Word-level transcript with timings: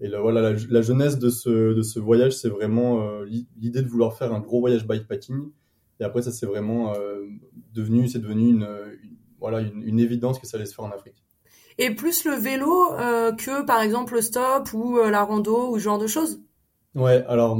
et 0.00 0.08
là, 0.08 0.20
voilà, 0.20 0.52
la, 0.52 0.82
jeunesse 0.82 1.18
de 1.18 1.30
ce, 1.30 1.74
de 1.74 1.82
ce 1.82 1.98
voyage, 1.98 2.36
c'est 2.36 2.48
vraiment 2.48 3.02
euh, 3.02 3.24
l'idée 3.56 3.82
de 3.82 3.88
vouloir 3.88 4.14
faire 4.14 4.32
un 4.32 4.40
gros 4.40 4.60
voyage 4.60 4.86
bikepacking. 4.86 5.50
Et 6.00 6.04
après, 6.04 6.22
ça 6.22 6.30
c'est 6.30 6.46
vraiment 6.46 6.92
devenu, 7.74 8.06
c'est 8.06 8.20
devenu 8.20 8.50
une, 8.50 8.68
une 9.02 9.18
voilà, 9.40 9.60
une, 9.60 9.98
évidence 9.98 10.38
que 10.38 10.46
ça 10.46 10.56
allait 10.56 10.64
se 10.66 10.72
faire 10.72 10.84
en 10.84 10.92
Afrique. 10.92 11.24
Et 11.80 11.94
plus 11.94 12.24
le 12.24 12.32
vélo 12.32 12.92
euh, 12.94 13.32
que 13.32 13.64
par 13.64 13.80
exemple 13.80 14.14
le 14.14 14.20
stop 14.20 14.72
ou 14.74 14.98
euh, 14.98 15.10
la 15.10 15.22
rando 15.22 15.70
ou 15.70 15.78
ce 15.78 15.84
genre 15.84 15.98
de 15.98 16.08
choses 16.08 16.40
Ouais, 16.96 17.24
alors 17.28 17.56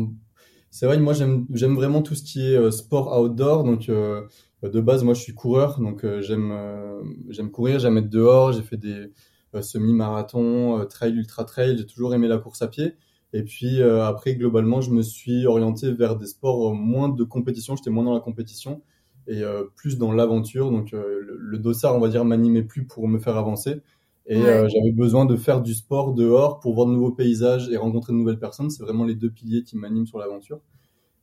c'est 0.70 0.86
vrai 0.86 0.98
moi 0.98 1.12
j'aime 1.14 1.46
vraiment 1.50 2.02
tout 2.02 2.16
ce 2.16 2.24
qui 2.24 2.44
est 2.44 2.56
euh, 2.56 2.72
sport 2.72 3.16
outdoor. 3.20 3.62
Donc 3.62 3.88
de 3.88 4.80
base, 4.80 5.04
moi 5.04 5.14
je 5.14 5.22
suis 5.22 5.34
coureur, 5.34 5.80
donc 5.80 6.04
j'aime 6.20 7.50
courir, 7.52 7.78
j'aime 7.78 7.96
être 7.98 8.10
dehors. 8.10 8.52
J'ai 8.52 8.62
fait 8.62 8.76
des 8.76 9.12
semi-marathons, 9.60 10.84
trail, 10.86 11.14
ultra 11.14 11.44
trail. 11.44 11.78
J'ai 11.78 11.86
toujours 11.86 12.12
aimé 12.12 12.26
la 12.26 12.38
course 12.38 12.60
à 12.62 12.66
pied. 12.66 12.96
Et 13.32 13.44
puis 13.44 13.80
après, 13.80 14.34
globalement, 14.34 14.80
je 14.80 14.90
me 14.90 15.02
suis 15.02 15.46
orienté 15.46 15.92
vers 15.92 16.16
des 16.16 16.26
sports 16.26 16.74
moins 16.74 17.08
de 17.08 17.22
compétition. 17.22 17.76
J'étais 17.76 17.90
moins 17.90 18.02
dans 18.02 18.14
la 18.14 18.20
compétition 18.20 18.82
et 19.28 19.42
plus 19.76 19.96
dans 19.96 20.10
l'aventure. 20.10 20.72
Donc 20.72 20.90
le, 20.90 21.20
le, 21.38 21.58
dossard, 21.58 21.94
on 21.94 22.00
va 22.00 22.08
dire, 22.08 22.24
m'animait 22.24 22.64
plus 22.64 22.84
pour 22.84 23.06
me 23.06 23.20
faire 23.20 23.36
avancer. 23.36 23.80
Et 24.28 24.36
ouais. 24.36 24.46
euh, 24.46 24.68
j'avais 24.68 24.92
besoin 24.92 25.24
de 25.24 25.36
faire 25.36 25.62
du 25.62 25.74
sport 25.74 26.12
dehors 26.12 26.60
pour 26.60 26.74
voir 26.74 26.86
de 26.86 26.92
nouveaux 26.92 27.12
paysages 27.12 27.68
et 27.70 27.76
rencontrer 27.76 28.12
de 28.12 28.18
nouvelles 28.18 28.38
personnes. 28.38 28.70
C'est 28.70 28.82
vraiment 28.82 29.04
les 29.04 29.14
deux 29.14 29.30
piliers 29.30 29.64
qui 29.64 29.76
m'animent 29.76 30.06
sur 30.06 30.18
l'aventure. 30.18 30.60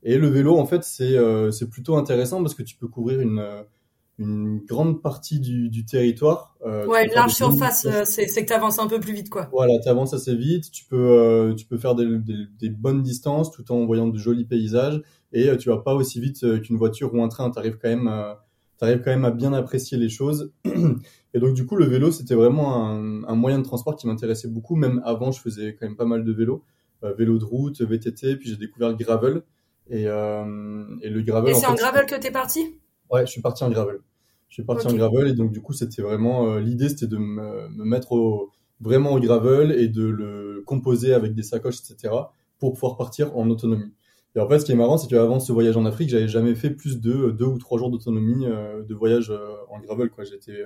Et 0.03 0.17
le 0.17 0.27
vélo, 0.27 0.57
en 0.57 0.65
fait, 0.65 0.83
c'est 0.83 1.17
euh, 1.17 1.51
c'est 1.51 1.69
plutôt 1.69 1.95
intéressant 1.95 2.41
parce 2.41 2.55
que 2.55 2.63
tu 2.63 2.75
peux 2.75 2.87
couvrir 2.87 3.21
une 3.21 3.43
une 4.17 4.59
grande 4.59 5.01
partie 5.01 5.39
du, 5.39 5.69
du 5.69 5.85
territoire. 5.85 6.55
Euh, 6.65 6.85
ouais, 6.85 7.05
une 7.05 7.13
large 7.13 7.33
surface, 7.33 7.85
c'est 8.05 8.25
que 8.25 8.47
tu 8.47 8.53
avances 8.53 8.79
un 8.79 8.87
peu 8.87 8.99
plus 8.99 9.13
vite, 9.13 9.29
quoi. 9.29 9.49
Voilà, 9.51 9.77
tu 9.79 9.89
avances 9.89 10.13
assez 10.13 10.35
vite, 10.35 10.71
tu 10.71 10.85
peux, 10.85 10.95
euh, 10.95 11.53
tu 11.53 11.65
peux 11.65 11.77
faire 11.77 11.95
des, 11.95 12.05
des, 12.19 12.45
des, 12.57 12.69
bonnes 12.69 13.01
distances 13.01 13.51
tout 13.51 13.69
en 13.71 13.85
voyant 13.85 14.07
de 14.07 14.17
jolis 14.17 14.45
paysages 14.45 15.01
et 15.33 15.49
euh, 15.49 15.57
tu 15.57 15.69
vas 15.69 15.79
pas 15.79 15.93
aussi 15.93 16.21
vite 16.21 16.61
qu'une 16.61 16.77
voiture 16.77 17.13
ou 17.13 17.21
un 17.21 17.27
train. 17.27 17.51
Tu 17.51 17.59
arrives 17.59 17.77
quand 17.77 17.89
même, 17.89 18.09
euh, 18.81 18.85
arrives 18.85 19.01
quand 19.03 19.11
même 19.11 19.25
à 19.25 19.31
bien 19.31 19.53
apprécier 19.53 19.97
les 19.97 20.09
choses. 20.09 20.51
et 21.33 21.39
donc 21.39 21.53
du 21.53 21.65
coup, 21.65 21.75
le 21.75 21.85
vélo, 21.85 22.11
c'était 22.11 22.35
vraiment 22.35 22.87
un, 22.87 23.23
un, 23.23 23.35
moyen 23.35 23.59
de 23.59 23.63
transport 23.63 23.95
qui 23.95 24.07
m'intéressait 24.07 24.47
beaucoup. 24.47 24.75
Même 24.75 25.01
avant, 25.05 25.31
je 25.31 25.41
faisais 25.41 25.75
quand 25.79 25.85
même 25.87 25.95
pas 25.95 26.05
mal 26.05 26.23
de 26.23 26.31
vélo, 26.31 26.63
euh, 27.03 27.13
vélo 27.13 27.37
de 27.37 27.45
route, 27.45 27.81
VTT, 27.81 28.37
puis 28.37 28.49
j'ai 28.49 28.57
découvert 28.57 28.89
le 28.89 28.95
gravel. 28.95 29.43
Et, 29.87 30.07
euh, 30.07 30.85
et 31.01 31.09
le 31.09 31.21
gravel. 31.21 31.51
Et 31.51 31.53
c'est 31.53 31.67
en, 31.67 31.73
en 31.73 31.75
gravel 31.75 32.05
que 32.07 32.15
t'es 32.15 32.31
parti? 32.31 32.79
Ouais, 33.11 33.25
je 33.25 33.31
suis 33.31 33.41
parti 33.41 33.63
en 33.63 33.69
gravel. 33.69 33.99
Je 34.49 34.61
suis 34.61 34.63
parti 34.63 34.87
okay. 34.87 34.95
en 34.95 34.97
gravel 34.97 35.27
et 35.27 35.33
donc 35.33 35.51
du 35.51 35.61
coup 35.61 35.73
c'était 35.73 36.01
vraiment 36.01 36.47
euh, 36.47 36.59
l'idée 36.59 36.89
c'était 36.89 37.07
de 37.07 37.17
me, 37.17 37.67
me 37.69 37.83
mettre 37.83 38.13
au, 38.13 38.51
vraiment 38.79 39.11
au 39.11 39.19
gravel 39.19 39.71
et 39.71 39.87
de 39.87 40.05
le 40.05 40.63
composer 40.65 41.13
avec 41.13 41.33
des 41.33 41.43
sacoches 41.43 41.79
etc 41.79 42.13
pour 42.57 42.73
pouvoir 42.73 42.95
partir 42.95 43.35
en 43.37 43.49
autonomie. 43.49 43.91
Et 44.35 44.39
en 44.39 44.47
fait 44.49 44.59
ce 44.59 44.65
qui 44.65 44.73
est 44.73 44.75
marrant 44.75 44.97
c'est 44.97 45.07
qu'avant 45.07 45.39
ce 45.39 45.51
voyage 45.53 45.77
en 45.77 45.85
Afrique 45.85 46.09
j'avais 46.09 46.27
jamais 46.27 46.55
fait 46.55 46.69
plus 46.69 46.99
de 46.99 47.31
deux 47.31 47.45
ou 47.45 47.57
trois 47.57 47.77
jours 47.77 47.89
d'autonomie 47.89 48.45
euh, 48.45 48.83
de 48.83 48.93
voyage 48.93 49.31
euh, 49.31 49.55
en 49.69 49.79
gravel 49.79 50.09
quoi. 50.09 50.23
J'étais 50.23 50.57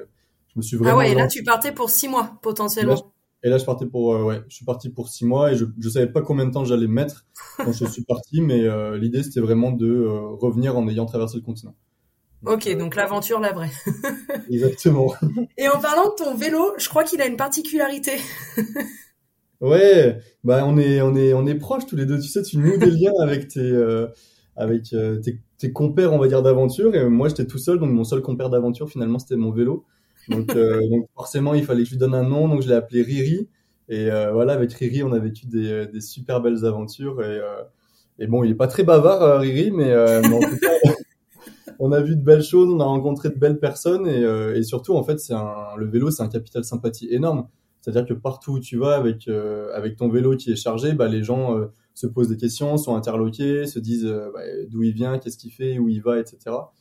je 0.47 0.53
me 0.57 0.61
suis 0.61 0.77
vraiment 0.77 0.95
ah 0.95 0.97
ouais 0.97 1.11
et 1.11 1.15
là 1.15 1.27
tu 1.27 1.43
partais 1.43 1.71
pour 1.71 1.89
six 1.89 2.07
mois 2.07 2.37
potentiellement. 2.41 2.93
Et 2.93 2.95
là, 2.95 3.03
et 3.43 3.49
là 3.49 3.57
je 3.59 3.65
partais 3.65 3.85
pour 3.85 4.15
euh, 4.15 4.23
ouais 4.23 4.41
je 4.47 4.55
suis 4.55 4.65
parti 4.65 4.89
pour 4.89 5.07
six 5.07 5.25
mois 5.25 5.51
et 5.51 5.55
je 5.55 5.65
je 5.79 5.89
savais 5.89 6.07
pas 6.07 6.21
combien 6.21 6.45
de 6.45 6.51
temps 6.51 6.65
j'allais 6.65 6.87
mettre 6.87 7.25
quand 7.57 7.71
je 7.71 7.85
suis 7.85 8.03
parti 8.03 8.41
mais 8.41 8.61
euh, 8.61 8.97
l'idée 8.97 9.21
c'était 9.21 9.41
vraiment 9.41 9.71
de 9.71 10.03
revenir 10.07 10.75
en 10.75 10.87
ayant 10.87 11.05
traversé 11.05 11.37
le 11.37 11.43
continent. 11.43 11.75
Ok, 12.45 12.73
donc 12.77 12.95
l'aventure, 12.95 13.39
la 13.41 13.51
vraie. 13.51 13.69
Exactement. 14.49 15.13
Et 15.57 15.67
en 15.67 15.77
parlant 15.79 16.05
de 16.05 16.15
ton 16.15 16.35
vélo, 16.35 16.73
je 16.77 16.87
crois 16.87 17.03
qu'il 17.03 17.21
a 17.21 17.27
une 17.27 17.35
particularité. 17.35 18.13
ouais, 19.61 20.19
bah 20.43 20.63
on 20.65 20.77
est 20.77 21.01
on 21.01 21.15
est 21.15 21.33
on 21.33 21.45
est 21.45 21.55
proches 21.55 21.85
tous 21.85 21.95
les 21.95 22.05
deux. 22.05 22.19
Tu 22.19 22.27
sais, 22.27 22.41
tu 22.41 22.57
noues 22.57 22.77
des 22.77 22.91
liens 22.91 23.13
avec 23.21 23.47
tes 23.47 23.59
euh, 23.59 24.07
avec 24.55 24.93
euh, 24.93 25.17
tes, 25.19 25.39
tes, 25.57 25.71
compères, 25.71 26.13
on 26.13 26.19
va 26.19 26.27
dire 26.27 26.41
d'aventure. 26.41 26.93
Et 26.95 27.07
moi, 27.07 27.29
j'étais 27.29 27.45
tout 27.45 27.57
seul, 27.57 27.79
donc 27.79 27.91
mon 27.91 28.03
seul 28.03 28.21
compère 28.21 28.49
d'aventure 28.49 28.89
finalement 28.89 29.19
c'était 29.19 29.37
mon 29.37 29.51
vélo. 29.51 29.85
Donc, 30.29 30.55
euh, 30.55 30.81
donc 30.89 31.07
forcément, 31.15 31.53
il 31.53 31.63
fallait 31.63 31.83
que 31.83 31.87
je 31.87 31.93
lui 31.93 31.99
donne 31.99 32.15
un 32.15 32.23
nom, 32.23 32.47
donc 32.47 32.61
je 32.61 32.67
l'ai 32.67 32.75
appelé 32.75 33.01
Riri. 33.01 33.47
Et 33.87 34.11
euh, 34.11 34.31
voilà, 34.33 34.53
avec 34.53 34.71
Riri, 34.73 35.03
on 35.03 35.13
a 35.13 35.19
vécu 35.19 35.47
des, 35.47 35.87
des 35.87 36.01
super 36.01 36.41
belles 36.41 36.65
aventures. 36.65 37.23
Et, 37.23 37.39
euh, 37.39 37.63
et 38.19 38.27
bon, 38.27 38.43
il 38.43 38.51
est 38.51 38.55
pas 38.55 38.67
très 38.67 38.83
bavard, 38.83 39.39
Riri, 39.39 39.71
mais, 39.71 39.95
mais 40.21 40.33
en 40.33 40.39
tout 40.39 40.57
cas. 40.57 40.91
on 41.79 41.91
a 41.93 42.01
vu 42.01 42.15
de 42.15 42.21
belles 42.21 42.43
choses, 42.43 42.69
on 42.69 42.79
a 42.79 42.85
rencontré 42.85 43.29
de 43.29 43.35
belles 43.35 43.59
personnes 43.59 44.05
et, 44.05 44.23
euh, 44.23 44.55
et 44.55 44.63
surtout 44.63 44.95
en 44.95 45.03
fait 45.03 45.19
c'est 45.19 45.33
un 45.33 45.75
le 45.77 45.87
vélo 45.87 46.11
c'est 46.11 46.21
un 46.21 46.27
capital 46.27 46.63
sympathie 46.63 47.07
énorme. 47.11 47.47
C'est-à-dire 47.81 48.05
que 48.05 48.13
partout 48.13 48.53
où 48.53 48.59
tu 48.59 48.77
vas 48.77 48.95
avec 48.95 49.27
euh, 49.27 49.71
avec 49.73 49.95
ton 49.95 50.09
vélo 50.09 50.35
qui 50.35 50.51
est 50.51 50.55
chargé, 50.55 50.93
bah 50.93 51.07
les 51.07 51.23
gens 51.23 51.57
euh, 51.57 51.67
se 51.93 52.07
posent 52.07 52.29
des 52.29 52.37
questions, 52.37 52.77
sont 52.77 52.95
interloqués, 52.95 53.65
se 53.67 53.79
disent 53.79 54.05
bah, 54.33 54.41
d'où 54.67 54.83
il 54.83 54.93
vient, 54.93 55.17
qu'est-ce 55.17 55.37
qu'il 55.37 55.51
fait, 55.51 55.79
où 55.79 55.87
il 55.87 56.01
va, 56.01 56.19
etc. 56.19 56.37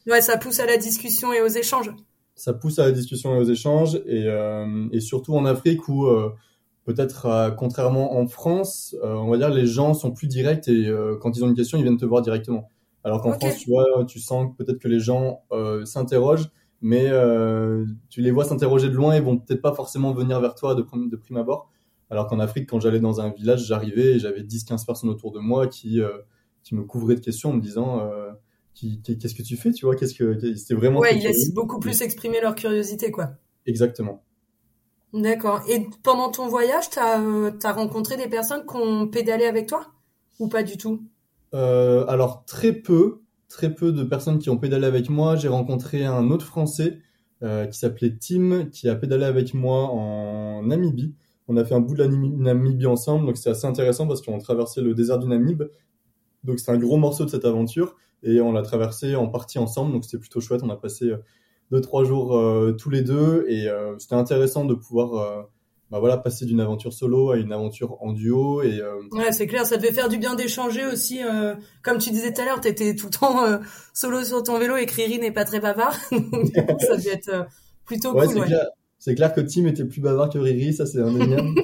Ouais, 0.06 0.20
ça 0.20 0.36
pousse 0.36 0.60
à 0.60 0.66
la 0.66 0.76
discussion 0.76 1.32
et 1.32 1.40
aux 1.40 1.48
échanges. 1.48 1.92
Ça 2.34 2.52
pousse 2.52 2.78
à 2.78 2.84
la 2.84 2.92
discussion 2.92 3.34
et 3.36 3.38
aux 3.38 3.50
échanges 3.50 4.00
et 4.06 4.28
et 4.92 5.00
surtout 5.00 5.34
en 5.34 5.44
Afrique 5.44 5.88
où 5.88 6.06
peut-être 6.84 7.52
contrairement 7.56 8.16
en 8.16 8.26
France, 8.28 8.94
on 9.02 9.28
va 9.28 9.38
dire 9.38 9.50
les 9.50 9.66
gens 9.66 9.92
sont 9.92 10.12
plus 10.12 10.28
directs 10.28 10.68
et 10.68 10.88
quand 11.20 11.36
ils 11.36 11.44
ont 11.44 11.48
une 11.48 11.56
question 11.56 11.78
ils 11.78 11.82
viennent 11.82 11.96
te 11.96 12.04
voir 12.04 12.22
directement. 12.22 12.70
Alors 13.02 13.22
qu'en 13.22 13.32
France, 13.32 13.56
tu 13.56 13.70
vois, 13.70 14.04
tu 14.06 14.20
sens 14.20 14.54
peut-être 14.56 14.78
que 14.78 14.86
les 14.86 15.00
gens 15.00 15.42
s'interrogent, 15.84 16.48
mais 16.80 17.10
tu 18.08 18.20
les 18.20 18.30
vois 18.30 18.44
s'interroger 18.44 18.88
de 18.88 18.94
loin 18.94 19.14
et 19.14 19.20
vont 19.20 19.38
peut-être 19.38 19.62
pas 19.62 19.74
forcément 19.74 20.12
venir 20.12 20.40
vers 20.40 20.54
toi 20.54 20.74
de, 20.74 20.82
de 20.82 21.16
prime 21.16 21.36
abord. 21.36 21.70
Alors 22.10 22.26
qu'en 22.26 22.38
Afrique, 22.38 22.68
quand 22.68 22.80
j'allais 22.80 23.00
dans 23.00 23.20
un 23.20 23.30
village, 23.30 23.66
j'arrivais 23.66 24.14
et 24.14 24.18
j'avais 24.18 24.42
10-15 24.42 24.86
personnes 24.86 25.10
autour 25.10 25.32
de 25.32 25.40
moi 25.40 25.66
qui, 25.66 26.00
qui 26.62 26.74
me 26.74 26.84
couvraient 26.84 27.16
de 27.16 27.20
questions 27.20 27.50
en 27.50 27.54
me 27.54 27.60
disant 27.60 28.08
qu'est-ce 28.74 29.34
que 29.34 29.42
tu 29.42 29.56
fais, 29.56 29.72
tu 29.72 29.86
vois, 29.86 29.96
qu'est-ce 29.96 30.14
que 30.14 30.38
c'était 30.56 30.74
vraiment. 30.74 31.00
Ouais, 31.00 31.16
ils 31.16 31.22
laissent 31.22 31.52
beaucoup 31.52 31.80
plus 31.80 32.00
exprimer 32.02 32.40
leur 32.40 32.54
curiosité, 32.54 33.10
quoi. 33.10 33.30
Exactement. 33.66 34.22
D'accord. 35.12 35.62
Et 35.68 35.86
pendant 36.02 36.30
ton 36.30 36.48
voyage, 36.48 36.90
tu 36.90 36.98
as, 36.98 37.20
euh, 37.20 37.50
rencontré 37.64 38.16
des 38.16 38.28
personnes 38.28 38.64
qui 38.66 38.76
ont 38.76 39.08
pédalé 39.08 39.46
avec 39.46 39.66
toi? 39.66 39.86
Ou 40.38 40.48
pas 40.48 40.62
du 40.62 40.76
tout? 40.76 41.02
Euh, 41.54 42.06
Alors 42.06 42.44
très 42.44 42.72
peu, 42.72 43.22
très 43.48 43.74
peu 43.74 43.92
de 43.92 44.02
personnes 44.02 44.38
qui 44.38 44.50
ont 44.50 44.58
pédalé 44.58 44.86
avec 44.86 45.10
moi. 45.10 45.36
J'ai 45.36 45.48
rencontré 45.48 46.04
un 46.04 46.30
autre 46.30 46.46
Français 46.46 46.98
euh, 47.42 47.66
qui 47.66 47.78
s'appelait 47.78 48.16
Tim, 48.18 48.66
qui 48.66 48.88
a 48.88 48.94
pédalé 48.94 49.24
avec 49.24 49.54
moi 49.54 49.88
en 49.90 50.62
Namibie. 50.62 51.14
On 51.48 51.56
a 51.56 51.64
fait 51.64 51.74
un 51.74 51.80
bout 51.80 51.94
de 51.94 52.02
la 52.02 52.08
Namibie 52.08 52.86
ensemble, 52.86 53.26
donc 53.26 53.38
c'est 53.38 53.50
assez 53.50 53.66
intéressant 53.66 54.06
parce 54.06 54.20
qu'on 54.20 54.38
traversait 54.38 54.82
le 54.82 54.94
désert 54.94 55.18
du 55.18 55.26
Namib. 55.28 55.62
Donc 56.44 56.58
c'est 56.60 56.70
un 56.70 56.78
gros 56.78 56.98
morceau 56.98 57.24
de 57.24 57.30
cette 57.30 57.44
aventure 57.44 57.96
et 58.22 58.40
on 58.40 58.52
l'a 58.52 58.62
traversé 58.62 59.16
en 59.16 59.28
partie 59.28 59.58
ensemble, 59.58 59.92
donc 59.92 60.04
c'était 60.04 60.18
plutôt 60.18 60.40
chouette. 60.40 60.62
On 60.62 60.70
a 60.70 60.76
passé 60.76 61.12
deux 61.70 61.80
trois 61.80 62.04
jours 62.04 62.36
euh, 62.36 62.72
tous 62.72 62.90
les 62.90 63.02
deux 63.02 63.44
et 63.48 63.68
euh, 63.68 63.98
c'était 63.98 64.14
intéressant 64.14 64.64
de 64.64 64.74
pouvoir 64.74 65.14
euh, 65.14 65.42
bah 65.90 65.98
voilà, 66.00 66.18
passer 66.18 66.44
d'une 66.44 66.60
aventure 66.60 66.92
solo 66.92 67.30
à 67.30 67.38
une 67.38 67.52
aventure 67.52 67.96
en 68.02 68.12
duo. 68.12 68.62
Et, 68.62 68.80
Ouais, 69.12 69.32
c'est 69.32 69.46
clair, 69.46 69.64
ça 69.66 69.76
devait 69.76 69.92
faire 69.92 70.08
du 70.08 70.18
bien 70.18 70.34
d'échanger 70.34 70.84
aussi. 70.86 71.20
comme 71.82 71.98
tu 71.98 72.10
disais 72.10 72.32
tout 72.32 72.40
à 72.42 72.44
l'heure, 72.44 72.60
tu 72.60 72.68
étais 72.68 72.94
tout 72.94 73.06
le 73.06 73.18
temps 73.18 73.44
solo 73.94 74.22
sur 74.24 74.42
ton 74.42 74.58
vélo 74.58 74.76
et 74.76 74.86
Criri 74.86 75.18
n'est 75.18 75.32
pas 75.32 75.44
très 75.44 75.60
bavard. 75.60 75.94
ça 76.10 76.96
devait 76.96 77.12
être 77.12 77.46
plutôt 77.84 78.12
ouais, 78.12 78.26
cool. 78.26 78.40
C'est, 78.40 78.46
clair, 78.46 78.66
c'est 78.98 79.14
clair 79.14 79.32
que 79.32 79.40
Tim 79.40 79.66
était 79.66 79.84
plus 79.84 80.00
bavard 80.00 80.28
que 80.28 80.38
Riri, 80.38 80.74
ça 80.74 80.84
c'est 80.84 81.00
indéniable. 81.00 81.54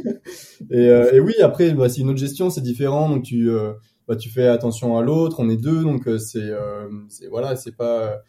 et, 0.70 0.86
et 1.12 1.20
oui, 1.20 1.34
après, 1.42 1.72
bah, 1.72 1.88
c'est 1.88 2.00
une 2.00 2.08
autre 2.08 2.18
gestion, 2.18 2.50
c'est 2.50 2.62
différent. 2.62 3.10
Donc 3.10 3.24
tu, 3.24 3.50
bah, 4.06 4.16
tu 4.16 4.30
fais 4.30 4.46
attention 4.46 4.96
à 4.96 5.02
l'autre, 5.02 5.40
on 5.40 5.50
est 5.50 5.58
deux, 5.58 5.82
donc 5.82 6.08
c'est, 6.18 6.50
c'est 7.08 7.26
voilà, 7.26 7.56
c'est 7.56 7.76
pas 7.76 8.22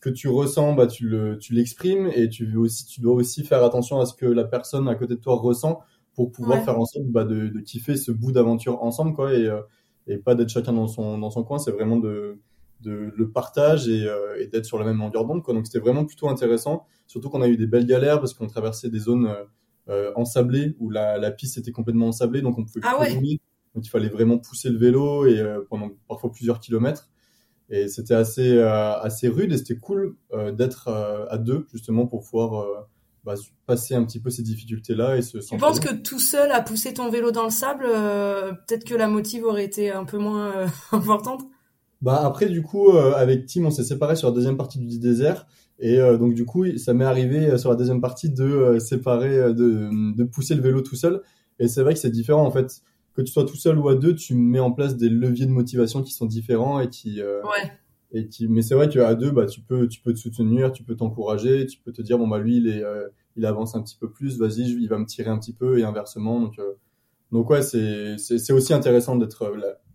que 0.00 0.08
tu 0.08 0.28
ressens, 0.28 0.74
bah, 0.74 0.86
tu 0.86 1.08
le, 1.08 1.38
tu 1.38 1.52
l'exprimes 1.52 2.10
et 2.14 2.28
tu 2.28 2.56
aussi, 2.56 2.86
tu 2.86 3.00
dois 3.00 3.14
aussi 3.14 3.44
faire 3.44 3.62
attention 3.62 4.00
à 4.00 4.06
ce 4.06 4.14
que 4.14 4.26
la 4.26 4.44
personne 4.44 4.88
à 4.88 4.94
côté 4.94 5.14
de 5.14 5.20
toi 5.20 5.36
ressent 5.36 5.80
pour 6.14 6.32
pouvoir 6.32 6.64
faire 6.64 6.78
en 6.78 6.86
sorte 6.86 7.06
bah, 7.06 7.24
de, 7.24 7.48
de 7.48 7.60
kiffer 7.60 7.96
ce 7.96 8.10
bout 8.10 8.32
d'aventure 8.32 8.82
ensemble, 8.82 9.14
quoi, 9.14 9.32
et, 9.34 9.46
euh, 9.46 9.60
et 10.06 10.16
pas 10.16 10.34
d'être 10.34 10.48
chacun 10.48 10.72
dans 10.72 10.86
son, 10.88 11.18
dans 11.18 11.30
son 11.30 11.44
coin. 11.44 11.58
C'est 11.58 11.70
vraiment 11.70 11.98
de, 11.98 12.38
de 12.80 13.12
le 13.14 13.30
partage 13.30 13.88
et, 13.88 14.06
euh, 14.06 14.40
et 14.40 14.46
d'être 14.46 14.64
sur 14.64 14.78
la 14.78 14.84
même 14.84 14.98
longueur 14.98 15.26
d'onde, 15.26 15.42
quoi. 15.42 15.54
Donc 15.54 15.66
c'était 15.66 15.78
vraiment 15.78 16.04
plutôt 16.04 16.28
intéressant, 16.28 16.86
surtout 17.06 17.28
qu'on 17.28 17.42
a 17.42 17.48
eu 17.48 17.56
des 17.56 17.66
belles 17.66 17.86
galères 17.86 18.20
parce 18.20 18.34
qu'on 18.34 18.46
traversait 18.46 18.88
des 18.90 18.98
zones 19.00 19.32
euh, 19.88 20.12
ensablées 20.16 20.76
où 20.78 20.90
la, 20.90 21.18
la 21.18 21.30
piste 21.30 21.58
était 21.58 21.72
complètement 21.72 22.08
ensablée, 22.08 22.40
donc 22.42 22.58
on 22.58 22.64
pouvait 22.64 22.80
ah 22.84 22.96
plus 23.00 23.14
rouler. 23.14 23.40
Donc 23.74 23.86
il 23.86 23.90
fallait 23.90 24.08
vraiment 24.08 24.38
pousser 24.38 24.68
le 24.70 24.78
vélo 24.78 25.26
et 25.26 25.40
pendant 25.68 25.90
parfois 26.08 26.32
plusieurs 26.32 26.58
kilomètres. 26.58 27.08
Et 27.70 27.86
c'était 27.86 28.14
assez, 28.14 28.56
euh, 28.56 28.98
assez 28.98 29.28
rude 29.28 29.52
et 29.52 29.56
c'était 29.58 29.76
cool 29.76 30.16
euh, 30.32 30.50
d'être 30.50 30.88
euh, 30.88 31.24
à 31.30 31.38
deux, 31.38 31.66
justement, 31.72 32.06
pour 32.06 32.24
pouvoir 32.24 32.66
bah, 33.24 33.34
passer 33.64 33.94
un 33.94 34.04
petit 34.04 34.18
peu 34.18 34.28
ces 34.28 34.42
difficultés-là 34.42 35.16
et 35.16 35.22
se 35.22 35.38
Tu 35.38 35.56
penses 35.56 35.78
que 35.78 35.94
tout 35.94 36.18
seul 36.18 36.50
à 36.50 36.62
pousser 36.62 36.92
ton 36.92 37.08
vélo 37.10 37.30
dans 37.30 37.44
le 37.44 37.50
sable, 37.50 37.84
peut-être 38.66 38.84
que 38.84 38.94
la 38.94 39.06
motive 39.06 39.44
aurait 39.44 39.64
été 39.64 39.90
un 39.90 40.04
peu 40.04 40.18
moins 40.18 40.66
importante? 40.92 41.42
Bah 42.02 42.22
après 42.24 42.48
du 42.48 42.62
coup 42.62 42.92
avec 42.92 43.44
Tim 43.44 43.66
on 43.66 43.70
s'est 43.70 43.84
séparés 43.84 44.16
sur 44.16 44.28
la 44.28 44.34
deuxième 44.34 44.56
partie 44.56 44.78
du 44.78 44.98
désert 44.98 45.46
et 45.78 45.98
donc 45.98 46.32
du 46.32 46.46
coup 46.46 46.64
ça 46.78 46.94
m'est 46.94 47.04
arrivé 47.04 47.58
sur 47.58 47.68
la 47.68 47.76
deuxième 47.76 48.00
partie 48.00 48.30
de 48.30 48.78
séparer 48.78 49.52
de, 49.52 50.14
de 50.16 50.24
pousser 50.24 50.54
le 50.54 50.62
vélo 50.62 50.80
tout 50.80 50.96
seul. 50.96 51.20
Et 51.58 51.68
c'est 51.68 51.82
vrai 51.82 51.92
que 51.92 52.00
c'est 52.00 52.10
différent 52.10 52.46
en 52.46 52.50
fait 52.50 52.80
que 53.20 53.26
tu 53.26 53.32
sois 53.32 53.44
tout 53.44 53.56
seul 53.56 53.78
ou 53.78 53.88
à 53.88 53.94
deux, 53.94 54.14
tu 54.14 54.34
mets 54.34 54.60
en 54.60 54.72
place 54.72 54.96
des 54.96 55.08
leviers 55.08 55.46
de 55.46 55.50
motivation 55.50 56.02
qui 56.02 56.12
sont 56.12 56.26
différents 56.26 56.80
et 56.80 56.88
qui. 56.88 57.20
Euh, 57.20 57.42
ouais. 57.42 57.72
Et 58.12 58.26
qui, 58.26 58.48
mais 58.48 58.62
c'est 58.62 58.74
vrai 58.74 58.88
qu'à 58.88 59.14
deux, 59.14 59.30
bah, 59.30 59.46
tu 59.46 59.60
peux, 59.60 59.86
tu 59.86 60.00
peux 60.00 60.12
te 60.12 60.18
soutenir, 60.18 60.72
tu 60.72 60.82
peux 60.82 60.96
t'encourager, 60.96 61.66
tu 61.66 61.78
peux 61.78 61.92
te 61.92 62.02
dire 62.02 62.18
bon 62.18 62.26
bah 62.26 62.40
lui 62.40 62.56
il 62.56 62.66
est, 62.66 62.82
euh, 62.82 63.06
il 63.36 63.46
avance 63.46 63.76
un 63.76 63.82
petit 63.82 63.96
peu 63.96 64.10
plus, 64.10 64.36
vas-y, 64.36 64.62
il 64.62 64.88
va 64.88 64.98
me 64.98 65.06
tirer 65.06 65.30
un 65.30 65.38
petit 65.38 65.52
peu 65.52 65.78
et 65.78 65.84
inversement. 65.84 66.40
Donc, 66.40 66.58
euh, 66.58 66.72
donc 67.30 67.48
ouais, 67.50 67.62
c'est, 67.62 68.18
c'est, 68.18 68.52
aussi 68.52 68.74
intéressant 68.74 69.14
d'être. 69.14 69.52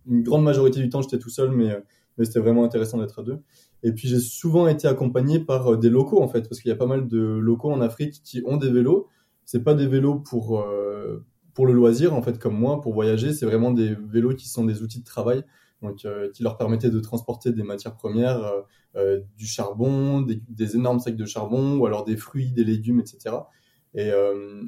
une 0.08 0.24
grande 0.24 0.46
majorité 0.46 0.80
du 0.80 0.88
temps, 0.88 1.02
j'étais 1.02 1.20
tout 1.20 1.30
seul, 1.30 1.52
mais, 1.52 1.78
mais 2.18 2.24
c'était 2.24 2.40
vraiment 2.40 2.64
intéressant 2.64 3.00
d'être 3.00 3.20
à 3.20 3.24
deux. 3.24 3.40
Et 3.84 3.92
puis 3.92 4.08
j'ai 4.08 4.20
souvent 4.20 4.70
été 4.70 4.88
accompagné 4.88 5.42
par 5.42 5.78
des 5.78 5.90
locaux 5.90 6.22
en 6.22 6.30
fait, 6.30 6.48
parce 6.48 6.62
qu'il 6.62 6.70
y 6.70 6.74
a 6.74 6.78
pas 6.78 6.88
mal 6.88 7.10
de 7.10 7.20
locaux 7.20 7.72
en 7.72 7.82
Afrique 7.82 8.22
qui 8.24 8.42
ont 8.46 8.56
des 8.56 8.72
vélos. 8.72 9.10
C'est 9.44 9.64
pas 9.64 9.74
des 9.74 9.88
vélos 9.88 10.16
pour 10.20 10.66
pour 11.56 11.66
le 11.66 11.74
loisir, 11.74 12.14
en 12.14 12.22
fait, 12.22 12.38
comme 12.38 12.60
moi, 12.60 12.82
pour 12.82 12.94
voyager, 12.94 13.34
c'est 13.34 13.46
vraiment 13.46 13.72
des 13.72 13.96
vélos 13.96 14.36
qui 14.36 14.50
sont 14.50 14.66
des 14.66 14.84
outils 14.84 15.00
de 15.00 15.06
travail, 15.06 15.44
donc 15.82 16.04
euh, 16.04 16.30
qui 16.32 16.44
leur 16.44 16.58
permettaient 16.58 16.90
de 16.90 17.00
transporter 17.00 17.54
des 17.54 17.64
matières 17.64 17.96
premières, 17.96 18.44
euh, 18.44 18.62
euh, 18.98 19.22
du 19.38 19.48
charbon, 19.48 20.22
des, 20.22 20.76
énormes 20.76 21.00
sacs 21.00 21.16
de 21.16 21.26
charbon, 21.26 21.78
ou 21.78 21.86
alors 21.86 22.04
des 22.04 22.18
fruits, 22.18 22.52
des 22.52 22.66
légumes, 22.66 23.00
etc. 23.00 23.38
Et, 23.98 24.10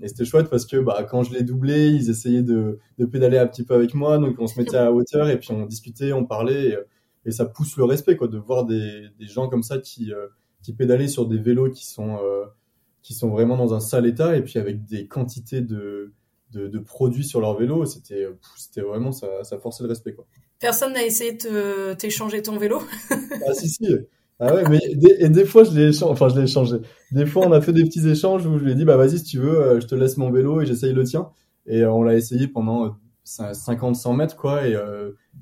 et 0.02 0.08
c'était 0.08 0.24
chouette 0.24 0.50
parce 0.50 0.66
que 0.66 0.78
bah, 0.78 1.04
quand 1.04 1.24
je 1.24 1.34
les 1.34 1.44
doublais, 1.44 1.92
ils 1.92 2.10
essayaient 2.10 2.44
de, 2.44 2.80
de, 2.98 3.06
pédaler 3.06 3.38
un 3.38 3.46
petit 3.46 3.64
peu 3.64 3.74
avec 3.74 3.94
moi, 3.94 4.18
donc 4.18 4.38
on 4.40 4.48
se 4.48 4.58
mettait 4.58 4.78
à 4.78 4.94
hauteur 4.94 5.28
et 5.28 5.38
puis 5.38 5.52
on 5.52 5.66
discutait, 5.66 6.14
on 6.14 6.26
parlait, 6.26 6.70
et, 6.70 6.78
et 7.26 7.32
ça 7.32 7.46
pousse 7.46 7.76
le 7.76 7.84
respect, 7.84 8.16
quoi, 8.16 8.30
de 8.30 8.38
voir 8.38 8.64
des, 8.64 9.08
des 9.20 9.28
gens 9.28 9.50
comme 9.50 9.64
ça 9.64 9.80
qui, 9.80 10.14
qui 10.64 10.72
pédalaient 10.72 11.10
sur 11.10 11.28
des 11.28 11.38
vélos 11.38 11.72
qui 11.72 11.86
sont, 11.86 12.18
qui 13.02 13.14
sont 13.14 13.30
vraiment 13.30 13.58
dans 13.58 13.74
un 13.74 13.82
sale 13.82 14.06
état 14.06 14.38
et 14.38 14.42
puis 14.42 14.60
avec 14.60 14.86
des 14.86 15.08
quantités 15.08 15.60
de 15.60 16.14
de, 16.52 16.80
produits 16.80 17.26
sur 17.26 17.42
leur 17.42 17.58
vélo. 17.58 17.86
C'était, 17.86 18.28
c'était 18.58 18.82
vraiment, 18.82 19.12
ça, 19.12 19.44
ça 19.44 19.58
forçait 19.58 19.84
le 19.84 19.90
respect, 19.90 20.14
quoi. 20.14 20.26
Personne 20.60 20.94
n'a 20.94 21.06
essayé 21.06 21.34
de 21.34 21.94
t'échanger 21.94 22.42
ton 22.42 22.58
vélo? 22.58 22.82
Ah 23.48 23.54
si, 23.54 23.70
si. 23.70 23.88
Ah 24.40 24.54
ouais, 24.54 24.64
mais 24.70 24.80
des, 24.96 25.16
et 25.20 25.30
des 25.30 25.46
fois, 25.46 25.64
je 25.64 25.72
l'ai 25.72 25.90
échangé, 25.90 26.12
enfin, 26.12 26.30
je 26.30 26.36
l'ai 26.36 26.44
échangé. 26.44 26.78
Des 27.12 27.26
fois, 27.26 27.48
on 27.48 27.52
a 27.52 27.62
fait 27.62 27.74
des 27.74 27.84
petits 27.84 28.08
échanges 28.08 28.46
où 28.46 28.58
je 28.60 28.64
lui 28.64 28.72
ai 28.72 28.76
dit, 28.76 28.86
bah, 28.86 28.98
vas-y, 28.98 29.20
si 29.20 29.24
tu 29.24 29.40
veux, 29.40 29.60
euh, 29.60 29.80
je 29.80 29.88
te 29.88 29.96
laisse 29.96 30.18
mon 30.18 30.30
vélo 30.32 30.62
et 30.62 30.66
j'essaye 30.66 30.94
le 30.94 31.04
tien. 31.04 31.30
Et 31.66 31.82
euh, 31.82 31.92
on 31.92 32.04
l'a 32.04 32.16
essayé 32.16 32.48
pendant 32.48 32.98
50, 33.24 33.96
euh, 33.96 34.00
100 34.00 34.14
mètres, 34.14 34.36
quoi. 34.36 34.68
Et 34.68 34.76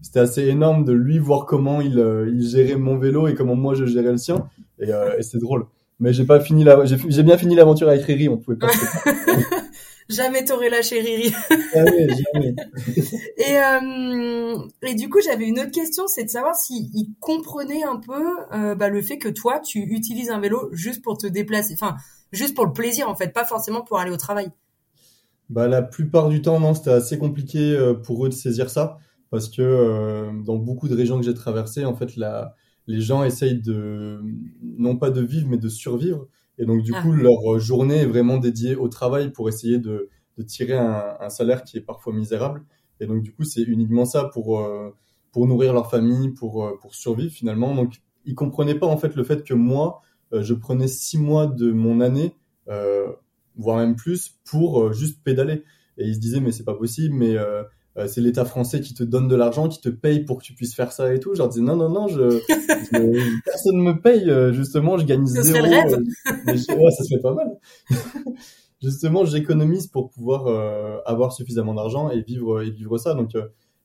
c'était 0.01 0.19
assez 0.19 0.43
énorme 0.43 0.85
de 0.85 0.93
lui 0.93 1.19
voir 1.19 1.45
comment 1.45 1.81
il, 1.81 2.03
il 2.31 2.47
gérait 2.47 2.77
mon 2.77 2.97
vélo 2.97 3.27
et 3.27 3.33
comment 3.33 3.55
moi 3.55 3.73
je 3.73 3.85
gérais 3.85 4.11
le 4.11 4.17
sien. 4.17 4.47
Et, 4.79 4.89
et 4.89 5.23
c'est 5.23 5.39
drôle. 5.39 5.65
Mais 5.99 6.11
j'ai 6.13 6.25
pas 6.25 6.39
fini 6.39 6.63
la, 6.63 6.83
j'ai 6.85 7.23
bien 7.23 7.37
fini 7.37 7.55
l'aventure 7.55 7.87
avec 7.87 8.03
Riri, 8.03 8.27
on 8.27 8.37
pouvait 8.37 8.57
pas. 8.57 8.67
jamais 10.09 10.43
t'aurais 10.45 10.69
lâché 10.69 11.01
Riri. 11.01 11.33
jamais, 11.73 12.07
jamais. 12.09 12.55
et, 13.37 13.57
euh, 13.57 14.57
et 14.83 14.95
du 14.95 15.09
coup, 15.09 15.19
j'avais 15.23 15.45
une 15.45 15.59
autre 15.59 15.71
question, 15.71 16.07
c'est 16.07 16.23
de 16.23 16.29
savoir 16.29 16.55
s'il 16.55 16.89
comprenait 17.19 17.83
un 17.83 17.97
peu 17.97 18.37
euh, 18.53 18.75
bah, 18.75 18.89
le 18.89 19.01
fait 19.01 19.17
que 19.17 19.29
toi, 19.29 19.59
tu 19.59 19.79
utilises 19.79 20.29
un 20.29 20.39
vélo 20.39 20.69
juste 20.71 21.03
pour 21.03 21.17
te 21.17 21.27
déplacer, 21.27 21.73
enfin, 21.73 21.95
juste 22.31 22.55
pour 22.55 22.65
le 22.65 22.73
plaisir 22.73 23.09
en 23.09 23.15
fait, 23.15 23.33
pas 23.33 23.45
forcément 23.45 23.81
pour 23.81 23.99
aller 23.99 24.11
au 24.11 24.17
travail. 24.17 24.51
Bah, 25.49 25.67
la 25.67 25.81
plupart 25.81 26.29
du 26.29 26.41
temps, 26.41 26.59
non, 26.59 26.73
c'était 26.73 26.91
assez 26.91 27.17
compliqué 27.19 27.75
euh, 27.75 27.93
pour 27.93 28.25
eux 28.25 28.29
de 28.29 28.33
saisir 28.33 28.69
ça, 28.69 28.97
parce 29.29 29.47
que 29.47 29.61
euh, 29.61 30.31
dans 30.43 30.57
beaucoup 30.57 30.87
de 30.87 30.95
régions 30.95 31.19
que 31.19 31.25
j'ai 31.25 31.33
traversées, 31.33 31.85
en 31.85 31.95
fait, 31.95 32.15
la, 32.15 32.55
les 32.87 33.01
gens 33.01 33.23
essayent 33.23 33.61
de, 33.61 34.21
non 34.63 34.97
pas 34.97 35.11
de 35.11 35.21
vivre, 35.21 35.47
mais 35.49 35.57
de 35.57 35.69
survivre. 35.69 36.27
Et 36.57 36.65
donc, 36.65 36.81
du 36.81 36.93
ah. 36.95 37.01
coup, 37.01 37.11
leur 37.11 37.59
journée 37.59 37.97
est 37.97 38.05
vraiment 38.05 38.37
dédiée 38.37 38.75
au 38.75 38.87
travail 38.87 39.31
pour 39.31 39.49
essayer 39.49 39.77
de, 39.77 40.09
de 40.37 40.43
tirer 40.43 40.77
un, 40.77 41.17
un, 41.19 41.29
salaire 41.29 41.63
qui 41.63 41.77
est 41.77 41.81
parfois 41.81 42.13
misérable. 42.13 42.63
Et 42.99 43.07
donc, 43.07 43.23
du 43.23 43.33
coup, 43.33 43.43
c'est 43.43 43.63
uniquement 43.63 44.05
ça 44.05 44.25
pour, 44.25 44.59
euh, 44.59 44.95
pour 45.31 45.47
nourrir 45.47 45.73
leur 45.73 45.89
famille, 45.89 46.29
pour, 46.29 46.65
euh, 46.65 46.77
pour 46.81 46.95
survivre 46.95 47.31
finalement. 47.31 47.75
Donc, 47.75 47.95
ils 48.25 48.35
comprenaient 48.35 48.75
pas 48.75 48.87
en 48.87 48.97
fait 48.97 49.15
le 49.15 49.23
fait 49.23 49.43
que 49.43 49.53
moi, 49.53 50.01
euh, 50.33 50.41
je 50.41 50.53
prenais 50.53 50.87
six 50.87 51.17
mois 51.17 51.47
de 51.47 51.71
mon 51.71 52.01
année, 52.01 52.35
voire 53.57 53.77
même 53.77 53.95
plus, 53.95 54.39
pour 54.43 54.91
juste 54.91 55.23
pédaler. 55.23 55.63
Et 55.97 56.05
ils 56.07 56.15
se 56.15 56.19
disaient, 56.19 56.41
mais 56.41 56.51
c'est 56.51 56.65
pas 56.65 56.73
possible, 56.73 57.15
mais 57.15 57.37
euh, 57.97 58.07
c'est 58.07 58.19
l'État 58.19 58.43
français 58.43 58.81
qui 58.81 58.93
te 58.93 59.03
donne 59.03 59.27
de 59.27 59.35
l'argent, 59.35 59.69
qui 59.69 59.79
te 59.79 59.87
paye 59.89 60.25
pour 60.25 60.39
que 60.39 60.43
tu 60.43 60.53
puisses 60.53 60.75
faire 60.75 60.91
ça 60.91 61.13
et 61.13 61.19
tout. 61.19 61.33
Je 61.33 61.39
leur 61.39 61.49
disais 61.49 61.61
non, 61.63 61.77
non, 61.77 61.89
non, 61.89 62.07
je, 62.07 62.29
je 62.29 63.41
personne 63.45 63.77
me 63.77 64.01
paye, 64.01 64.29
euh, 64.29 64.51
justement, 64.51 64.97
je 64.97 65.05
gagne 65.05 65.25
zéro. 65.25 65.65
Le 65.65 65.71
rêve. 65.71 65.93
Euh, 65.93 66.75
ouais, 66.75 66.91
ça 66.91 67.03
serait 67.05 67.21
pas 67.21 67.33
mal. 67.33 67.47
justement, 68.83 69.23
j'économise 69.23 69.87
pour 69.87 70.09
pouvoir 70.09 70.47
avoir 71.05 71.31
suffisamment 71.31 71.73
d'argent 71.73 72.09
et 72.09 72.21
vivre 72.21 72.61
et 72.61 72.69
vivre 72.69 72.97
ça. 72.97 73.13
Donc, 73.13 73.31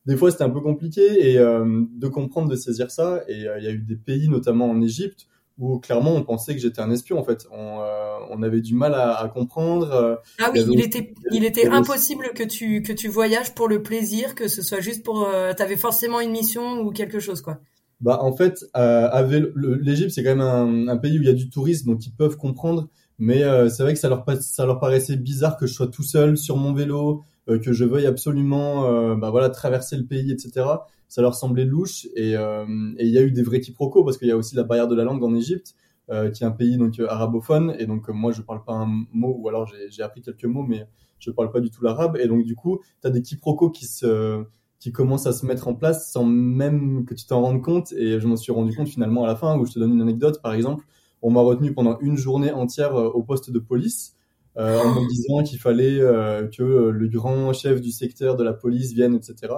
des 0.07 0.17
fois, 0.17 0.31
c'était 0.31 0.45
un 0.45 0.51
peu 0.51 0.61
compliqué 0.61 1.31
et 1.31 1.37
de 1.37 2.09
comprendre, 2.09 2.49
de 2.49 2.57
saisir 2.57 2.91
ça. 2.91 3.23
Et 3.29 3.37
il 3.37 3.65
y 3.65 3.69
a 3.69 3.71
eu 3.71 3.79
des 3.79 3.97
pays, 3.97 4.29
notamment 4.29 4.69
en 4.69 4.83
Égypte, 4.83 5.29
où 5.59 5.79
clairement 5.79 6.15
on 6.15 6.23
pensait 6.23 6.55
que 6.55 6.61
j'étais 6.61 6.81
un 6.81 6.91
espion 6.91 7.19
en 7.19 7.25
fait. 7.25 7.47
On, 7.51 7.81
euh, 7.81 8.19
on 8.31 8.43
avait 8.43 8.61
du 8.61 8.75
mal 8.75 8.95
à, 8.95 9.15
à 9.15 9.29
comprendre. 9.29 9.93
Euh, 9.93 10.17
ah 10.39 10.51
oui, 10.53 10.65
il, 10.71 10.81
était, 10.81 11.13
il 11.33 11.45
était 11.45 11.69
impossible 11.69 12.31
que 12.35 12.43
tu 12.43 12.83
que 12.83 12.93
tu 12.93 13.09
voyages 13.09 13.55
pour 13.55 13.69
le 13.69 13.83
plaisir, 13.83 14.35
que 14.35 14.49
ce 14.49 14.63
soit 14.63 14.81
juste 14.81 15.05
pour. 15.05 15.29
Euh, 15.29 15.53
T'avais 15.53 15.77
forcément 15.77 16.21
une 16.21 16.31
mission 16.31 16.81
ou 16.81 16.91
quelque 16.91 17.21
chose 17.21 17.43
quoi. 17.43 17.59
Bah 18.01 18.19
en 18.23 18.35
fait, 18.35 18.65
euh, 18.77 19.51
l'Égypte 19.57 20.11
c'est 20.11 20.23
quand 20.23 20.35
même 20.35 20.41
un, 20.41 20.89
un, 20.89 20.97
pays 20.97 21.19
où 21.19 21.23
il 21.23 21.27
y 21.27 21.31
a 21.31 21.35
du 21.35 21.51
tourisme, 21.51 21.91
donc 21.91 22.07
ils 22.07 22.13
peuvent 22.13 22.37
comprendre. 22.39 22.89
Mais 23.21 23.43
euh, 23.43 23.69
c'est 23.69 23.83
vrai 23.83 23.93
que 23.93 24.01
ça 24.01 24.09
leur, 24.09 24.25
ça 24.41 24.65
leur 24.65 24.81
paraissait 24.81 25.17
bizarre 25.17 25.59
que 25.59 25.67
je 25.67 25.75
sois 25.75 25.89
tout 25.89 26.03
seul 26.03 26.39
sur 26.39 26.57
mon 26.57 26.73
vélo, 26.73 27.23
euh, 27.51 27.59
que 27.59 27.75
je 27.75 27.85
veuille 27.85 28.07
absolument 28.07 28.87
euh, 28.87 29.15
bah 29.15 29.29
voilà 29.29 29.51
traverser 29.51 29.99
le 29.99 30.07
pays, 30.07 30.33
etc. 30.33 30.67
Ça 31.11 31.23
leur 31.23 31.35
semblait 31.35 31.65
louche 31.65 32.07
et 32.17 32.31
il 32.33 33.11
y 33.11 33.19
a 33.19 33.23
eu 33.23 33.33
des 33.33 33.43
vrais 33.43 33.61
quiproquos 33.61 34.05
parce 34.05 34.17
qu'il 34.17 34.29
y 34.29 34.31
a 34.31 34.37
aussi 34.37 34.57
la 34.57 34.63
barrière 34.63 34.89
de 34.89 34.95
la 34.95 35.05
langue 35.05 35.23
en 35.23 35.35
Égypte. 35.35 35.75
qui 36.09 36.43
est 36.43 36.47
un 36.47 36.51
pays 36.51 36.77
donc 36.77 37.01
arabophone 37.01 37.75
et 37.79 37.87
donc 37.87 38.09
moi 38.09 38.33
je 38.33 38.43
parle 38.43 38.65
pas 38.65 38.73
un 38.73 38.87
mot 39.13 39.37
ou 39.39 39.49
alors 39.49 39.71
j'ai 39.91 40.03
appris 40.03 40.23
quelques 40.23 40.45
mots 40.45 40.65
mais 40.65 40.87
je 41.19 41.31
parle 41.31 41.51
pas 41.51 41.61
du 41.61 41.71
tout 41.71 41.85
l'arabe 41.85 42.17
et 42.17 42.27
donc 42.27 42.45
du 42.45 42.57
coup 42.57 42.81
tu 43.01 43.07
as 43.07 43.11
des 43.11 43.23
quiproquos 43.23 43.71
qui 43.71 43.87
se 43.87 44.45
qui 44.79 44.93
commencent 44.93 45.27
à 45.27 45.33
se 45.33 45.45
mettre 45.47 45.69
en 45.69 45.75
place 45.75 46.11
sans 46.11 46.25
même 46.25 47.05
que 47.05 47.15
tu 47.15 47.27
t'en 47.27 47.43
rendes 47.43 47.63
compte 47.63 47.93
et 47.93 48.19
je 48.19 48.27
m'en 48.27 48.37
suis 48.37 48.53
rendu 48.53 48.75
compte 48.75 48.89
finalement 48.89 49.25
à 49.25 49.27
la 49.27 49.37
fin 49.37 49.59
où 49.59 49.67
je 49.67 49.73
te 49.73 49.79
donne 49.79 49.93
une 49.93 50.03
anecdote 50.03 50.41
par 50.43 50.55
exemple 50.55 50.85
on 51.23 51.31
m'a 51.31 51.41
retenu 51.41 51.75
pendant 51.75 51.99
une 52.01 52.17
journée 52.17 52.53
entière 52.53 52.95
au 52.95 53.23
poste 53.23 53.51
de 53.51 53.59
police 53.59 54.17
euh, 54.57 54.79
en 54.81 55.01
me 55.01 55.09
disant 55.09 55.43
qu'il 55.43 55.59
fallait 55.59 56.01
euh, 56.01 56.49
que 56.49 56.63
le 56.63 57.09
grand 57.09 57.53
chef 57.53 57.81
du 57.81 57.93
secteur 57.93 58.37
de 58.37 58.43
la 58.43 58.53
police 58.53 58.93
vienne, 58.93 59.15
etc. 59.15 59.55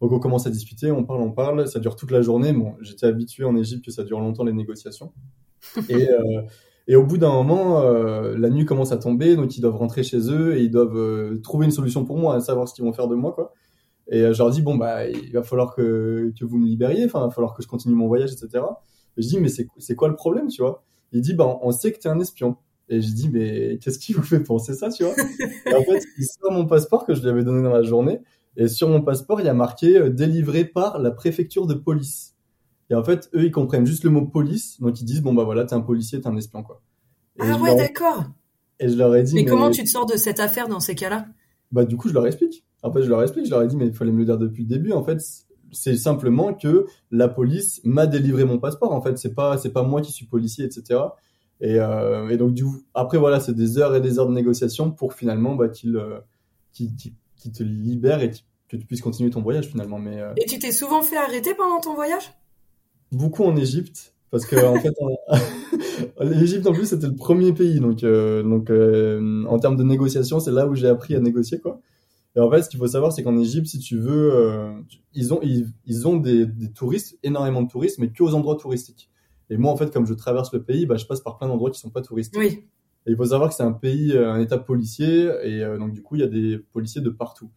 Donc 0.00 0.12
on 0.12 0.20
commence 0.20 0.46
à 0.46 0.50
discuter, 0.50 0.90
on 0.90 1.04
parle, 1.04 1.22
on 1.22 1.32
parle, 1.32 1.66
ça 1.66 1.80
dure 1.80 1.96
toute 1.96 2.10
la 2.10 2.22
journée. 2.22 2.52
Bon, 2.52 2.74
j'étais 2.80 3.06
habitué 3.06 3.44
en 3.44 3.56
Égypte 3.56 3.84
que 3.84 3.90
ça 3.90 4.04
dure 4.04 4.20
longtemps 4.20 4.44
les 4.44 4.52
négociations. 4.52 5.12
Et, 5.88 6.08
euh, 6.08 6.42
et 6.86 6.96
au 6.96 7.04
bout 7.04 7.18
d'un 7.18 7.32
moment, 7.32 7.82
euh, 7.82 8.38
la 8.38 8.48
nuit 8.48 8.64
commence 8.64 8.92
à 8.92 8.96
tomber, 8.96 9.36
donc 9.36 9.56
ils 9.56 9.60
doivent 9.60 9.76
rentrer 9.76 10.02
chez 10.02 10.30
eux 10.30 10.56
et 10.56 10.62
ils 10.62 10.70
doivent 10.70 10.96
euh, 10.96 11.38
trouver 11.42 11.66
une 11.66 11.72
solution 11.72 12.04
pour 12.06 12.16
moi, 12.16 12.34
à 12.34 12.40
savoir 12.40 12.66
ce 12.68 12.74
qu'ils 12.74 12.84
vont 12.84 12.92
faire 12.92 13.08
de 13.08 13.14
moi, 13.14 13.32
quoi. 13.32 13.52
Et 14.10 14.20
je 14.20 14.38
leur 14.38 14.50
dis 14.50 14.62
bon 14.62 14.76
bah 14.76 15.06
il 15.06 15.32
va 15.32 15.42
falloir 15.42 15.74
que, 15.74 16.32
que 16.38 16.44
vous 16.46 16.56
me 16.56 16.66
libériez, 16.66 17.04
enfin 17.04 17.20
il 17.20 17.24
va 17.24 17.30
falloir 17.30 17.54
que 17.54 17.62
je 17.62 17.68
continue 17.68 17.94
mon 17.94 18.06
voyage, 18.06 18.32
etc. 18.32 18.64
Et 19.18 19.22
je 19.22 19.28
dis 19.28 19.38
mais 19.38 19.48
c'est 19.48 19.94
quoi 19.96 20.08
le 20.08 20.14
problème, 20.14 20.46
tu 20.46 20.62
vois? 20.62 20.82
Il 21.12 21.20
dit 21.20 21.34
bah 21.34 21.58
on 21.60 21.72
sait 21.72 21.92
que 21.92 21.98
t'es 21.98 22.08
un 22.08 22.18
espion. 22.20 22.56
Et 22.90 23.02
je 23.02 23.12
dis, 23.12 23.28
mais 23.28 23.78
qu'est-ce 23.82 23.98
qui 23.98 24.12
vous 24.12 24.22
fait 24.22 24.40
penser 24.40 24.74
ça, 24.74 24.88
tu 24.88 25.04
vois? 25.04 25.14
Et 25.66 25.74
En 25.74 25.82
fait, 25.82 26.02
il 26.16 26.24
sort 26.24 26.52
mon 26.52 26.66
passeport 26.66 27.04
que 27.04 27.14
je 27.14 27.20
lui 27.20 27.28
avais 27.28 27.44
donné 27.44 27.62
dans 27.62 27.72
la 27.72 27.82
journée. 27.82 28.20
Et 28.58 28.66
sur 28.66 28.88
mon 28.88 29.00
passeport, 29.00 29.40
il 29.40 29.46
y 29.46 29.48
a 29.48 29.54
marqué 29.54 29.96
euh, 29.96 30.10
délivré 30.10 30.64
par 30.64 30.98
la 30.98 31.12
préfecture 31.12 31.66
de 31.66 31.74
police. 31.74 32.34
Et 32.90 32.94
en 32.94 33.04
fait, 33.04 33.30
eux, 33.34 33.44
ils 33.44 33.52
comprennent 33.52 33.86
juste 33.86 34.02
le 34.02 34.10
mot 34.10 34.26
police. 34.26 34.80
Donc, 34.80 35.00
ils 35.00 35.04
disent, 35.04 35.22
bon, 35.22 35.32
bah 35.32 35.44
voilà, 35.44 35.64
t'es 35.64 35.74
un 35.74 35.80
policier, 35.80 36.20
t'es 36.20 36.26
un 36.26 36.36
espion, 36.36 36.64
quoi. 36.64 36.82
ah 37.38 37.56
ouais, 37.58 37.76
d'accord. 37.76 38.24
Et 38.80 38.88
je 38.88 38.96
leur 38.96 39.14
ai 39.14 39.22
dit. 39.22 39.34
Mais, 39.34 39.44
comment 39.44 39.70
tu 39.70 39.84
te 39.84 39.88
sors 39.88 40.06
de 40.06 40.16
cette 40.16 40.40
affaire 40.40 40.68
dans 40.68 40.80
ces 40.80 40.96
cas-là? 40.96 41.26
Bah, 41.70 41.84
du 41.84 41.96
coup, 41.96 42.08
je 42.08 42.14
leur 42.14 42.26
explique. 42.26 42.64
En 42.82 42.92
fait, 42.92 43.02
je 43.02 43.08
leur 43.08 43.22
explique. 43.22 43.46
Je 43.46 43.50
leur 43.50 43.62
ai 43.62 43.68
dit, 43.68 43.76
mais 43.76 43.86
il 43.86 43.94
fallait 43.94 44.12
me 44.12 44.18
le 44.18 44.24
dire 44.24 44.38
depuis 44.38 44.64
le 44.64 44.68
début. 44.68 44.92
En 44.92 45.04
fait, 45.04 45.22
c'est 45.70 45.96
simplement 45.96 46.52
que 46.52 46.86
la 47.12 47.28
police 47.28 47.80
m'a 47.84 48.08
délivré 48.08 48.44
mon 48.44 48.58
passeport. 48.58 48.92
En 48.92 49.00
fait, 49.00 49.18
c'est 49.18 49.34
pas, 49.34 49.56
c'est 49.58 49.72
pas 49.72 49.84
moi 49.84 50.00
qui 50.00 50.10
suis 50.10 50.26
policier, 50.26 50.64
etc. 50.64 51.00
Et, 51.60 51.78
euh, 51.78 52.28
et 52.28 52.36
donc 52.36 52.54
du 52.54 52.64
après 52.94 53.18
voilà, 53.18 53.40
c'est 53.40 53.54
des 53.54 53.78
heures 53.78 53.94
et 53.96 54.00
des 54.00 54.18
heures 54.20 54.28
de 54.28 54.32
négociation 54.32 54.92
pour 54.92 55.14
finalement 55.14 55.56
bah, 55.56 55.68
qu'il 55.68 55.96
euh, 55.96 56.20
qui, 57.38 57.52
te 57.52 57.62
libère 57.62 58.22
et 58.22 58.30
que 58.30 58.76
tu 58.76 58.86
puisses 58.86 59.00
continuer 59.00 59.30
ton 59.30 59.42
voyage 59.42 59.66
finalement. 59.66 59.98
Mais 59.98 60.20
euh, 60.20 60.32
et 60.36 60.46
tu 60.46 60.58
t'es 60.58 60.72
souvent 60.72 61.02
fait 61.02 61.16
arrêter 61.16 61.54
pendant 61.54 61.80
ton 61.80 61.94
voyage? 61.94 62.32
Beaucoup 63.12 63.44
en 63.44 63.56
Égypte. 63.56 64.14
Parce 64.30 64.44
que 64.44 64.56
en 64.56 64.78
fait, 64.78 64.92
l'Égypte 66.20 66.66
en 66.66 66.72
plus 66.72 66.84
c'était 66.84 67.06
le 67.06 67.14
premier 67.14 67.54
pays, 67.54 67.80
donc 67.80 68.04
euh, 68.04 68.42
donc 68.42 68.68
euh, 68.68 69.44
en 69.48 69.58
termes 69.58 69.76
de 69.76 69.84
négociation, 69.84 70.38
c'est 70.38 70.50
là 70.50 70.66
où 70.66 70.74
j'ai 70.74 70.88
appris 70.88 71.14
à 71.14 71.20
négocier 71.20 71.60
quoi. 71.60 71.80
Et 72.36 72.40
en 72.40 72.50
fait, 72.50 72.62
ce 72.62 72.68
qu'il 72.68 72.78
faut 72.78 72.86
savoir, 72.86 73.10
c'est 73.10 73.22
qu'en 73.22 73.38
Égypte, 73.38 73.68
si 73.68 73.78
tu 73.78 73.98
veux, 73.98 74.70
ils 75.14 75.32
ont 75.32 75.40
ils, 75.42 75.72
ils 75.86 76.06
ont 76.06 76.16
des, 76.16 76.44
des, 76.44 76.70
touristes, 76.70 77.18
énormément 77.22 77.62
de 77.62 77.68
touristes, 77.68 77.98
mais 77.98 78.10
que 78.10 78.22
aux 78.22 78.34
endroits 78.34 78.56
touristiques. 78.56 79.10
Et 79.50 79.56
moi, 79.56 79.72
en 79.72 79.76
fait, 79.76 79.90
comme 79.90 80.06
je 80.06 80.14
traverse 80.14 80.52
le 80.52 80.62
pays, 80.62 80.86
bah, 80.86 80.96
je 80.96 81.06
passe 81.06 81.20
par 81.20 81.38
plein 81.38 81.48
d'endroits 81.48 81.70
qui 81.70 81.80
sont 81.80 81.90
pas 81.90 82.02
touristiques. 82.02 82.38
Oui. 82.38 82.64
Il 83.06 83.16
faut 83.16 83.26
savoir 83.26 83.48
que 83.48 83.54
c'est 83.54 83.62
un 83.62 83.72
pays, 83.72 84.12
euh, 84.12 84.30
un 84.30 84.40
état 84.40 84.58
policier, 84.58 85.30
et 85.42 85.62
euh, 85.62 85.78
donc 85.78 85.92
du 85.92 86.02
coup, 86.02 86.16
il 86.16 86.20
y 86.20 86.24
a 86.24 86.28
des 86.28 86.58
policiers 86.58 87.00
de 87.00 87.10
partout. 87.10 87.50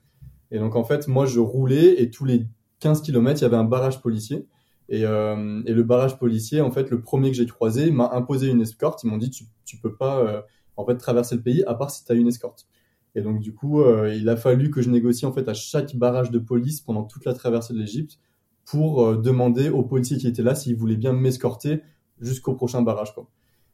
Et 0.49 0.59
donc 0.59 0.75
en 0.75 0.83
fait, 0.83 1.07
moi, 1.07 1.25
je 1.25 1.39
roulais 1.39 2.01
et 2.01 2.09
tous 2.09 2.25
les 2.25 2.47
15 2.79 3.01
km, 3.01 3.39
il 3.39 3.43
y 3.43 3.45
avait 3.45 3.57
un 3.57 3.63
barrage 3.63 4.01
policier. 4.01 4.47
Et, 4.89 5.05
euh, 5.05 5.61
et 5.65 5.73
le 5.73 5.83
barrage 5.83 6.17
policier, 6.17 6.61
en 6.61 6.71
fait, 6.71 6.89
le 6.89 7.01
premier 7.01 7.31
que 7.31 7.37
j'ai 7.37 7.45
croisé 7.45 7.91
m'a 7.91 8.09
imposé 8.13 8.49
une 8.49 8.61
escorte. 8.61 9.03
Ils 9.03 9.07
m'ont 9.09 9.17
dit, 9.17 9.29
tu, 9.29 9.45
tu 9.65 9.77
peux 9.77 9.95
pas, 9.95 10.45
en 10.75 10.85
fait, 10.85 10.97
traverser 10.97 11.35
le 11.35 11.41
pays 11.41 11.63
à 11.65 11.75
part 11.75 11.91
si 11.91 12.03
tu 12.03 12.11
as 12.11 12.15
une 12.15 12.27
escorte. 12.27 12.67
Et 13.15 13.21
donc 13.21 13.39
du 13.39 13.53
coup, 13.53 13.83
il 14.07 14.27
a 14.29 14.35
fallu 14.37 14.69
que 14.71 14.81
je 14.81 14.89
négocie 14.89 15.25
en 15.25 15.33
fait 15.33 15.47
à 15.47 15.53
chaque 15.53 15.95
barrage 15.95 16.31
de 16.31 16.39
police 16.39 16.81
pendant 16.81 17.03
toute 17.03 17.25
la 17.25 17.33
traversée 17.33 17.73
de 17.73 17.79
l'Égypte 17.79 18.19
pour 18.65 19.17
demander 19.17 19.69
aux 19.69 19.83
policiers 19.83 20.17
qui 20.17 20.27
étaient 20.27 20.43
là 20.43 20.55
s'ils 20.55 20.75
voulaient 20.75 20.97
bien 20.97 21.13
m'escorter 21.13 21.81
jusqu'au 22.19 22.53
prochain 22.53 22.81
barrage. 22.81 23.13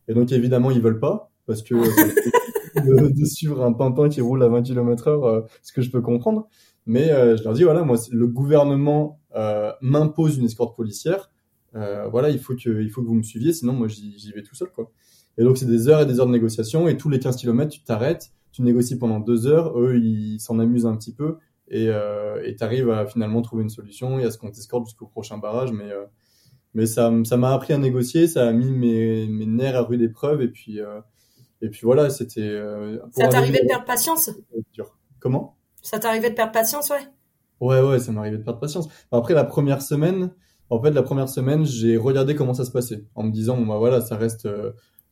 Et 0.07 0.13
donc 0.13 0.31
évidemment 0.31 0.71
ils 0.71 0.81
veulent 0.81 0.99
pas 0.99 1.31
parce 1.47 1.63
que 1.63 1.73
de, 2.85 3.09
de, 3.09 3.25
suivre 3.25 3.63
un 3.63 3.73
pimpin 3.73 4.09
qui 4.09 4.21
roule 4.21 4.43
à 4.43 4.49
20 4.49 4.61
km 4.63 5.07
heure, 5.07 5.25
euh, 5.25 5.41
ce 5.63 5.73
que 5.73 5.81
je 5.81 5.89
peux 5.89 6.01
comprendre. 6.01 6.47
Mais 6.85 7.11
euh, 7.11 7.35
je 7.35 7.43
leur 7.43 7.53
dis 7.53 7.63
voilà, 7.63 7.83
moi 7.83 7.97
le 8.11 8.27
gouvernement 8.27 9.19
euh, 9.35 9.71
m'impose 9.81 10.37
une 10.37 10.45
escorte 10.45 10.75
policière. 10.75 11.31
Euh, 11.75 12.07
voilà, 12.07 12.29
il 12.29 12.39
faut 12.39 12.55
que 12.55 12.81
il 12.81 12.89
faut 12.89 13.01
que 13.01 13.07
vous 13.07 13.15
me 13.15 13.23
suiviez, 13.23 13.53
sinon 13.53 13.73
moi 13.73 13.87
j'y 13.87 14.31
vais 14.33 14.43
tout 14.43 14.55
seul 14.55 14.69
quoi. 14.69 14.91
Et 15.37 15.43
donc 15.43 15.57
c'est 15.57 15.65
des 15.65 15.87
heures 15.87 16.01
et 16.01 16.05
des 16.05 16.19
heures 16.19 16.27
de 16.27 16.31
négociation 16.31 16.87
et 16.87 16.97
tous 16.97 17.09
les 17.09 17.19
15 17.19 17.35
km 17.35 17.71
tu 17.71 17.83
t'arrêtes, 17.83 18.31
tu 18.51 18.61
négocies 18.61 18.97
pendant 18.97 19.19
deux 19.19 19.47
heures, 19.47 19.79
eux 19.79 19.97
ils 19.97 20.39
s'en 20.39 20.59
amusent 20.59 20.85
un 20.85 20.95
petit 20.95 21.13
peu 21.13 21.37
et 21.69 21.87
euh, 21.89 22.53
tu 22.57 22.63
arrives 22.63 22.89
à 22.89 23.05
finalement 23.05 23.41
trouver 23.41 23.63
une 23.63 23.69
solution 23.69 24.19
et 24.19 24.23
à 24.23 24.31
ce 24.31 24.37
qu'on 24.37 24.51
t'escorte 24.51 24.85
jusqu'au 24.85 25.07
prochain 25.07 25.37
barrage. 25.37 25.71
Mais, 25.71 25.91
euh, 25.91 26.05
mais 26.73 26.85
ça 26.85 27.11
ça 27.25 27.37
m'a 27.37 27.53
appris 27.53 27.73
à 27.73 27.77
négocier, 27.77 28.27
ça 28.27 28.47
a 28.47 28.51
mis 28.53 28.71
mes, 28.71 29.27
mes 29.27 29.45
nerfs 29.45 29.75
à 29.75 29.81
rude 29.81 30.01
épreuve 30.01 30.41
et 30.41 30.47
puis, 30.47 30.79
euh, 30.79 31.01
et 31.61 31.69
puis 31.69 31.81
voilà, 31.83 32.09
c'était. 32.09 32.41
Euh, 32.41 32.99
ça 33.11 33.27
t'arrivait 33.27 33.61
de 33.61 33.67
perdre 33.67 33.85
patience 33.85 34.29
Comment? 35.19 35.57
Ça 35.81 35.99
t'arrivait 35.99 36.29
de 36.29 36.35
perdre 36.35 36.51
patience, 36.51 36.89
ouais? 36.89 37.07
Ouais, 37.59 37.81
ouais, 37.81 37.99
ça 37.99 38.11
m'arrivait 38.11 38.37
de 38.37 38.43
perdre 38.43 38.59
patience. 38.59 38.87
Après 39.11 39.33
la 39.33 39.43
première 39.43 39.81
semaine, 39.81 40.31
en 40.69 40.81
fait, 40.81 40.91
la 40.91 41.03
première 41.03 41.29
semaine, 41.29 41.65
j'ai 41.65 41.97
regardé 41.97 42.35
comment 42.35 42.53
ça 42.53 42.65
se 42.65 42.71
passait 42.71 43.05
en 43.15 43.23
me 43.23 43.31
disant, 43.31 43.57
bon, 43.57 43.65
bah 43.65 43.77
voilà, 43.77 44.01
ça 44.01 44.15
reste 44.17 44.47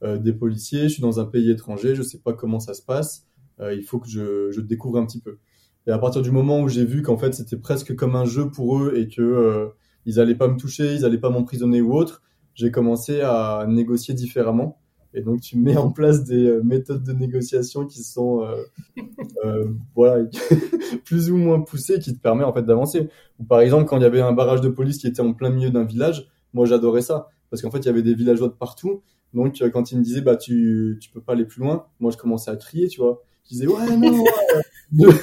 euh, 0.04 0.18
des 0.18 0.34
policiers, 0.34 0.84
je 0.84 0.94
suis 0.94 1.02
dans 1.02 1.20
un 1.20 1.26
pays 1.26 1.50
étranger, 1.50 1.96
je 1.96 2.04
sais 2.04 2.20
pas 2.20 2.34
comment 2.34 2.60
ça 2.60 2.74
se 2.74 2.82
passe, 2.82 3.26
euh, 3.62 3.74
il 3.74 3.84
faut 3.84 4.00
que 4.00 4.10
je, 4.10 4.52
je 4.52 4.60
découvre 4.60 4.98
un 4.98 5.06
petit 5.06 5.22
peu. 5.22 5.40
Et 5.88 5.92
à 5.92 5.98
partir 5.98 6.22
du 6.22 6.32
moment 6.32 6.62
où 6.62 6.68
j'ai 6.68 6.84
vu 6.84 7.02
qu'en 7.02 7.18
fait 7.18 7.34
c'était 7.34 7.58
presque 7.58 7.96
comme 7.96 8.16
un 8.16 8.26
jeu 8.26 8.50
pour 8.50 8.78
eux 8.80 8.94
et 8.98 9.08
que 9.08 9.22
euh, 9.22 9.68
ils 10.06 10.20
allaient 10.20 10.36
pas 10.36 10.48
me 10.48 10.58
toucher, 10.58 10.94
ils 10.94 11.06
allaient 11.06 11.20
pas 11.20 11.30
m'emprisonner 11.30 11.80
ou 11.82 11.94
autre, 11.94 12.24
j'ai 12.56 12.72
commencé 12.72 13.22
à 13.22 13.66
négocier 13.70 14.14
différemment. 14.14 14.82
Et 15.16 15.22
donc 15.22 15.40
tu 15.40 15.58
mets 15.58 15.78
en 15.78 15.92
place 15.92 16.26
des 16.26 16.48
euh, 16.48 16.62
méthodes 16.62 17.04
de 17.04 17.14
négociation 17.14 17.86
qui 17.86 18.04
sont 18.04 18.44
euh, 18.44 18.64
euh 19.46 19.66
voilà 19.96 20.26
plus 21.06 21.32
ou 21.32 21.38
moins 21.38 21.62
poussées, 21.62 22.00
qui 22.00 22.14
te 22.14 22.20
permet 22.20 22.44
en 22.44 22.54
fait 22.54 22.64
d'avancer. 22.64 23.10
Ou 23.40 23.46
par 23.46 23.62
exemple 23.62 23.86
quand 23.86 23.98
il 23.98 24.04
y 24.04 24.06
avait 24.06 24.22
un 24.22 24.34
barrage 24.34 24.62
de 24.62 24.70
police 24.70 24.98
qui 24.98 25.08
était 25.08 25.22
en 25.22 25.34
plein 25.34 25.50
milieu 25.50 25.72
d'un 25.72 25.86
village, 25.86 26.30
moi 26.54 26.66
j'adorais 26.66 27.02
ça 27.02 27.30
parce 27.50 27.62
qu'en 27.62 27.72
fait 27.72 27.80
il 27.80 27.86
y 27.86 27.90
avait 27.90 28.04
des 28.04 28.14
villageois 28.14 28.50
de 28.50 28.54
partout. 28.54 29.02
Donc 29.34 29.64
quand 29.74 29.92
ils 29.92 29.98
me 29.98 30.04
disaient 30.04 30.22
bah 30.22 30.36
tu 30.36 30.98
tu 31.02 31.10
peux 31.10 31.22
pas 31.22 31.34
aller 31.34 31.46
plus 31.46 31.62
loin, 31.62 31.86
moi 32.00 32.12
je 32.12 32.18
commençais 32.18 32.52
à 32.52 32.58
crier, 32.58 32.90
tu 32.90 33.00
vois. 33.00 33.24
Je 33.46 33.50
disais 33.50 33.68
ouais 33.68 33.98
non, 33.98 34.24
ouais, 34.24 35.14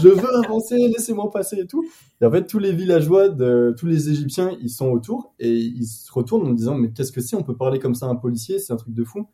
je 0.00 0.08
veux 0.08 0.44
avancer, 0.44 0.76
laissez-moi 0.76 1.30
passer 1.30 1.60
et 1.60 1.66
tout. 1.66 1.84
Et 2.20 2.26
en 2.26 2.30
fait, 2.30 2.46
tous 2.46 2.58
les 2.58 2.72
villageois, 2.72 3.28
de, 3.28 3.74
tous 3.78 3.86
les 3.86 4.10
Égyptiens, 4.10 4.56
ils 4.60 4.70
sont 4.70 4.88
autour 4.90 5.34
et 5.38 5.52
ils 5.52 5.86
se 5.86 6.10
retournent 6.12 6.46
en 6.46 6.52
disant 6.52 6.74
mais 6.74 6.90
qu'est-ce 6.90 7.12
que 7.12 7.20
c'est? 7.20 7.36
On 7.36 7.42
peut 7.42 7.56
parler 7.56 7.78
comme 7.78 7.94
ça 7.94 8.06
à 8.06 8.08
un 8.08 8.16
policier 8.16 8.58
C'est 8.58 8.72
un 8.72 8.76
truc 8.76 8.94
de 8.94 9.04
fou. 9.04 9.26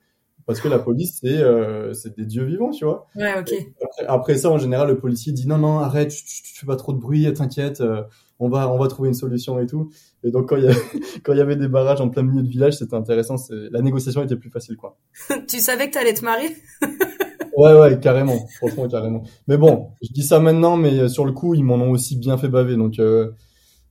Parce 0.46 0.60
que 0.60 0.68
la 0.68 0.78
police, 0.78 1.18
c'est 1.20 1.38
euh, 1.38 1.92
c'est 1.92 2.16
des 2.16 2.24
dieux 2.24 2.44
vivants, 2.44 2.70
tu 2.70 2.84
vois. 2.84 3.08
Ouais, 3.16 3.36
ok. 3.36 3.52
Après, 3.82 4.06
après, 4.06 4.34
ça, 4.36 4.48
en 4.48 4.58
général, 4.58 4.86
le 4.86 4.96
policier 4.96 5.32
dit 5.32 5.48
non, 5.48 5.58
non, 5.58 5.80
arrête, 5.80 6.10
tu, 6.10 6.54
fais 6.54 6.66
pas 6.66 6.76
trop 6.76 6.92
de 6.92 6.98
bruit, 6.98 7.30
t'inquiète, 7.32 7.80
euh, 7.80 8.02
on 8.38 8.48
va 8.48 8.70
on 8.70 8.78
va 8.78 8.86
trouver 8.86 9.08
une 9.08 9.14
solution 9.14 9.58
et 9.58 9.66
tout. 9.66 9.90
Et 10.22 10.30
donc 10.30 10.48
quand 10.48 10.56
il 10.56 10.64
y, 10.64 10.68
quand 11.24 11.32
il 11.32 11.38
y 11.38 11.40
avait 11.40 11.56
des 11.56 11.66
barrages 11.66 12.00
en 12.00 12.10
plein 12.10 12.22
milieu 12.22 12.42
de 12.42 12.48
village, 12.48 12.74
c'était 12.74 12.94
intéressant. 12.94 13.34
La 13.50 13.82
négociation 13.82 14.22
était 14.22 14.36
plus 14.36 14.50
facile, 14.50 14.76
quoi. 14.76 14.96
tu 15.48 15.58
savais 15.58 15.88
que 15.88 15.94
t'allais 15.94 16.14
te 16.14 16.24
marier? 16.24 16.56
Ouais, 17.56 17.72
ouais, 17.72 17.98
carrément. 17.98 18.36
Franchement, 18.58 18.86
carrément. 18.86 19.22
Mais 19.48 19.56
bon, 19.56 19.88
je 20.02 20.12
dis 20.12 20.22
ça 20.22 20.40
maintenant, 20.40 20.76
mais 20.76 20.98
euh, 21.00 21.08
sur 21.08 21.24
le 21.24 21.32
coup, 21.32 21.54
ils 21.54 21.64
m'en 21.64 21.76
ont 21.76 21.90
aussi 21.90 22.16
bien 22.16 22.36
fait 22.36 22.48
baver. 22.48 22.76
Donc, 22.76 22.98
euh, 22.98 23.30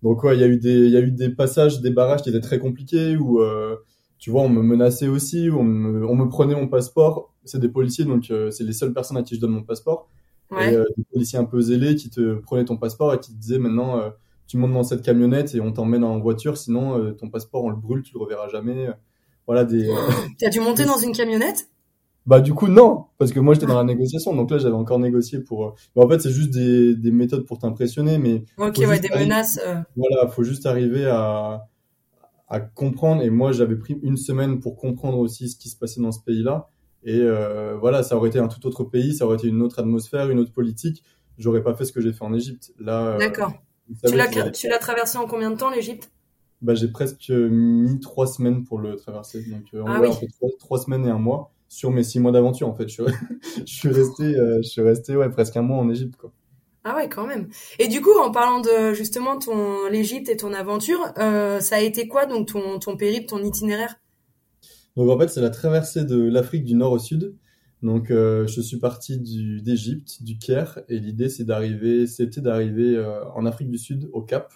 donc 0.03 0.23
ouais, 0.23 0.37
il 0.37 0.41
y 0.41 0.43
a 0.43 0.47
eu 0.47 0.57
des, 0.57 0.85
il 0.85 0.91
y 0.91 0.97
a 0.97 1.01
eu 1.01 1.11
des 1.11 1.29
passages, 1.29 1.81
des 1.81 1.89
barrages 1.89 2.21
qui 2.21 2.29
étaient 2.29 2.41
très 2.41 2.59
compliqués 2.59 3.17
où, 3.17 3.41
euh, 3.41 3.75
tu 4.19 4.29
vois, 4.29 4.43
on 4.43 4.49
me 4.49 4.61
menaçait 4.61 5.07
aussi, 5.07 5.49
on 5.51 5.63
me, 5.63 6.07
on 6.07 6.15
me 6.15 6.29
prenait 6.29 6.53
mon 6.53 6.67
passeport. 6.67 7.33
C'est 7.43 7.59
des 7.59 7.69
policiers, 7.69 8.05
donc 8.05 8.29
euh, 8.29 8.51
c'est 8.51 8.63
les 8.63 8.73
seules 8.73 8.93
personnes 8.93 9.17
à 9.17 9.23
qui 9.23 9.35
je 9.35 9.41
donne 9.41 9.51
mon 9.51 9.63
passeport. 9.63 10.09
Ouais. 10.51 10.73
Et 10.73 10.77
des 10.97 11.03
policiers 11.11 11.39
un 11.39 11.45
peu 11.45 11.59
zélés 11.59 11.95
qui 11.95 12.11
te 12.11 12.35
prenaient 12.35 12.65
ton 12.65 12.77
passeport 12.77 13.15
et 13.15 13.19
qui 13.19 13.33
te 13.33 13.37
disaient 13.39 13.57
maintenant, 13.57 13.99
tu 14.45 14.57
montes 14.57 14.73
dans 14.73 14.83
cette 14.83 15.01
camionnette 15.01 15.55
et 15.55 15.59
on 15.59 15.71
t'emmène 15.71 16.03
en 16.03 16.19
voiture, 16.19 16.55
sinon 16.55 17.13
ton 17.15 17.31
passeport 17.31 17.63
on 17.63 17.69
le 17.69 17.75
brûle, 17.75 18.03
tu 18.03 18.13
le 18.13 18.19
reverras 18.19 18.47
jamais. 18.49 18.89
Voilà 19.47 19.63
des. 19.63 19.89
T'as 20.37 20.49
dû 20.49 20.59
monter 20.59 20.85
dans 20.85 20.99
une 20.99 21.13
camionnette? 21.13 21.67
Bah 22.25 22.41
du 22.41 22.53
coup 22.53 22.67
non, 22.67 23.05
parce 23.17 23.31
que 23.31 23.39
moi 23.39 23.53
j'étais 23.53 23.67
dans 23.67 23.77
la 23.77 23.83
négociation, 23.83 24.35
donc 24.35 24.49
là 24.51 24.57
j'avais 24.57 24.75
encore 24.75 24.99
négocié 24.99 25.39
pour. 25.39 25.65
Euh, 25.65 25.71
mais 25.95 26.03
en 26.03 26.09
fait 26.09 26.19
c'est 26.19 26.31
juste 26.31 26.51
des, 26.51 26.95
des 26.95 27.11
méthodes 27.11 27.45
pour 27.45 27.59
t'impressionner, 27.59 28.17
mais. 28.17 28.43
Ok 28.57 28.77
ouais, 28.79 28.99
des 28.99 29.09
menaces. 29.09 29.59
Euh... 29.65 29.75
Voilà, 29.95 30.27
faut 30.29 30.43
juste 30.43 30.65
arriver 30.65 31.05
à 31.05 31.67
à 32.47 32.59
comprendre. 32.59 33.21
Et 33.21 33.29
moi, 33.29 33.51
j'avais 33.51 33.75
pris 33.75 33.99
une 34.03 34.17
semaine 34.17 34.59
pour 34.59 34.75
comprendre 34.75 35.17
aussi 35.19 35.49
ce 35.49 35.57
qui 35.57 35.69
se 35.69 35.77
passait 35.77 36.01
dans 36.01 36.11
ce 36.11 36.21
pays-là. 36.21 36.69
Et 37.03 37.19
euh, 37.19 37.77
voilà, 37.77 38.03
ça 38.03 38.17
aurait 38.17 38.29
été 38.29 38.39
un 38.39 38.47
tout 38.47 38.65
autre 38.65 38.83
pays, 38.83 39.13
ça 39.13 39.25
aurait 39.25 39.35
été 39.35 39.47
une 39.47 39.61
autre 39.61 39.79
atmosphère, 39.79 40.29
une 40.29 40.39
autre 40.39 40.51
politique. 40.51 41.03
J'aurais 41.37 41.61
pas 41.61 41.75
fait 41.75 41.85
ce 41.85 41.91
que 41.91 42.01
j'ai 42.01 42.13
fait 42.13 42.23
en 42.23 42.33
Égypte. 42.33 42.71
Là, 42.79 43.17
d'accord. 43.17 43.53
Tu 44.07 44.67
l'as 44.67 44.79
traversé 44.79 45.17
en 45.17 45.27
combien 45.27 45.51
de 45.51 45.57
temps 45.57 45.69
l'Égypte? 45.69 46.11
Bah, 46.61 46.73
j'ai 46.73 46.87
presque 46.87 47.29
mis 47.29 47.99
trois 47.99 48.25
semaines 48.25 48.63
pour 48.63 48.79
le 48.79 48.95
traverser. 48.95 49.43
Donc, 49.43 49.85
en 49.85 49.87
ah, 49.87 50.11
fait 50.11 50.27
trois, 50.57 50.79
semaines 50.79 51.05
et 51.05 51.09
un 51.09 51.19
mois 51.19 51.51
sur 51.75 51.91
mes 51.91 52.03
six 52.03 52.19
mois 52.19 52.31
d'aventure. 52.31 52.67
En 52.67 52.73
fait, 52.73 52.87
je, 52.87 53.03
je 53.57 53.73
suis 53.73 53.89
resté, 53.89 54.33
je 54.33 54.67
suis 54.67 54.81
resté 54.81 55.15
ouais, 55.15 55.29
presque 55.29 55.57
un 55.57 55.61
mois 55.61 55.77
en 55.77 55.89
Égypte. 55.89 56.15
Quoi. 56.15 56.31
Ah 56.87 56.95
ouais, 56.95 57.09
quand 57.09 57.25
même. 57.25 57.47
Et 57.79 57.87
du 57.87 57.99
coup, 57.99 58.15
en 58.19 58.29
parlant 58.29 58.61
de 58.61 58.93
justement 58.93 59.39
ton 59.39 59.87
l'Égypte 59.89 60.29
et 60.29 60.37
ton 60.37 60.53
aventure, 60.53 60.99
euh, 61.17 61.59
ça 61.59 61.77
a 61.77 61.79
été 61.79 62.07
quoi 62.07 62.27
donc 62.27 62.47
ton 62.49 62.77
ton 62.77 62.95
périple, 62.95 63.25
ton 63.25 63.43
itinéraire? 63.43 63.95
Donc 64.95 65.09
en 65.09 65.17
fait, 65.19 65.27
c'est 65.29 65.41
la 65.41 65.49
traversée 65.49 66.05
de 66.05 66.29
l'Afrique 66.29 66.63
du 66.63 66.75
nord 66.75 66.91
au 66.91 66.99
sud. 66.99 67.35
Donc 67.81 68.11
euh, 68.11 68.45
je 68.45 68.61
suis 68.61 68.77
parti 68.77 69.17
d'Égypte, 69.17 70.21
du 70.21 70.37
Caire, 70.37 70.79
et 70.87 70.99
l'idée 70.99 71.27
c'est 71.27 71.43
d'arriver, 71.43 72.05
c'était 72.05 72.41
d'arriver 72.41 72.95
euh, 72.95 73.25
en 73.33 73.47
Afrique 73.47 73.71
du 73.71 73.79
Sud 73.79 74.07
au 74.13 74.21
Cap. 74.21 74.53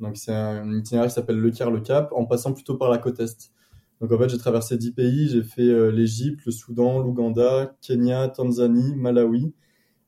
Donc 0.00 0.16
c'est 0.16 0.32
un 0.32 0.72
itinéraire 0.72 1.08
qui 1.08 1.14
s'appelle 1.14 1.38
le 1.38 1.52
Caire 1.52 1.70
le 1.70 1.80
Cap, 1.80 2.12
en 2.12 2.26
passant 2.26 2.52
plutôt 2.52 2.76
par 2.76 2.90
la 2.90 2.98
côte 2.98 3.20
est. 3.20 3.52
Donc 4.00 4.12
en 4.12 4.18
fait, 4.18 4.28
j'ai 4.28 4.38
traversé 4.38 4.78
dix 4.78 4.92
pays, 4.92 5.28
j'ai 5.28 5.42
fait 5.42 5.90
l'Égypte, 5.92 6.40
le 6.46 6.52
Soudan, 6.52 7.00
l'Ouganda, 7.00 7.76
Kenya, 7.82 8.28
Tanzanie, 8.28 8.96
Malawi. 8.96 9.52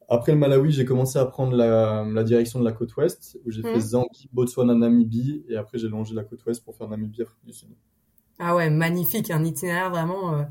Après 0.09 0.33
le 0.33 0.39
Malawi, 0.39 0.73
j'ai 0.73 0.85
commencé 0.85 1.19
à 1.19 1.25
prendre 1.25 1.57
la, 1.57 2.25
direction 2.25 2.59
de 2.61 2.65
la 2.65 2.73
côte 2.73 2.95
ouest, 2.97 3.39
où 3.45 3.51
j'ai 3.51 3.63
fait 3.63 3.75
mhm. 3.75 3.81
Zambie, 3.81 4.29
Botswana, 4.33 4.75
Namibie, 4.75 5.43
et 5.49 5.57
après 5.57 5.79
j'ai 5.79 5.89
longé 5.89 6.15
la 6.15 6.23
côte 6.23 6.45
ouest 6.45 6.63
pour 6.63 6.77
faire 6.77 6.87
Namibie, 6.89 7.23
Afrique 7.23 7.45
du 7.45 7.53
Sud. 7.55 7.69
Ah 8.39 8.55
ouais, 8.55 8.69
magnifique, 8.69 9.31
un 9.31 9.43
itinéraire 9.43 9.89
vraiment 9.89 10.35
euh, 10.35 10.43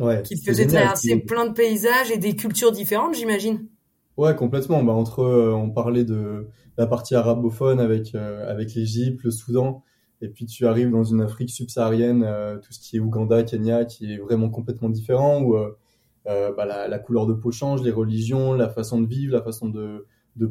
ouais, 0.00 0.22
qui 0.22 0.34
te 0.34 0.44
faisait 0.44 0.66
traverser 0.66 1.20
plein 1.20 1.46
de 1.46 1.52
paysages 1.52 2.10
et 2.10 2.18
des 2.18 2.34
cultures 2.34 2.72
différentes, 2.72 3.14
j'imagine. 3.14 3.68
Ouais, 4.16 4.34
complètement. 4.34 4.82
Bah, 4.82 4.92
entre, 4.92 5.20
euh, 5.20 5.52
on 5.52 5.70
parlait 5.70 6.04
de 6.04 6.48
la 6.76 6.86
partie 6.86 7.14
arabophone 7.14 7.78
avec 7.78 8.14
euh, 8.16 8.50
avec 8.50 8.74
l'Égypte, 8.74 9.22
le 9.22 9.30
Soudan, 9.30 9.84
et 10.24 10.28
puis 10.28 10.46
tu 10.46 10.66
arrives 10.66 10.90
dans 10.90 11.04
une 11.04 11.20
Afrique 11.20 11.50
subsaharienne, 11.50 12.26
tout 12.62 12.72
ce 12.72 12.80
qui 12.80 12.96
est 12.96 13.00
Ouganda, 13.00 13.42
Kenya, 13.42 13.84
qui 13.84 14.14
est 14.14 14.18
vraiment 14.18 14.48
complètement 14.48 14.88
différent, 14.88 15.42
où 15.42 15.56
euh, 16.26 16.52
bah, 16.54 16.64
la, 16.64 16.98
couleur 16.98 17.26
de 17.26 17.34
peau 17.34 17.50
change, 17.50 17.82
les 17.82 17.90
religions, 17.90 18.54
la 18.54 18.68
façon 18.68 19.00
de 19.00 19.06
vivre, 19.06 19.34
la 19.34 19.42
façon 19.42 19.68
de, 19.68 20.06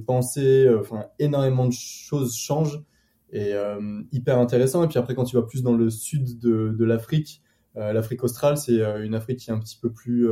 penser, 0.06 0.66
euh, 0.68 0.84
énormément 1.18 1.66
de 1.66 1.74
choses 1.74 2.36
changent 2.36 2.84
et 3.32 3.54
euh, 3.54 4.02
hyper 4.12 4.38
intéressant. 4.38 4.84
Et 4.84 4.88
puis 4.88 5.00
après, 5.00 5.16
quand 5.16 5.24
tu 5.24 5.36
vas 5.36 5.42
plus 5.42 5.64
dans 5.64 5.74
le 5.74 5.90
sud 5.90 6.40
de, 6.40 6.76
de 6.78 6.86
l'Afrique, 6.86 7.42
l'Afrique 7.76 8.24
australe, 8.24 8.56
c'est 8.56 8.84
une 9.04 9.16
Afrique 9.16 9.40
qui 9.40 9.50
est 9.50 9.54
un 9.54 9.58
petit 9.58 9.80
peu 9.82 9.92
plus 9.92 10.30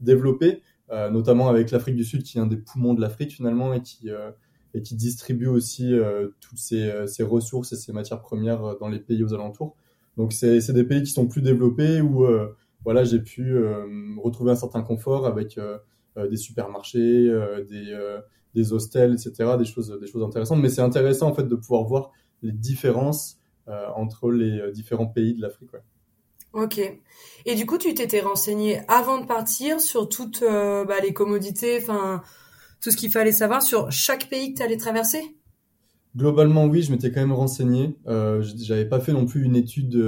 développée, 0.00 0.60
notamment 0.90 1.48
avec 1.48 1.70
l'Afrique 1.70 1.94
du 1.94 2.02
Sud 2.02 2.24
qui 2.24 2.36
est 2.36 2.40
un 2.40 2.48
des 2.48 2.56
poumons 2.56 2.94
de 2.94 3.00
l'Afrique 3.00 3.30
finalement 3.30 3.72
et 3.72 3.80
qui 3.80 4.10
et 4.74 4.82
qui 4.82 4.94
distribue 4.94 5.48
aussi 5.48 5.92
toutes 6.40 6.58
ces, 6.58 7.06
ces, 7.06 7.22
ressources 7.22 7.72
et 7.72 7.76
ces 7.76 7.92
matières 7.92 8.20
premières 8.20 8.76
dans 8.78 8.88
les 8.88 9.00
pays 9.00 9.22
aux 9.24 9.34
alentours. 9.34 9.76
Donc 10.16 10.32
c'est 10.32 10.72
des 10.72 10.84
pays 10.84 11.02
qui 11.02 11.10
sont 11.10 11.26
plus 11.26 11.42
développés 11.42 12.00
où 12.00 12.26
voilà, 12.84 13.04
j'ai 13.04 13.20
pu 13.20 13.52
euh, 13.52 13.86
retrouver 14.22 14.52
un 14.52 14.56
certain 14.56 14.82
confort 14.82 15.26
avec 15.26 15.58
euh, 15.58 15.78
euh, 16.16 16.28
des 16.28 16.36
supermarchés, 16.36 17.30
des, 17.68 18.18
des 18.54 18.72
hostels, 18.72 19.12
etc., 19.12 19.56
des 19.58 19.64
choses, 19.64 19.96
des 20.00 20.06
choses 20.06 20.22
intéressantes. 20.22 20.60
Mais 20.60 20.68
c'est 20.68 20.80
intéressant 20.80 21.28
en 21.28 21.34
fait 21.34 21.44
de 21.44 21.56
pouvoir 21.56 21.84
voir 21.84 22.10
les 22.42 22.52
différences 22.52 23.36
entre 23.94 24.32
les 24.32 24.72
différents 24.72 25.06
pays 25.06 25.32
de 25.34 25.42
l'Afrique. 25.42 25.70
Ok. 26.54 26.80
Et 27.46 27.54
du 27.54 27.66
coup, 27.66 27.78
tu 27.78 27.94
t'étais 27.94 28.18
renseigné 28.18 28.80
avant 28.88 29.20
de 29.20 29.26
partir 29.26 29.80
sur 29.80 30.08
toutes 30.08 30.42
bah, 30.42 30.98
les 31.00 31.12
commodités, 31.12 31.78
enfin 31.80 32.20
tout 32.80 32.90
ce 32.90 32.96
qu'il 32.96 33.10
fallait 33.10 33.32
savoir 33.32 33.62
sur 33.62 33.90
chaque 33.90 34.28
pays 34.28 34.52
que 34.52 34.58
tu 34.58 34.62
allais 34.62 34.76
traverser? 34.76 35.20
Globalement, 36.16 36.64
oui, 36.66 36.82
je 36.82 36.90
m'étais 36.90 37.12
quand 37.12 37.20
même 37.20 37.32
renseigné. 37.32 37.96
Euh, 38.08 38.42
J'avais 38.56 38.86
pas 38.86 39.00
fait 39.00 39.12
non 39.12 39.26
plus 39.26 39.44
une 39.44 39.54
étude 39.54 40.02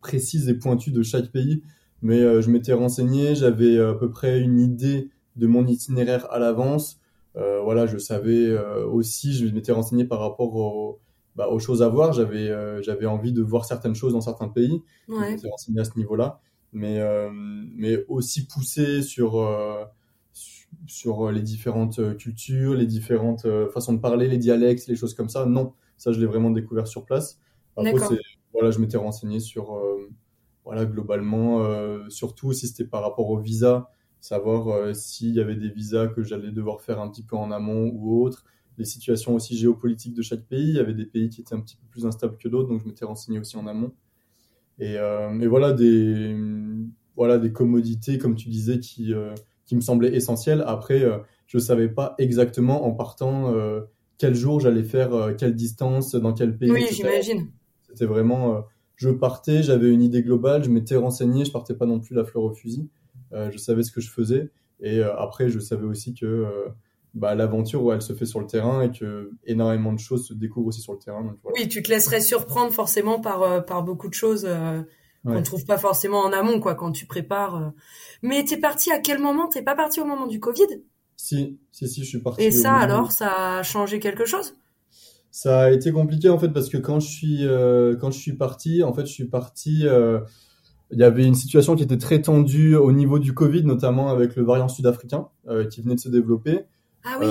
précise 0.00 0.48
et 0.48 0.54
pointue 0.54 0.92
de 0.92 1.02
chaque 1.02 1.32
pays, 1.32 1.62
mais 2.02 2.20
euh, 2.20 2.40
je 2.40 2.50
m'étais 2.50 2.72
renseigné, 2.72 3.34
j'avais 3.34 3.76
euh, 3.76 3.92
à 3.92 3.94
peu 3.94 4.10
près 4.10 4.40
une 4.40 4.58
idée 4.58 5.10
de 5.36 5.46
mon 5.46 5.66
itinéraire 5.66 6.30
à 6.30 6.38
l'avance. 6.38 6.98
Euh, 7.36 7.60
voilà, 7.60 7.86
je 7.86 7.98
savais 7.98 8.56
aussi, 8.84 9.32
je 9.34 9.46
m'étais 9.54 9.72
renseigné 9.72 10.04
par 10.04 10.18
rapport 10.18 10.98
bah, 11.36 11.48
aux 11.48 11.60
choses 11.60 11.82
à 11.82 11.88
voir. 11.88 12.12
J'avais 12.12 12.50
j'avais 12.82 13.06
envie 13.06 13.32
de 13.32 13.40
voir 13.40 13.64
certaines 13.64 13.94
choses 13.94 14.12
dans 14.12 14.20
certains 14.20 14.48
pays. 14.48 14.82
Ouais. 15.08 15.26
Je 15.26 15.30
m'étais 15.32 15.48
renseigné 15.48 15.80
à 15.80 15.84
ce 15.84 15.96
niveau-là, 15.96 16.40
mais 16.72 17.00
mais 17.76 18.04
aussi 18.08 18.46
poussé 18.46 19.02
sur 19.02 19.36
sur 20.90 21.30
les 21.30 21.42
différentes 21.42 22.16
cultures, 22.16 22.74
les 22.74 22.86
différentes 22.86 23.46
façons 23.72 23.92
de 23.92 24.00
parler, 24.00 24.28
les 24.28 24.38
dialectes, 24.38 24.86
les 24.86 24.96
choses 24.96 25.14
comme 25.14 25.28
ça. 25.28 25.46
Non, 25.46 25.74
ça 25.96 26.12
je 26.12 26.20
l'ai 26.20 26.26
vraiment 26.26 26.50
découvert 26.50 26.86
sur 26.86 27.04
place. 27.04 27.40
Après, 27.76 27.92
voilà, 28.52 28.70
je 28.70 28.78
m'étais 28.78 28.96
renseigné 28.96 29.40
sur 29.40 29.80
voilà, 30.64 30.84
globalement, 30.84 31.64
euh, 31.64 32.08
surtout 32.08 32.52
si 32.52 32.68
c'était 32.68 32.84
par 32.84 33.02
rapport 33.02 33.28
au 33.30 33.38
visa, 33.38 33.90
savoir 34.20 34.68
euh, 34.68 34.94
s'il 34.94 35.34
y 35.34 35.40
avait 35.40 35.56
des 35.56 35.70
visas 35.70 36.08
que 36.08 36.22
j'allais 36.22 36.52
devoir 36.52 36.80
faire 36.80 37.00
un 37.00 37.08
petit 37.08 37.22
peu 37.22 37.36
en 37.36 37.50
amont 37.50 37.90
ou 37.92 38.22
autre, 38.22 38.44
les 38.78 38.84
situations 38.84 39.34
aussi 39.34 39.56
géopolitiques 39.56 40.14
de 40.14 40.22
chaque 40.22 40.46
pays. 40.46 40.68
Il 40.68 40.76
y 40.76 40.78
avait 40.78 40.94
des 40.94 41.06
pays 41.06 41.28
qui 41.28 41.40
étaient 41.40 41.54
un 41.54 41.60
petit 41.60 41.76
peu 41.76 41.86
plus 41.90 42.06
instables 42.06 42.36
que 42.36 42.48
d'autres, 42.48 42.68
donc 42.68 42.82
je 42.82 42.86
m'étais 42.86 43.04
renseigné 43.04 43.38
aussi 43.38 43.56
en 43.56 43.66
amont. 43.66 43.92
Et, 44.78 44.96
euh, 44.96 45.48
voilà 45.48 45.72
des 45.72 46.36
voilà 47.16 47.38
des 47.38 47.52
commodités, 47.52 48.18
comme 48.18 48.34
tu 48.34 48.48
disais, 48.48 48.78
qui 48.78 49.12
qui 49.70 49.76
me 49.76 49.80
semblaient 49.80 50.14
essentielles. 50.14 50.64
Après, 50.66 51.02
je 51.46 51.58
savais 51.58 51.88
pas 51.88 52.16
exactement 52.18 52.84
en 52.86 52.90
partant 52.90 53.54
quel 54.18 54.34
jour 54.34 54.60
j'allais 54.60 54.82
faire 54.82 55.34
quelle 55.38 55.54
distance, 55.54 56.14
dans 56.16 56.34
quel 56.34 56.58
pays. 56.58 56.72
Oui, 56.72 56.86
j'imagine. 56.90 57.52
C'était 57.88 58.06
vraiment 58.06 58.64
je 59.00 59.08
partais, 59.08 59.62
j'avais 59.62 59.90
une 59.90 60.02
idée 60.02 60.22
globale, 60.22 60.62
je 60.62 60.68
m'étais 60.68 60.96
renseigné, 60.96 61.46
je 61.46 61.50
partais 61.50 61.72
pas 61.72 61.86
non 61.86 62.00
plus 62.00 62.14
la 62.14 62.22
fleur 62.22 62.44
au 62.44 62.52
fusil. 62.52 62.90
Euh, 63.32 63.50
je 63.50 63.56
savais 63.56 63.82
ce 63.82 63.90
que 63.90 64.02
je 64.02 64.10
faisais. 64.10 64.50
Et 64.80 64.98
euh, 64.98 65.16
après, 65.16 65.48
je 65.48 65.58
savais 65.58 65.86
aussi 65.86 66.12
que 66.12 66.26
euh, 66.26 66.68
bah, 67.14 67.34
l'aventure, 67.34 67.94
elle 67.94 68.02
se 68.02 68.12
fait 68.12 68.26
sur 68.26 68.40
le 68.40 68.46
terrain 68.46 68.82
et 68.82 68.90
que 68.90 69.30
énormément 69.44 69.94
de 69.94 69.98
choses 69.98 70.28
se 70.28 70.34
découvrent 70.34 70.66
aussi 70.66 70.82
sur 70.82 70.92
le 70.92 70.98
terrain. 70.98 71.34
Oui, 71.56 71.66
tu 71.66 71.82
te 71.82 71.88
laisserais 71.90 72.20
surprendre 72.20 72.74
forcément 72.74 73.22
par, 73.22 73.64
par 73.64 73.82
beaucoup 73.82 74.08
de 74.08 74.14
choses 74.14 74.46
qu'on 75.24 75.34
ne 75.34 75.42
trouve 75.42 75.64
pas 75.64 75.78
forcément 75.78 76.20
en 76.20 76.32
amont, 76.32 76.60
quoi, 76.60 76.74
quand 76.74 76.92
tu 76.92 77.06
prépares. 77.06 77.72
Mais 78.22 78.44
t'es 78.44 78.56
parti 78.56 78.90
à 78.90 78.98
quel 78.98 79.18
moment? 79.18 79.48
T'es 79.48 79.62
pas 79.62 79.74
parti 79.74 80.00
au 80.00 80.04
moment 80.04 80.26
du 80.26 80.40
Covid? 80.40 80.82
Si, 81.16 81.58
si, 81.70 81.86
si, 81.86 82.02
je 82.02 82.08
suis 82.08 82.20
parti. 82.20 82.42
Et 82.42 82.50
ça, 82.50 82.74
alors, 82.74 83.12
ça 83.12 83.58
a 83.58 83.62
changé 83.62 84.00
quelque 84.00 84.24
chose? 84.24 84.54
Ça 85.30 85.60
a 85.60 85.70
été 85.70 85.92
compliqué 85.92 86.28
en 86.28 86.38
fait 86.38 86.48
parce 86.48 86.68
que 86.68 86.76
quand 86.76 86.98
je 86.98 87.08
suis 87.08 87.46
euh, 87.46 87.94
quand 87.96 88.10
je 88.10 88.18
suis 88.18 88.32
parti, 88.32 88.82
en 88.82 88.92
fait, 88.92 89.06
je 89.06 89.12
suis 89.12 89.28
parti. 89.28 89.86
Euh, 89.86 90.20
il 90.92 90.98
y 90.98 91.04
avait 91.04 91.24
une 91.24 91.36
situation 91.36 91.76
qui 91.76 91.84
était 91.84 91.98
très 91.98 92.20
tendue 92.20 92.74
au 92.74 92.90
niveau 92.90 93.20
du 93.20 93.32
Covid, 93.32 93.62
notamment 93.62 94.08
avec 94.08 94.34
le 94.34 94.42
variant 94.42 94.68
sud-africain 94.68 95.28
euh, 95.46 95.64
qui 95.68 95.82
venait 95.82 95.94
de 95.94 96.00
se 96.00 96.08
développer. 96.08 96.64
Ah 97.04 97.18
oui. 97.20 97.26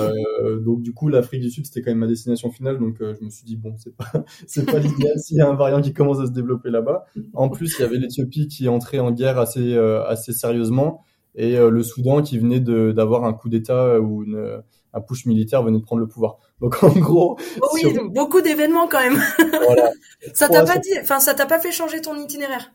donc 0.64 0.82
du 0.82 0.92
coup, 0.92 1.08
l'Afrique 1.08 1.42
du 1.42 1.50
Sud 1.50 1.66
c'était 1.66 1.82
quand 1.82 1.90
même 1.90 1.98
ma 1.98 2.06
destination 2.06 2.50
finale, 2.50 2.78
donc 2.78 2.96
je 3.00 3.24
me 3.24 3.30
suis 3.30 3.44
dit 3.44 3.56
bon, 3.56 3.74
c'est 3.78 3.96
pas 3.96 4.10
c'est 4.46 4.66
pas 4.66 4.78
l'idéal 4.78 5.18
s'il 5.18 5.36
y 5.36 5.40
a 5.40 5.48
un 5.48 5.54
variant 5.54 5.80
qui 5.80 5.92
commence 5.92 6.20
à 6.20 6.26
se 6.26 6.32
développer 6.32 6.70
là-bas. 6.70 7.04
En 7.34 7.48
plus, 7.48 7.76
il 7.78 7.82
y 7.82 7.84
avait 7.84 7.98
l'Éthiopie 7.98 8.48
qui 8.48 8.68
entrait 8.68 8.98
en 8.98 9.12
guerre 9.12 9.38
assez 9.38 9.76
assez 9.76 10.32
sérieusement 10.32 11.04
et 11.36 11.56
le 11.56 11.82
Soudan 11.82 12.22
qui 12.22 12.38
venait 12.38 12.60
d'avoir 12.60 13.24
un 13.24 13.32
coup 13.32 13.48
d'État 13.48 14.00
ou 14.00 14.24
une 14.24 14.62
un 14.92 15.00
push 15.00 15.26
militaire 15.26 15.62
venait 15.62 15.78
de 15.78 15.84
prendre 15.84 16.00
le 16.00 16.08
pouvoir. 16.08 16.38
Donc 16.60 16.82
en 16.82 16.90
gros, 16.90 17.38
oh 17.62 17.66
oui, 17.74 17.96
beaucoup 18.10 18.40
d'événements 18.40 18.88
quand 18.88 19.00
même. 19.00 19.20
Voilà. 19.66 19.90
ça 20.34 20.48
t'a 20.48 20.64
pas 20.64 20.78
dit, 20.78 20.90
enfin 21.00 21.20
ça 21.20 21.34
t'a 21.34 21.46
pas 21.46 21.60
fait 21.60 21.72
changer 21.72 22.00
ton 22.00 22.16
itinéraire? 22.16 22.72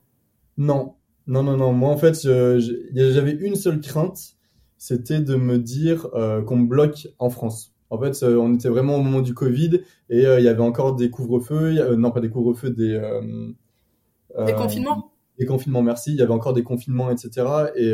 Non, 0.57 0.95
non, 1.27 1.43
non, 1.43 1.57
non. 1.57 1.73
Moi 1.73 1.89
en 1.89 1.97
fait, 1.97 2.15
j'avais 2.21 3.31
une 3.31 3.55
seule 3.55 3.81
crainte, 3.81 4.34
c'était 4.85 5.19
de 5.19 5.35
me 5.35 5.57
dire 5.57 6.09
euh, 6.13 6.43
qu'on 6.43 6.57
me 6.57 6.67
bloque 6.67 7.07
en 7.17 7.31
France. 7.31 7.73
En 7.89 7.99
fait, 7.99 8.21
euh, 8.21 8.37
on 8.37 8.53
était 8.53 8.69
vraiment 8.69 8.97
au 8.97 9.01
moment 9.01 9.21
du 9.21 9.33
Covid 9.33 9.81
et 10.11 10.27
euh, 10.27 10.39
il 10.39 10.45
y 10.45 10.47
avait 10.47 10.61
encore 10.61 10.95
des 10.95 11.09
couvre-feux, 11.09 11.95
non 11.95 12.11
pas 12.11 12.19
des 12.19 12.29
couvre-feux, 12.29 12.69
des 12.69 13.01
des 14.45 14.53
confinements? 14.53 15.11
Des 15.39 15.45
confinements, 15.47 15.81
merci. 15.81 16.11
Il 16.11 16.17
y 16.17 16.21
avait 16.21 16.33
encore 16.33 16.53
des 16.53 16.63
confinements, 16.63 17.09
etc. 17.09 17.47
Et 17.75 17.93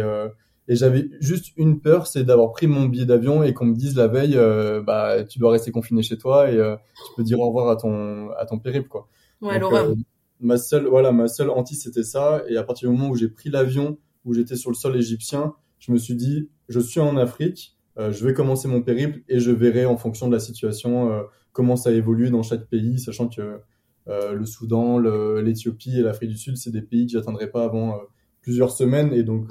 et 0.67 0.75
j'avais 0.75 1.09
juste 1.19 1.53
une 1.55 1.79
peur, 1.79 2.07
c'est 2.07 2.23
d'avoir 2.23 2.51
pris 2.51 2.67
mon 2.67 2.85
billet 2.85 3.05
d'avion 3.05 3.41
et 3.41 3.53
qu'on 3.53 3.65
me 3.65 3.75
dise 3.75 3.95
la 3.95 4.07
veille, 4.07 4.37
bah 4.85 5.23
tu 5.23 5.39
dois 5.39 5.51
rester 5.51 5.71
confiné 5.71 6.03
chez 6.03 6.17
toi 6.17 6.51
et 6.51 6.57
tu 6.57 7.13
peux 7.15 7.23
dire 7.23 7.39
au 7.39 7.47
revoir 7.47 7.69
à 7.69 7.77
ton 7.77 8.31
à 8.31 8.45
ton 8.45 8.59
périple 8.59 8.89
quoi. 8.89 9.07
Ouais, 9.41 9.59
l'horreur. 9.59 9.93
Ma 10.41 10.57
seule 10.57 10.87
voilà 10.87 11.11
ma 11.11 11.27
seule 11.27 11.51
hantise 11.51 11.83
c'était 11.83 12.03
ça 12.03 12.43
et 12.49 12.57
à 12.57 12.63
partir 12.63 12.89
du 12.89 12.97
moment 12.97 13.09
où 13.11 13.15
j'ai 13.15 13.29
pris 13.29 13.49
l'avion 13.49 13.97
où 14.25 14.33
j'étais 14.33 14.55
sur 14.55 14.69
le 14.69 14.75
sol 14.75 14.95
égyptien, 14.95 15.55
je 15.81 15.91
me 15.91 15.97
suis 15.97 16.15
dit 16.15 16.49
je 16.69 16.79
suis 16.79 17.01
en 17.01 17.17
Afrique, 17.17 17.75
je 17.97 18.25
vais 18.25 18.33
commencer 18.33 18.69
mon 18.69 18.81
périple 18.81 19.19
et 19.27 19.39
je 19.39 19.51
verrai 19.51 19.85
en 19.85 19.97
fonction 19.97 20.27
de 20.27 20.33
la 20.33 20.39
situation 20.39 21.11
comment 21.51 21.75
ça 21.75 21.91
évolue 21.91 22.29
dans 22.29 22.43
chaque 22.43 22.67
pays, 22.69 22.97
sachant 22.99 23.27
que 23.27 23.59
le 24.07 24.45
Soudan, 24.45 24.99
l'Éthiopie 25.41 25.99
et 25.99 26.01
l'Afrique 26.01 26.29
du 26.29 26.37
Sud, 26.37 26.55
c'est 26.55 26.71
des 26.71 26.81
pays 26.81 27.05
que 27.07 27.11
j'atteindrai 27.11 27.51
pas 27.51 27.65
avant 27.65 27.99
plusieurs 28.41 28.71
semaines. 28.71 29.11
Et 29.13 29.23
donc, 29.23 29.47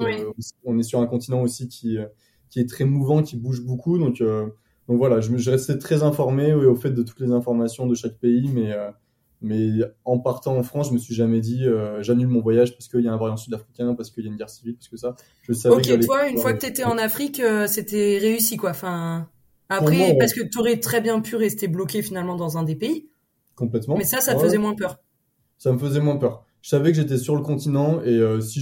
on 0.64 0.78
est 0.78 0.82
sur 0.82 1.00
un 1.00 1.06
continent 1.06 1.42
aussi 1.42 1.68
qui, 1.68 1.98
qui 2.48 2.60
est 2.60 2.68
très 2.68 2.84
mouvant, 2.84 3.22
qui 3.22 3.36
bouge 3.36 3.62
beaucoup. 3.62 3.98
Donc, 3.98 4.22
donc 4.88 4.98
voilà, 4.98 5.20
je, 5.20 5.36
je 5.36 5.50
restais 5.50 5.78
très 5.78 6.02
informé 6.02 6.54
au 6.54 6.74
fait 6.74 6.90
de 6.90 7.02
toutes 7.02 7.20
les 7.20 7.32
informations 7.32 7.86
de 7.86 7.94
chaque 7.94 8.18
pays, 8.18 8.48
mais 8.52 8.74
mais 9.42 9.70
en 10.04 10.18
partant 10.18 10.56
en 10.56 10.62
France, 10.62 10.88
je 10.88 10.94
me 10.94 10.98
suis 10.98 11.14
jamais 11.14 11.40
dit 11.40 11.64
euh, 11.64 12.02
j'annule 12.02 12.28
mon 12.28 12.40
voyage 12.40 12.72
parce 12.72 12.88
qu'il 12.88 13.00
y 13.00 13.08
a 13.08 13.12
un 13.12 13.16
variant 13.16 13.38
sud-africain, 13.38 13.94
parce 13.94 14.10
qu'il 14.10 14.24
y 14.24 14.26
a 14.26 14.30
une 14.30 14.36
guerre 14.36 14.50
civile, 14.50 14.76
parce 14.76 14.88
que 14.88 14.96
ça. 14.96 15.16
Je 15.42 15.52
savais 15.52 15.76
ok, 15.76 16.04
toi, 16.04 16.28
une 16.28 16.38
fois 16.38 16.52
que 16.52 16.60
tu 16.60 16.66
étais 16.66 16.84
en 16.84 16.98
Afrique, 16.98 17.40
euh, 17.40 17.66
c'était 17.66 18.18
réussi 18.18 18.58
quoi. 18.58 18.70
Enfin, 18.70 19.28
après, 19.68 20.16
parce 20.18 20.34
que 20.34 20.42
tu 20.42 20.58
aurais 20.58 20.78
très 20.78 21.00
bien 21.00 21.20
pu 21.20 21.36
rester 21.36 21.68
bloqué 21.68 22.02
finalement 22.02 22.36
dans 22.36 22.58
un 22.58 22.64
des 22.64 22.76
pays. 22.76 23.08
Complètement. 23.54 23.96
Mais 23.96 24.04
ça, 24.04 24.20
ça 24.20 24.34
te 24.34 24.40
faisait 24.40 24.58
moins 24.58 24.74
peur. 24.74 24.98
Ça 25.58 25.72
me 25.72 25.78
faisait 25.78 26.00
moins 26.00 26.16
peur. 26.16 26.44
Je 26.60 26.68
savais 26.68 26.90
que 26.90 26.96
j'étais 26.96 27.16
sur 27.16 27.34
le 27.34 27.42
continent 27.42 28.02
et 28.02 28.18
euh, 28.18 28.40
si 28.40 28.60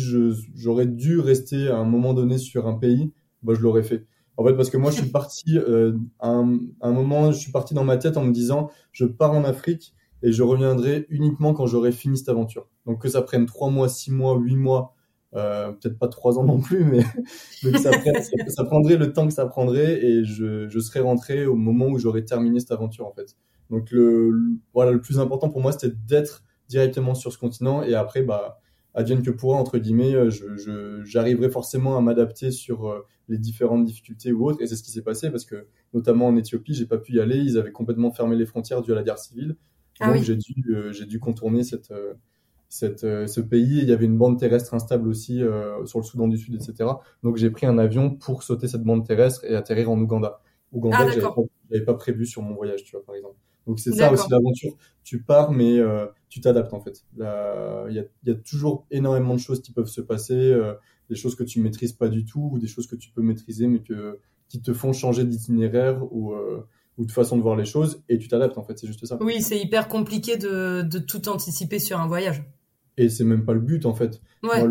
j'aurais 0.54 0.86
dû 0.86 1.18
rester 1.18 1.68
à 1.68 1.76
un 1.76 1.84
moment 1.84 2.14
donné 2.14 2.38
sur 2.38 2.68
un 2.68 2.74
pays, 2.74 3.12
bah 3.42 3.54
je 3.56 3.60
l'aurais 3.60 3.82
fait. 3.82 4.06
En 4.36 4.44
fait, 4.44 4.54
parce 4.54 4.70
que 4.70 4.76
moi, 4.76 4.92
je 4.92 4.98
suis 4.98 5.06
parti 5.10 5.58
à 6.20 6.28
un, 6.28 6.58
à 6.80 6.88
un 6.88 6.92
moment, 6.92 7.32
je 7.32 7.38
suis 7.38 7.50
parti 7.50 7.74
dans 7.74 7.82
ma 7.82 7.96
tête 7.96 8.16
en 8.16 8.24
me 8.24 8.32
disant, 8.32 8.70
je 8.92 9.04
pars 9.04 9.32
en 9.32 9.42
Afrique 9.42 9.94
et 10.22 10.32
je 10.32 10.42
reviendrai 10.42 11.06
uniquement 11.10 11.54
quand 11.54 11.66
j'aurai 11.66 11.92
fini 11.92 12.18
cette 12.18 12.28
aventure. 12.28 12.68
Donc 12.86 13.02
que 13.02 13.08
ça 13.08 13.22
prenne 13.22 13.46
trois 13.46 13.70
mois, 13.70 13.88
six 13.88 14.10
mois, 14.10 14.36
huit 14.36 14.56
mois, 14.56 14.94
euh, 15.34 15.72
peut-être 15.72 15.98
pas 15.98 16.08
trois 16.08 16.38
ans 16.38 16.44
non 16.44 16.60
plus, 16.60 16.84
mais, 16.84 17.02
ça, 17.78 17.90
ça, 18.48 18.64
prendrait 18.64 18.96
le 18.96 19.12
temps 19.12 19.26
que 19.26 19.34
ça 19.34 19.46
prendrait 19.46 20.02
et 20.04 20.24
je, 20.24 20.68
je 20.68 20.80
serais 20.80 21.00
rentré 21.00 21.46
au 21.46 21.54
moment 21.54 21.86
où 21.86 21.98
j'aurais 21.98 22.24
terminé 22.24 22.60
cette 22.60 22.72
aventure 22.72 23.06
en 23.06 23.12
fait. 23.12 23.36
Donc 23.70 23.90
le, 23.90 24.32
voilà, 24.72 24.90
le 24.90 25.00
plus 25.00 25.18
important 25.18 25.50
pour 25.50 25.60
moi 25.60 25.72
c'était 25.72 25.94
d'être 26.06 26.44
directement 26.68 27.14
sur 27.14 27.32
ce 27.32 27.38
continent 27.38 27.82
et 27.82 27.94
après 27.94 28.22
bah 28.22 28.60
advienne 28.94 29.22
que 29.22 29.30
pourra 29.30 29.58
entre 29.58 29.78
guillemets, 29.78 30.14
euh, 30.14 31.04
j'arriverai 31.04 31.50
forcément 31.50 31.98
à 31.98 32.00
m'adapter 32.00 32.50
sur 32.50 32.88
euh, 32.88 33.06
les 33.28 33.36
différentes 33.36 33.84
difficultés 33.84 34.32
ou 34.32 34.48
autres 34.48 34.62
et 34.62 34.66
c'est 34.66 34.76
ce 34.76 34.82
qui 34.82 34.90
s'est 34.90 35.02
passé 35.02 35.30
parce 35.30 35.44
que 35.44 35.66
notamment 35.92 36.26
en 36.26 36.36
Éthiopie 36.36 36.72
j'ai 36.72 36.86
pas 36.86 36.98
pu 36.98 37.16
y 37.16 37.20
aller, 37.20 37.36
ils 37.36 37.58
avaient 37.58 37.70
complètement 37.70 38.10
fermé 38.10 38.34
les 38.34 38.46
frontières 38.46 38.80
dû 38.80 38.92
à 38.92 38.94
la 38.94 39.02
guerre 39.02 39.18
civile 39.18 39.56
ah 40.00 40.12
Donc 40.12 40.22
j'ai 40.22 40.36
dû, 40.36 40.54
euh, 40.70 40.92
j'ai 40.92 41.06
dû 41.06 41.18
contourner 41.18 41.64
cette, 41.64 41.90
euh, 41.90 42.14
cette, 42.68 43.04
euh, 43.04 43.26
ce 43.26 43.40
pays. 43.40 43.78
Il 43.78 43.88
y 43.88 43.92
avait 43.92 44.04
une 44.04 44.18
bande 44.18 44.38
terrestre 44.38 44.74
instable 44.74 45.08
aussi 45.08 45.42
sur 45.84 45.98
le 45.98 46.04
Soudan 46.04 46.28
du 46.28 46.38
Sud, 46.38 46.54
etc. 46.54 46.90
Donc 47.22 47.36
j'ai 47.36 47.50
pris 47.50 47.66
un 47.66 47.78
avion 47.78 48.10
pour 48.10 48.42
sauter 48.42 48.68
cette 48.68 48.82
bande 48.82 49.06
terrestre 49.06 49.44
et 49.44 49.54
atterrir 49.54 49.90
en 49.90 49.98
Ouganda. 50.00 50.40
Ouganda, 50.72 50.98
ah, 51.00 51.08
j'avais 51.08 51.84
pas, 51.84 51.92
pas, 51.92 51.98
prévu 51.98 52.26
sur 52.26 52.42
mon 52.42 52.54
voyage, 52.54 52.84
tu 52.84 52.92
vois, 52.92 53.04
par 53.04 53.14
exemple. 53.14 53.36
Donc 53.66 53.80
c'est 53.80 53.92
ça 53.92 54.12
aussi 54.12 54.30
l'aventure. 54.30 54.76
Tu 55.04 55.22
pars, 55.22 55.52
mais 55.52 55.78
tu 56.28 56.40
t'adaptes 56.40 56.72
en 56.72 56.80
fait. 56.80 57.04
Il 57.16 57.22
y 57.22 57.24
a, 57.98 58.04
y 58.24 58.30
a, 58.30 58.34
toujours 58.34 58.86
énormément 58.90 59.34
de 59.34 59.40
choses 59.40 59.62
qui 59.62 59.72
peuvent 59.72 59.88
se 59.88 60.00
passer, 60.00 60.56
des 61.08 61.16
choses 61.16 61.34
que 61.34 61.44
tu 61.44 61.60
maîtrises 61.60 61.92
pas 61.92 62.08
du 62.08 62.24
tout, 62.24 62.50
ou 62.52 62.58
des 62.58 62.66
choses 62.66 62.86
que 62.86 62.96
tu 62.96 63.10
peux 63.10 63.22
maîtriser, 63.22 63.66
mais 63.66 63.80
que 63.80 64.20
qui 64.48 64.62
te 64.62 64.72
font 64.72 64.94
changer 64.94 65.24
d'itinéraire 65.24 66.02
ou 66.10 66.34
ou 66.98 67.04
de 67.04 67.12
façon 67.12 67.36
de 67.36 67.42
voir 67.42 67.56
les 67.56 67.64
choses 67.64 68.02
et 68.08 68.18
tu 68.18 68.28
t'adaptes 68.28 68.58
en 68.58 68.62
fait, 68.62 68.78
c'est 68.78 68.86
juste 68.86 69.06
ça. 69.06 69.16
Oui, 69.20 69.40
c'est 69.40 69.58
hyper 69.58 69.88
compliqué 69.88 70.36
de, 70.36 70.82
de, 70.82 70.98
tout 70.98 71.28
anticiper 71.28 71.78
sur 71.78 71.98
un 72.00 72.08
voyage. 72.08 72.42
Et 72.96 73.08
c'est 73.08 73.24
même 73.24 73.44
pas 73.44 73.52
le 73.52 73.60
but 73.60 73.86
en 73.86 73.94
fait. 73.94 74.20
Ouais. 74.42 74.64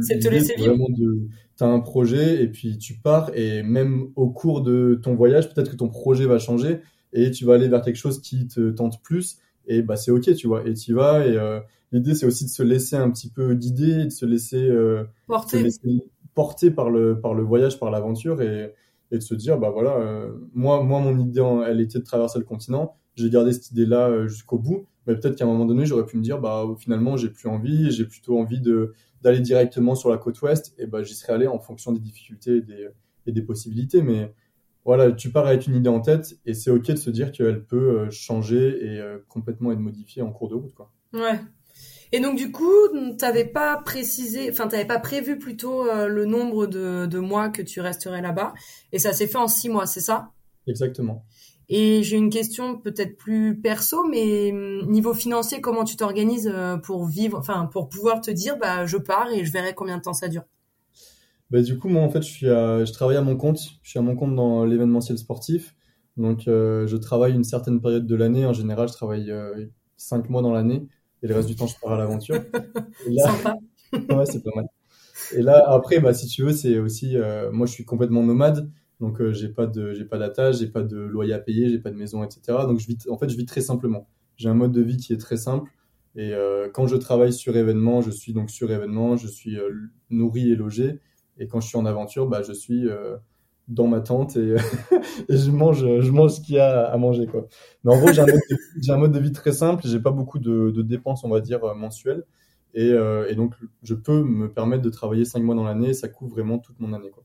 C'est 0.00 0.20
te 0.20 0.28
laisser 0.28 0.54
vivre. 0.54 0.68
Vraiment 0.68 0.88
de, 0.90 1.28
t'as 1.56 1.66
un 1.66 1.80
projet 1.80 2.42
et 2.42 2.48
puis 2.48 2.78
tu 2.78 2.94
pars 2.94 3.30
et 3.34 3.62
même 3.62 4.08
au 4.14 4.30
cours 4.30 4.62
de 4.62 4.98
ton 5.02 5.14
voyage, 5.14 5.52
peut-être 5.52 5.70
que 5.70 5.76
ton 5.76 5.88
projet 5.88 6.26
va 6.26 6.38
changer 6.38 6.80
et 7.12 7.32
tu 7.32 7.44
vas 7.44 7.54
aller 7.54 7.68
vers 7.68 7.82
quelque 7.82 7.96
chose 7.96 8.20
qui 8.20 8.46
te 8.46 8.70
tente 8.70 9.02
plus 9.02 9.38
et 9.66 9.82
bah 9.82 9.96
c'est 9.96 10.10
ok 10.10 10.34
tu 10.34 10.46
vois 10.46 10.66
et 10.66 10.74
tu 10.74 10.94
vas 10.94 11.26
et 11.26 11.36
euh, 11.36 11.60
l'idée 11.90 12.14
c'est 12.14 12.26
aussi 12.26 12.44
de 12.44 12.50
se 12.50 12.62
laisser 12.62 12.96
un 12.96 13.10
petit 13.10 13.30
peu 13.30 13.54
guider, 13.54 14.04
de 14.04 14.10
se 14.10 14.26
laisser, 14.26 14.62
euh, 14.62 15.04
porter. 15.26 15.58
Se 15.58 15.62
laisser 15.64 16.04
porter 16.34 16.70
par 16.70 16.90
le 16.90 17.20
par 17.20 17.34
le 17.34 17.42
voyage, 17.42 17.78
par 17.78 17.90
l'aventure 17.90 18.42
et 18.42 18.74
et 19.14 19.18
de 19.18 19.22
se 19.22 19.34
dire 19.34 19.58
bah 19.58 19.70
voilà 19.70 19.96
euh, 19.96 20.32
moi 20.52 20.82
moi 20.82 21.00
mon 21.00 21.18
idée 21.18 21.42
elle 21.66 21.80
était 21.80 22.00
de 22.00 22.04
traverser 22.04 22.38
le 22.38 22.44
continent. 22.44 22.96
J'ai 23.14 23.30
gardé 23.30 23.52
cette 23.52 23.70
idée 23.70 23.86
là 23.86 24.08
euh, 24.08 24.26
jusqu'au 24.26 24.58
bout. 24.58 24.86
Mais 25.06 25.14
peut-être 25.14 25.36
qu'à 25.36 25.44
un 25.44 25.46
moment 25.46 25.66
donné 25.66 25.86
j'aurais 25.86 26.04
pu 26.04 26.16
me 26.16 26.22
dire 26.22 26.40
bah 26.40 26.64
finalement 26.78 27.16
j'ai 27.16 27.28
plus 27.28 27.48
envie 27.48 27.90
j'ai 27.92 28.04
plutôt 28.04 28.38
envie 28.38 28.60
de 28.60 28.92
d'aller 29.22 29.40
directement 29.40 29.94
sur 29.94 30.10
la 30.10 30.18
côte 30.18 30.42
ouest. 30.42 30.74
Et 30.78 30.86
bah 30.86 31.02
j'y 31.02 31.14
serais 31.14 31.32
allé 31.32 31.46
en 31.46 31.60
fonction 31.60 31.92
des 31.92 32.00
difficultés 32.00 32.56
et 32.56 32.60
des, 32.60 32.88
et 33.26 33.32
des 33.32 33.42
possibilités. 33.42 34.02
Mais 34.02 34.34
voilà 34.84 35.12
tu 35.12 35.30
pars 35.30 35.46
avec 35.46 35.66
une 35.68 35.76
idée 35.76 35.88
en 35.88 36.00
tête 36.00 36.36
et 36.44 36.54
c'est 36.54 36.70
ok 36.70 36.90
de 36.90 36.96
se 36.96 37.10
dire 37.10 37.30
qu'elle 37.30 37.64
peut 37.64 38.00
euh, 38.00 38.10
changer 38.10 38.84
et 38.84 39.00
complètement 39.28 39.70
être 39.70 39.78
modifiée 39.78 40.22
en 40.22 40.32
cours 40.32 40.48
de 40.48 40.56
route 40.56 40.74
quoi. 40.74 40.90
Ouais 41.12 41.38
et 42.14 42.20
donc 42.20 42.36
du 42.36 42.52
coup, 42.52 42.70
t'avais 43.18 43.44
pas 43.44 43.76
précisé, 43.84 44.48
enfin 44.48 44.68
t'avais 44.68 44.84
pas 44.84 45.00
prévu 45.00 45.36
plutôt 45.36 45.84
euh, 45.88 46.06
le 46.06 46.26
nombre 46.26 46.68
de, 46.68 47.18
mois 47.18 47.48
que 47.48 47.60
tu 47.60 47.80
resterais 47.80 48.22
là-bas, 48.22 48.54
et 48.92 49.00
ça 49.00 49.12
s'est 49.12 49.26
fait 49.26 49.36
en 49.36 49.48
six 49.48 49.68
mois, 49.68 49.86
c'est 49.86 50.00
ça? 50.00 50.30
Exactement. 50.68 51.24
Et 51.68 52.04
j'ai 52.04 52.16
une 52.16 52.30
question 52.30 52.78
peut-être 52.78 53.16
plus 53.16 53.60
perso, 53.60 54.04
mais 54.04 54.52
hum, 54.52 54.88
niveau 54.88 55.12
financier, 55.12 55.60
comment 55.60 55.82
tu 55.82 55.96
t'organises 55.96 56.48
euh, 56.54 56.76
pour 56.76 57.04
vivre, 57.04 57.36
enfin 57.36 57.66
pour 57.66 57.88
pouvoir 57.88 58.20
te 58.20 58.30
dire, 58.30 58.58
bah 58.58 58.86
je 58.86 58.96
pars 58.96 59.32
et 59.32 59.44
je 59.44 59.50
verrai 59.50 59.74
combien 59.74 59.96
de 59.96 60.02
temps 60.02 60.12
ça 60.12 60.28
dure? 60.28 60.44
Bah, 61.50 61.62
du 61.62 61.76
coup, 61.80 61.88
moi 61.88 62.02
en 62.02 62.10
fait, 62.10 62.22
je 62.22 62.30
suis, 62.30 62.46
je 62.46 62.92
travaille 62.92 63.16
à 63.16 63.22
mon 63.22 63.36
compte. 63.36 63.58
Je 63.82 63.90
suis 63.90 63.98
à 63.98 64.02
mon 64.02 64.14
compte 64.14 64.36
dans 64.36 64.64
l'événementiel 64.64 65.18
sportif. 65.18 65.74
Donc, 66.16 66.46
euh, 66.46 66.86
je 66.86 66.96
travaille 66.96 67.32
une 67.32 67.42
certaine 67.42 67.80
période 67.80 68.06
de 68.06 68.14
l'année. 68.14 68.46
En 68.46 68.52
général, 68.52 68.86
je 68.86 68.92
travaille 68.92 69.34
cinq 69.96 70.30
mois 70.30 70.42
dans 70.42 70.52
l'année 70.52 70.86
et 71.24 71.26
le 71.26 71.34
reste 71.34 71.48
du 71.48 71.56
temps, 71.56 71.66
je 71.66 71.74
pars 71.80 71.92
à 71.92 71.96
l'aventure. 71.96 72.36
Sympa. 73.16 73.56
ouais, 73.92 74.26
c'est 74.26 74.44
pas 74.44 74.50
mal. 74.54 74.66
Et 75.34 75.40
là, 75.40 75.64
après, 75.66 75.98
bah, 75.98 76.12
si 76.12 76.26
tu 76.26 76.42
veux, 76.42 76.52
c'est 76.52 76.78
aussi, 76.78 77.16
euh, 77.16 77.50
moi, 77.50 77.66
je 77.66 77.72
suis 77.72 77.86
complètement 77.86 78.22
nomade, 78.22 78.70
donc 79.00 79.22
euh, 79.22 79.32
j'ai 79.32 79.48
pas 79.48 79.66
de, 79.66 79.94
j'ai 79.94 80.04
pas 80.04 80.18
d'attache, 80.18 80.58
j'ai 80.58 80.66
pas 80.66 80.82
de 80.82 80.98
loyer 80.98 81.32
à 81.32 81.38
payer, 81.38 81.70
j'ai 81.70 81.78
pas 81.78 81.90
de 81.90 81.96
maison, 81.96 82.22
etc. 82.22 82.58
Donc 82.68 82.78
je 82.78 82.86
vis, 82.86 82.98
en 83.08 83.16
fait, 83.16 83.30
je 83.30 83.36
vis 83.36 83.46
très 83.46 83.62
simplement. 83.62 84.06
J'ai 84.36 84.50
un 84.50 84.54
mode 84.54 84.72
de 84.72 84.82
vie 84.82 84.98
qui 84.98 85.14
est 85.14 85.18
très 85.18 85.38
simple. 85.38 85.70
Et 86.14 86.34
euh, 86.34 86.68
quand 86.72 86.86
je 86.86 86.96
travaille 86.96 87.32
sur 87.32 87.56
événement, 87.56 88.02
je 88.02 88.10
suis 88.10 88.34
donc 88.34 88.50
sur 88.50 88.70
événement, 88.70 89.16
je 89.16 89.26
suis 89.26 89.56
nourri 90.10 90.52
et 90.52 90.56
logé. 90.56 91.00
Et 91.38 91.48
quand 91.48 91.60
je 91.60 91.68
suis 91.68 91.78
en 91.78 91.86
aventure, 91.86 92.26
bah, 92.26 92.42
je 92.42 92.52
suis 92.52 92.86
dans 93.68 93.86
ma 93.86 94.00
tente 94.00 94.36
et, 94.36 94.54
et 95.28 95.36
je 95.36 95.50
mange 95.50 95.78
je 96.00 96.10
mange 96.10 96.32
ce 96.32 96.40
qu'il 96.40 96.56
y 96.56 96.58
a 96.58 96.84
à 96.84 96.96
manger 96.96 97.26
quoi. 97.26 97.46
Mais 97.82 97.94
en 97.94 97.98
gros 97.98 98.12
j'ai 98.12 98.20
un, 98.20 98.26
un, 98.94 98.98
mode 98.98 99.12
de 99.12 99.18
vie 99.18 99.32
très 99.32 99.52
simple, 99.52 99.86
j'ai 99.86 100.00
pas 100.00 100.10
beaucoup 100.10 100.38
de, 100.38 100.70
de, 100.70 100.82
dépenses 100.82 101.24
on 101.24 101.30
va 101.30 101.40
dire 101.40 101.64
euh, 101.64 101.74
mensuelles 101.74 102.24
et, 102.74 102.90
euh, 102.90 103.26
et, 103.28 103.34
donc 103.34 103.54
je 103.82 103.94
peux 103.94 104.22
me 104.22 104.52
permettre 104.52 104.82
de 104.82 104.90
travailler 104.90 105.24
cinq 105.24 105.42
mois 105.42 105.54
dans 105.54 105.64
l'année, 105.64 105.94
ça 105.94 106.08
couvre 106.08 106.32
vraiment 106.32 106.58
toute 106.58 106.78
mon 106.80 106.92
année 106.92 107.10
quoi. 107.10 107.24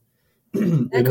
Donc, 0.53 1.07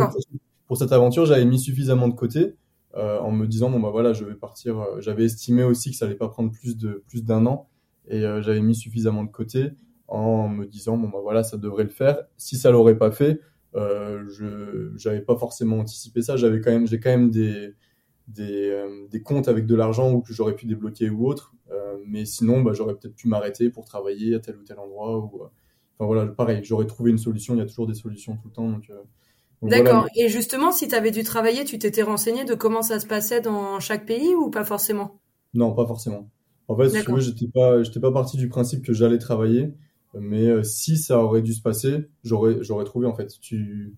pour 0.66 0.76
cette 0.76 0.92
aventure 0.92 1.26
j'avais 1.26 1.44
mis 1.44 1.60
suffisamment 1.60 2.08
de 2.08 2.14
côté 2.14 2.56
euh, 2.96 3.18
en 3.20 3.30
me 3.30 3.46
disant 3.46 3.70
bon 3.70 3.80
bah 3.80 3.90
voilà 3.90 4.12
je 4.12 4.24
vais 4.24 4.34
partir. 4.34 4.84
J'avais 4.98 5.24
estimé 5.24 5.62
aussi 5.62 5.90
que 5.90 5.96
ça 5.96 6.06
allait 6.06 6.14
pas 6.14 6.28
prendre 6.28 6.50
plus 6.50 6.76
de 6.76 7.04
plus 7.06 7.22
d'un 7.22 7.46
an 7.46 7.68
et 8.08 8.24
euh, 8.24 8.42
j'avais 8.42 8.60
mis 8.60 8.74
suffisamment 8.74 9.24
de 9.24 9.30
côté 9.30 9.72
en 10.08 10.48
me 10.48 10.64
disant 10.66 10.96
bon 10.96 11.08
bah 11.08 11.18
voilà 11.22 11.42
ça 11.42 11.58
devrait 11.58 11.84
le 11.84 11.90
faire. 11.90 12.22
Si 12.36 12.56
ça 12.56 12.70
l'aurait 12.70 12.96
pas 12.96 13.10
fait 13.10 13.40
euh, 13.74 14.24
je 14.28 14.92
j'avais 14.96 15.20
pas 15.20 15.36
forcément 15.36 15.78
anticipé 15.78 16.22
ça. 16.22 16.36
J'avais 16.36 16.60
quand 16.60 16.70
même, 16.70 16.86
j'ai 16.86 17.00
quand 17.00 17.10
même 17.10 17.30
des 17.30 17.74
des, 18.28 18.68
euh, 18.70 19.06
des 19.10 19.22
comptes 19.22 19.48
avec 19.48 19.64
de 19.64 19.74
l'argent 19.74 20.12
ou 20.12 20.20
que 20.20 20.34
j'aurais 20.34 20.54
pu 20.54 20.66
débloquer 20.66 21.08
ou 21.08 21.26
autre. 21.26 21.54
Euh, 21.70 21.96
mais 22.06 22.26
sinon, 22.26 22.60
bah, 22.60 22.72
j'aurais 22.74 22.94
peut-être 22.94 23.14
pu 23.14 23.26
m'arrêter 23.28 23.70
pour 23.70 23.84
travailler 23.84 24.34
à 24.34 24.40
tel 24.40 24.56
ou 24.56 24.64
tel 24.64 24.78
endroit. 24.78 25.18
Ou, 25.18 25.30
enfin 25.34 26.06
voilà, 26.06 26.26
pareil, 26.26 26.60
j'aurais 26.62 26.86
trouvé 26.86 27.10
une 27.10 27.18
solution. 27.18 27.54
Il 27.54 27.58
y 27.58 27.62
a 27.62 27.66
toujours 27.66 27.86
des 27.86 27.94
solutions 27.94 28.36
tout 28.36 28.48
le 28.48 28.52
temps. 28.52 28.68
Donc, 28.68 28.90
D'accord. 29.62 30.06
Et 30.14 30.28
justement, 30.28 30.70
si 30.70 30.88
tu 30.88 30.94
avais 30.94 31.10
dû 31.10 31.22
travailler, 31.24 31.64
tu 31.64 31.78
t'étais 31.78 32.02
renseigné 32.02 32.44
de 32.44 32.54
comment 32.54 32.82
ça 32.82 33.00
se 33.00 33.06
passait 33.06 33.40
dans 33.40 33.80
chaque 33.80 34.06
pays 34.06 34.34
ou 34.34 34.50
pas 34.50 34.64
forcément? 34.64 35.20
Non, 35.54 35.72
pas 35.74 35.86
forcément. 35.86 36.30
En 36.68 36.76
fait, 36.76 36.90
si 36.90 37.02
tu 37.02 37.12
veux, 37.12 37.20
j'étais 37.20 37.48
pas, 37.48 37.82
j'étais 37.82 38.00
pas 38.00 38.12
parti 38.12 38.36
du 38.36 38.48
principe 38.48 38.84
que 38.84 38.92
j'allais 38.92 39.18
travailler. 39.18 39.74
Mais 40.14 40.48
euh, 40.48 40.62
si 40.62 40.96
ça 40.96 41.20
aurait 41.20 41.42
dû 41.42 41.52
se 41.52 41.60
passer, 41.60 42.08
j'aurais 42.24 42.62
j'aurais 42.62 42.84
trouvé 42.84 43.06
en 43.06 43.14
fait. 43.14 43.38
Tu, 43.40 43.94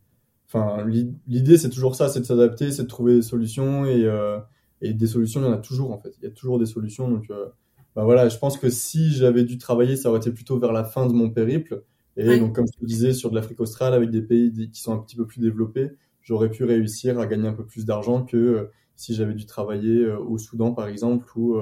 enfin, 0.46 0.84
l'idée 1.26 1.58
c'est 1.58 1.70
toujours 1.70 1.94
ça, 1.94 2.08
c'est 2.08 2.20
de 2.20 2.24
s'adapter, 2.24 2.72
c'est 2.72 2.84
de 2.84 2.88
trouver 2.88 3.16
des 3.16 3.22
solutions 3.22 3.84
et 3.84 4.04
euh, 4.04 4.38
et 4.82 4.92
des 4.92 5.06
solutions, 5.06 5.40
il 5.40 5.44
y 5.44 5.48
en 5.48 5.52
a 5.52 5.58
toujours 5.58 5.92
en 5.92 5.98
fait. 5.98 6.14
Il 6.20 6.24
y 6.24 6.26
a 6.26 6.30
toujours 6.30 6.58
des 6.58 6.66
solutions. 6.66 7.08
Donc, 7.08 7.30
euh, 7.30 7.46
bah 7.94 8.04
voilà, 8.04 8.28
je 8.28 8.38
pense 8.38 8.58
que 8.58 8.70
si 8.70 9.12
j'avais 9.12 9.44
dû 9.44 9.58
travailler, 9.58 9.96
ça 9.96 10.08
aurait 10.08 10.18
été 10.20 10.32
plutôt 10.32 10.58
vers 10.58 10.72
la 10.72 10.84
fin 10.84 11.06
de 11.06 11.12
mon 11.12 11.30
périple. 11.30 11.84
Et 12.16 12.38
donc, 12.38 12.54
comme 12.54 12.66
je 12.66 12.78
te 12.78 12.84
disais, 12.84 13.12
sur 13.12 13.30
de 13.30 13.36
l'Afrique 13.36 13.60
australe, 13.60 13.94
avec 13.94 14.10
des 14.10 14.20
pays 14.20 14.70
qui 14.70 14.80
sont 14.80 14.92
un 14.92 14.98
petit 14.98 15.16
peu 15.16 15.26
plus 15.26 15.40
développés, 15.40 15.90
j'aurais 16.22 16.50
pu 16.50 16.64
réussir 16.64 17.18
à 17.18 17.26
gagner 17.26 17.48
un 17.48 17.54
peu 17.54 17.64
plus 17.64 17.86
d'argent 17.86 18.24
que 18.24 18.68
si 18.96 19.14
j'avais 19.14 19.32
dû 19.32 19.46
travailler 19.46 20.06
au 20.10 20.36
Soudan, 20.36 20.72
par 20.72 20.88
exemple, 20.88 21.26
ou 21.38 21.58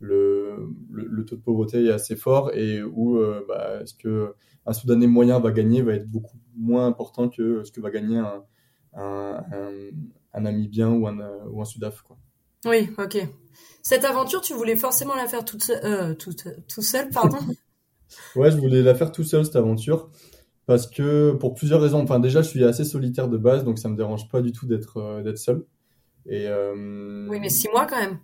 le, 0.00 0.68
le, 0.90 1.24
taux 1.24 1.36
de 1.36 1.40
pauvreté 1.40 1.84
est 1.84 1.92
assez 1.92 2.16
fort 2.16 2.52
et 2.54 2.82
où 2.82 3.18
euh, 3.18 3.44
bah, 3.48 3.80
est-ce 3.82 3.94
que 3.94 4.34
un 4.66 4.72
Soudanais 4.72 5.06
moyen 5.06 5.40
va 5.40 5.50
gagner 5.50 5.82
va 5.82 5.94
être 5.94 6.08
beaucoup 6.08 6.38
moins 6.56 6.86
important 6.86 7.28
que 7.28 7.64
ce 7.64 7.72
que 7.72 7.80
va 7.80 7.90
gagner 7.90 8.18
un, 8.18 8.44
un, 8.94 9.42
un, 10.32 10.40
Namibien 10.40 10.90
ou 10.90 11.06
un, 11.08 11.18
ou 11.50 11.60
un 11.60 11.64
Sudaf. 11.64 12.02
Quoi. 12.02 12.16
Oui, 12.64 12.90
ok. 12.98 13.26
Cette 13.82 14.04
aventure, 14.04 14.40
tu 14.40 14.54
voulais 14.54 14.76
forcément 14.76 15.14
la 15.14 15.26
faire 15.26 15.44
toute, 15.44 15.70
euh, 15.82 16.14
toute, 16.14 16.48
tout 16.68 16.82
seul, 16.82 17.10
pardon? 17.10 17.38
Ouais, 18.36 18.50
je 18.50 18.56
voulais 18.56 18.80
la 18.80 18.94
faire 18.94 19.12
tout 19.12 19.22
seul 19.22 19.44
cette 19.44 19.56
aventure 19.56 20.08
parce 20.68 20.86
que 20.86 21.32
pour 21.32 21.54
plusieurs 21.54 21.80
raisons. 21.80 22.00
Enfin, 22.02 22.20
déjà, 22.20 22.42
je 22.42 22.48
suis 22.48 22.62
assez 22.62 22.84
solitaire 22.84 23.28
de 23.28 23.38
base, 23.38 23.64
donc 23.64 23.78
ça 23.78 23.88
me 23.88 23.96
dérange 23.96 24.28
pas 24.28 24.42
du 24.42 24.52
tout 24.52 24.66
d'être 24.66 24.98
euh, 24.98 25.22
d'être 25.22 25.38
seul. 25.38 25.64
Et 26.26 26.46
euh... 26.46 27.26
oui, 27.28 27.40
mais 27.40 27.48
six 27.48 27.68
mois 27.68 27.86
quand 27.86 27.98
même. 27.98 28.18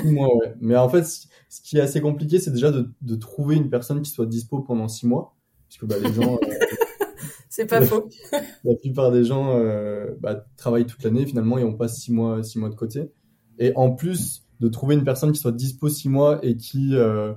Six 0.00 0.10
mois, 0.12 0.34
ouais. 0.36 0.54
Mais 0.60 0.76
en 0.76 0.88
fait, 0.88 1.04
ce 1.04 1.60
qui 1.62 1.78
est 1.78 1.80
assez 1.80 2.00
compliqué, 2.00 2.38
c'est 2.38 2.50
déjà 2.50 2.70
de, 2.70 2.90
de, 3.00 3.16
trouver 3.16 3.56
une 3.56 3.70
personne 3.70 4.02
qui 4.02 4.10
soit 4.10 4.26
dispo 4.26 4.60
pendant 4.60 4.88
six 4.88 5.06
mois, 5.06 5.36
parce 5.68 5.78
que 5.78 5.86
bah, 5.86 5.96
les 6.02 6.12
gens. 6.12 6.34
Euh, 6.34 6.46
c'est 7.48 7.66
pas 7.66 7.82
faux. 7.82 8.08
la 8.64 8.74
plupart 8.74 9.10
des 9.10 9.24
gens 9.24 9.56
euh, 9.56 10.14
bah, 10.20 10.46
travaillent 10.56 10.86
toute 10.86 11.02
l'année 11.02 11.26
finalement 11.26 11.58
et 11.58 11.64
on 11.64 11.74
passe 11.74 11.98
six 11.98 12.12
mois 12.12 12.42
six 12.42 12.58
mois 12.58 12.68
de 12.68 12.74
côté. 12.74 13.10
Et 13.58 13.72
en 13.74 13.90
plus 13.90 14.44
de 14.60 14.68
trouver 14.68 14.94
une 14.94 15.04
personne 15.04 15.32
qui 15.32 15.40
soit 15.40 15.52
dispo 15.52 15.88
six 15.88 16.08
mois 16.08 16.38
et 16.42 16.56
qui 16.56 16.94
euh, 16.94 17.32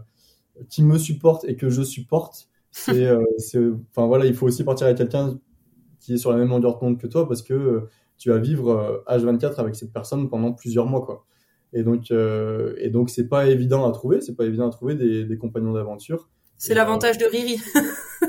qui 0.70 0.84
me 0.84 0.98
supporte 0.98 1.46
et 1.46 1.56
que 1.56 1.70
je 1.70 1.82
supporte, 1.82 2.50
c'est, 2.72 3.10
enfin 3.92 4.08
voilà, 4.08 4.26
il 4.26 4.34
faut 4.34 4.46
aussi 4.46 4.64
partir 4.64 4.88
avec 4.88 4.98
quelqu'un 4.98 5.40
qui 6.00 6.14
est 6.14 6.18
sur 6.18 6.32
la 6.32 6.38
même 6.38 6.50
longueur 6.50 6.80
de 6.80 6.96
que 6.96 7.08
toi 7.08 7.28
parce 7.28 7.42
que 7.42 7.88
tu 8.18 8.30
vas 8.30 8.38
vivre 8.38 9.04
H24 9.08 9.56
avec 9.56 9.76
cette 9.76 9.92
personne 9.92 10.30
pendant 10.30 10.52
plusieurs 10.52 10.86
mois, 10.86 11.02
quoi. 11.02 11.26
Et 11.74 11.84
donc, 11.84 12.12
et 12.12 12.90
donc 12.90 13.10
c'est 13.10 13.28
pas 13.28 13.48
évident 13.48 13.88
à 13.88 13.92
trouver, 13.94 14.20
c'est 14.22 14.36
pas 14.36 14.46
évident 14.46 14.68
à 14.68 14.72
trouver 14.72 14.96
des, 14.96 15.24
des 15.24 15.38
compagnons 15.38 15.72
d'aventure. 15.72 16.30
C'est 16.58 16.74
l'avantage 16.74 17.18
de 17.18 17.26
Riri. 17.26 17.60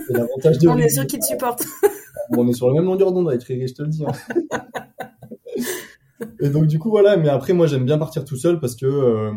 C'est 0.07 0.13
l'avantage 0.13 0.59
de 0.59 0.69
On 0.71 0.79
est 0.79 0.89
sûr 0.89 1.07
qu'il 1.07 1.19
te 1.19 1.25
supporte. 1.25 1.65
on 2.37 2.49
est 2.49 2.53
sur 2.53 2.69
la 2.69 2.75
même 2.75 2.85
longueur 2.85 3.13
d'onde 3.13 3.29
avec 3.29 3.43
Riri, 3.43 3.67
je 3.67 3.75
te 3.75 3.83
le 3.83 3.89
dis. 3.89 4.05
Hein. 4.07 4.13
et 6.41 6.49
donc 6.49 6.67
du 6.67 6.79
coup 6.79 6.91
voilà, 6.91 7.17
mais 7.17 7.29
après 7.29 7.53
moi 7.53 7.67
j'aime 7.67 7.85
bien 7.85 7.99
partir 7.99 8.25
tout 8.25 8.37
seul 8.37 8.61
parce 8.61 8.77
que 8.77 9.33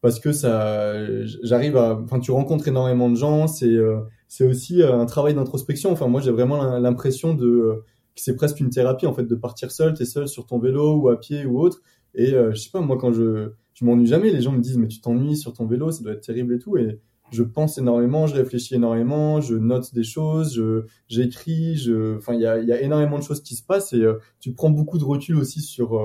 parce 0.00 0.18
que 0.18 0.32
ça, 0.32 0.94
j'arrive 1.42 1.76
à, 1.76 1.98
enfin, 2.02 2.20
tu 2.20 2.30
rencontres 2.30 2.68
énormément 2.68 3.10
de 3.10 3.16
gens. 3.16 3.46
C'est, 3.46 3.66
euh, 3.66 4.00
c'est 4.28 4.46
aussi 4.46 4.82
euh, 4.82 4.98
un 4.98 5.06
travail 5.06 5.34
d'introspection. 5.34 5.92
Enfin, 5.92 6.08
moi, 6.08 6.20
j'ai 6.20 6.30
vraiment 6.30 6.78
l'impression 6.78 7.34
de 7.34 7.46
euh, 7.46 7.84
que 8.14 8.22
c'est 8.22 8.34
presque 8.34 8.60
une 8.60 8.70
thérapie 8.70 9.06
en 9.06 9.12
fait 9.12 9.24
de 9.24 9.34
partir 9.34 9.70
seul. 9.70 9.94
T'es 9.94 10.06
seul 10.06 10.26
sur 10.26 10.46
ton 10.46 10.58
vélo 10.58 10.96
ou 10.96 11.08
à 11.10 11.20
pied 11.20 11.44
ou 11.44 11.60
autre. 11.60 11.80
Et 12.14 12.32
je 12.32 12.54
sais 12.54 12.70
pas, 12.70 12.80
moi, 12.80 12.96
quand 12.98 13.12
je, 13.12 13.52
je 13.74 13.84
m'ennuie 13.84 14.06
jamais. 14.06 14.30
Les 14.30 14.42
gens 14.42 14.52
me 14.52 14.60
disent, 14.60 14.78
mais 14.78 14.88
tu 14.88 15.00
t'ennuies 15.00 15.36
sur 15.36 15.52
ton 15.52 15.66
vélo, 15.66 15.90
ça 15.90 16.02
doit 16.02 16.12
être 16.12 16.22
terrible 16.22 16.54
et 16.54 16.58
tout. 16.58 16.76
Et 16.76 17.00
je 17.30 17.42
pense 17.42 17.78
énormément, 17.78 18.26
je 18.26 18.34
réfléchis 18.34 18.74
énormément, 18.74 19.40
je 19.40 19.54
note 19.54 19.94
des 19.94 20.02
choses, 20.02 20.54
je, 20.54 20.82
j'écris, 21.08 21.76
je, 21.76 22.16
enfin, 22.16 22.34
il 22.34 22.40
y 22.40 22.46
a, 22.46 22.58
y 22.58 22.72
a 22.72 22.80
énormément 22.80 23.18
de 23.18 23.22
choses 23.22 23.42
qui 23.42 23.54
se 23.54 23.62
passent 23.62 23.92
et 23.92 24.04
tu 24.40 24.52
prends 24.52 24.70
beaucoup 24.70 24.98
de 24.98 25.04
recul 25.04 25.36
aussi 25.36 25.60
sur 25.60 26.02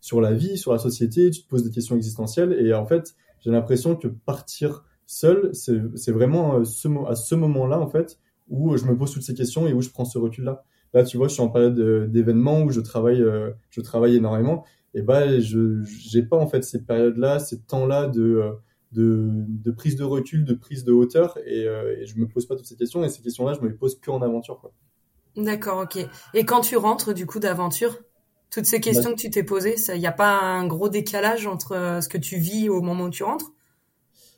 sur 0.00 0.20
la 0.20 0.32
vie, 0.32 0.56
sur 0.56 0.72
la 0.72 0.78
société. 0.78 1.30
Tu 1.30 1.42
te 1.42 1.48
poses 1.48 1.62
des 1.62 1.70
questions 1.70 1.94
existentielles 1.94 2.56
et 2.58 2.72
en 2.72 2.86
fait 2.86 3.14
j'ai 3.44 3.50
l'impression 3.50 3.96
que 3.96 4.08
partir 4.08 4.84
seul, 5.06 5.50
c'est 5.52 6.12
vraiment 6.12 6.56
euh, 6.56 6.64
ce, 6.64 6.88
à 7.08 7.14
ce 7.14 7.34
moment-là, 7.34 7.78
en 7.78 7.88
fait, 7.88 8.18
où 8.48 8.76
je 8.76 8.84
me 8.84 8.96
pose 8.96 9.12
toutes 9.12 9.22
ces 9.22 9.34
questions 9.34 9.66
et 9.66 9.72
où 9.72 9.82
je 9.82 9.90
prends 9.90 10.04
ce 10.04 10.18
recul-là. 10.18 10.64
Là, 10.94 11.04
tu 11.04 11.16
vois, 11.16 11.28
je 11.28 11.34
suis 11.34 11.42
en 11.42 11.48
période 11.48 12.10
d'événements 12.10 12.62
où 12.62 12.70
je 12.70 12.80
travaille, 12.80 13.22
euh, 13.22 13.50
je 13.70 13.80
travaille 13.80 14.16
énormément. 14.16 14.64
Et 14.94 15.02
bah, 15.02 15.40
je 15.40 15.82
j'ai 15.84 16.22
pas 16.22 16.36
en 16.36 16.46
fait 16.46 16.62
ces 16.64 16.84
périodes-là, 16.84 17.38
ces 17.38 17.60
temps-là 17.60 18.08
de, 18.08 18.22
euh, 18.22 18.52
de, 18.92 19.28
de 19.30 19.70
prise 19.70 19.96
de 19.96 20.04
recul, 20.04 20.44
de 20.44 20.54
prise 20.54 20.84
de 20.84 20.92
hauteur, 20.92 21.38
et, 21.46 21.62
et 21.62 22.06
je 22.06 22.18
me 22.18 22.26
pose 22.26 22.46
pas 22.46 22.56
toutes 22.56 22.66
ces 22.66 22.76
questions. 22.76 23.02
Et 23.04 23.08
ces 23.08 23.22
questions-là, 23.22 23.54
je 23.54 23.60
me 23.60 23.68
les 23.68 23.74
pose 23.74 23.98
que 23.98 24.10
en 24.10 24.22
aventure, 24.22 24.60
quoi. 24.60 24.72
D'accord, 25.34 25.84
ok. 25.84 26.06
Et 26.34 26.44
quand 26.44 26.60
tu 26.60 26.76
rentres 26.76 27.14
du 27.14 27.24
coup 27.24 27.38
d'aventure, 27.38 27.96
toutes 28.50 28.66
ces 28.66 28.80
questions 28.80 29.10
bah, 29.10 29.16
que 29.16 29.20
tu 29.20 29.30
t'es 29.30 29.42
posées, 29.42 29.76
il 29.94 29.98
n'y 29.98 30.06
a 30.06 30.12
pas 30.12 30.38
un 30.38 30.66
gros 30.66 30.90
décalage 30.90 31.46
entre 31.46 31.72
euh, 31.72 32.00
ce 32.02 32.08
que 32.10 32.18
tu 32.18 32.36
vis 32.36 32.68
au 32.68 32.82
moment 32.82 33.04
où 33.04 33.10
tu 33.10 33.22
rentres? 33.22 33.52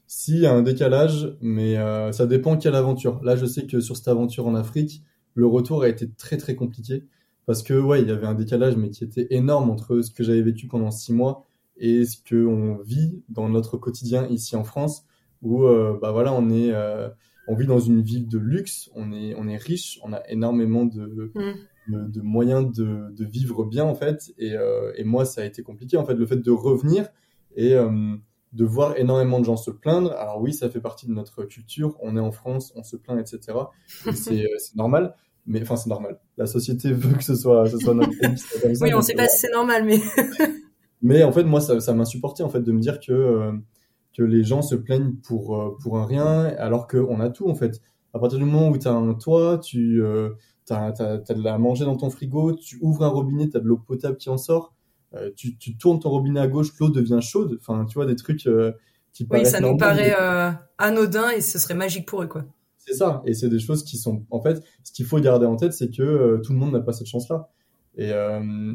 Si, 0.06 0.34
il 0.34 0.40
y 0.42 0.46
a 0.46 0.52
un 0.52 0.62
décalage, 0.62 1.36
mais 1.40 1.76
euh, 1.78 2.12
ça 2.12 2.26
dépend 2.26 2.56
quelle 2.56 2.76
aventure. 2.76 3.20
Là, 3.24 3.34
je 3.34 3.44
sais 3.44 3.66
que 3.66 3.80
sur 3.80 3.96
cette 3.96 4.06
aventure 4.06 4.46
en 4.46 4.54
Afrique, 4.54 5.02
le 5.34 5.46
retour 5.46 5.82
a 5.82 5.88
été 5.88 6.08
très 6.08 6.36
très 6.36 6.54
compliqué 6.54 7.02
parce 7.46 7.62
que 7.62 7.74
ouais, 7.74 8.02
il 8.02 8.08
y 8.08 8.10
avait 8.10 8.26
un 8.26 8.34
décalage, 8.34 8.76
mais 8.76 8.90
qui 8.90 9.04
était 9.04 9.26
énorme 9.30 9.70
entre 9.70 10.00
ce 10.00 10.10
que 10.10 10.22
j'avais 10.24 10.42
vécu 10.42 10.66
pendant 10.66 10.90
six 10.90 11.12
mois 11.12 11.44
et 11.76 12.04
ce 12.04 12.16
que 12.18 12.46
on 12.46 12.78
vit 12.82 13.22
dans 13.28 13.48
notre 13.48 13.76
quotidien 13.76 14.26
ici 14.28 14.56
en 14.56 14.64
France, 14.64 15.06
où 15.42 15.64
euh, 15.64 15.98
bah 16.00 16.12
voilà, 16.12 16.32
on 16.32 16.50
est, 16.50 16.72
on 17.48 17.54
vit 17.54 17.66
dans 17.66 17.80
une 17.80 18.00
ville 18.00 18.28
de 18.28 18.38
luxe, 18.38 18.90
on 18.94 19.12
est, 19.12 19.34
on 19.36 19.48
est 19.48 19.56
riche, 19.56 19.98
on 20.02 20.12
a 20.12 20.22
énormément 20.28 20.84
de, 20.84 21.32
mmh 21.34 21.52
de, 21.88 22.20
moyens 22.20 22.72
de, 22.72 23.10
de, 23.10 23.24
vivre 23.24 23.64
bien 23.64 23.84
en 23.84 23.94
fait. 23.94 24.32
Et, 24.38 24.54
euh, 24.54 24.92
et, 24.96 25.04
moi, 25.04 25.24
ça 25.24 25.42
a 25.42 25.44
été 25.44 25.62
compliqué 25.62 25.96
en 25.96 26.04
fait, 26.04 26.14
le 26.14 26.26
fait 26.26 26.36
de 26.36 26.50
revenir 26.50 27.08
et 27.56 27.74
euh, 27.74 28.16
de 28.52 28.64
voir 28.64 28.96
énormément 28.96 29.40
de 29.40 29.44
gens 29.44 29.56
se 29.56 29.70
plaindre. 29.70 30.12
Alors 30.12 30.40
oui, 30.40 30.52
ça 30.52 30.70
fait 30.70 30.80
partie 30.80 31.06
de 31.06 31.12
notre 31.12 31.44
culture. 31.44 31.96
On 32.00 32.16
est 32.16 32.20
en 32.20 32.32
France, 32.32 32.72
on 32.76 32.82
se 32.82 32.96
plaint, 32.96 33.18
etc. 33.20 33.58
C'est 34.14 34.46
normal. 34.74 35.14
Mais 35.46 35.62
enfin, 35.62 35.76
c'est 35.76 35.90
normal. 35.90 36.18
La 36.36 36.46
société 36.46 36.92
veut 36.92 37.16
que 37.16 37.24
ce 37.24 37.34
soit, 37.34 37.68
ce 37.68 37.78
soit 37.78 37.94
notre 37.94 38.18
pays. 38.18 38.78
oui, 38.80 38.94
on 38.94 39.02
sait 39.02 39.14
pas 39.14 39.28
si 39.28 39.40
c'est 39.40 39.52
normal, 39.52 39.84
mais. 39.84 40.00
mais 41.02 41.22
en 41.22 41.32
fait, 41.32 41.44
moi, 41.44 41.60
ça, 41.60 41.80
ça 41.80 41.92
m'a 41.92 42.04
supporté 42.04 42.42
en 42.42 42.48
fait 42.48 42.62
de 42.62 42.72
me 42.72 42.80
dire 42.80 42.98
que 43.00 43.12
euh, 43.12 43.52
que 44.16 44.22
les 44.22 44.44
gens 44.44 44.62
se 44.62 44.74
plaignent 44.74 45.14
pour 45.26 45.76
pour 45.82 45.98
un 45.98 46.06
rien, 46.06 46.44
alors 46.58 46.86
qu'on 46.86 47.20
a 47.20 47.30
tout 47.30 47.48
en 47.48 47.54
fait. 47.54 47.80
À 48.14 48.20
partir 48.20 48.38
du 48.38 48.44
moment 48.44 48.68
où 48.68 48.78
tu 48.78 48.86
as 48.86 48.92
un 48.92 49.14
toit, 49.14 49.58
tu 49.58 50.00
t'as 50.66 50.92
as, 50.98 51.16
de 51.18 51.42
la 51.42 51.58
manger 51.58 51.84
dans 51.84 51.96
ton 51.96 52.10
frigo, 52.10 52.54
tu 52.54 52.78
ouvres 52.80 53.04
un 53.04 53.08
robinet, 53.08 53.48
tu 53.48 53.56
as 53.56 53.60
de 53.60 53.66
l'eau 53.66 53.78
potable 53.78 54.16
qui 54.16 54.30
en 54.30 54.38
sort, 54.38 54.74
euh, 55.14 55.30
tu, 55.36 55.56
tu, 55.56 55.76
tournes 55.76 56.00
ton 56.00 56.10
robinet 56.10 56.40
à 56.40 56.48
gauche, 56.48 56.68
l'eau 56.80 56.88
devient 56.88 57.20
chaude. 57.20 57.58
Enfin, 57.60 57.84
tu 57.84 57.94
vois, 57.94 58.06
des 58.06 58.16
trucs 58.16 58.46
euh, 58.46 58.72
qui 59.12 59.26
Oui, 59.30 59.46
ça 59.46 59.60
nous 59.60 59.76
paraît 59.76 60.14
euh, 60.18 60.50
anodin 60.78 61.30
et 61.30 61.40
ce 61.40 61.58
serait 61.58 61.74
magique 61.74 62.06
pour 62.06 62.22
eux, 62.22 62.26
quoi. 62.26 62.44
C'est 62.86 62.94
ça. 62.94 63.22
Et 63.24 63.34
c'est 63.34 63.48
des 63.48 63.58
choses 63.58 63.84
qui 63.84 63.96
sont. 63.96 64.24
En 64.30 64.40
fait, 64.40 64.62
ce 64.82 64.92
qu'il 64.92 65.06
faut 65.06 65.18
garder 65.20 65.46
en 65.46 65.56
tête, 65.56 65.72
c'est 65.72 65.90
que 65.90 66.40
tout 66.44 66.52
le 66.52 66.58
monde 66.58 66.72
n'a 66.72 66.80
pas 66.80 66.92
cette 66.92 67.06
chance-là. 67.06 67.48
Et, 67.96 68.10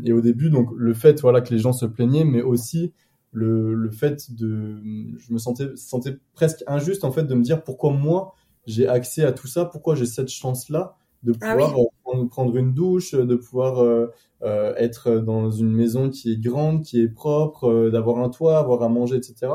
et, 0.06 0.13
au 0.13 0.22
début, 0.22 0.50
donc, 0.50 0.69
le 0.76 0.93
fait 0.93 1.19
voilà, 1.22 1.41
que 1.41 1.54
les 1.54 1.60
gens 1.60 1.74
se 1.74 1.86
plaignaient, 1.86 2.24
mais 2.24 2.41
aussi 2.41 2.93
le, 3.32 3.74
le 3.74 3.91
fait 3.91 4.34
de. 4.34 4.82
Je 5.17 5.34
me 5.34 5.38
sentais, 5.38 5.76
sentais 5.76 6.17
presque 6.34 6.63
injuste, 6.67 7.04
en 7.04 7.12
fait, 7.12 7.24
de 7.24 7.36
me 7.36 7.43
dire 7.43 7.63
pourquoi 7.63 7.91
moi, 7.91 8.34
j'ai 8.65 8.88
accès 8.88 9.24
à 9.24 9.32
tout 9.32 9.48
ça, 9.48 9.65
pourquoi 9.65 9.95
j'ai 9.95 10.06
cette 10.06 10.30
chance-là 10.30 10.95
de 11.24 11.34
ah 11.41 11.52
pouvoir 11.52 11.76
euh, 12.15 12.26
prendre, 12.28 12.56
une 12.56 12.74
douche, 12.74 13.13
de 13.13 13.36
pouvoir 13.36 13.80
euh, 13.80 14.08
euh, 14.43 14.74
être 14.78 15.19
dans 15.19 15.52
une 15.52 15.72
maison 15.72 16.10
qui 16.10 16.32
est 16.32 16.39
grande, 16.39 16.84
qui 16.84 17.02
est 17.02 17.10
propre, 17.10 17.89
d'avoir 17.89 18.19
un 18.19 18.30
toit, 18.30 18.58
avoir 18.58 18.84
à 18.84 18.89
manger, 18.89 19.17
etc. 19.17 19.52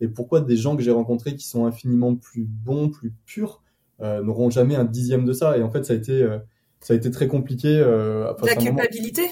Et 0.00 0.08
pourquoi 0.08 0.40
des 0.40 0.56
gens 0.56 0.76
que 0.76 0.82
j'ai 0.82 0.92
rencontrés 0.92 1.34
qui 1.34 1.46
sont 1.46 1.66
infiniment 1.66 2.14
plus 2.14 2.44
bons, 2.44 2.88
plus 2.88 3.12
purs, 3.26 3.62
n'auront 4.00 4.50
jamais 4.50 4.76
un 4.76 4.84
dixième 4.84 5.24
de 5.24 5.32
ça 5.32 5.58
Et 5.58 5.62
en 5.62 5.70
fait, 5.70 5.84
ça 5.84 5.92
a 5.92 5.96
été, 5.96 6.26
ça 6.80 6.94
a 6.94 6.96
été 6.96 7.10
très 7.10 7.28
compliqué. 7.28 7.78
La 7.78 8.56
culpabilité? 8.56 9.22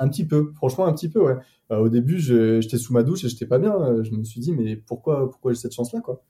Un 0.00 0.08
petit 0.08 0.24
peu, 0.24 0.52
franchement 0.54 0.86
un 0.86 0.92
petit 0.92 1.08
peu, 1.08 1.20
ouais. 1.20 1.34
au 1.70 1.88
début, 1.88 2.20
j'étais 2.20 2.78
sous 2.78 2.92
ma 2.92 3.02
douche 3.02 3.24
et 3.24 3.28
j'étais 3.28 3.46
pas 3.46 3.58
bien. 3.58 4.02
Je 4.02 4.12
me 4.12 4.22
suis 4.22 4.40
dit, 4.40 4.52
mais 4.52 4.76
pourquoi, 4.76 5.28
pourquoi 5.30 5.52
j'ai 5.52 5.58
cette 5.58 5.74
chance-là, 5.74 6.00
quoi? 6.00 6.22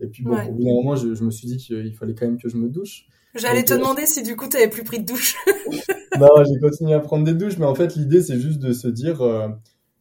Et 0.00 0.06
puis 0.08 0.24
bon, 0.24 0.36
au 0.36 0.52
bout 0.52 0.64
d'un 0.64 0.72
moment, 0.72 0.96
je, 0.96 1.14
je, 1.14 1.22
me 1.22 1.30
suis 1.30 1.46
dit 1.46 1.58
qu'il 1.58 1.94
fallait 1.94 2.14
quand 2.14 2.26
même 2.26 2.38
que 2.38 2.48
je 2.48 2.56
me 2.56 2.68
douche. 2.68 3.06
J'allais 3.34 3.64
te 3.64 3.72
demander 3.72 4.04
si 4.06 4.22
du 4.22 4.36
coup 4.36 4.48
tu 4.48 4.56
avais 4.56 4.68
plus 4.68 4.84
pris 4.84 5.00
de 5.00 5.06
douche. 5.06 5.36
non, 6.20 6.28
j'ai 6.44 6.60
continué 6.60 6.92
à 6.92 7.00
prendre 7.00 7.24
des 7.24 7.34
douches, 7.34 7.56
mais 7.58 7.64
en 7.64 7.74
fait 7.74 7.96
l'idée 7.96 8.22
c'est 8.22 8.38
juste 8.38 8.58
de 8.58 8.72
se 8.72 8.88
dire, 8.88 9.22
euh, 9.22 9.48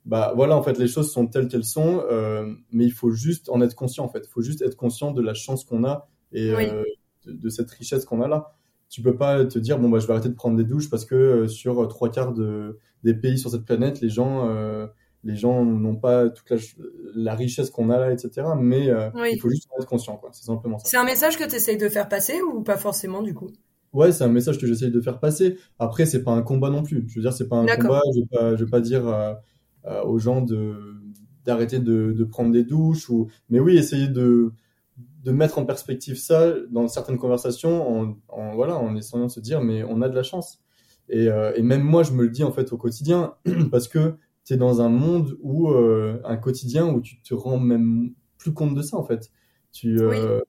bah 0.05 0.33
voilà, 0.35 0.57
en 0.57 0.63
fait 0.63 0.77
les 0.77 0.87
choses 0.87 1.11
sont 1.11 1.27
telles 1.27 1.47
qu'elles 1.47 1.63
sont, 1.63 2.03
euh, 2.11 2.45
mais 2.71 2.85
il 2.85 2.91
faut 2.91 3.11
juste 3.11 3.49
en 3.49 3.61
être 3.61 3.75
conscient 3.75 4.03
en 4.03 4.09
fait. 4.09 4.23
Il 4.25 4.29
faut 4.29 4.41
juste 4.41 4.61
être 4.61 4.75
conscient 4.75 5.11
de 5.11 5.21
la 5.21 5.33
chance 5.33 5.63
qu'on 5.63 5.85
a 5.85 6.09
et 6.33 6.51
euh, 6.51 6.83
de, 7.25 7.49
cette 7.49 7.71
richesse 7.71 8.05
qu'on 8.05 8.21
a 8.21 8.27
là. 8.27 8.55
Tu 8.89 9.01
peux 9.01 9.15
pas 9.15 9.45
te 9.45 9.57
dire 9.57 9.79
bon 9.79 9.89
bah 9.89 9.99
je 9.99 10.07
vais 10.07 10.13
arrêter 10.13 10.29
de 10.29 10.33
prendre 10.33 10.57
des 10.57 10.65
douches 10.65 10.89
parce 10.89 11.05
que 11.05 11.47
sur 11.47 11.87
trois 11.87 12.09
quarts 12.09 12.33
de, 12.33 12.77
des 13.03 13.13
pays 13.13 13.37
sur 13.37 13.49
cette 13.49 13.63
planète, 13.63 14.01
les 14.01 14.09
gens 14.09 14.49
les 15.23 15.35
gens 15.35 15.63
n'ont 15.63 15.95
pas 15.95 16.29
toute 16.29 16.51
la, 17.15 17.35
richesse 17.35 17.69
qu'on 17.69 17.89
a 17.89 17.99
là, 17.99 18.11
etc. 18.11 18.47
Mais 18.59 18.89
euh, 18.89 19.09
il 19.31 19.39
faut 19.39 19.49
juste 19.49 19.67
en 19.71 19.79
être 19.79 19.87
conscient, 19.87 20.17
quoi. 20.17 20.29
C'est 20.33 20.45
simplement 20.45 20.79
ça. 20.79 20.85
C'est 20.87 20.97
un 20.97 21.03
message 21.03 21.37
que 21.37 21.47
tu 21.47 21.55
essayes 21.55 21.77
de 21.77 21.89
faire 21.89 22.09
passer 22.09 22.41
ou 22.41 22.61
pas 22.61 22.77
forcément, 22.77 23.21
du 23.21 23.33
coup? 23.33 23.49
Ouais, 23.93 24.11
c'est 24.11 24.23
un 24.23 24.29
message 24.29 24.57
que 24.57 24.65
j'essaye 24.65 24.89
de 24.89 25.01
faire 25.01 25.19
passer. 25.19 25.57
Après, 25.77 26.05
c'est 26.05 26.23
pas 26.23 26.31
un 26.31 26.41
combat 26.41 26.69
non 26.69 26.81
plus. 26.81 27.05
Je 27.07 27.15
veux 27.15 27.21
dire, 27.21 27.33
c'est 27.33 27.47
pas 27.47 27.57
un 27.57 27.65
combat. 27.67 28.01
Je 28.15 28.21
vais 28.21 28.27
pas, 28.31 28.55
je 28.55 28.63
vais 28.63 28.71
pas 28.71 28.81
dire 28.81 29.07
euh, 29.07 29.33
euh, 29.85 30.03
aux 30.03 30.17
gens 30.17 30.41
de 30.41 30.75
d'arrêter 31.43 31.79
de, 31.79 32.11
de, 32.11 32.23
prendre 32.23 32.51
des 32.51 32.63
douches 32.63 33.09
ou. 33.09 33.27
Mais 33.49 33.59
oui, 33.59 33.77
essayer 33.77 34.07
de 34.07 34.53
de 35.23 35.31
mettre 35.31 35.59
en 35.59 35.65
perspective 35.65 36.17
ça 36.17 36.53
dans 36.69 36.87
certaines 36.87 37.17
conversations, 37.17 37.87
en, 37.87 38.17
en 38.29 38.55
voilà, 38.55 38.77
en 38.77 38.95
essayant 38.95 39.25
de 39.25 39.31
se 39.31 39.39
dire, 39.39 39.61
mais 39.61 39.83
on 39.83 40.01
a 40.01 40.09
de 40.09 40.15
la 40.15 40.23
chance. 40.23 40.59
Et, 41.09 41.25
et 41.25 41.61
même 41.61 41.81
moi, 41.81 42.03
je 42.03 42.13
me 42.13 42.23
le 42.23 42.29
dis 42.29 42.43
en 42.43 42.51
fait 42.51 42.71
au 42.71 42.77
quotidien 42.77 43.35
parce 43.71 43.87
que 43.87 44.15
tu 44.45 44.53
es 44.53 44.57
dans 44.57 44.81
un 44.81 44.89
monde 44.89 45.37
où 45.41 45.69
euh, 45.69 46.19
un 46.23 46.37
quotidien 46.37 46.87
où 46.87 47.01
tu 47.01 47.21
te 47.21 47.33
rends 47.33 47.59
même 47.59 48.13
plus 48.37 48.53
compte 48.53 48.75
de 48.75 48.81
ça 48.81 48.97
en 48.97 49.03
fait. 49.03 49.31
Tu 49.71 49.99
euh, 49.99 50.39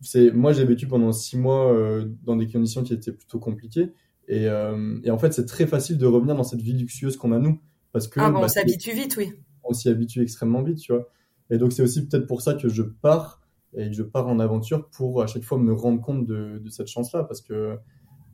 c'est 0.00 0.30
moi 0.30 0.52
j'ai 0.52 0.64
vécu 0.64 0.86
pendant 0.86 1.12
six 1.12 1.36
mois 1.36 1.72
euh, 1.72 2.06
dans 2.22 2.36
des 2.36 2.46
conditions 2.46 2.82
qui 2.82 2.94
étaient 2.94 3.12
plutôt 3.12 3.38
compliquées 3.38 3.92
et, 4.28 4.46
et 4.46 5.10
en 5.10 5.18
fait 5.18 5.32
c'est 5.32 5.46
très 5.46 5.66
facile 5.66 5.98
de 5.98 6.06
revenir 6.06 6.34
dans 6.34 6.42
cette 6.42 6.60
vie 6.60 6.72
luxueuse 6.72 7.16
qu'on 7.16 7.32
a 7.32 7.38
nous 7.38 7.60
parce 7.92 8.08
que 8.08 8.20
ah 8.20 8.30
bon, 8.30 8.40
bah, 8.40 8.46
on 8.46 8.48
s'habitue 8.48 8.92
vite 8.92 9.16
oui. 9.16 9.32
on 9.64 9.72
s'y 9.72 9.88
habitue 9.88 10.20
extrêmement 10.20 10.62
vite, 10.62 10.78
tu 10.78 10.92
vois. 10.92 11.08
Et 11.50 11.58
donc 11.58 11.72
c'est 11.72 11.82
aussi 11.82 12.06
peut-être 12.06 12.26
pour 12.26 12.42
ça 12.42 12.54
que 12.54 12.68
je 12.68 12.82
pars 12.82 13.40
et 13.76 13.92
je 13.92 14.02
pars 14.02 14.26
en 14.26 14.38
aventure 14.38 14.88
pour 14.88 15.22
à 15.22 15.26
chaque 15.26 15.44
fois 15.44 15.58
me 15.58 15.72
rendre 15.72 16.00
compte 16.00 16.26
de, 16.26 16.58
de 16.58 16.68
cette 16.70 16.88
chance-là, 16.88 17.24
parce 17.24 17.40
que 17.40 17.78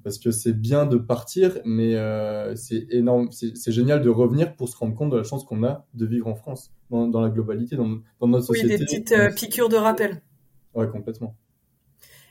parce 0.03 0.19
que 0.19 0.31
c'est 0.31 0.53
bien 0.53 0.87
de 0.87 0.97
partir, 0.97 1.59
mais 1.65 1.95
euh, 1.95 2.55
c'est 2.57 2.87
énorme, 2.91 3.31
c'est 3.31 3.73
génial 3.73 4.03
de 4.03 4.11
revenir 4.11 4.57
pour 4.57 4.69
se 4.69 4.77
rendre 4.77 4.95
compte 4.95 5.11
de 5.11 5.17
la 5.17 5.23
chance 5.23 5.45
qu'on 5.45 5.63
a 5.65 5.87
de 5.95 6.07
vivre 6.07 6.27
en 6.27 6.35
France, 6.35 6.73
dans, 6.91 7.07
dans 7.07 7.21
la 7.21 7.31
globalité, 7.31 7.77
dans, 7.77 8.01
dans, 8.21 8.29
notre 8.29 8.47
société. 8.47 8.75
Oui, 8.75 8.79
des 8.79 8.85
petites 8.85 9.13
euh, 9.13 9.31
piqûres 9.31 9.69
de 9.69 9.77
rappel. 9.77 10.23
Ouais, 10.75 10.89
complètement. 10.89 11.37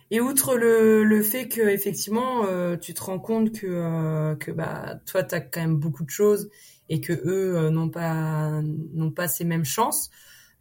Et 0.10 0.20
outre 0.20 0.58
le, 0.58 1.06
le 1.06 1.22
fait 1.22 1.48
que 1.48 1.62
effectivement 1.62 2.46
euh, 2.46 2.76
tu 2.76 2.94
te 2.94 3.02
rends 3.02 3.20
compte 3.20 3.54
que 3.54 4.36
que 4.36 4.52
bah 4.52 5.00
toi 5.06 5.24
tu 5.24 5.36
as 5.36 5.40
quand 5.40 5.62
même 5.62 5.78
beaucoup 5.78 6.04
de 6.04 6.10
choses 6.10 6.50
et 6.90 7.00
que 7.00 7.14
eux 7.14 7.70
n'ont 7.70 7.88
pas 7.88 8.62
n'ont 8.62 9.12
pas 9.12 9.30
ces 9.30 9.46
mêmes 9.46 9.64
chances, 9.64 10.10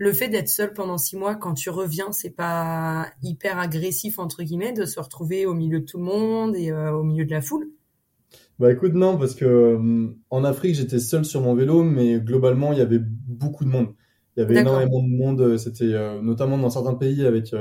le 0.01 0.15
fait 0.15 0.29
d'être 0.29 0.49
seul 0.49 0.73
pendant 0.73 0.97
six 0.97 1.15
mois 1.15 1.37
quand 1.37 1.53
tu 1.53 1.69
reviens, 1.69 2.11
c'est 2.11 2.35
pas 2.35 3.07
hyper 3.23 3.59
agressif 3.59 4.19
entre 4.19 4.43
guillemets 4.43 4.73
de 4.73 4.87
se 4.87 4.99
retrouver 4.99 5.45
au 5.45 5.53
milieu 5.53 5.81
de 5.81 5.85
tout 5.85 5.99
le 5.99 6.05
monde 6.05 6.57
et 6.57 6.73
au 6.73 7.03
milieu 7.03 7.27
de 7.27 7.31
la 7.31 7.43
foule? 7.43 7.69
Bah 8.59 8.73
écoute 8.73 8.95
non 8.95 9.19
parce 9.19 9.35
que 9.35 9.79
en 10.31 10.45
Afrique 10.45 10.75
j'étais 10.75 10.99
seul 10.99 11.25
sur 11.27 11.43
mon 11.43 11.55
vélo 11.55 11.83
mais 11.83 12.19
globalement 12.19 12.73
il 12.73 12.79
y 12.79 12.83
avait 12.83 12.99
beaucoup 13.01 13.65
de 13.65 13.69
monde. 13.69 13.95
Il 14.37 14.41
y 14.41 14.43
avait 14.43 14.61
énormément 14.61 15.03
de 15.03 15.09
monde. 15.09 15.57
C'était 15.59 15.93
notamment 16.23 16.57
dans 16.57 16.71
certains 16.71 16.95
pays 16.95 17.27
avec 17.27 17.53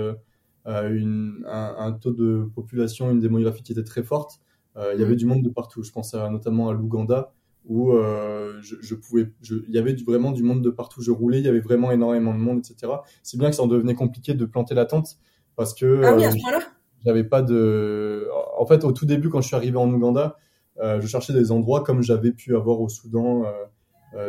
euh, 0.70 0.90
une, 0.90 1.44
un, 1.46 1.92
taux 1.94 2.14
de 2.14 2.50
population, 2.56 3.12
une 3.12 3.20
démographie 3.20 3.64
qui 3.64 3.74
était 3.74 3.84
très 3.84 4.04
forte. 4.04 4.40
Euh, 4.78 4.92
il 4.94 5.02
y 5.02 5.04
avait 5.04 5.14
mm. 5.14 5.18
du 5.18 5.26
monde 5.26 5.44
de 5.44 5.50
partout. 5.50 5.84
Je 5.84 5.92
pense 5.92 6.14
notamment 6.14 6.70
à 6.70 6.74
l'Ouganda 6.74 7.34
où 7.66 7.92
euh, 7.92 8.60
je, 8.62 8.96
pouvais, 8.96 9.32
il 9.50 9.70
y 9.70 9.78
avait 9.78 9.96
vraiment 9.96 10.32
du 10.32 10.44
monde 10.44 10.64
de 10.64 10.70
partout. 10.70 11.02
Je 11.02 11.12
roulais, 11.12 11.40
il 11.40 11.46
y 11.46 11.50
avait 11.50 11.60
vraiment 11.60 11.92
énormément 11.92 12.34
de 12.34 12.40
monde, 12.40 12.60
etc. 12.60 12.94
Si 13.24 13.38
bien 13.38 13.50
que 13.50 13.56
ça 13.56 13.64
en 13.64 13.68
devenait 13.68 13.96
compliqué 13.96 14.34
de 14.34 14.46
planter 14.46 14.76
la 14.76 14.86
tente 14.86 15.18
parce 15.56 15.74
que 15.74 16.02
ah 16.04 16.16
oui, 16.16 16.26
moment-là 16.26 16.60
j'avais 17.06 17.24
pas 17.24 17.42
de. 17.42 18.28
En 18.58 18.66
fait, 18.66 18.84
au 18.84 18.92
tout 18.92 19.06
début, 19.06 19.30
quand 19.30 19.42
je 19.42 19.48
suis 19.48 19.56
arrivé 19.56 19.78
en 19.78 19.90
Ouganda, 19.92 20.38
je 20.82 21.06
cherchais 21.08 21.34
des 21.34 21.52
endroits 21.52 21.84
comme 21.84 22.02
j'avais 22.02 22.32
pu 22.32 22.56
avoir 22.56 22.82
au 22.82 22.90
Soudan, 22.90 23.46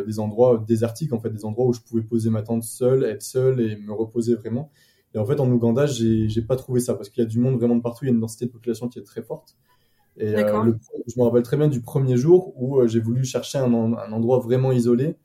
des 0.06 0.20
endroits 0.20 0.62
désertiques, 0.66 1.12
en 1.12 1.20
fait, 1.20 1.30
des 1.30 1.44
endroits 1.44 1.66
où 1.66 1.72
je 1.72 1.80
pouvais 1.80 2.02
poser 2.02 2.30
ma 2.30 2.42
tente 2.42 2.62
seule, 2.62 3.04
être 3.04 3.22
seul 3.22 3.60
et 3.60 3.76
me 3.76 3.92
reposer 3.92 4.34
vraiment. 4.34 4.70
Et 5.14 5.18
en 5.18 5.26
fait, 5.26 5.40
en 5.40 5.50
Ouganda, 5.50 5.86
j'ai 5.86 6.42
pas 6.42 6.56
trouvé 6.56 6.80
ça 6.80 6.94
parce 6.94 7.08
qu'il 7.08 7.22
y 7.22 7.26
a 7.26 7.28
du 7.28 7.38
monde 7.38 7.56
vraiment 7.56 7.76
de 7.76 7.82
partout. 7.82 8.04
Il 8.04 8.08
y 8.08 8.10
a 8.10 8.14
une 8.14 8.20
densité 8.20 8.46
de 8.46 8.50
population 8.50 8.88
qui 8.88 8.98
est 8.98 9.04
très 9.04 9.22
forte. 9.22 9.56
Et 10.20 10.36
euh, 10.36 10.64
le, 10.64 10.78
je 11.06 11.18
me 11.18 11.24
rappelle 11.24 11.42
très 11.42 11.56
bien 11.56 11.68
du 11.68 11.80
premier 11.80 12.18
jour 12.18 12.52
où 12.56 12.78
euh, 12.78 12.86
j'ai 12.86 13.00
voulu 13.00 13.24
chercher 13.24 13.56
un, 13.56 13.72
un, 13.72 14.12
endroit 14.12 14.38
vraiment 14.38 14.70
isolé. 14.70 15.16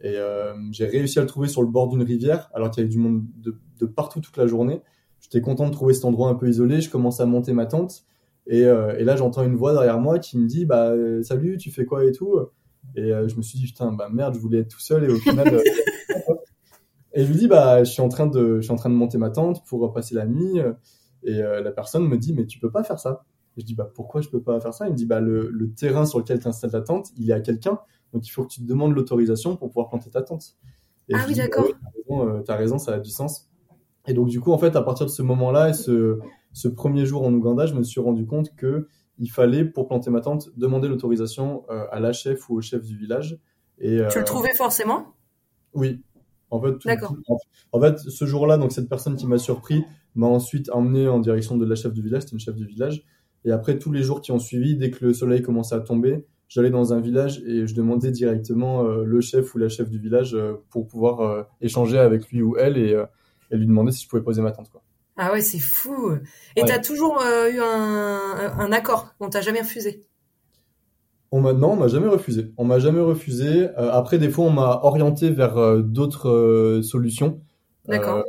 Et 0.00 0.16
euh, 0.16 0.54
j'ai 0.70 0.86
réussi 0.86 1.18
à 1.18 1.22
le 1.22 1.26
trouver 1.26 1.48
sur 1.48 1.60
le 1.60 1.68
bord 1.68 1.88
d'une 1.88 2.02
rivière, 2.02 2.50
alors 2.54 2.70
qu'il 2.70 2.82
y 2.82 2.84
avait 2.84 2.92
du 2.92 2.98
monde 2.98 3.24
de, 3.36 3.56
de, 3.80 3.86
partout 3.86 4.20
toute 4.20 4.36
la 4.36 4.46
journée. 4.46 4.80
J'étais 5.18 5.40
content 5.40 5.66
de 5.66 5.72
trouver 5.72 5.92
cet 5.92 6.04
endroit 6.04 6.28
un 6.28 6.34
peu 6.34 6.48
isolé. 6.48 6.80
Je 6.80 6.88
commence 6.88 7.20
à 7.20 7.26
monter 7.26 7.52
ma 7.52 7.66
tente. 7.66 8.04
Et, 8.46 8.64
euh, 8.64 8.96
et 8.96 9.02
là, 9.02 9.16
j'entends 9.16 9.42
une 9.42 9.56
voix 9.56 9.72
derrière 9.72 9.98
moi 9.98 10.20
qui 10.20 10.38
me 10.38 10.46
dit 10.46 10.66
bah, 10.66 10.92
Salut, 11.22 11.56
tu 11.56 11.72
fais 11.72 11.84
quoi 11.84 12.04
et 12.04 12.12
tout? 12.12 12.38
Et 12.94 13.08
je 13.08 13.36
me 13.36 13.42
suis 13.42 13.58
dit 13.58 13.66
Putain, 13.66 13.90
bah 13.90 14.08
merde, 14.12 14.34
je 14.34 14.38
voulais 14.38 14.60
être 14.60 14.68
tout 14.68 14.80
seul. 14.80 15.02
Et 15.04 15.08
au 15.08 15.16
final, 15.16 15.60
Et 17.16 17.24
je 17.24 17.30
lui 17.30 17.38
dis, 17.38 17.46
bah, 17.46 17.84
je 17.84 17.90
suis 17.90 18.02
en 18.02 18.08
train 18.08 18.26
de, 18.26 18.56
je 18.56 18.62
suis 18.62 18.72
en 18.72 18.76
train 18.76 18.90
de 18.90 18.94
monter 18.94 19.18
ma 19.18 19.30
tente 19.30 19.64
pour 19.66 19.92
passer 19.92 20.14
la 20.14 20.26
nuit. 20.26 20.60
Et 21.22 21.38
la 21.38 21.72
personne 21.72 22.06
me 22.06 22.18
dit, 22.18 22.34
mais 22.34 22.44
tu 22.44 22.58
peux 22.58 22.70
pas 22.70 22.84
faire 22.84 22.98
ça. 22.98 23.24
Et 23.56 23.60
je 23.60 23.66
dis, 23.66 23.74
bah, 23.74 23.90
pourquoi 23.92 24.20
je 24.20 24.28
peux 24.28 24.42
pas 24.42 24.60
faire 24.60 24.74
ça? 24.74 24.86
Il 24.86 24.92
me 24.92 24.96
dit, 24.96 25.06
bah, 25.06 25.20
le, 25.20 25.48
le 25.50 25.72
terrain 25.72 26.06
sur 26.06 26.18
lequel 26.18 26.40
tu 26.40 26.48
installes 26.48 26.72
ta 26.72 26.80
tente, 26.80 27.10
il 27.16 27.30
est 27.30 27.34
à 27.34 27.40
quelqu'un. 27.40 27.78
Donc, 28.12 28.26
il 28.26 28.30
faut 28.30 28.44
que 28.44 28.48
tu 28.48 28.60
te 28.60 28.66
demandes 28.66 28.94
l'autorisation 28.94 29.56
pour 29.56 29.68
pouvoir 29.68 29.88
planter 29.88 30.10
ta 30.10 30.22
tente. 30.22 30.56
Et 31.08 31.14
ah 31.14 31.24
oui, 31.28 31.34
d'accord. 31.34 31.66
Euh, 32.10 32.42
tu 32.42 32.50
as, 32.50 32.56
raison, 32.56 32.78
ça 32.78 32.94
a 32.94 32.98
du 32.98 33.10
sens. 33.10 33.50
Et 34.06 34.14
donc, 34.14 34.28
du 34.28 34.40
coup, 34.40 34.52
en 34.52 34.58
fait, 34.58 34.76
à 34.76 34.82
partir 34.82 35.06
de 35.06 35.10
ce 35.10 35.22
moment-là 35.22 35.70
et 35.70 35.74
ce, 35.74 36.18
ce 36.52 36.68
premier 36.68 37.06
jour 37.06 37.24
en 37.24 37.32
Ouganda, 37.32 37.66
je 37.66 37.74
me 37.74 37.82
suis 37.82 38.00
rendu 38.00 38.26
compte 38.26 38.54
que 38.56 38.88
il 39.18 39.30
fallait, 39.30 39.64
pour 39.64 39.86
planter 39.86 40.10
ma 40.10 40.20
tente, 40.20 40.50
demander 40.56 40.88
l'autorisation 40.88 41.64
euh, 41.70 41.86
à 41.92 42.00
la 42.00 42.12
chef 42.12 42.48
ou 42.50 42.56
au 42.56 42.60
chef 42.60 42.82
du 42.82 42.96
village. 42.96 43.38
Et, 43.78 44.00
tu 44.10 44.18
le 44.18 44.24
trouvais 44.24 44.54
forcément? 44.54 45.14
Oui, 45.72 46.00
en 46.50 46.60
fait, 46.60 46.74
en 47.72 47.80
fait, 47.80 47.98
ce 47.98 48.24
jour-là, 48.24 48.58
donc 48.58 48.72
cette 48.72 48.88
personne 48.88 49.16
qui 49.16 49.26
m'a 49.26 49.38
surpris 49.38 49.84
m'a 50.14 50.26
ensuite 50.26 50.70
emmené 50.70 51.08
en 51.08 51.18
direction 51.18 51.56
de 51.56 51.64
la 51.64 51.74
chef 51.74 51.92
du 51.92 52.02
village, 52.02 52.22
c'était 52.22 52.34
une 52.34 52.40
chef 52.40 52.54
du 52.54 52.66
village. 52.66 53.04
Et 53.44 53.52
après, 53.52 53.78
tous 53.78 53.92
les 53.92 54.02
jours 54.02 54.20
qui 54.20 54.32
ont 54.32 54.38
suivi, 54.38 54.76
dès 54.76 54.90
que 54.90 55.04
le 55.04 55.12
soleil 55.12 55.42
commençait 55.42 55.74
à 55.74 55.80
tomber, 55.80 56.24
j'allais 56.48 56.70
dans 56.70 56.92
un 56.92 57.00
village 57.00 57.42
et 57.46 57.66
je 57.66 57.74
demandais 57.74 58.10
directement 58.10 58.84
euh, 58.84 59.04
le 59.04 59.20
chef 59.20 59.54
ou 59.54 59.58
la 59.58 59.68
chef 59.68 59.90
du 59.90 59.98
village 59.98 60.34
euh, 60.34 60.54
pour 60.70 60.86
pouvoir 60.86 61.20
euh, 61.20 61.42
échanger 61.60 61.98
avec 61.98 62.28
lui 62.30 62.42
ou 62.42 62.56
elle 62.56 62.78
et, 62.78 62.96
lui 63.50 63.66
demander 63.66 63.92
si 63.92 64.04
je 64.04 64.08
pouvais 64.08 64.22
poser 64.22 64.42
ma 64.42 64.50
tente. 64.50 64.70
Quoi. 64.70 64.82
Ah 65.16 65.32
ouais, 65.32 65.40
c'est 65.40 65.60
fou. 65.60 66.12
Et 66.56 66.64
tu 66.64 66.72
as 66.72 66.80
toujours 66.80 67.22
eu 67.22 67.60
un, 67.60 68.52
un 68.58 68.72
accord, 68.72 69.14
on 69.20 69.28
t'a 69.28 69.42
jamais 69.42 69.60
refusé? 69.60 70.02
On 71.30 71.40
m'a 71.40 71.52
non, 71.52 71.72
on 71.72 71.76
m'a 71.76 71.86
jamais 71.86 72.08
refusé. 72.08 72.52
On 72.56 72.64
m'a 72.64 72.80
jamais 72.80 73.00
refusé. 73.00 73.68
Après, 73.76 74.18
des 74.18 74.28
fois, 74.28 74.46
on 74.46 74.50
m'a 74.50 74.80
orienté 74.82 75.30
vers 75.30 75.82
d'autres 75.84 76.80
solutions. 76.82 77.40
D'accord. 77.86 78.24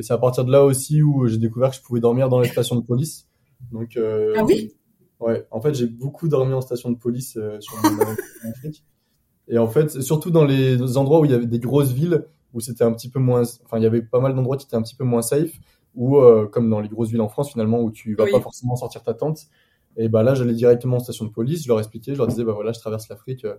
c'est 0.00 0.12
à 0.12 0.18
partir 0.18 0.46
de 0.46 0.52
là 0.52 0.64
aussi 0.64 1.02
où 1.02 1.26
j'ai 1.26 1.36
découvert 1.36 1.70
que 1.70 1.76
je 1.76 1.82
pouvais 1.82 2.00
dormir 2.00 2.30
dans 2.30 2.40
les 2.40 2.48
stations 2.48 2.76
de 2.76 2.82
police. 2.82 3.26
Donc. 3.70 3.98
ah 3.98 4.44
oui. 4.44 4.72
Ouais. 5.20 5.46
En 5.50 5.60
fait, 5.60 5.74
j'ai 5.74 5.86
beaucoup 5.86 6.28
dormi 6.28 6.52
en 6.52 6.60
station 6.60 6.90
de 6.90 6.96
police 6.96 7.38
sur 7.60 7.76
mon 7.82 8.50
Afrique. 8.50 8.84
Et 9.48 9.58
en 9.58 9.68
fait, 9.68 10.00
surtout 10.02 10.30
dans 10.30 10.44
les 10.44 10.96
endroits 10.96 11.20
où 11.20 11.24
il 11.24 11.30
y 11.30 11.34
avait 11.34 11.46
des 11.46 11.58
grosses 11.58 11.92
villes 11.92 12.26
où 12.54 12.60
c'était 12.60 12.84
un 12.84 12.92
petit 12.92 13.08
peu 13.08 13.18
moins, 13.18 13.42
enfin, 13.64 13.78
il 13.78 13.82
y 13.82 13.86
avait 13.86 14.02
pas 14.02 14.20
mal 14.20 14.34
d'endroits 14.34 14.56
qui 14.56 14.66
étaient 14.66 14.76
un 14.76 14.82
petit 14.82 14.94
peu 14.94 15.04
moins 15.04 15.22
safe, 15.22 15.52
ou 15.94 16.18
comme 16.50 16.70
dans 16.70 16.80
les 16.80 16.88
grosses 16.88 17.10
villes 17.10 17.20
en 17.20 17.28
France 17.28 17.50
finalement 17.50 17.80
où 17.80 17.90
tu 17.90 18.14
vas 18.14 18.26
pas 18.30 18.40
forcément 18.40 18.76
sortir 18.76 19.02
ta 19.02 19.14
tente. 19.14 19.48
Et 19.96 20.08
bah 20.08 20.22
là, 20.22 20.34
j'allais 20.34 20.54
directement 20.54 20.96
en 20.96 21.00
station 21.00 21.24
de 21.26 21.30
police, 21.30 21.64
je 21.64 21.68
leur 21.68 21.78
expliquais, 21.78 22.12
je 22.12 22.18
leur 22.18 22.26
disais, 22.26 22.44
bah 22.44 22.52
voilà, 22.52 22.72
je 22.72 22.80
traverse 22.80 23.08
l'Afrique, 23.08 23.44
euh, 23.44 23.56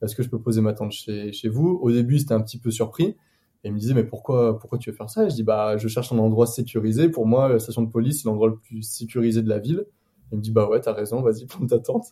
est-ce 0.00 0.14
que 0.14 0.22
je 0.22 0.28
peux 0.28 0.40
poser 0.40 0.60
ma 0.60 0.72
tente 0.72 0.92
chez, 0.92 1.32
chez 1.32 1.48
vous? 1.48 1.78
Au 1.82 1.90
début, 1.90 2.18
c'était 2.18 2.34
un 2.34 2.40
petit 2.40 2.58
peu 2.58 2.70
surpris. 2.70 3.16
Et 3.64 3.68
ils 3.68 3.72
me 3.72 3.78
disaient, 3.78 3.94
mais 3.94 4.04
pourquoi, 4.04 4.58
pourquoi 4.58 4.78
tu 4.78 4.90
veux 4.90 4.96
faire 4.96 5.08
ça? 5.08 5.24
Et 5.24 5.30
Je 5.30 5.36
dis, 5.36 5.42
bah, 5.42 5.76
je 5.76 5.86
cherche 5.86 6.12
un 6.12 6.18
endroit 6.18 6.46
sécurisé. 6.46 7.08
Pour 7.08 7.26
moi, 7.26 7.48
la 7.48 7.58
station 7.58 7.82
de 7.82 7.90
police, 7.90 8.22
c'est 8.22 8.28
l'endroit 8.28 8.48
le 8.48 8.56
plus 8.56 8.82
sécurisé 8.82 9.42
de 9.42 9.48
la 9.48 9.58
ville. 9.58 9.86
Il 10.32 10.38
me 10.38 10.42
dit, 10.42 10.50
bah 10.50 10.66
ouais, 10.66 10.80
t'as 10.80 10.94
raison, 10.94 11.20
vas-y, 11.20 11.46
prends 11.46 11.66
ta 11.66 11.78
tente. 11.78 12.06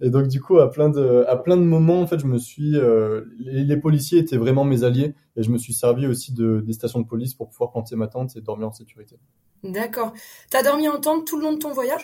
Et 0.00 0.10
donc, 0.10 0.28
du 0.28 0.40
coup, 0.40 0.58
à 0.58 0.70
plein 0.70 0.90
de, 0.90 1.24
à 1.26 1.36
plein 1.36 1.56
de 1.56 1.62
moments, 1.62 2.00
en 2.00 2.06
fait, 2.06 2.18
je 2.18 2.26
me 2.26 2.38
suis, 2.38 2.76
euh, 2.76 3.22
les, 3.38 3.64
les, 3.64 3.76
policiers 3.78 4.18
étaient 4.18 4.36
vraiment 4.36 4.64
mes 4.64 4.84
alliés 4.84 5.14
et 5.36 5.42
je 5.42 5.50
me 5.50 5.58
suis 5.58 5.72
servi 5.72 6.06
aussi 6.06 6.34
de, 6.34 6.60
des 6.60 6.74
stations 6.74 7.00
de 7.00 7.06
police 7.06 7.34
pour 7.34 7.48
pouvoir 7.48 7.70
planter 7.70 7.96
ma 7.96 8.08
tente 8.08 8.36
et 8.36 8.42
dormir 8.42 8.68
en 8.68 8.72
sécurité. 8.72 9.16
D'accord. 9.64 10.12
T'as 10.50 10.62
dormi 10.62 10.88
en 10.88 11.00
tente 11.00 11.26
tout 11.26 11.38
le 11.38 11.44
long 11.44 11.52
de 11.54 11.58
ton 11.58 11.72
voyage? 11.72 12.02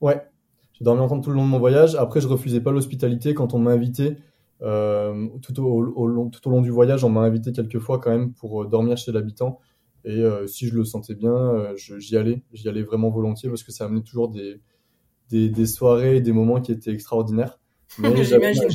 Ouais, 0.00 0.20
j'ai 0.74 0.84
dormi 0.84 1.00
en 1.00 1.08
tente 1.08 1.24
tout 1.24 1.30
le 1.30 1.36
long 1.36 1.44
de 1.44 1.50
mon 1.50 1.58
voyage. 1.58 1.94
Après, 1.94 2.20
je 2.20 2.28
refusais 2.28 2.60
pas 2.60 2.70
l'hospitalité 2.70 3.34
quand 3.34 3.54
on 3.54 3.58
m'a 3.58 3.70
invité. 3.70 4.16
Euh, 4.62 5.28
tout, 5.42 5.60
au, 5.60 6.06
long, 6.06 6.30
tout 6.30 6.46
au 6.48 6.50
long 6.50 6.60
du 6.60 6.70
voyage, 6.70 7.02
on 7.04 7.10
m'a 7.10 7.20
invité 7.20 7.52
quelques 7.52 7.80
fois 7.80 7.98
quand 7.98 8.10
même 8.10 8.32
pour 8.32 8.62
euh, 8.62 8.66
dormir 8.66 8.96
chez 8.96 9.12
l'habitant. 9.12 9.58
Et 10.04 10.20
euh, 10.20 10.46
si 10.46 10.66
je 10.66 10.74
le 10.74 10.84
sentais 10.84 11.14
bien, 11.14 11.74
j'y 11.76 12.16
allais. 12.16 12.42
J'y 12.52 12.68
allais 12.68 12.82
vraiment 12.82 13.10
volontiers 13.10 13.48
parce 13.48 13.62
que 13.62 13.72
ça 13.72 13.84
amenait 13.84 14.02
toujours 14.02 14.28
des, 14.28 14.60
des, 15.30 15.48
des 15.48 15.66
soirées, 15.66 16.20
des 16.20 16.32
moments 16.32 16.60
qui 16.60 16.72
étaient 16.72 16.92
extraordinaires. 16.92 17.58
J'imagine. 17.96 18.68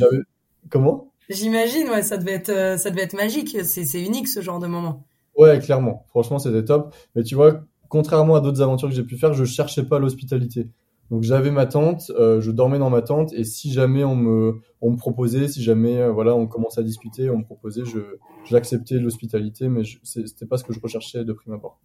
Comment? 0.69 1.11
J'imagine, 1.29 1.89
ouais, 1.89 2.03
ça 2.03 2.17
devait 2.17 2.33
être, 2.33 2.79
ça 2.79 2.89
devait 2.89 3.03
être 3.03 3.15
magique. 3.15 3.57
C'est 3.63 4.01
unique 4.01 4.27
ce 4.27 4.41
genre 4.41 4.59
de 4.59 4.67
moment. 4.67 5.05
Ouais, 5.37 5.59
clairement. 5.59 6.05
Franchement, 6.09 6.39
c'était 6.39 6.63
top. 6.63 6.95
Mais 7.15 7.23
tu 7.23 7.35
vois, 7.35 7.61
contrairement 7.89 8.35
à 8.35 8.41
d'autres 8.41 8.61
aventures 8.61 8.89
que 8.89 8.95
j'ai 8.95 9.03
pu 9.03 9.17
faire, 9.17 9.33
je 9.33 9.43
cherchais 9.43 9.83
pas 9.83 9.99
l'hospitalité. 9.99 10.69
Donc 11.09 11.23
j'avais 11.23 11.51
ma 11.51 11.65
tente, 11.65 12.11
euh, 12.19 12.41
je 12.41 12.51
dormais 12.51 12.79
dans 12.79 12.89
ma 12.89 13.01
tente 13.01 13.31
et 13.33 13.45
si 13.45 13.71
jamais 13.71 14.03
on 14.03 14.15
me, 14.15 14.61
on 14.81 14.91
me 14.91 14.97
proposait, 14.97 15.47
si 15.47 15.63
jamais 15.63 15.99
euh, 15.99 16.11
voilà 16.11 16.35
on 16.35 16.47
commençait 16.47 16.81
à 16.81 16.83
discuter, 16.83 17.29
on 17.29 17.37
me 17.37 17.43
proposait, 17.43 17.85
je 17.85 17.99
j'acceptais 18.45 18.95
l'hospitalité, 18.95 19.69
mais 19.69 19.83
c'était 20.03 20.45
pas 20.45 20.57
ce 20.57 20.65
que 20.65 20.73
je 20.73 20.79
recherchais 20.81 21.23
de 21.23 21.31
prime 21.31 21.53
abord. 21.53 21.79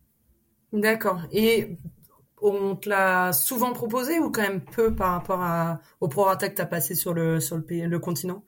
D'accord. 0.72 1.20
Et 1.30 1.76
on 2.42 2.74
te 2.74 2.88
l'a 2.88 3.32
souvent 3.32 3.72
proposé 3.72 4.18
ou 4.18 4.30
quand 4.30 4.42
même 4.42 4.60
peu 4.60 4.94
par 4.94 5.12
rapport 5.12 5.40
à, 5.40 5.80
au 6.00 6.08
prorata 6.08 6.48
que 6.48 6.56
tu 6.56 6.62
as 6.62 6.66
passé 6.66 6.94
sur 6.94 7.14
le 7.14 7.38
sur 7.38 7.56
le, 7.56 7.62
pays, 7.62 7.82
le 7.82 7.98
continent? 8.00 8.42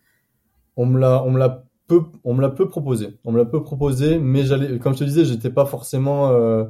On 0.76 0.86
me 0.86 0.98
l'a 0.98 1.22
on 1.22 1.30
me 1.30 1.38
l'a 1.38 1.64
peu 1.86 2.02
on 2.24 2.34
me 2.34 2.40
l'a 2.40 2.50
peu 2.50 2.68
proposé. 2.68 3.18
On 3.24 3.30
me 3.30 3.38
l'a 3.38 3.44
peu 3.44 3.62
proposé, 3.62 4.18
mais 4.18 4.42
j'allais 4.42 4.78
comme 4.80 4.94
je 4.94 4.98
te 5.00 5.04
disais, 5.04 5.24
j'étais 5.24 5.50
pas 5.50 5.66
forcément 5.66 6.30
euh, 6.30 6.34
euh, 6.34 6.64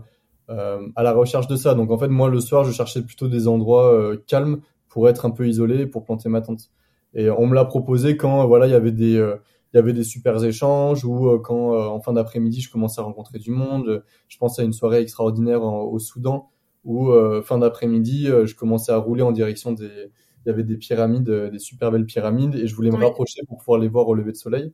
à 0.48 1.02
la 1.02 1.12
recherche 1.12 1.46
de 1.46 1.56
ça. 1.56 1.74
Donc 1.74 1.90
en 1.90 1.98
fait, 1.98 2.08
moi 2.08 2.28
le 2.28 2.40
soir, 2.40 2.64
je 2.64 2.72
cherchais 2.72 3.02
plutôt 3.02 3.28
des 3.28 3.48
endroits 3.48 3.92
euh, 3.92 4.22
calmes 4.26 4.60
pour 4.88 5.08
être 5.08 5.26
un 5.26 5.30
peu 5.30 5.48
isolé, 5.48 5.86
pour 5.86 6.04
planter 6.04 6.28
ma 6.28 6.40
tente. 6.40 6.70
Et 7.14 7.30
on 7.30 7.46
me 7.46 7.54
l'a 7.54 7.64
proposé 7.64 8.16
quand 8.16 8.46
voilà, 8.46 8.66
il 8.66 8.70
y 8.70 8.74
avait 8.74 8.92
des 8.92 9.16
euh, 9.16 9.36
il 9.72 9.76
y 9.76 9.80
avait 9.80 9.92
des 9.92 10.04
super 10.04 10.42
échanges 10.44 11.04
ou 11.04 11.36
quand 11.40 11.76
en 11.76 12.00
fin 12.00 12.12
d'après-midi, 12.12 12.60
je 12.60 12.70
commençais 12.70 13.00
à 13.00 13.04
rencontrer 13.04 13.40
du 13.40 13.50
monde. 13.50 14.04
Je 14.28 14.38
pensais 14.38 14.62
à 14.62 14.64
une 14.64 14.72
soirée 14.72 15.00
extraordinaire 15.00 15.64
au 15.64 15.98
Soudan 15.98 16.48
où 16.84 17.10
fin 17.42 17.58
d'après-midi, 17.58 18.26
je 18.44 18.54
commençais 18.54 18.92
à 18.92 18.98
rouler 18.98 19.22
en 19.22 19.32
direction 19.32 19.72
des 19.72 20.12
il 20.44 20.50
y 20.50 20.52
avait 20.52 20.62
des 20.62 20.76
pyramides, 20.76 21.30
des 21.50 21.58
super 21.58 21.90
belles 21.90 22.04
pyramides 22.04 22.54
et 22.54 22.66
je 22.66 22.74
voulais 22.76 22.90
me 22.90 22.96
rapprocher 22.96 23.42
pour 23.48 23.58
pouvoir 23.58 23.80
les 23.80 23.88
voir 23.88 24.06
au 24.08 24.14
lever 24.14 24.32
de 24.32 24.36
soleil. 24.36 24.72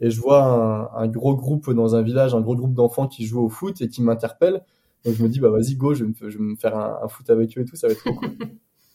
et 0.00 0.10
je 0.10 0.20
vois 0.20 0.42
un, 0.42 0.88
un, 0.94 1.08
gros 1.08 1.36
groupe 1.36 1.70
dans 1.72 1.96
un 1.96 2.02
village, 2.02 2.34
un 2.34 2.40
gros 2.40 2.56
groupe 2.56 2.74
d'enfants 2.74 3.08
qui 3.08 3.26
jouent 3.26 3.42
au 3.42 3.48
foot 3.48 3.80
et 3.82 3.88
qui 3.88 4.02
m'interpellent. 4.02 4.62
Donc 5.04 5.14
je 5.14 5.22
me 5.22 5.28
dis 5.28 5.40
bah 5.40 5.50
vas-y 5.50 5.76
go, 5.76 5.94
je 5.94 6.04
vais 6.04 6.10
me, 6.38 6.56
faire 6.56 6.76
un, 6.76 7.08
foot 7.08 7.28
avec 7.30 7.56
eux 7.56 7.62
et 7.62 7.64
tout, 7.64 7.76
ça 7.76 7.86
va 7.86 7.92
être 7.92 8.00
trop 8.00 8.14
cool. 8.14 8.30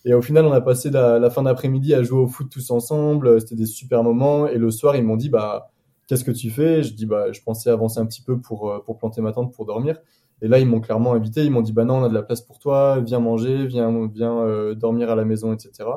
Et 0.08 0.14
au 0.14 0.22
final, 0.22 0.46
on 0.46 0.52
a 0.52 0.62
passé 0.62 0.92
la, 0.92 1.30
fin 1.32 1.42
d'après-midi 1.42 1.96
à 1.96 2.04
jouer 2.04 2.20
au 2.20 2.28
foot 2.28 2.48
tous 2.52 2.70
ensemble. 2.70 3.42
C'était 3.42 3.56
des 3.56 3.66
super 3.66 4.04
moments. 4.04 4.48
Et 4.48 4.60
le 4.60 4.70
soir, 4.70 4.96
ils 4.96 5.04
m'ont 5.04 5.18
dit 5.18 5.30
bah 5.30 5.72
qu'est-ce 6.06 6.24
que 6.24 6.32
tu 6.32 6.52
fais? 6.52 6.84
Je 6.84 6.94
dis 6.94 7.08
bah 7.08 7.32
je 7.32 7.42
pensais 7.42 7.72
avancer 7.72 8.00
un 8.00 8.06
petit 8.06 8.22
peu 8.22 8.40
pour 8.40 8.84
pour 8.86 8.98
planter 8.98 9.22
ma 9.22 9.32
tente 9.32 9.52
pour 9.52 9.66
dormir. 9.66 9.98
Et 10.42 10.48
là, 10.48 10.60
ils 10.60 10.68
m'ont 10.68 10.82
clairement 10.82 11.14
invité. 11.14 11.44
Ils 11.44 11.52
m'ont 11.52 11.62
dit, 11.62 11.74
bah 11.74 11.86
non, 11.86 11.96
on 11.96 12.04
a 12.04 12.10
de 12.10 12.14
la 12.14 12.24
place 12.24 12.42
pour 12.42 12.60
toi. 12.60 13.00
Viens 13.00 13.20
manger, 13.20 13.66
viens, 13.68 14.08
viens 14.08 14.40
euh, 14.40 14.76
dormir 14.76 15.10
à 15.10 15.16
la 15.16 15.26
maison, 15.26 15.54
etc. 15.54 15.90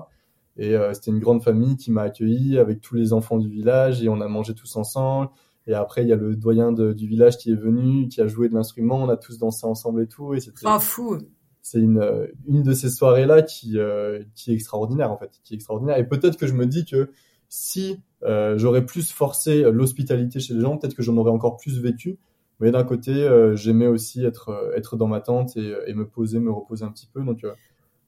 Et 0.57 0.75
euh, 0.75 0.93
c'était 0.93 1.11
une 1.11 1.21
grande 1.21 1.43
famille 1.43 1.77
qui 1.77 1.91
m'a 1.91 2.03
accueilli 2.03 2.59
avec 2.59 2.81
tous 2.81 2.95
les 2.95 3.13
enfants 3.13 3.39
du 3.39 3.49
village 3.49 4.03
et 4.03 4.09
on 4.09 4.21
a 4.21 4.29
mangé 4.29 4.55
tous 4.55 4.77
ensemble. 4.77 5.31
Et 5.69 5.75
après, 5.75 6.03
il 6.03 6.09
y 6.09 6.13
a 6.13 6.17
le 6.17 6.35
doyen 6.35 6.73
de, 6.73 6.93
du 6.93 7.07
village 7.07 7.39
qui 7.39 7.53
est 7.53 7.57
venu, 7.57 8.09
qui 8.09 8.21
a 8.21 8.27
joué 8.27 8.49
de 8.49 8.55
l'instrument. 8.55 8.97
On 8.97 9.09
a 9.09 9.17
tous 9.17 9.39
dansé 9.39 9.67
ensemble 9.67 10.03
et 10.03 10.09
tout. 10.09 10.35
Et 10.35 10.41
c'était. 10.41 10.63
Ah, 10.65 10.81
fou. 10.81 11.19
C'est 11.63 11.79
une, 11.79 12.29
une 12.47 12.63
de 12.63 12.73
ces 12.73 12.89
soirées-là 12.89 13.43
qui, 13.43 13.79
euh, 13.79 14.23
qui 14.35 14.51
est 14.51 14.55
extraordinaire, 14.55 15.13
en 15.13 15.19
fait. 15.19 15.41
Qui 15.45 15.55
est 15.55 15.57
extraordinaire. 15.57 15.99
Et 15.99 16.09
peut-être 16.09 16.37
que 16.37 16.47
je 16.47 16.55
me 16.55 16.67
dis 16.67 16.85
que 16.85 17.11
si 17.49 18.01
euh, 18.25 18.59
j'aurais 18.59 18.85
plus 18.85 19.13
forcé 19.13 19.63
l'hospitalité 19.71 20.41
chez 20.41 20.55
les 20.55 20.61
gens, 20.61 20.77
peut-être 20.77 20.95
que 20.95 21.03
j'en 21.03 21.17
aurais 21.17 21.31
encore 21.31 21.57
plus 21.57 21.79
vécu 21.79 22.19
mais 22.61 22.71
d'un 22.73 22.85
côté, 22.85 23.13
euh, 23.13 23.55
j'aimais 23.55 23.87
aussi 23.87 24.25
être 24.25 24.49
euh, 24.49 24.77
être 24.77 24.97
dans 24.97 25.07
ma 25.07 25.21
tente 25.21 25.57
et, 25.57 25.75
et, 25.87 25.95
me 25.95 26.07
poser, 26.07 26.41
me 26.41 26.51
reposer 26.51 26.85
un 26.85 26.91
petit 26.91 27.07
peu. 27.13 27.23
Donc 27.23 27.45
euh, 27.45 27.53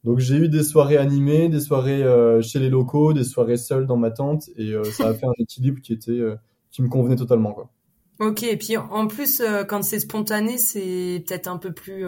donc 0.03 0.19
j'ai 0.19 0.37
eu 0.37 0.49
des 0.49 0.63
soirées 0.63 0.97
animées, 0.97 1.49
des 1.49 1.61
soirées 1.61 2.03
chez 2.43 2.59
les 2.59 2.71
locaux, 2.71 3.13
des 3.13 3.25
soirées 3.25 3.59
seules 3.59 3.87
dans 3.87 3.99
ma 3.99 4.11
tente 4.11 4.49
et 4.57 4.73
ça 4.93 5.09
a 5.09 5.15
fait 5.15 5.27
un 5.27 5.35
équilibre 5.39 5.83
qui 5.83 5.93
était 5.93 6.23
qui 6.71 6.83
me 6.83 6.89
convenait 6.89 7.17
totalement 7.17 7.53
quoi. 7.53 7.71
Ok, 8.19 8.43
et 8.43 8.57
puis 8.57 8.77
en 8.77 9.07
plus 9.07 9.43
quand 9.69 9.83
c'est 9.83 10.01
spontané, 10.01 10.59
c'est 10.59 11.25
peut-être 11.27 11.49
un 11.49 11.57
peu 11.57 11.73
plus 11.73 12.05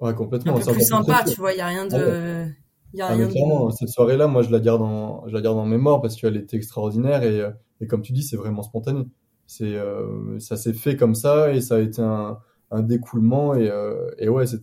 ouais 0.00 0.14
complètement 0.14 0.56
un 0.56 0.60
peu 0.60 0.72
plus 0.72 0.86
sympa, 0.86 1.24
tu 1.24 1.36
vois, 1.40 1.52
il 1.52 1.58
y 1.58 1.62
a 1.62 1.66
rien 1.66 1.86
de 1.86 1.96
ah 1.96 2.52
Y 2.94 3.00
a 3.00 3.06
ah, 3.08 3.14
rien 3.14 3.28
clairement, 3.28 3.66
de... 3.66 3.72
cette 3.72 3.88
soirée-là, 3.88 4.26
moi 4.26 4.42
je 4.42 4.50
la 4.50 4.60
garde 4.60 4.82
en 4.82 5.26
je 5.26 5.32
la 5.32 5.40
garde 5.40 5.58
en 5.58 5.66
mémoire 5.66 6.00
parce 6.02 6.16
qu'elle 6.16 6.36
était 6.36 6.56
extraordinaire 6.56 7.22
et 7.22 7.42
et 7.80 7.86
comme 7.86 8.02
tu 8.02 8.12
dis, 8.12 8.22
c'est 8.22 8.36
vraiment 8.36 8.62
spontané 8.62 9.06
c'est 9.46 9.76
euh, 9.76 10.38
ça 10.40 10.56
s'est 10.56 10.72
fait 10.72 10.96
comme 10.96 11.14
ça 11.14 11.52
et 11.52 11.60
ça 11.60 11.76
a 11.76 11.78
été 11.78 12.02
un, 12.02 12.38
un 12.70 12.82
découlement 12.82 13.54
et, 13.54 13.70
euh, 13.70 14.10
et 14.18 14.28
ouais 14.28 14.46
c'est 14.46 14.60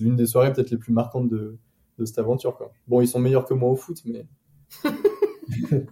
l'une 0.00 0.16
des 0.16 0.26
soirées 0.26 0.52
peut-être 0.52 0.70
les 0.70 0.76
plus 0.76 0.92
marquantes 0.92 1.28
de, 1.28 1.58
de 1.98 2.04
cette 2.04 2.18
aventure 2.18 2.56
quoi. 2.56 2.72
Bon 2.86 3.00
ils 3.00 3.08
sont 3.08 3.18
meilleurs 3.18 3.44
que 3.44 3.54
moi 3.54 3.70
au 3.70 3.76
foot 3.76 4.00
mais 4.04 4.26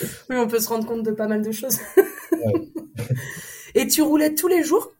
oui 0.30 0.36
on 0.36 0.46
peut 0.46 0.60
se 0.60 0.68
rendre 0.68 0.86
compte 0.86 1.02
de 1.02 1.10
pas 1.10 1.26
mal 1.26 1.42
de 1.42 1.52
choses. 1.52 1.78
ouais. 2.32 2.72
et 3.74 3.86
tu 3.86 4.02
roulais 4.02 4.34
tous 4.34 4.48
les 4.48 4.62
jours? 4.62 4.90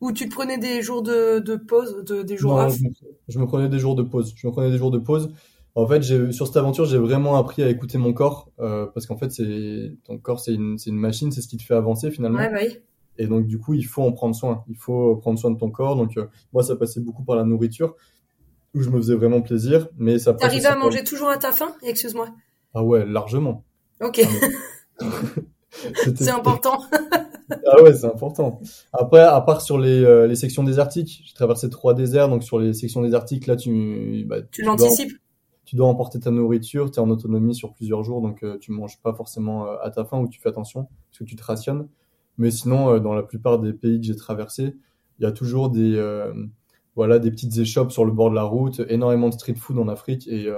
Ou 0.00 0.12
tu 0.12 0.28
prenais 0.28 0.58
des 0.58 0.80
jours 0.80 1.02
de, 1.02 1.40
de 1.40 1.56
pause, 1.56 2.04
de, 2.04 2.22
des 2.22 2.36
jours 2.36 2.54
non, 2.56 2.68
je 2.68 2.84
me, 2.84 2.90
je 3.26 3.38
me, 3.40 3.46
prenais 3.46 3.68
des 3.68 3.80
jours 3.80 3.96
de 3.96 4.04
pause. 4.04 4.32
Je 4.36 4.46
me 4.46 4.52
prenais 4.52 4.70
des 4.70 4.78
jours 4.78 4.92
de 4.92 4.98
pause. 4.98 5.32
En 5.74 5.88
fait, 5.88 6.02
sur 6.32 6.46
cette 6.46 6.56
aventure, 6.56 6.84
j'ai 6.84 6.98
vraiment 6.98 7.36
appris 7.36 7.64
à 7.64 7.68
écouter 7.68 7.98
mon 7.98 8.12
corps 8.12 8.50
euh, 8.60 8.86
parce 8.94 9.06
qu'en 9.06 9.16
fait, 9.16 9.30
c'est 9.30 9.96
ton 10.04 10.18
corps, 10.18 10.38
c'est 10.38 10.54
une, 10.54 10.76
une 10.86 10.96
machine, 10.96 11.32
c'est 11.32 11.40
ce 11.40 11.48
qui 11.48 11.56
te 11.56 11.64
fait 11.64 11.74
avancer 11.74 12.12
finalement. 12.12 12.38
Ouais. 12.38 12.82
Et 13.18 13.26
donc, 13.26 13.46
du 13.46 13.58
coup, 13.58 13.74
il 13.74 13.84
faut 13.84 14.02
en 14.02 14.12
prendre 14.12 14.34
soin. 14.34 14.64
Il 14.68 14.76
faut 14.76 15.16
prendre 15.16 15.38
soin 15.38 15.50
de 15.50 15.58
ton 15.58 15.70
corps. 15.70 15.96
Donc, 15.96 16.16
euh, 16.16 16.26
moi, 16.52 16.62
ça 16.62 16.76
passait 16.76 17.00
beaucoup 17.00 17.24
par 17.24 17.36
la 17.36 17.44
nourriture 17.44 17.96
où 18.74 18.82
je 18.82 18.90
me 18.90 18.98
faisais 18.98 19.14
vraiment 19.14 19.40
plaisir, 19.40 19.88
mais 19.96 20.18
ça. 20.18 20.34
T'arrivais 20.34 20.66
à 20.66 20.76
manger 20.76 21.02
toujours 21.04 21.28
à 21.28 21.36
ta 21.38 21.52
faim? 21.52 21.74
Excuse-moi. 21.82 22.28
Ah 22.74 22.84
ouais, 22.84 23.04
largement. 23.04 23.64
Ok. 24.00 24.20
Ah, 25.00 25.06
c'est 26.16 26.30
important. 26.30 26.80
ah 27.50 27.82
ouais, 27.82 27.94
c'est 27.94 28.06
important. 28.06 28.60
Après, 28.92 29.20
à 29.20 29.40
part 29.40 29.60
sur 29.60 29.78
les, 29.78 30.04
euh, 30.04 30.26
les 30.26 30.36
sections 30.36 30.64
désertiques, 30.64 31.22
j'ai 31.24 31.34
traversé 31.34 31.70
trois 31.70 31.94
déserts, 31.94 32.28
donc 32.28 32.42
sur 32.42 32.58
les 32.58 32.72
sections 32.74 33.02
désertiques, 33.02 33.46
là, 33.46 33.56
tu, 33.56 34.24
bah, 34.26 34.42
tu, 34.42 34.48
tu 34.50 34.62
l'anticipes 34.62 35.12
tu 35.68 35.76
dois 35.76 35.86
emporter 35.86 36.18
ta 36.18 36.30
nourriture, 36.30 36.90
tu 36.90 36.96
es 36.96 36.98
en 36.98 37.10
autonomie 37.10 37.54
sur 37.54 37.74
plusieurs 37.74 38.02
jours, 38.02 38.22
donc 38.22 38.42
euh, 38.42 38.56
tu 38.58 38.72
manges 38.72 38.98
pas 39.02 39.12
forcément 39.12 39.66
euh, 39.66 39.76
à 39.82 39.90
ta 39.90 40.02
faim 40.02 40.18
ou 40.20 40.26
tu 40.26 40.40
fais 40.40 40.48
attention 40.48 40.88
parce 41.10 41.18
que 41.18 41.24
tu 41.24 41.36
te 41.36 41.44
rationnes. 41.44 41.88
Mais 42.38 42.50
sinon, 42.50 42.94
euh, 42.94 43.00
dans 43.00 43.12
la 43.12 43.22
plupart 43.22 43.58
des 43.58 43.74
pays 43.74 44.00
que 44.00 44.06
j'ai 44.06 44.16
traversés, 44.16 44.78
il 45.18 45.24
y 45.24 45.26
a 45.26 45.32
toujours 45.32 45.68
des 45.68 46.00
voilà 46.96 47.18
des 47.18 47.30
petites 47.30 47.58
échoppes 47.58 47.92
sur 47.92 48.06
le 48.06 48.12
bord 48.12 48.30
de 48.30 48.34
la 48.34 48.44
route, 48.44 48.80
énormément 48.88 49.28
de 49.28 49.34
street 49.34 49.56
food 49.56 49.78
en 49.78 49.88
Afrique 49.88 50.26
et 50.26 50.48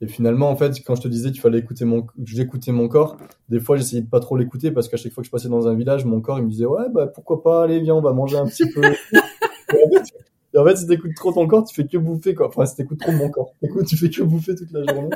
et 0.00 0.06
finalement, 0.06 0.50
en 0.50 0.56
fait, 0.56 0.74
quand 0.84 0.94
je 0.94 1.02
te 1.02 1.08
disais 1.08 1.30
qu'il 1.30 1.40
fallait 1.40 1.58
écouter 1.58 1.84
mon, 1.84 2.06
j'écoutais 2.24 2.72
mon 2.72 2.88
corps, 2.88 3.18
des 3.48 3.60
fois, 3.60 3.76
j'essayais 3.76 4.02
de 4.02 4.08
pas 4.08 4.20
trop 4.20 4.36
l'écouter 4.36 4.70
parce 4.70 4.88
qu'à 4.88 4.96
chaque 4.96 5.12
fois 5.12 5.22
que 5.22 5.26
je 5.26 5.30
passais 5.30 5.48
dans 5.48 5.68
un 5.68 5.74
village, 5.74 6.04
mon 6.04 6.20
corps, 6.20 6.38
il 6.38 6.44
me 6.44 6.50
disait, 6.50 6.66
ouais, 6.66 6.88
bah, 6.92 7.06
pourquoi 7.06 7.42
pas, 7.42 7.64
allez, 7.64 7.80
viens, 7.80 7.94
on 7.94 8.00
va 8.00 8.12
manger 8.12 8.38
un 8.38 8.46
petit 8.46 8.64
peu. 8.72 8.80
Et 10.52 10.58
en 10.58 10.64
fait, 10.64 10.76
si 10.76 10.86
t'écoutes 10.86 11.14
trop 11.14 11.32
ton 11.32 11.46
corps, 11.46 11.64
tu 11.64 11.74
fais 11.74 11.86
que 11.86 11.98
bouffer, 11.98 12.34
quoi. 12.34 12.48
Enfin, 12.48 12.66
si 12.66 12.76
t'écoutes 12.76 12.98
trop 12.98 13.12
mon 13.12 13.30
corps, 13.30 13.54
écoute, 13.62 13.86
tu 13.86 13.96
fais 13.96 14.10
que 14.10 14.22
bouffer 14.22 14.54
toute 14.54 14.72
la 14.72 14.82
journée. 14.90 15.10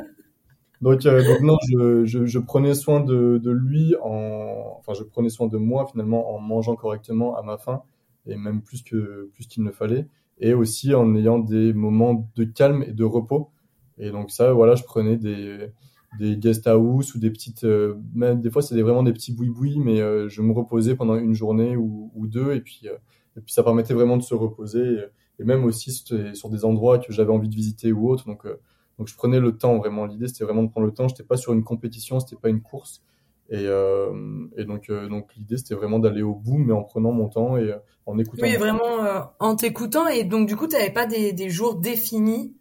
Donc, 0.80 1.06
euh, 1.06 1.24
donc 1.24 1.40
non, 1.40 1.56
je, 1.70 2.04
je, 2.04 2.26
je, 2.26 2.38
prenais 2.38 2.74
soin 2.74 3.00
de, 3.00 3.38
de 3.38 3.50
lui 3.50 3.94
en, 4.02 4.76
enfin, 4.78 4.92
je 4.92 5.02
prenais 5.02 5.30
soin 5.30 5.46
de 5.46 5.56
moi 5.56 5.86
finalement 5.90 6.34
en 6.34 6.40
mangeant 6.40 6.76
correctement 6.76 7.36
à 7.36 7.42
ma 7.42 7.56
faim 7.56 7.82
et 8.26 8.36
même 8.36 8.60
plus 8.60 8.82
que 8.82 9.30
plus 9.32 9.46
qu'il 9.46 9.62
ne 9.62 9.70
fallait, 9.70 10.06
et 10.38 10.54
aussi 10.54 10.94
en 10.94 11.14
ayant 11.14 11.38
des 11.38 11.72
moments 11.72 12.28
de 12.36 12.44
calme 12.44 12.82
et 12.82 12.92
de 12.92 13.04
repos. 13.04 13.50
Et 13.98 14.10
donc 14.10 14.30
ça, 14.30 14.52
voilà, 14.52 14.74
je 14.74 14.84
prenais 14.84 15.16
des 15.16 15.70
des 16.18 16.36
guest 16.36 16.66
house 16.66 17.14
ou 17.14 17.18
des 17.18 17.30
petites, 17.30 17.64
euh, 17.64 17.94
même 18.14 18.40
des 18.40 18.50
fois 18.50 18.62
c'est 18.62 18.80
vraiment 18.80 19.02
des 19.02 19.12
petits 19.12 19.32
boui-boui, 19.32 19.78
mais 19.78 20.00
euh, 20.00 20.28
je 20.28 20.42
me 20.42 20.52
reposais 20.52 20.94
pendant 20.94 21.16
une 21.16 21.34
journée 21.34 21.76
ou, 21.76 22.10
ou 22.14 22.26
deux, 22.26 22.54
et 22.54 22.60
puis 22.60 22.82
euh, 22.84 22.96
et 23.36 23.40
puis 23.40 23.52
ça 23.52 23.62
permettait 23.62 23.94
vraiment 23.94 24.16
de 24.16 24.22
se 24.22 24.34
reposer 24.34 24.98
et 25.40 25.44
même 25.44 25.64
aussi 25.64 25.90
sur 25.90 26.48
des 26.48 26.64
endroits 26.64 26.98
que 26.98 27.12
j'avais 27.12 27.32
envie 27.32 27.48
de 27.48 27.54
visiter 27.54 27.90
ou 27.90 28.08
autre. 28.08 28.26
Donc, 28.26 28.46
euh, 28.46 28.60
donc 28.96 29.08
je 29.08 29.16
prenais 29.16 29.40
le 29.40 29.58
temps 29.58 29.76
vraiment. 29.78 30.06
L'idée 30.06 30.28
c'était 30.28 30.44
vraiment 30.44 30.62
de 30.62 30.70
prendre 30.70 30.86
le 30.86 30.94
temps. 30.94 31.08
J'étais 31.08 31.24
pas 31.24 31.36
sur 31.36 31.52
une 31.52 31.64
compétition, 31.64 32.20
c'était 32.20 32.40
pas 32.40 32.48
une 32.48 32.62
course. 32.62 33.02
Et, 33.50 33.64
et 33.64 34.64
donc, 34.64 34.90
donc 35.10 35.34
l'idée 35.36 35.56
c'était 35.56 35.74
vraiment 35.74 35.98
d'aller 35.98 36.22
au 36.22 36.34
bout, 36.34 36.56
mais 36.58 36.72
en 36.72 36.82
prenant 36.82 37.10
mon 37.10 37.28
temps 37.28 37.56
et 37.58 37.74
en 38.06 38.16
écoutant. 38.18 38.44
Oui, 38.44 38.54
vraiment 38.56 39.32
en 39.40 39.56
t'écoutant. 39.56 40.06
Et 40.06 40.22
donc 40.22 40.46
du 40.46 40.54
coup, 40.54 40.68
tu 40.68 40.76
n'avais 40.76 40.92
pas 40.92 41.06
des, 41.06 41.32
des, 41.32 41.50
jours 41.50 41.74
définis 41.74 42.54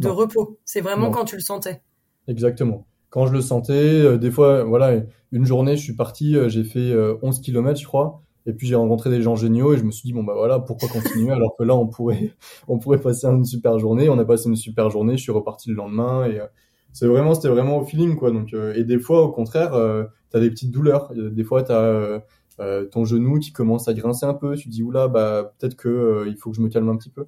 de 0.00 0.08
non. 0.08 0.14
repos. 0.14 0.58
C'est 0.64 0.80
vraiment 0.80 1.06
non. 1.06 1.12
quand 1.12 1.24
tu 1.24 1.36
le 1.36 1.42
sentais. 1.42 1.82
Exactement. 2.26 2.86
Quand 3.10 3.26
je 3.26 3.32
le 3.32 3.40
sentais, 3.40 4.18
des 4.18 4.30
fois, 4.30 4.62
voilà, 4.64 5.02
une 5.32 5.44
journée, 5.44 5.76
je 5.76 5.82
suis 5.82 5.96
parti, 5.96 6.36
j'ai 6.48 6.62
fait 6.62 6.94
11 7.22 7.40
km, 7.40 7.80
je 7.80 7.86
crois. 7.86 8.22
Et 8.46 8.52
puis 8.52 8.66
j'ai 8.66 8.74
rencontré 8.74 9.10
des 9.10 9.22
gens 9.22 9.36
géniaux 9.36 9.74
et 9.74 9.76
je 9.76 9.84
me 9.84 9.90
suis 9.90 10.06
dit 10.06 10.12
bon 10.12 10.24
bah 10.24 10.32
voilà 10.34 10.58
pourquoi 10.58 10.88
continuer 10.88 11.32
alors 11.32 11.54
que 11.58 11.62
là 11.62 11.74
on 11.76 11.86
pourrait 11.86 12.32
on 12.68 12.78
pourrait 12.78 13.00
passer 13.00 13.26
une 13.26 13.44
super 13.44 13.78
journée. 13.78 14.08
On 14.08 14.18
a 14.18 14.24
passé 14.24 14.48
une 14.48 14.56
super 14.56 14.90
journée. 14.90 15.16
Je 15.16 15.22
suis 15.22 15.32
reparti 15.32 15.68
le 15.68 15.76
lendemain 15.76 16.24
et 16.24 16.40
euh, 16.40 16.46
c'est 16.92 17.06
vraiment 17.06 17.34
c'était 17.34 17.48
vraiment 17.48 17.78
au 17.78 17.84
feeling 17.84 18.16
quoi. 18.16 18.30
Donc 18.30 18.54
euh, 18.54 18.74
et 18.74 18.84
des 18.84 18.98
fois 18.98 19.22
au 19.22 19.30
contraire 19.30 19.74
euh, 19.74 20.04
t'as 20.30 20.40
des 20.40 20.50
petites 20.50 20.70
douleurs. 20.70 21.12
Des 21.14 21.44
fois 21.44 21.62
t'as 21.62 21.82
euh, 21.82 22.18
euh, 22.60 22.86
ton 22.86 23.04
genou 23.04 23.38
qui 23.38 23.52
commence 23.52 23.88
à 23.88 23.94
grincer 23.94 24.24
un 24.24 24.34
peu. 24.34 24.56
Tu 24.56 24.68
dis 24.68 24.82
oula 24.82 25.08
bah 25.08 25.52
peut-être 25.58 25.76
que 25.76 25.88
euh, 25.88 26.28
il 26.28 26.36
faut 26.36 26.50
que 26.50 26.56
je 26.56 26.62
me 26.62 26.68
calme 26.68 26.88
un 26.88 26.96
petit 26.96 27.10
peu. 27.10 27.26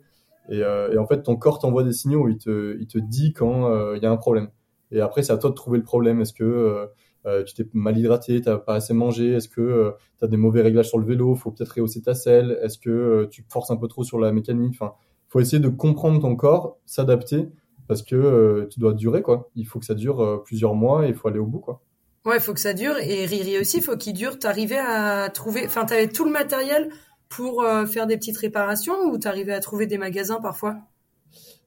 Et, 0.49 0.59
et 0.59 0.99
en 0.99 1.07
fait 1.07 1.23
ton 1.23 1.37
corps 1.37 1.59
t'envoie 1.59 1.85
des 1.85 1.93
signaux. 1.93 2.29
Il 2.29 2.39
te 2.39 2.77
il 2.81 2.87
te 2.87 2.99
dit 2.99 3.33
quand 3.33 3.95
il 3.95 4.03
y 4.03 4.07
a 4.07 4.11
un 4.11 4.17
problème. 4.17 4.49
Et 4.91 5.01
après 5.01 5.23
c'est 5.23 5.33
à 5.33 5.39
toi 5.39 5.51
de 5.51 5.55
trouver 5.55 5.79
le 5.79 5.85
problème. 5.85 6.21
Est-ce 6.21 6.33
que 6.33 6.89
euh, 7.27 7.45
tu 7.45 7.55
t'es 7.55 7.67
mal 7.73 7.97
hydraté, 7.97 8.41
t'as 8.41 8.59
pas 8.59 8.75
assez 8.75 8.95
mangé, 8.95 9.33
est-ce 9.33 9.49
que 9.49 9.61
euh, 9.61 9.93
tu 10.19 10.25
as 10.25 10.29
des 10.29 10.37
mauvais 10.37 10.63
réglages 10.63 10.89
sur 10.89 10.99
le 10.99 11.07
vélo, 11.07 11.35
faut 11.35 11.51
peut-être 11.51 11.77
rehausser 11.77 12.03
ta 12.03 12.15
selle, 12.15 12.59
est-ce 12.63 12.79
que 12.79 12.91
euh, 12.91 13.27
tu 13.31 13.45
forces 13.49 13.71
un 13.71 13.77
peu 13.77 13.89
trop 13.89 14.03
sur 14.03 14.19
la 14.19 14.33
mécanique, 14.33 14.75
enfin, 14.75 14.95
faut 15.29 15.41
essayer 15.41 15.61
de 15.61 15.69
comprendre 15.69 16.21
ton 16.21 16.35
corps, 16.35 16.79
s'adapter, 16.85 17.49
parce 17.87 18.03
que 18.03 18.17
euh, 18.17 18.67
tu 18.71 18.81
dois 18.81 18.93
durer, 18.93 19.23
quoi. 19.23 19.51
Il 19.55 19.67
faut 19.67 19.79
que 19.79 19.85
ça 19.85 19.95
dure 19.95 20.21
euh, 20.21 20.43
plusieurs 20.45 20.75
mois 20.75 21.07
et 21.07 21.11
il 21.11 21.15
faut 21.15 21.29
aller 21.29 21.39
au 21.39 21.47
bout, 21.47 21.61
quoi. 21.61 21.81
Ouais, 22.25 22.39
faut 22.39 22.55
que 22.55 22.61
ça 22.61 22.75
dure, 22.75 22.99
et 22.99 23.25
Riri 23.25 23.59
aussi, 23.59 23.81
faut 23.81 23.97
qu'il 23.97 24.15
dure, 24.15 24.39
t'arrivais 24.39 24.79
à 24.79 25.29
trouver, 25.31 25.63
enfin, 25.67 25.85
t'avais 25.85 26.09
tout 26.09 26.25
le 26.25 26.33
matériel 26.33 26.91
pour 27.37 27.65
faire 27.87 28.07
des 28.07 28.17
petites 28.17 28.39
réparations, 28.39 28.95
ou 29.11 29.19
t'arrivais 29.19 29.53
à 29.53 29.61
trouver 29.61 29.87
des 29.87 29.99
magasins 29.99 30.41
parfois? 30.41 30.77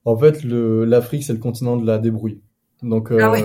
En 0.06 0.18
fait, 0.18 0.44
l'Afrique, 0.44 1.24
c'est 1.24 1.34
le 1.34 1.40
continent 1.40 1.78
de 1.78 1.86
la 1.86 1.98
débrouille. 1.98 2.42
Donc, 2.84 3.12
ah 3.12 3.32
ouais. 3.32 3.44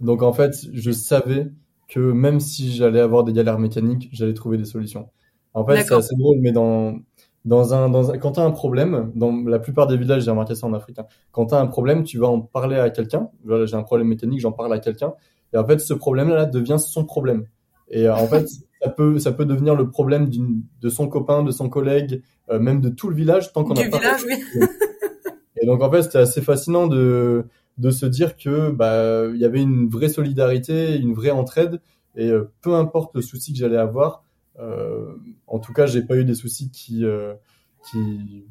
Donc 0.00 0.22
en 0.22 0.32
fait, 0.32 0.52
je 0.72 0.90
savais 0.90 1.50
que 1.88 2.00
même 2.00 2.40
si 2.40 2.72
j'allais 2.72 3.00
avoir 3.00 3.24
des 3.24 3.32
galères 3.32 3.58
mécaniques, 3.58 4.08
j'allais 4.12 4.34
trouver 4.34 4.58
des 4.58 4.64
solutions. 4.64 5.08
En 5.54 5.64
fait, 5.64 5.82
c'est 5.82 5.94
assez 5.94 6.14
drôle, 6.16 6.38
mais 6.40 6.52
dans 6.52 6.98
dans 7.44 7.74
un, 7.74 7.88
dans 7.88 8.10
un, 8.10 8.18
quand 8.18 8.32
tu 8.32 8.40
as 8.40 8.42
un 8.42 8.50
problème, 8.50 9.12
dans 9.14 9.32
la 9.32 9.60
plupart 9.60 9.86
des 9.86 9.96
villages, 9.96 10.24
j'ai 10.24 10.30
remarqué 10.30 10.56
ça 10.56 10.66
en 10.66 10.74
Afrique, 10.74 10.98
hein, 10.98 11.06
quand 11.30 11.46
tu 11.46 11.54
as 11.54 11.60
un 11.60 11.68
problème, 11.68 12.02
tu 12.02 12.18
vas 12.18 12.26
en 12.26 12.40
parler 12.40 12.76
à 12.76 12.90
quelqu'un. 12.90 13.30
Voilà, 13.44 13.66
j'ai 13.66 13.76
un 13.76 13.84
problème 13.84 14.08
mécanique, 14.08 14.40
j'en 14.40 14.50
parle 14.50 14.72
à 14.72 14.80
quelqu'un. 14.80 15.14
Et 15.52 15.56
en 15.56 15.64
fait, 15.64 15.78
ce 15.78 15.94
problème-là 15.94 16.46
devient 16.46 16.76
son 16.78 17.04
problème. 17.04 17.46
Et 17.88 18.08
euh, 18.08 18.16
en 18.16 18.26
fait, 18.26 18.48
ça 18.86 18.92
peut, 18.92 19.18
ça 19.18 19.32
peut 19.32 19.44
devenir 19.44 19.74
le 19.74 19.90
problème 19.90 20.30
de 20.80 20.88
son 20.88 21.08
copain, 21.08 21.42
de 21.42 21.50
son 21.50 21.68
collègue, 21.68 22.22
euh, 22.50 22.60
même 22.60 22.80
de 22.80 22.88
tout 22.88 23.08
le 23.08 23.16
village, 23.16 23.52
tant 23.52 23.64
qu'on 23.64 23.74
a 23.74 23.88
pas. 23.88 23.98
village, 23.98 24.20
oui. 24.26 24.34
Et 25.60 25.66
donc, 25.66 25.82
en 25.82 25.90
fait, 25.90 26.02
c'était 26.02 26.18
assez 26.18 26.40
fascinant 26.40 26.86
de, 26.86 27.44
de 27.78 27.90
se 27.90 28.06
dire 28.06 28.36
que 28.36 28.70
bah 28.70 29.24
il 29.32 29.40
y 29.40 29.44
avait 29.44 29.62
une 29.62 29.88
vraie 29.88 30.08
solidarité, 30.08 30.96
une 30.96 31.14
vraie 31.14 31.30
entraide 31.30 31.80
Et 32.14 32.30
peu 32.60 32.74
importe 32.74 33.14
le 33.16 33.22
souci 33.22 33.52
que 33.52 33.58
j'allais 33.58 33.78
avoir, 33.78 34.22
en 35.46 35.58
tout 35.58 35.72
cas, 35.72 35.86
j'ai 35.86 36.02
pas 36.02 36.16
eu 36.16 36.24
des 36.24 36.34
soucis 36.34 36.70
qui 36.70 37.04
qui 37.90 38.44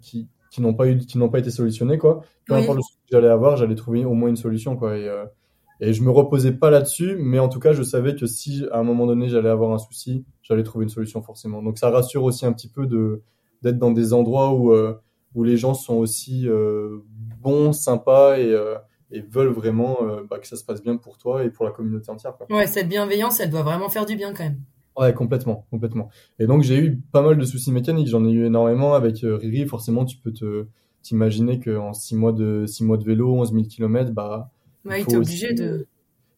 qui, 0.00 0.28
qui 0.50 0.60
n'ont 0.60 0.74
pas 0.74 0.88
eu 0.88 0.98
qui 0.98 1.18
n'ont 1.18 1.28
pas 1.28 1.38
été 1.38 1.50
solutionnés 1.50 1.98
quoi. 1.98 2.24
Peu 2.46 2.54
importe 2.54 2.78
le 2.78 2.82
souci 2.82 2.98
que 3.08 3.16
j'allais 3.16 3.28
avoir, 3.28 3.56
j'allais 3.56 3.76
trouver 3.76 4.04
au 4.04 4.14
moins 4.14 4.30
une 4.30 4.36
solution 4.36 4.76
quoi. 4.76 4.96
Et, 4.96 5.08
et 5.80 5.92
je 5.92 6.02
me 6.02 6.10
reposais 6.10 6.52
pas 6.52 6.70
là-dessus, 6.70 7.16
mais 7.18 7.38
en 7.38 7.48
tout 7.48 7.60
cas, 7.60 7.72
je 7.72 7.82
savais 7.82 8.14
que 8.14 8.26
si 8.26 8.64
à 8.72 8.78
un 8.78 8.82
moment 8.82 9.06
donné 9.06 9.28
j'allais 9.28 9.50
avoir 9.50 9.72
un 9.72 9.78
souci, 9.78 10.24
j'allais 10.42 10.62
trouver 10.62 10.84
une 10.84 10.90
solution 10.90 11.22
forcément. 11.22 11.62
Donc 11.62 11.78
ça 11.78 11.90
rassure 11.90 12.24
aussi 12.24 12.46
un 12.46 12.52
petit 12.52 12.68
peu 12.68 12.86
de 12.86 13.22
d'être 13.62 13.78
dans 13.78 13.90
des 13.90 14.12
endroits 14.12 14.52
où 14.52 14.72
euh, 14.72 14.98
où 15.34 15.44
les 15.44 15.56
gens 15.56 15.74
sont 15.74 15.96
aussi 15.96 16.48
euh, 16.48 16.98
bons, 17.42 17.72
sympas 17.72 18.38
et 18.38 18.52
euh, 18.52 18.76
et 19.12 19.20
veulent 19.20 19.52
vraiment 19.52 19.98
bah, 20.28 20.40
que 20.40 20.48
ça 20.48 20.56
se 20.56 20.64
passe 20.64 20.82
bien 20.82 20.96
pour 20.96 21.16
toi 21.16 21.44
et 21.44 21.50
pour 21.50 21.64
la 21.64 21.70
communauté 21.70 22.10
entière. 22.10 22.36
Quoi. 22.36 22.48
Ouais, 22.50 22.66
cette 22.66 22.88
bienveillance, 22.88 23.38
elle 23.38 23.50
doit 23.50 23.62
vraiment 23.62 23.88
faire 23.88 24.04
du 24.04 24.16
bien 24.16 24.32
quand 24.34 24.42
même. 24.42 24.58
Ouais, 24.98 25.14
complètement, 25.14 25.64
complètement. 25.70 26.08
Et 26.40 26.46
donc 26.46 26.62
j'ai 26.62 26.78
eu 26.78 26.96
pas 27.12 27.22
mal 27.22 27.38
de 27.38 27.44
soucis 27.44 27.70
mécaniques. 27.70 28.08
J'en 28.08 28.24
ai 28.26 28.32
eu 28.32 28.46
énormément 28.46 28.94
avec 28.94 29.18
Riri. 29.22 29.64
Forcément, 29.66 30.04
tu 30.04 30.16
peux 30.16 30.32
te 30.32 30.66
t'imaginer 31.02 31.60
qu'en 31.60 31.92
six 31.92 32.16
mois 32.16 32.32
de 32.32 32.64
six 32.66 32.82
mois 32.82 32.96
de 32.96 33.04
vélo, 33.04 33.32
11 33.32 33.52
000 33.52 33.64
km, 33.66 34.10
bah 34.12 34.50
Ouais, 34.86 35.04
il 35.06 35.16
obligé 35.16 35.52
de. 35.52 35.86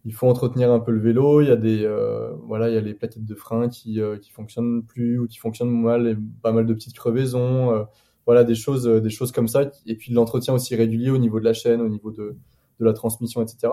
Il 0.05 0.15
faut 0.15 0.27
entretenir 0.27 0.73
un 0.73 0.81
peu 0.81 0.93
le 0.93 1.01
vélo. 1.01 1.43
Il 1.43 1.49
y 1.49 1.51
a 1.51 1.57
des, 1.57 1.85
euh, 1.85 2.33
voilà, 2.47 2.69
il 2.69 2.75
y 2.75 2.79
a 2.79 2.81
les 2.81 2.95
plaquettes 2.95 3.27
de 3.27 3.35
frein 3.35 3.69
qui 3.69 4.01
euh, 4.01 4.17
qui 4.17 4.31
fonctionnent 4.31 4.83
plus 4.83 5.19
ou 5.19 5.27
qui 5.27 5.39
fonctionnent 5.39 5.71
mal, 5.71 6.07
et 6.07 6.17
pas 6.43 6.53
mal 6.53 6.67
de 6.67 6.73
petites 6.73 6.95
crevaisons. 6.95 7.75
Euh, 7.75 7.85
voilà, 8.25 8.45
des 8.45 8.55
choses, 8.55 8.87
des 8.87 9.11
choses 9.11 9.33
comme 9.33 9.49
ça. 9.49 9.71
Et 9.87 9.97
puis 9.97 10.11
de 10.11 10.17
l'entretien 10.17 10.55
aussi 10.55 10.75
régulier 10.77 11.11
au 11.11 11.19
niveau 11.19 11.41
de 11.41 11.45
la 11.45 11.53
chaîne, 11.53 11.81
au 11.81 11.89
niveau 11.89 12.11
de 12.11 12.37
de 12.81 12.85
la 12.85 12.93
transmission, 12.93 13.43
etc. 13.43 13.73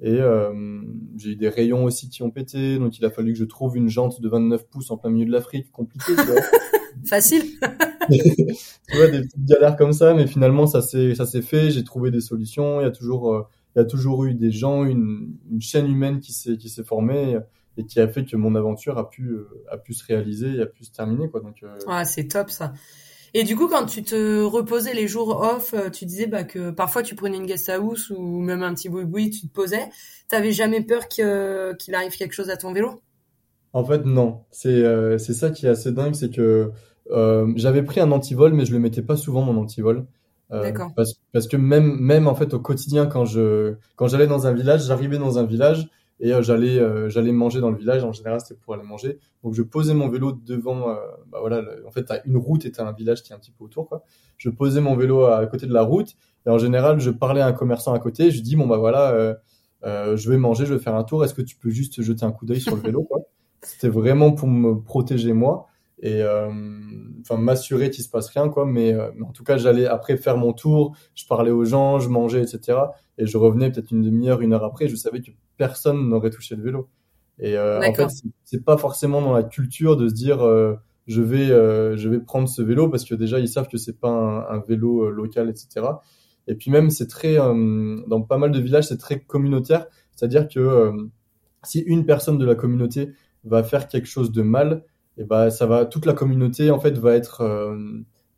Et 0.00 0.18
j'ai 1.16 1.30
eu 1.30 1.36
des 1.36 1.48
rayons 1.48 1.84
aussi 1.84 2.08
qui 2.08 2.22
ont 2.22 2.30
pété, 2.30 2.78
donc 2.78 2.98
il 2.98 3.04
a 3.04 3.10
fallu 3.10 3.32
que 3.32 3.38
je 3.38 3.44
trouve 3.44 3.76
une 3.76 3.88
jante 3.88 4.20
de 4.20 4.28
29 4.28 4.66
pouces 4.68 4.90
en 4.90 4.98
plein 4.98 5.10
milieu 5.10 5.26
de 5.26 5.32
l'Afrique, 5.32 5.70
compliqué. 5.70 6.12
Facile. 7.06 7.42
tu 8.10 8.96
vois 8.96 9.08
des 9.08 9.22
petites 9.22 9.44
galères 9.44 9.76
comme 9.76 9.92
ça, 9.92 10.12
mais 10.14 10.26
finalement 10.26 10.66
ça 10.66 10.82
s'est 10.82 11.14
ça 11.14 11.24
s'est 11.24 11.42
fait. 11.42 11.70
J'ai 11.70 11.84
trouvé 11.84 12.10
des 12.10 12.20
solutions. 12.20 12.80
Il 12.80 12.84
y 12.84 12.86
a 12.86 12.90
toujours 12.90 13.48
il 13.74 13.78
y 13.78 13.82
a 13.82 13.84
toujours 13.84 14.24
eu 14.24 14.34
des 14.34 14.50
gens, 14.50 14.84
une, 14.84 15.36
une 15.50 15.60
chaîne 15.60 15.86
humaine 15.86 16.20
qui 16.20 16.32
s'est 16.32 16.56
qui 16.56 16.68
s'est 16.68 16.84
formée 16.84 17.38
et 17.76 17.86
qui 17.86 18.00
a 18.00 18.08
fait 18.08 18.24
que 18.24 18.36
mon 18.36 18.54
aventure 18.54 18.98
a 18.98 19.08
pu 19.08 19.36
a 19.70 19.78
pu 19.78 19.94
se 19.94 20.04
réaliser 20.04 20.56
et 20.56 20.62
a 20.62 20.66
pu 20.66 20.84
se 20.84 20.92
terminer 20.92 21.28
quoi. 21.30 21.40
Donc 21.40 21.62
euh... 21.62 21.78
ah, 21.86 22.04
c'est 22.04 22.28
top 22.28 22.50
ça. 22.50 22.72
Et 23.34 23.44
du 23.44 23.56
coup, 23.56 23.66
quand 23.66 23.86
tu 23.86 24.02
te 24.02 24.42
reposais 24.42 24.92
les 24.92 25.08
jours 25.08 25.40
off, 25.40 25.72
euh, 25.72 25.88
tu 25.88 26.04
disais 26.04 26.26
bah, 26.26 26.44
que 26.44 26.70
parfois 26.70 27.02
tu 27.02 27.14
prenais 27.14 27.38
une 27.38 27.46
guest 27.46 27.70
house 27.70 28.10
ou 28.10 28.40
même 28.40 28.62
un 28.62 28.74
petit 28.74 28.90
boui-boui, 28.90 29.30
tu 29.30 29.48
te 29.48 29.52
posais. 29.52 29.88
T'avais 30.28 30.52
jamais 30.52 30.82
peur 30.82 31.08
qu'il 31.08 31.94
arrive 31.94 32.16
quelque 32.16 32.34
chose 32.34 32.50
à 32.50 32.58
ton 32.58 32.72
vélo? 32.74 33.00
En 33.72 33.84
fait, 33.84 34.04
non. 34.04 34.42
C'est 34.50 34.68
euh, 34.68 35.16
ça 35.16 35.50
qui 35.50 35.64
est 35.64 35.70
assez 35.70 35.92
dingue, 35.92 36.14
c'est 36.14 36.30
que 36.30 36.72
euh, 37.10 37.50
j'avais 37.56 37.82
pris 37.82 38.00
un 38.00 38.12
antivol, 38.12 38.52
mais 38.52 38.66
je 38.66 38.72
le 38.72 38.78
mettais 38.78 39.02
pas 39.02 39.16
souvent 39.16 39.40
mon 39.42 39.58
antivol. 39.58 40.06
Euh, 40.52 40.70
parce, 40.94 41.14
parce, 41.32 41.46
que 41.46 41.56
même 41.56 41.96
même 41.98 42.28
en 42.28 42.34
fait 42.34 42.52
au 42.52 42.60
quotidien 42.60 43.06
quand 43.06 43.24
je 43.24 43.74
quand 43.96 44.08
j'allais 44.08 44.26
dans 44.26 44.46
un 44.46 44.52
village, 44.52 44.84
j'arrivais 44.84 45.16
dans 45.16 45.38
un 45.38 45.44
village 45.44 45.88
et 46.20 46.32
euh, 46.34 46.42
j'allais 46.42 46.78
euh, 46.78 47.08
j'allais 47.08 47.32
manger 47.32 47.60
dans 47.60 47.70
le 47.70 47.76
village. 47.76 48.04
En 48.04 48.12
général, 48.12 48.40
c'était 48.40 48.60
pour 48.60 48.74
aller 48.74 48.82
manger. 48.82 49.18
Donc 49.42 49.54
je 49.54 49.62
posais 49.62 49.94
mon 49.94 50.08
vélo 50.08 50.32
devant. 50.32 50.88
bah 51.30 51.38
voilà, 51.40 51.62
en 51.86 51.90
fait, 51.90 52.04
t'as 52.04 52.20
une 52.26 52.36
route 52.36 52.66
et 52.66 52.72
t'as 52.72 52.86
un 52.86 52.92
village 52.92 53.22
qui 53.22 53.32
est 53.32 53.34
un 53.34 53.38
petit 53.38 53.50
peu 53.50 53.64
autour. 53.64 53.88
Quoi. 53.88 54.04
Je 54.36 54.50
posais 54.50 54.82
mon 54.82 54.94
vélo 54.94 55.24
à, 55.24 55.46
côté 55.46 55.66
de 55.66 55.72
la 55.72 55.82
route 55.82 56.16
et 56.46 56.50
en 56.50 56.58
général, 56.58 57.00
je 57.00 57.10
parlais 57.10 57.40
à 57.40 57.46
un 57.46 57.52
commerçant 57.52 57.94
à 57.94 57.98
côté. 57.98 58.30
Je 58.30 58.42
dis 58.42 58.56
bon 58.56 58.66
bah 58.66 58.76
voilà, 58.76 59.38
je 59.82 60.30
vais 60.30 60.36
manger, 60.36 60.66
je 60.66 60.74
vais 60.74 60.80
faire 60.80 60.96
un 60.96 61.04
tour. 61.04 61.24
Est-ce 61.24 61.34
que 61.34 61.42
tu 61.42 61.56
peux 61.56 61.70
juste 61.70 62.02
jeter 62.02 62.24
un 62.24 62.32
coup 62.32 62.44
d'œil 62.44 62.60
sur 62.60 62.76
le 62.76 62.82
vélo 62.82 63.02
quoi? 63.04 63.20
C'était 63.62 63.88
vraiment 63.88 64.32
pour 64.32 64.48
me 64.48 64.74
protéger 64.74 65.32
moi 65.32 65.68
et 66.02 66.20
euh, 66.20 66.50
enfin 67.20 67.36
m'assurer 67.36 67.88
qu'il 67.88 68.02
se 68.02 68.10
passe 68.10 68.28
rien 68.28 68.48
quoi. 68.48 68.66
Mais, 68.66 68.92
euh, 68.92 69.10
mais 69.14 69.24
en 69.24 69.30
tout 69.30 69.44
cas 69.44 69.56
j'allais 69.56 69.86
après 69.86 70.16
faire 70.16 70.36
mon 70.36 70.52
tour. 70.52 70.96
Je 71.14 71.24
parlais 71.26 71.52
aux 71.52 71.64
gens 71.64 72.00
je 72.00 72.08
mangeais 72.08 72.42
etc 72.42 72.78
et 73.18 73.26
je 73.26 73.38
revenais 73.38 73.70
peut-être 73.70 73.92
une 73.92 74.02
demi-heure 74.02 74.40
une 74.40 74.52
heure 74.52 74.64
après. 74.64 74.88
Je 74.88 74.96
savais 74.96 75.22
que 75.22 75.30
personne 75.56 76.08
n'aurait 76.08 76.30
touché 76.30 76.56
le 76.56 76.62
vélo. 76.62 76.88
Et 77.38 77.56
euh, 77.56 77.80
en 77.80 77.94
fait 77.94 78.08
c'est 78.44 78.64
pas 78.64 78.76
forcément 78.76 79.22
dans 79.22 79.32
la 79.32 79.44
culture 79.44 79.96
de 79.96 80.08
se 80.08 80.14
dire 80.14 80.38
je 81.06 81.22
vais 81.22 81.46
je 81.46 82.08
vais 82.08 82.18
prendre 82.18 82.48
ce 82.48 82.62
vélo 82.62 82.88
parce 82.88 83.04
que 83.04 83.14
déjà 83.14 83.38
ils 83.38 83.48
savent 83.48 83.68
que 83.68 83.78
c'est 83.78 83.98
pas 83.98 84.10
un, 84.10 84.40
un, 84.56 84.58
vélo 84.58 85.08
local 85.08 85.48
etc 85.48 85.86
et 86.48 86.56
puis 86.56 86.70
même 86.72 86.90
c'est 86.90 87.06
très 87.06 87.36
dans 87.36 88.22
pas 88.22 88.38
mal 88.38 88.50
de 88.50 88.58
villages 88.58 88.88
c'est 88.88 88.98
très 88.98 89.20
communautaire. 89.20 89.86
C'est-à-dire 90.16 90.48
que 90.48 90.92
si 91.62 91.78
une 91.78 92.06
personne 92.06 92.38
de 92.38 92.44
la 92.44 92.56
communauté 92.56 93.12
va 93.44 93.62
faire 93.62 93.86
quelque 93.86 94.06
chose 94.06 94.32
de 94.32 94.42
mal 94.42 94.84
et 95.18 95.24
bah 95.24 95.50
ça 95.50 95.66
va 95.66 95.84
toute 95.84 96.06
la 96.06 96.14
communauté 96.14 96.70
en 96.70 96.80
fait 96.80 96.96
va 96.98 97.14
être 97.14 97.42
euh, 97.42 97.76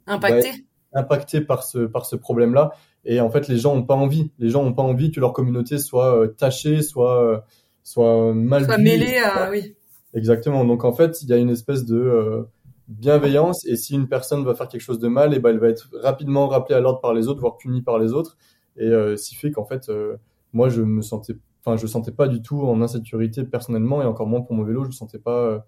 impactée. 0.06 0.50
impactée 0.92 1.40
par 1.40 1.62
ce 1.62 1.78
par 1.78 2.06
ce 2.06 2.16
problème 2.16 2.54
là 2.54 2.72
et 3.04 3.20
en 3.20 3.30
fait 3.30 3.48
les 3.48 3.58
gens 3.58 3.74
ont 3.74 3.82
pas 3.82 3.94
envie. 3.94 4.30
Les 4.38 4.50
gens 4.50 4.62
ont 4.64 4.72
pas 4.72 4.82
envie 4.82 5.10
que 5.10 5.20
leur 5.20 5.32
communauté 5.32 5.78
soit 5.78 6.18
euh, 6.18 6.26
tachée 6.28 6.82
soit 6.82 7.22
euh, 7.22 7.38
soit 7.82 8.32
mal 8.32 8.64
soit 8.64 8.78
mêlée 8.78 9.18
à 9.18 9.50
oui. 9.50 9.74
Exactement. 10.14 10.64
Donc 10.64 10.84
en 10.84 10.92
fait 10.92 11.22
il 11.22 11.28
y 11.28 11.32
a 11.32 11.36
une 11.36 11.50
espèce 11.50 11.84
de 11.84 12.46
bienveillance. 12.88 13.66
Et 13.66 13.76
si 13.76 13.94
une 13.94 14.08
personne 14.08 14.44
va 14.44 14.54
faire 14.54 14.68
quelque 14.68 14.80
chose 14.80 14.98
de 14.98 15.08
mal 15.08 15.34
et 15.34 15.38
ben 15.38 15.50
elle 15.50 15.58
va 15.58 15.68
être 15.68 15.90
rapidement 16.00 16.48
rappelée 16.48 16.76
à 16.76 16.80
l'ordre 16.80 17.00
par 17.00 17.12
les 17.12 17.28
autres 17.28 17.40
voire 17.40 17.56
punie 17.56 17.82
par 17.82 17.98
les 17.98 18.12
autres. 18.12 18.36
Et 18.76 18.86
euh, 18.86 19.16
ce 19.16 19.28
qui 19.28 19.34
fait 19.34 19.50
qu'en 19.50 19.64
fait 19.64 19.90
moi 20.52 20.68
je 20.68 20.82
me 20.82 21.02
sentais 21.02 21.34
enfin 21.64 21.76
je 21.76 21.86
sentais 21.86 22.12
pas 22.12 22.28
du 22.28 22.42
tout 22.42 22.60
en 22.62 22.82
insécurité 22.82 23.44
personnellement 23.44 24.02
et 24.02 24.04
encore 24.04 24.26
moins 24.26 24.42
pour 24.42 24.54
mon 24.54 24.64
vélo 24.64 24.84
je 24.84 24.90
sentais 24.90 25.18
pas 25.18 25.64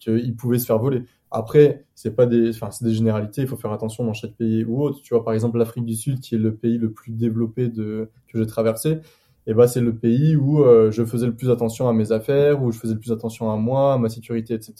qu'il 0.00 0.34
pouvait 0.34 0.58
se 0.58 0.66
faire 0.66 0.78
voler. 0.78 1.04
Après, 1.30 1.84
c'est 1.94 2.16
pas 2.16 2.26
des, 2.26 2.50
enfin, 2.50 2.70
c'est 2.70 2.84
des 2.84 2.94
généralités. 2.94 3.42
Il 3.42 3.46
faut 3.46 3.56
faire 3.56 3.72
attention 3.72 4.04
dans 4.04 4.14
chaque 4.14 4.34
pays 4.34 4.64
ou 4.64 4.82
autre. 4.82 5.00
Tu 5.02 5.14
vois, 5.14 5.22
par 5.22 5.34
exemple, 5.34 5.58
l'Afrique 5.58 5.84
du 5.84 5.94
Sud, 5.94 6.20
qui 6.20 6.34
est 6.34 6.38
le 6.38 6.54
pays 6.54 6.78
le 6.78 6.92
plus 6.92 7.12
développé 7.12 7.68
de 7.68 8.10
que 8.26 8.38
j'ai 8.38 8.46
traversé, 8.46 8.98
et 9.46 9.52
eh 9.52 9.54
ben, 9.54 9.66
c'est 9.66 9.80
le 9.80 9.94
pays 9.94 10.36
où 10.36 10.62
euh, 10.62 10.90
je 10.90 11.04
faisais 11.04 11.26
le 11.26 11.34
plus 11.34 11.50
attention 11.50 11.88
à 11.88 11.92
mes 11.92 12.12
affaires, 12.12 12.62
où 12.62 12.72
je 12.72 12.78
faisais 12.78 12.94
le 12.94 13.00
plus 13.00 13.12
attention 13.12 13.50
à 13.50 13.56
moi, 13.56 13.94
à 13.94 13.98
ma 13.98 14.08
sécurité, 14.08 14.54
etc. 14.54 14.74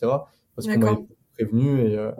Parce 0.54 0.66
qu'on 0.66 0.78
m'avait 0.78 1.06
prévenu 1.34 1.80
et 1.80 1.96
euh, 1.96 2.10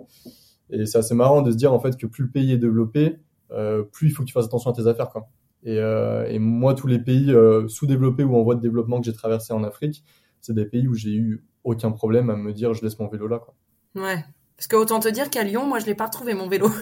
et 0.71 0.87
c'est 0.87 0.99
assez 0.99 1.15
marrant 1.15 1.43
de 1.43 1.51
se 1.51 1.57
dire 1.57 1.73
en 1.73 1.81
fait 1.81 1.97
que 1.97 2.07
plus 2.07 2.25
le 2.25 2.31
pays 2.31 2.53
est 2.53 2.59
développé, 2.59 3.19
euh, 3.51 3.83
plus 3.83 4.09
il 4.09 4.11
faut 4.13 4.23
que 4.23 4.29
tu 4.29 4.33
fasses 4.33 4.47
attention 4.47 4.71
à 4.71 4.75
tes 4.75 4.87
affaires, 4.87 5.09
quoi. 5.09 5.29
Et, 5.63 5.79
euh, 5.79 6.27
et 6.29 6.39
moi, 6.39 6.75
tous 6.75 6.87
les 6.87 6.99
pays 6.99 7.33
euh, 7.33 7.69
sous-développés 7.69 8.25
ou 8.25 8.37
en 8.37 8.43
voie 8.43 8.55
de 8.55 8.61
développement 8.61 9.01
que 9.01 9.07
j'ai 9.07 9.13
traversé 9.13 9.53
en 9.53 9.63
Afrique, 9.63 10.03
c'est 10.41 10.55
des 10.55 10.65
pays 10.65 10.89
où 10.89 10.95
j'ai 10.95 11.11
eu 11.11 11.45
aucun 11.65 11.91
problème 11.91 12.31
à 12.31 12.37
me 12.37 12.53
dire 12.53 12.73
je 12.73 12.83
laisse 12.83 12.99
mon 12.99 13.09
vélo 13.09 13.29
là 13.29 13.39
quoi. 13.39 13.55
Ouais. 13.95 14.25
Parce 14.57 14.67
que 14.67 14.77
autant 14.77 15.01
te 15.01 15.09
dire 15.09 15.31
qu'à 15.31 15.43
Lyon, 15.43 15.67
moi 15.67 15.79
je 15.79 15.87
l'ai 15.87 15.95
pas 15.95 16.07
retrouvé 16.07 16.35
mon 16.35 16.49
vélo. 16.49 16.71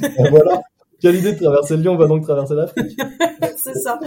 Ben 0.00 0.30
voilà. 0.30 0.62
Quelle 1.00 1.16
idée 1.16 1.32
de 1.32 1.38
traverser 1.38 1.76
Lyon, 1.76 1.94
on 1.94 1.96
va 1.96 2.06
donc 2.06 2.22
traverser 2.22 2.54
l'Afrique. 2.54 2.98
c'est 3.56 3.74
ça. 3.74 3.98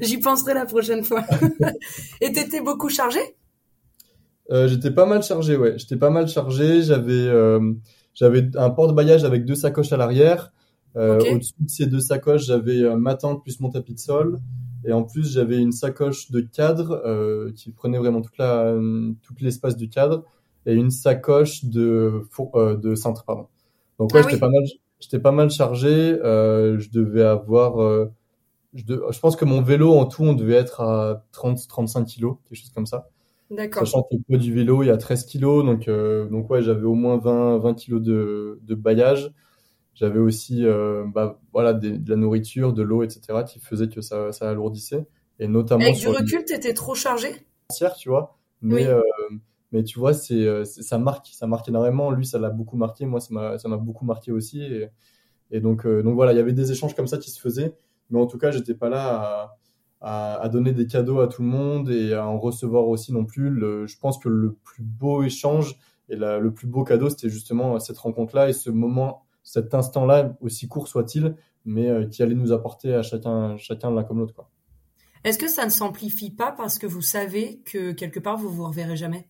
J'y 0.00 0.18
penserai 0.18 0.54
la 0.54 0.64
prochaine 0.66 1.04
fois. 1.04 1.24
Et 2.20 2.32
t'étais 2.32 2.60
beaucoup 2.60 2.88
chargé? 2.88 3.20
Euh, 4.50 4.66
J'étais 4.68 4.90
pas 4.90 5.06
mal 5.06 5.22
chargé, 5.22 5.56
ouais. 5.56 5.74
J'étais 5.78 5.96
pas 5.96 6.10
mal 6.10 6.28
chargé. 6.28 6.82
J'avais 6.82 7.12
euh, 7.12 7.72
j'avais 8.14 8.48
un 8.56 8.70
porte-bagages 8.70 9.24
avec 9.24 9.44
deux 9.44 9.54
sacoches 9.54 9.92
à 9.92 9.96
l'arrière. 9.96 10.52
Euh, 10.96 11.18
Au-dessus 11.34 11.54
de 11.60 11.70
ces 11.70 11.86
deux 11.86 12.00
sacoches, 12.00 12.46
j'avais 12.46 12.82
euh, 12.82 12.96
ma 12.96 13.14
tente 13.14 13.42
plus 13.42 13.60
mon 13.60 13.70
tapis 13.70 13.94
de 13.94 14.00
sol. 14.00 14.40
Et 14.84 14.92
en 14.92 15.02
plus, 15.02 15.32
j'avais 15.32 15.58
une 15.58 15.72
sacoche 15.72 16.30
de 16.30 16.40
cadre 16.40 17.02
euh, 17.04 17.52
qui 17.52 17.70
prenait 17.70 17.98
vraiment 17.98 18.22
toute 18.22 18.38
la, 18.38 18.74
tout 19.22 19.34
l'espace 19.40 19.76
du 19.76 19.88
cadre 19.88 20.24
et 20.66 20.74
une 20.74 20.90
sacoche 20.90 21.64
de, 21.64 22.24
euh, 22.54 22.76
de 22.76 22.94
cintre, 22.94 23.24
pardon. 23.24 23.46
Donc 23.98 24.14
ouais, 24.14 24.20
ah 24.24 24.28
j'étais 24.28 24.40
pas 24.40 24.48
mal, 24.48 24.64
j'étais 24.98 25.18
pas 25.18 25.32
mal 25.32 25.50
chargé. 25.50 26.18
Euh, 26.22 26.78
je 26.78 26.90
devais 26.90 27.22
avoir, 27.22 27.82
euh, 27.82 28.10
je, 28.74 28.84
je, 28.86 29.20
pense 29.20 29.36
que 29.36 29.44
mon 29.44 29.62
vélo 29.62 29.92
en 29.94 30.06
tout, 30.06 30.22
on 30.22 30.34
devait 30.34 30.54
être 30.54 30.80
à 30.80 31.24
30-35 31.32 32.04
kilos, 32.04 32.36
quelque 32.48 32.58
chose 32.58 32.70
comme 32.70 32.86
ça. 32.86 33.08
D'accord. 33.50 33.86
Sachant 33.86 34.02
que 34.02 34.14
le 34.14 34.22
poids 34.22 34.38
du 34.38 34.54
vélo, 34.54 34.82
il 34.82 34.86
y 34.86 34.90
a 34.90 34.96
13 34.96 35.26
kilos, 35.26 35.64
donc 35.64 35.88
euh, 35.88 36.28
donc 36.28 36.48
ouais, 36.50 36.62
j'avais 36.62 36.84
au 36.84 36.94
moins 36.94 37.18
20 37.18 37.58
20 37.58 37.74
kilos 37.74 38.00
de 38.00 38.60
de 38.62 38.74
bailliage. 38.74 39.32
J'avais 39.94 40.18
aussi 40.18 40.64
euh, 40.64 41.04
bah, 41.06 41.40
voilà, 41.52 41.74
des, 41.74 41.98
de 41.98 42.10
la 42.10 42.16
nourriture, 42.16 42.72
de 42.72 42.82
l'eau, 42.82 43.02
etc., 43.02 43.20
qui 43.46 43.58
faisait 43.60 43.88
que 43.88 44.00
ça, 44.00 44.32
ça 44.32 44.48
alourdissait. 44.48 45.06
Et 45.38 45.48
notamment 45.48 45.84
Avec 45.84 45.96
du 45.96 46.08
recul, 46.08 46.44
tu 46.46 46.54
étais 46.54 46.74
trop 46.74 46.94
chargé? 46.94 47.28
Tu 47.98 48.08
vois. 48.08 48.38
Mais, 48.62 48.86
euh, 48.86 49.00
mais 49.72 49.84
tu 49.84 49.98
vois, 49.98 50.12
c'est, 50.12 50.64
ça 50.64 50.98
marque, 50.98 51.28
ça 51.32 51.46
marque 51.46 51.68
énormément. 51.68 52.10
Lui, 52.10 52.26
ça 52.26 52.38
l'a 52.38 52.50
beaucoup 52.50 52.76
marqué. 52.76 53.06
Moi, 53.06 53.20
ça 53.20 53.28
m'a, 53.32 53.58
ça 53.58 53.68
m'a 53.68 53.76
beaucoup 53.76 54.04
marqué 54.04 54.32
aussi. 54.32 54.62
Et, 54.62 54.88
et 55.50 55.60
donc, 55.60 55.86
euh, 55.86 56.02
donc 56.02 56.14
voilà, 56.14 56.32
il 56.32 56.36
y 56.36 56.40
avait 56.40 56.52
des 56.52 56.70
échanges 56.72 56.94
comme 56.94 57.06
ça 57.06 57.18
qui 57.18 57.30
se 57.30 57.40
faisaient. 57.40 57.76
Mais 58.10 58.18
en 58.18 58.26
tout 58.26 58.38
cas, 58.38 58.50
j'étais 58.50 58.74
pas 58.74 58.88
là 58.88 59.06
à, 59.08 59.58
à, 60.00 60.40
à, 60.42 60.48
donner 60.48 60.72
des 60.72 60.86
cadeaux 60.86 61.20
à 61.20 61.28
tout 61.28 61.42
le 61.42 61.48
monde 61.48 61.90
et 61.90 62.14
à 62.14 62.26
en 62.26 62.38
recevoir 62.38 62.88
aussi 62.88 63.12
non 63.12 63.24
plus. 63.24 63.50
Le, 63.50 63.86
je 63.86 63.98
pense 63.98 64.18
que 64.18 64.28
le 64.28 64.54
plus 64.54 64.82
beau 64.82 65.22
échange 65.22 65.78
et 66.08 66.16
la, 66.16 66.38
le 66.38 66.52
plus 66.52 66.66
beau 66.66 66.84
cadeau, 66.84 67.08
c'était 67.08 67.28
justement 67.28 67.78
cette 67.78 67.98
rencontre-là 67.98 68.48
et 68.48 68.52
ce 68.52 68.70
moment 68.70 69.24
cet 69.50 69.74
instant-là, 69.74 70.36
aussi 70.40 70.68
court 70.68 70.86
soit-il, 70.86 71.34
mais 71.64 71.88
euh, 71.88 72.06
qui 72.06 72.22
allait 72.22 72.36
nous 72.36 72.52
apporter 72.52 72.94
à 72.94 73.02
chacun, 73.02 73.56
chacun 73.56 73.90
l'un 73.90 74.04
comme 74.04 74.20
l'autre. 74.20 74.32
Quoi. 74.32 74.48
Est-ce 75.24 75.38
que 75.38 75.48
ça 75.48 75.64
ne 75.64 75.70
s'amplifie 75.70 76.30
pas 76.30 76.52
parce 76.52 76.78
que 76.78 76.86
vous 76.86 77.02
savez 77.02 77.60
que 77.64 77.90
quelque 77.90 78.20
part 78.20 78.36
vous 78.36 78.48
vous 78.48 78.64
reverrez 78.64 78.96
jamais? 78.96 79.28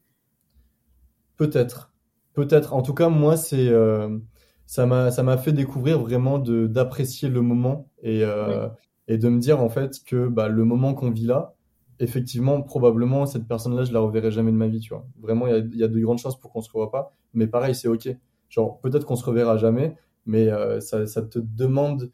Peut-être, 1.38 1.94
peut-être. 2.34 2.74
En 2.74 2.82
tout 2.82 2.92
cas, 2.92 3.08
moi, 3.08 3.38
c'est 3.38 3.68
euh, 3.68 4.18
ça 4.66 4.84
m'a 4.84 5.10
ça 5.10 5.22
m'a 5.22 5.38
fait 5.38 5.52
découvrir 5.52 5.98
vraiment 5.98 6.38
de 6.38 6.66
d'apprécier 6.66 7.30
le 7.30 7.40
moment 7.40 7.88
et 8.02 8.22
euh, 8.22 8.68
et 9.08 9.16
de 9.16 9.28
me 9.30 9.40
dire 9.40 9.62
en 9.62 9.70
fait 9.70 10.04
que 10.04 10.28
bah, 10.28 10.48
le 10.48 10.66
moment 10.66 10.92
qu'on 10.92 11.10
vit 11.10 11.24
là, 11.24 11.54
effectivement, 11.98 12.60
probablement 12.60 13.24
cette 13.24 13.48
personne-là, 13.48 13.84
je 13.84 13.94
la 13.94 14.00
reverrai 14.00 14.30
jamais 14.30 14.52
de 14.52 14.58
ma 14.58 14.68
vie, 14.68 14.80
tu 14.80 14.90
vois. 14.90 15.06
Vraiment, 15.18 15.46
il 15.46 15.52
y 15.52 15.56
a, 15.56 15.78
y 15.78 15.82
a 15.82 15.88
de 15.88 15.98
grandes 15.98 16.18
chances 16.18 16.38
pour 16.38 16.52
qu'on 16.52 16.60
se 16.60 16.70
revoie 16.70 16.90
pas, 16.90 17.14
mais 17.32 17.46
pareil, 17.46 17.74
c'est 17.74 17.88
ok. 17.88 18.14
Genre 18.50 18.80
peut-être 18.80 19.06
qu'on 19.06 19.16
se 19.16 19.24
reverra 19.24 19.56
jamais, 19.56 19.96
mais 20.30 20.48
euh, 20.48 20.80
ça 20.80 21.06
ça 21.06 21.22
te 21.22 21.38
demande 21.38 22.10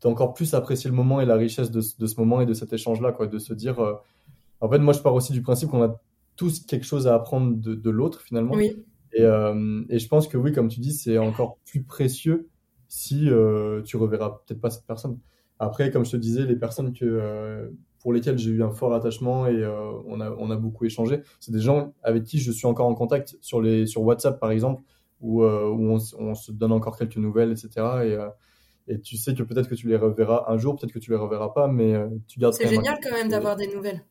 d'encore 0.00 0.34
plus 0.34 0.54
apprécier 0.54 0.90
le 0.90 0.96
moment 0.96 1.20
et 1.20 1.26
la 1.26 1.36
richesse 1.36 1.70
de, 1.70 1.80
de 1.98 2.06
ce 2.06 2.16
moment 2.20 2.40
et 2.40 2.46
de 2.46 2.54
cet 2.54 2.72
échange-là, 2.72 3.12
quoi, 3.12 3.26
de 3.26 3.38
se 3.38 3.54
dire. 3.54 3.78
euh, 3.80 3.94
en 4.60 4.68
fait, 4.68 4.78
moi, 4.78 4.92
je 4.92 5.00
pars 5.00 5.14
aussi 5.14 5.32
du 5.32 5.42
principe 5.42 5.70
qu'on 5.70 5.82
a 5.82 6.00
tous 6.36 6.66
quelque 6.66 6.86
chose 6.86 7.06
à 7.06 7.14
apprendre 7.14 7.56
de, 7.56 7.74
de 7.74 7.90
l'autre 7.90 8.20
finalement. 8.20 8.54
Oui. 8.54 8.84
Et, 9.12 9.22
euh, 9.22 9.82
et 9.88 9.98
je 9.98 10.08
pense 10.08 10.26
que 10.28 10.36
oui, 10.38 10.52
comme 10.52 10.68
tu 10.68 10.80
dis, 10.80 10.92
c'est 10.92 11.18
encore 11.18 11.58
plus 11.64 11.82
précieux 11.82 12.48
si 12.88 13.28
tu 13.84 13.96
reverras 13.96 14.40
peut-être 14.46 14.60
pas 14.60 14.70
cette 14.70 14.86
personne. 14.86 15.18
Après, 15.58 15.90
comme 15.90 16.04
je 16.04 16.12
te 16.12 16.16
disais, 16.16 16.46
les 16.46 16.56
personnes 16.56 16.92
que, 16.92 17.70
pour 18.00 18.12
lesquelles 18.12 18.38
j'ai 18.38 18.50
eu 18.50 18.62
un 18.62 18.70
fort 18.70 18.92
attachement 18.92 19.46
et 19.46 19.62
euh, 19.62 19.92
on 20.06 20.20
a, 20.20 20.30
on 20.38 20.50
a 20.50 20.56
beaucoup 20.56 20.84
échangé, 20.84 21.22
c'est 21.40 21.52
des 21.52 21.60
gens 21.60 21.94
avec 22.02 22.24
qui 22.24 22.38
je 22.38 22.52
suis 22.52 22.66
encore 22.66 22.86
en 22.86 22.94
contact 22.94 23.36
sur, 23.40 23.60
les, 23.62 23.86
sur 23.86 24.02
WhatsApp 24.02 24.38
par 24.38 24.50
exemple, 24.50 24.82
où, 25.24 25.42
euh, 25.42 25.68
où 25.68 25.90
on, 25.90 26.34
se 26.34 26.52
donne 26.52 26.70
encore 26.72 26.98
quelques 26.98 27.16
nouvelles, 27.16 27.50
etc. 27.50 27.68
Et, 27.76 27.80
euh, 28.12 28.28
et 28.86 29.00
tu 29.00 29.16
sais 29.16 29.34
que 29.34 29.42
peut-être 29.42 29.68
que 29.68 29.74
tu 29.74 29.88
les 29.88 29.96
reverras 29.96 30.44
un 30.48 30.58
jour, 30.58 30.76
peut-être 30.76 30.92
que 30.92 30.98
tu 30.98 31.10
les 31.10 31.16
reverras 31.16 31.48
pas, 31.48 31.66
mais 31.66 31.94
euh, 31.94 32.08
tu 32.28 32.38
gardes 32.38 32.52
C'est 32.52 32.68
génial 32.68 32.98
quand 33.02 33.10
même 33.12 33.28
d'avoir 33.30 33.56
des 33.56 33.66
nouvelles. 33.74 34.04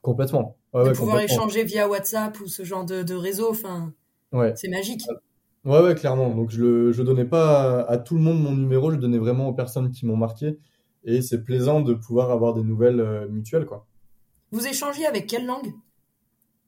Complètement. 0.00 0.56
Ouais, 0.72 0.84
de 0.84 0.88
ouais, 0.88 0.94
pouvoir 0.94 1.16
complètement. 1.20 1.44
échanger 1.44 1.64
via 1.64 1.86
WhatsApp 1.86 2.40
ou 2.40 2.46
ce 2.46 2.64
genre 2.64 2.86
de, 2.86 3.02
de 3.02 3.14
réseau, 3.14 3.50
enfin, 3.50 3.92
Ouais. 4.32 4.54
c'est 4.56 4.68
magique. 4.68 5.02
Ouais, 5.64 5.82
ouais, 5.82 5.94
clairement. 5.94 6.30
Donc, 6.34 6.50
je 6.50 6.60
le, 6.62 6.92
je 6.92 7.02
donnais 7.02 7.26
pas 7.26 7.82
à, 7.82 7.92
à 7.92 7.98
tout 7.98 8.14
le 8.14 8.20
monde 8.22 8.40
mon 8.42 8.52
numéro, 8.52 8.90
je 8.90 8.96
donnais 8.96 9.18
vraiment 9.18 9.48
aux 9.48 9.54
personnes 9.54 9.90
qui 9.90 10.06
m'ont 10.06 10.16
marqué. 10.16 10.58
Et 11.04 11.20
c'est 11.20 11.44
plaisant 11.44 11.80
de 11.82 11.92
pouvoir 11.94 12.30
avoir 12.30 12.54
des 12.54 12.62
nouvelles 12.62 13.28
mutuelles, 13.30 13.66
quoi. 13.66 13.86
Vous 14.50 14.66
échangez 14.66 15.04
avec 15.04 15.26
quelle 15.26 15.44
langue? 15.46 15.72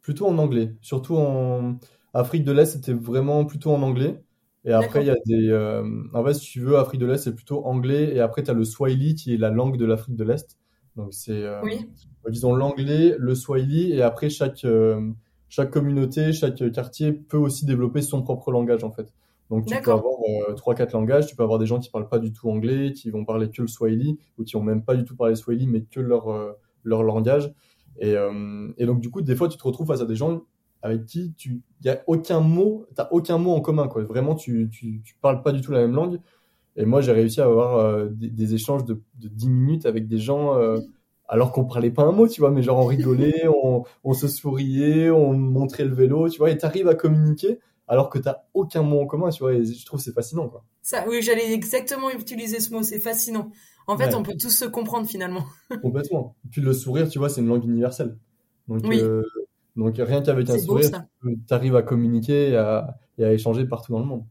Plutôt 0.03 0.27
en 0.27 0.37
anglais. 0.39 0.75
Surtout 0.83 1.17
en 1.17 1.77
Afrique 2.15 2.45
de 2.45 2.53
l'Est, 2.53 2.67
c'était 2.67 2.93
vraiment 2.93 3.45
plutôt 3.45 3.71
en 3.73 3.83
anglais. 3.83 4.23
Et 4.65 4.73
après, 4.73 5.01
il 5.03 5.07
y 5.07 5.11
a 5.11 5.17
des. 5.27 5.49
euh, 5.51 5.83
En 6.13 6.25
fait, 6.25 6.35
si 6.35 6.51
tu 6.51 6.61
veux, 6.61 6.77
Afrique 6.79 7.01
de 7.01 7.07
l'Est, 7.07 7.19
c'est 7.25 7.35
plutôt 7.35 7.65
anglais. 7.65 8.15
Et 8.15 8.21
après, 8.21 8.43
tu 8.43 8.51
as 8.51 8.55
le 8.55 8.65
Swahili, 8.65 9.15
qui 9.15 9.35
est 9.35 9.39
la 9.39 9.51
langue 9.51 9.77
de 9.77 9.85
l'Afrique 9.87 10.17
de 10.17 10.25
l'Est. 10.25 10.59
Donc, 10.97 11.15
c'est. 11.15 11.33
euh, 11.45 11.61
Oui. 11.63 11.89
disons 12.31 12.55
l'anglais, 12.55 13.17
le 13.19 13.35
swahili, 13.35 13.93
et 13.93 14.03
après 14.03 14.29
chaque, 14.29 14.65
euh, 14.65 15.01
chaque 15.49 15.71
communauté, 15.71 16.33
chaque 16.33 16.71
quartier 16.73 17.13
peut 17.13 17.39
aussi 17.39 17.65
développer 17.65 18.03
son 18.03 18.23
propre 18.23 18.53
langage 18.53 18.85
en 18.85 18.91
fait. 18.91 19.13
Donc 19.49 19.65
tu 19.67 19.75
peux 19.83 19.91
avoir 19.93 20.15
euh, 20.49 20.55
trois, 20.55 20.75
quatre 20.75 20.93
langages, 20.93 21.27
tu 21.27 21.35
peux 21.35 21.43
avoir 21.43 21.59
des 21.59 21.67
gens 21.67 21.81
qui 21.81 21.91
parlent 21.91 22.09
pas 22.09 22.19
du 22.21 22.33
tout 22.33 22.49
anglais, 22.51 22.93
qui 22.93 23.11
vont 23.11 23.25
parler 23.25 23.51
que 23.51 23.63
le 23.63 23.69
swahili, 23.69 24.19
ou 24.39 24.45
qui 24.45 24.57
ont 24.57 24.63
même 24.63 24.85
pas 24.85 24.95
du 24.95 25.05
tout 25.05 25.17
parlé 25.17 25.35
swahili, 25.35 25.67
mais 25.67 25.83
que 25.83 25.99
leur, 26.01 26.29
euh, 26.29 26.53
leur 26.85 27.03
langage. 27.03 27.53
Et, 27.99 28.15
euh, 28.17 28.69
et 28.79 28.87
donc 28.87 29.01
du 29.01 29.11
coup, 29.11 29.23
des 29.23 29.35
fois, 29.35 29.49
tu 29.49 29.57
te 29.59 29.63
retrouves 29.65 29.89
face 29.89 30.01
à 30.03 30.07
des 30.07 30.15
gens 30.17 30.43
avec 30.83 31.05
qui 31.07 31.33
tu, 31.37 31.63
y 31.85 31.89
a 31.89 32.03
aucun 32.07 32.41
mot, 32.41 32.87
t'as 32.95 33.09
aucun 33.11 33.39
mot 33.39 33.53
en 33.53 33.61
commun 33.61 33.89
quoi. 33.89 34.03
Vraiment, 34.05 34.35
tu, 34.35 34.69
tu, 34.71 35.01
tu 35.03 35.15
parles 35.21 35.43
pas 35.43 35.53
du 35.53 35.61
tout 35.61 35.73
la 35.73 35.81
même 35.81 35.95
langue. 35.95 36.21
Et 36.77 36.85
moi, 36.85 37.01
j'ai 37.01 37.13
réussi 37.13 37.41
à 37.41 37.45
avoir 37.45 37.77
euh, 37.79 38.09
des, 38.11 38.29
des 38.31 38.55
échanges 38.55 38.85
de, 38.85 39.03
de 39.19 39.29
10 39.29 39.51
minutes 39.51 39.87
avec 39.87 40.07
des 40.09 40.19
gens, 40.19 40.55
euh, 40.57 40.79
alors 41.29 41.53
qu'on 41.53 41.65
parlait 41.65 41.91
pas 41.91 42.05
un 42.05 42.13
mot, 42.13 42.29
tu 42.29 42.41
vois, 42.41 42.51
mais 42.51 42.63
genre 42.63 42.79
on 42.79 42.87
rigolait, 42.87 43.47
on, 43.65 43.85
on 44.05 44.13
se 44.15 44.29
souriait, 44.29 45.11
on 45.11 45.33
montrait 45.35 45.85
le 45.85 45.95
vélo, 45.95 46.29
tu 46.29 46.39
vois, 46.39 46.51
et 46.51 46.57
t'arrives 46.59 46.89
à 46.89 46.95
communiquer 46.95 47.59
alors 47.89 48.09
que 48.09 48.21
t'as 48.21 48.37
aucun 48.55 48.83
mot 48.83 49.01
en 49.01 49.07
commun, 49.07 49.31
tu 49.31 49.43
vois, 49.43 49.53
et 49.53 49.65
je 49.65 49.85
trouve 49.85 49.99
c'est 50.01 50.13
fascinant, 50.13 50.49
quoi. 50.49 50.65
Ça, 50.81 51.05
oui, 51.09 51.23
j'allais 51.23 51.53
exactement 51.53 52.09
utiliser 52.11 52.61
ce 52.61 52.73
mot, 52.73 52.85
c'est 52.85 53.01
fascinant. 53.01 53.51
En 53.89 53.99
fait, 53.99 54.07
Ouais. 54.07 54.15
on 54.15 54.23
peut 54.23 54.35
tous 54.41 54.51
se 54.51 54.65
comprendre 54.65 55.09
finalement. 55.09 55.45
Complètement. 55.83 56.37
Puis 56.53 56.61
le 56.61 56.73
sourire, 56.73 57.09
tu 57.09 57.19
vois, 57.19 57.29
c'est 57.29 57.41
une 57.41 57.49
langue 57.49 57.65
universelle. 57.65 58.17
Donc, 58.69 58.83
Oui. 58.85 59.01
euh, 59.01 59.23
donc 59.81 59.97
rien 59.99 60.23
qu'avec 60.23 60.49
un 60.51 60.59
sourire, 60.59 60.93
tu 61.23 61.55
arrives 61.55 61.77
à 61.77 61.83
communiquer 61.83 62.51
et 62.51 62.57
à, 62.57 62.99
et 63.19 63.25
à 63.25 63.33
échanger 63.33 63.67
partout 63.67 63.93
dans 63.93 64.01
le 64.01 64.05
monde. 64.07 64.27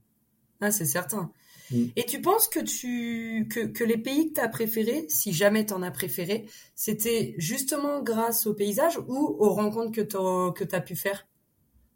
Ah, 0.61 0.71
c'est 0.71 0.85
certain. 0.85 1.31
Mm. 1.71 1.93
Et 1.97 2.05
tu 2.05 2.21
penses 2.21 2.47
que 2.49 2.59
tu 2.61 3.47
que, 3.49 3.67
que 3.67 3.83
les 3.85 3.97
pays 3.97 4.29
que 4.29 4.35
tu 4.35 4.41
as 4.41 4.49
préférés, 4.49 5.05
si 5.09 5.33
jamais 5.33 5.65
t'en 5.67 5.81
as 5.83 5.91
préféré, 5.91 6.47
c'était 6.75 7.35
justement 7.39 8.01
grâce 8.03 8.47
au 8.47 8.53
paysage 8.55 8.99
ou 9.07 9.17
aux 9.39 9.53
rencontres 9.53 9.91
que 9.93 10.01
t'as 10.01 10.51
que 10.53 10.63
t'as 10.65 10.81
pu 10.81 10.95
faire? 10.95 11.27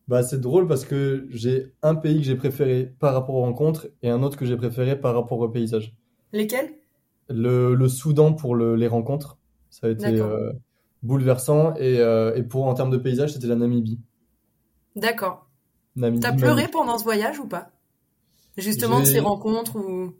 Bah, 0.07 0.23
c'est 0.23 0.39
drôle 0.39 0.65
parce 0.67 0.85
que 0.85 1.27
j'ai 1.29 1.73
un 1.81 1.95
pays 1.95 2.17
que 2.19 2.23
j'ai 2.23 2.35
préféré 2.37 2.85
par 2.99 3.13
rapport 3.13 3.35
aux 3.35 3.41
rencontres 3.41 3.87
et 4.01 4.09
un 4.09 4.23
autre 4.23 4.37
que 4.37 4.45
j'ai 4.45 4.55
préféré 4.57 4.97
par 4.99 5.13
rapport 5.13 5.39
au 5.39 5.49
paysage. 5.49 5.93
Lesquels? 6.33 6.75
Le, 7.29 7.73
le 7.75 7.87
Soudan 7.89 8.33
pour 8.33 8.55
le- 8.55 8.75
les 8.75 8.87
rencontres, 8.87 9.37
ça 9.69 9.87
a 9.87 9.89
été 9.89 10.09
euh, 10.19 10.51
bouleversant 11.03 11.75
et, 11.75 11.99
euh, 11.99 12.35
et 12.35 12.43
pour 12.43 12.65
en 12.67 12.73
termes 12.73 12.91
de 12.91 12.97
paysage, 12.97 13.33
c'était 13.33 13.47
la 13.47 13.55
Namibie. 13.55 13.99
D'accord. 14.95 15.47
T'as 16.21 16.33
pleuré 16.33 16.69
pendant 16.69 16.97
ce 16.97 17.03
voyage 17.05 17.39
ou 17.39 17.47
pas? 17.47 17.71
Justement 18.57 19.01
de 19.01 19.05
ces 19.05 19.19
rencontres 19.19 19.77
ou 19.77 20.15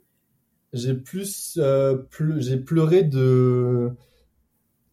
J'ai 0.73 0.93
plus 0.95 1.57
euh, 1.61 2.03
j'ai 2.39 2.57
pleuré 2.57 3.03
de 3.03 3.95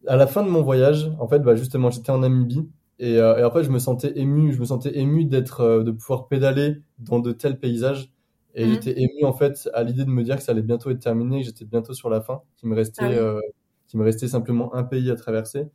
à 0.07 0.15
la 0.15 0.27
fin 0.27 0.43
de 0.43 0.49
mon 0.49 0.61
voyage. 0.61 1.11
En 1.19 1.27
fait, 1.27 1.39
bah 1.39 1.55
justement, 1.55 1.89
j'étais 1.89 2.09
en 2.11 2.19
Namibie 2.19 2.69
et, 2.99 3.17
euh, 3.17 3.37
et 3.37 3.41
après 3.41 3.63
je 3.63 3.71
me 3.71 3.79
sentais 3.79 4.17
ému, 4.19 4.53
je 4.53 4.59
me 4.59 4.65
sentais 4.65 4.97
ému 4.97 5.25
d'être 5.25 5.61
euh, 5.61 5.83
de 5.83 5.91
pouvoir 5.91 6.27
pédaler 6.27 6.81
dans 6.99 7.19
de 7.19 7.31
tels 7.31 7.59
paysages 7.59 8.11
et 8.53 8.67
Mhm. 8.67 8.69
j'étais 8.69 8.93
ému 8.99 9.23
en 9.25 9.33
fait 9.33 9.69
à 9.73 9.83
l'idée 9.83 10.05
de 10.05 10.09
me 10.09 10.23
dire 10.23 10.35
que 10.37 10.43
ça 10.43 10.51
allait 10.51 10.61
bientôt 10.61 10.89
être 10.91 10.99
terminé, 10.99 11.39
que 11.41 11.45
j'étais 11.45 11.65
bientôt 11.65 11.93
sur 11.93 12.09
la 12.09 12.21
fin, 12.21 12.41
qu'il 12.57 12.69
me 12.69 12.75
restait 12.75 13.03
Ah 13.03 13.09
oui. 13.09 13.17
euh, 13.17 13.39
qu'il 13.87 13.99
me 13.99 14.05
restait 14.05 14.27
simplement 14.27 14.73
un 14.75 14.83
pays 14.83 15.09
à 15.11 15.15
traverser. 15.15 15.65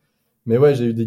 Mais 0.46 0.58
ouais, 0.58 0.76
j'ai 0.76 0.86
eu 0.86 0.94
des, 0.94 1.06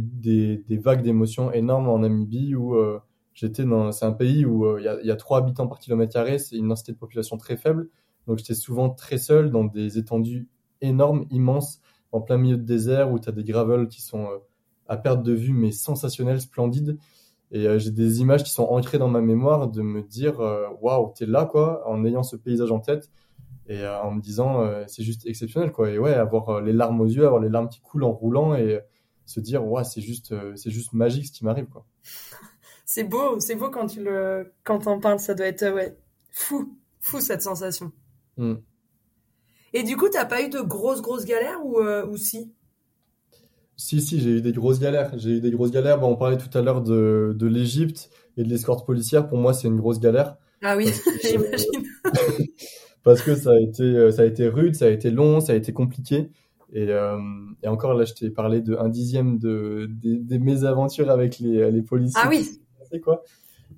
des, 0.58 0.78
vagues 0.78 1.02
d'émotions 1.02 1.52
énormes 1.54 1.88
en 1.88 2.00
Namibie 2.00 2.56
où 2.56 2.76
euh, 2.76 3.00
j'étais 3.34 3.64
dans 3.64 3.94
c'est 3.94 4.06
un 4.06 4.12
pays 4.12 4.46
où 4.46 4.66
euh, 4.66 4.82
il 4.82 4.84
y 4.84 4.88
a, 4.90 5.00
il 5.00 5.08
y 5.08 5.12
a 5.12 5.16
3 5.16 5.40
habitants 5.40 5.66
par 5.66 5.80
kilomètre 5.80 6.12
carré, 6.12 6.40
c'est 6.40 6.58
une 6.58 6.68
densité 6.68 6.92
de 6.92 6.98
population 6.98 7.38
très 7.38 7.56
faible. 7.56 7.90
Donc 8.28 8.40
j'étais 8.40 8.54
souvent 8.54 8.90
très 8.90 9.18
seul 9.18 9.50
dans 9.50 9.64
des 9.64 9.98
étendues 9.98 10.50
énormes, 10.82 11.26
immenses, 11.32 11.80
en 12.12 12.20
plein 12.20 12.38
milieu 12.38 12.58
de 12.58 12.64
désert 12.64 13.12
où 13.14 13.20
tu 13.20 13.30
as 13.30 13.32
des 13.32 13.46
gravels 13.46 13.88
qui 13.88 14.02
sont 14.02 14.26
euh, 14.26 14.40
à 14.90 14.98
perte 14.98 15.24
de 15.24 15.32
vue 15.32 15.54
mais 15.54 15.72
sensationnels, 15.72 16.42
splendides. 16.42 16.98
Et 17.52 17.80
j'ai 17.80 17.90
des 17.90 18.22
images 18.22 18.44
qui 18.44 18.52
sont 18.52 18.66
ancrées 18.66 19.00
dans 19.00 19.08
ma 19.08 19.22
mémoire 19.22 19.70
de 19.70 19.82
me 19.82 20.04
dire 20.04 20.40
waouh, 20.82 21.12
t'es 21.16 21.26
là 21.26 21.46
quoi, 21.46 21.82
en 21.90 22.06
ayant 22.06 22.22
ce 22.22 22.36
paysage 22.36 22.72
en 22.72 22.80
tête 22.80 23.10
et 23.68 23.88
en 23.88 24.12
me 24.12 24.22
disant 24.22 24.70
c'est 24.86 25.02
juste 25.02 25.26
exceptionnel 25.26 25.72
quoi. 25.72 25.90
Et 25.90 25.98
ouais, 25.98 26.14
avoir 26.14 26.62
les 26.62 26.74
larmes 26.74 27.02
aux 27.02 27.08
yeux, 27.08 27.26
avoir 27.26 27.42
les 27.42 27.50
larmes 27.50 27.68
qui 27.68 27.82
coulent 27.82 28.04
en 28.04 28.12
roulant 28.12 28.54
et 28.54 28.82
se 29.30 29.40
dire 29.40 29.66
waouh, 29.66 29.84
c'est 29.84 30.02
juste 30.02 30.32
euh, 30.32 30.56
c'est 30.56 30.72
juste 30.72 30.94
magique 30.94 31.28
ce 31.28 31.32
qui 31.32 31.46
m'arrive 31.46 31.68
quoi. 31.68 31.86
c'est 32.86 33.04
beau, 33.04 33.40
c'est 33.40 33.56
beau 33.56 33.70
quand 33.70 33.88
tu 33.88 34.04
le 34.04 34.52
quand 34.64 34.80
t'en 34.80 35.00
parles, 35.00 35.20
ça 35.20 35.36
doit 35.36 35.46
être 35.46 35.64
euh, 35.64 35.74
ouais, 35.74 35.98
fou, 36.32 36.76
fou 37.00 37.20
cette 37.20 37.42
sensation. 37.42 37.92
Mm. 38.38 38.56
Et 39.74 39.84
du 39.84 39.98
coup, 39.98 40.10
t'as 40.10 40.26
pas 40.26 40.42
eu 40.42 40.50
de 40.50 40.60
grosses 40.60 41.02
grosses 41.02 41.26
galères 41.26 41.64
ou 41.64 41.80
euh, 41.80 42.08
ou 42.08 42.18
si? 42.18 42.52
Si, 43.78 44.02
si, 44.02 44.20
j'ai 44.20 44.32
eu 44.32 44.42
des 44.42 44.52
grosses 44.52 44.80
galères. 44.80 45.12
J'ai 45.18 45.38
eu 45.38 45.42
des 45.42 45.52
grosses 45.52 45.72
galères. 45.72 46.00
Bah, 46.00 46.08
on 46.08 46.16
parlait 46.16 46.38
tout 46.38 46.58
à 46.58 46.62
l'heure 46.62 46.82
de, 46.82 47.34
de 47.38 47.48
l'Égypte 47.48 48.10
et 48.36 48.44
de 48.44 48.50
l'escorte 48.50 48.86
policière. 48.86 49.30
Pour 49.30 49.38
moi, 49.38 49.54
c'est 49.54 49.68
une 49.68 49.78
grosse 49.78 50.00
galère 50.00 50.38
Ah 50.62 50.76
oui, 50.76 50.86
parce 50.86 51.00
que, 51.00 51.12
j'imagine. 51.28 51.86
parce 53.04 53.22
que 53.22 53.36
ça 53.36 53.52
a 53.52 53.60
été, 53.60 54.12
ça 54.12 54.24
a 54.24 54.26
été 54.26 54.50
rude, 54.50 54.76
ça 54.76 54.86
a 54.86 54.90
été 54.90 55.12
long, 55.12 55.40
ça 55.40 55.54
a 55.54 55.56
été 55.56 55.72
compliqué. 55.72 56.32
Et, 56.74 56.90
euh, 56.90 57.18
et 57.64 57.68
encore 57.68 57.94
là, 57.94 58.06
je 58.06 58.14
t'ai 58.14 58.30
parlé 58.30 58.62
de 58.62 58.76
un 58.76 58.90
dixième 58.90 59.40
de, 59.40 59.88
des, 59.90 60.18
des 60.18 60.40
mésaventures 60.40 61.10
avec 61.10 61.40
les, 61.40 61.72
les 61.72 61.82
policiers. 61.82 62.22
Ah 62.24 62.30
oui. 62.30 62.48
quoi? 63.02 63.24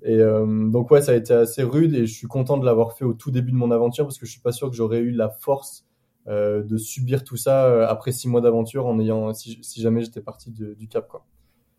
Et 0.02 0.16
euh, 0.18 0.68
donc 0.68 0.90
ouais, 0.90 1.00
ça 1.00 1.12
a 1.12 1.14
été 1.14 1.32
assez 1.32 1.62
rude 1.62 1.94
et 1.94 2.06
je 2.06 2.12
suis 2.14 2.26
content 2.26 2.58
de 2.58 2.64
l'avoir 2.66 2.94
fait 2.94 3.04
au 3.04 3.14
tout 3.14 3.30
début 3.30 3.52
de 3.52 3.56
mon 3.56 3.70
aventure 3.70 4.04
parce 4.04 4.18
que 4.18 4.26
je 4.26 4.32
suis 4.32 4.40
pas 4.40 4.52
sûr 4.52 4.68
que 4.68 4.76
j'aurais 4.76 4.98
eu 4.98 5.10
la 5.12 5.28
force 5.30 5.86
euh, 6.28 6.62
de 6.62 6.76
subir 6.76 7.24
tout 7.24 7.36
ça 7.36 7.88
après 7.88 8.12
six 8.12 8.28
mois 8.28 8.40
d'aventure 8.40 8.86
en 8.86 8.98
ayant 9.00 9.32
si, 9.32 9.58
si 9.62 9.80
jamais 9.80 10.02
j'étais 10.02 10.20
parti 10.20 10.50
de- 10.50 10.74
du 10.74 10.88
Cap 10.88 11.08
quoi. 11.08 11.24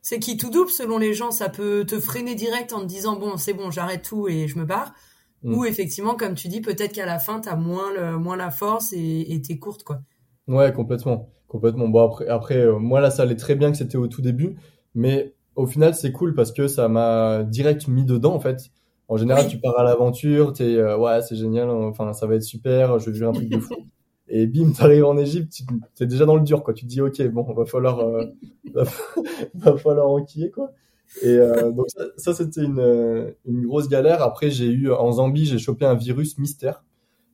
C'est 0.02 0.20
qui 0.20 0.36
tout 0.38 0.50
double 0.50 0.70
selon 0.70 0.98
les 0.98 1.14
gens, 1.14 1.32
ça 1.32 1.48
peut 1.50 1.86
te 1.88 2.00
freiner 2.00 2.36
direct 2.36 2.74
en 2.74 2.82
te 2.82 2.86
disant 2.86 3.18
bon, 3.18 3.38
c'est 3.38 3.54
bon, 3.54 3.72
j'arrête 3.72 4.04
tout 4.04 4.28
et 4.28 4.48
je 4.48 4.58
me 4.60 4.66
barre. 4.66 4.94
Mm. 5.44 5.56
Ou 5.56 5.66
effectivement, 5.66 6.16
comme 6.16 6.36
tu 6.36 6.50
dis, 6.50 6.60
peut-être 6.62 6.94
qu'à 6.94 7.06
la 7.06 7.20
fin, 7.20 7.40
t'as 7.40 7.56
moins 7.56 7.94
le, 7.94 8.18
moins 8.18 8.36
la 8.36 8.52
force 8.52 8.94
et 8.94 9.34
et 9.34 9.42
t'es 9.42 9.58
courte 9.60 9.84
quoi. 9.84 10.02
Ouais, 10.48 10.74
complètement, 10.74 11.30
complètement. 11.48 11.88
Bon 11.88 12.06
après, 12.06 12.28
après 12.28 12.58
euh, 12.58 12.78
moi 12.78 13.00
là, 13.00 13.12
ça 13.12 13.24
allait 13.24 13.36
très 13.36 13.56
bien 13.56 13.72
que 13.72 13.78
c'était 13.78 13.98
au 13.98 14.08
tout 14.08 14.22
début, 14.22 14.58
mais 14.94 15.34
au 15.56 15.66
final 15.66 15.96
c'est 15.96 16.12
cool 16.12 16.34
parce 16.36 16.52
que 16.52 16.68
ça 16.68 16.88
m'a 16.90 17.44
direct 17.44 17.88
mis 17.88 18.04
dedans 18.06 18.34
en 18.34 18.40
fait. 18.40 18.72
En 19.08 19.18
général, 19.18 19.44
Oui. 19.46 19.52
tu 19.52 19.60
pars 19.60 19.78
à 19.80 19.84
l'aventure, 19.84 20.54
t'es 20.54 20.76
euh, 20.76 20.98
ouais, 20.98 21.22
c'est 21.22 21.36
génial, 21.36 21.70
enfin 21.70 22.14
ça 22.14 22.26
va 22.28 22.36
être 22.36 22.44
super, 22.44 23.00
je 23.00 23.06
vais 23.06 23.12
vivre 23.12 23.30
un 23.30 23.34
truc 23.34 23.50
de 23.50 23.60
fou. 23.60 23.74
Et 24.30 24.48
bim, 24.48 24.72
t'arrives 24.72 25.06
en 25.06 25.18
Égypte, 25.18 25.54
t'es 25.96 26.06
déjà 26.08 26.26
dans 26.26 26.36
le 26.38 26.42
dur, 26.42 26.64
quoi. 26.64 26.74
Tu 26.74 26.86
te 26.86 26.90
dis, 26.90 27.02
ok, 27.02 27.22
bon, 27.28 27.44
va 27.54 27.66
falloir, 27.66 28.00
euh, 28.00 28.24
va, 28.74 28.84
va, 29.54 29.78
falloir 29.78 30.10
enquiller, 30.10 30.50
quoi. 30.50 30.72
Et 31.22 31.38
donc 31.38 31.90
ça, 31.90 32.06
ça 32.18 32.34
c'était 32.34 32.64
une, 32.64 33.36
une 33.46 33.68
grosse 33.68 33.88
galère. 33.90 34.24
Après, 34.24 34.50
j'ai 34.50 34.66
eu 34.66 34.92
en 34.92 35.12
Zambie, 35.12 35.46
j'ai 35.46 35.60
chopé 35.60 35.86
un 35.86 35.94
virus 35.94 36.40
mystère 36.40 36.84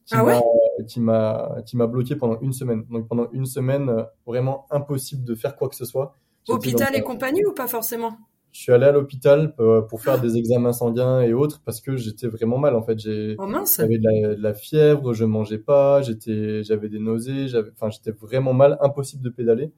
qui 0.06 0.16
Ah 0.16 0.26
ouais? 0.26 0.40
Qui 0.88 1.00
m'a 1.00 1.58
qui 1.66 1.78
m'a 1.78 1.88
bloqué 1.88 2.16
pendant 2.16 2.40
une 2.42 2.54
semaine. 2.54 2.86
Donc 2.90 3.08
pendant 3.08 3.30
une 3.32 3.46
semaine, 3.46 3.90
euh, 3.90 4.04
vraiment 4.26 4.66
impossible 4.72 5.24
de 5.24 5.36
faire 5.36 5.56
quoi 5.56 5.70
que 5.70 5.76
ce 5.76 5.86
soit. 5.86 6.16
Hôpital 6.48 6.96
et 6.96 7.02
compagnie 7.02 7.46
ou 7.46 7.54
pas 7.54 7.68
forcément? 7.68 8.18
Je 8.52 8.62
suis 8.62 8.72
allé 8.72 8.86
à 8.86 8.92
l'hôpital 8.92 9.54
euh, 9.60 9.82
pour 9.82 10.02
faire 10.02 10.20
des 10.20 10.38
examens 10.38 10.74
sanguins 10.74 11.22
et 11.22 11.34
autres 11.34 11.62
parce 11.64 11.82
que 11.82 11.96
j'étais 11.96 12.28
vraiment 12.28 12.58
mal 12.58 12.76
en 12.76 12.82
fait. 12.82 12.98
J'ai 12.98 13.36
Oh 13.38 13.48
j'avais 13.78 14.00
de 14.00 14.04
la, 14.04 14.36
de 14.36 14.42
la 14.42 14.54
fièvre, 14.56 15.14
je 15.14 15.24
mangeais 15.26 15.60
pas, 15.60 16.02
j'étais, 16.02 16.64
j'avais 16.64 16.90
des 16.90 16.98
nausées, 16.98 17.48
j'avais, 17.48 17.70
enfin, 17.72 17.92
j'étais 17.92 18.12
vraiment 18.12 18.54
mal, 18.54 18.78
impossible 18.82 19.22
de 19.22 19.30
pédaler. 19.30 19.72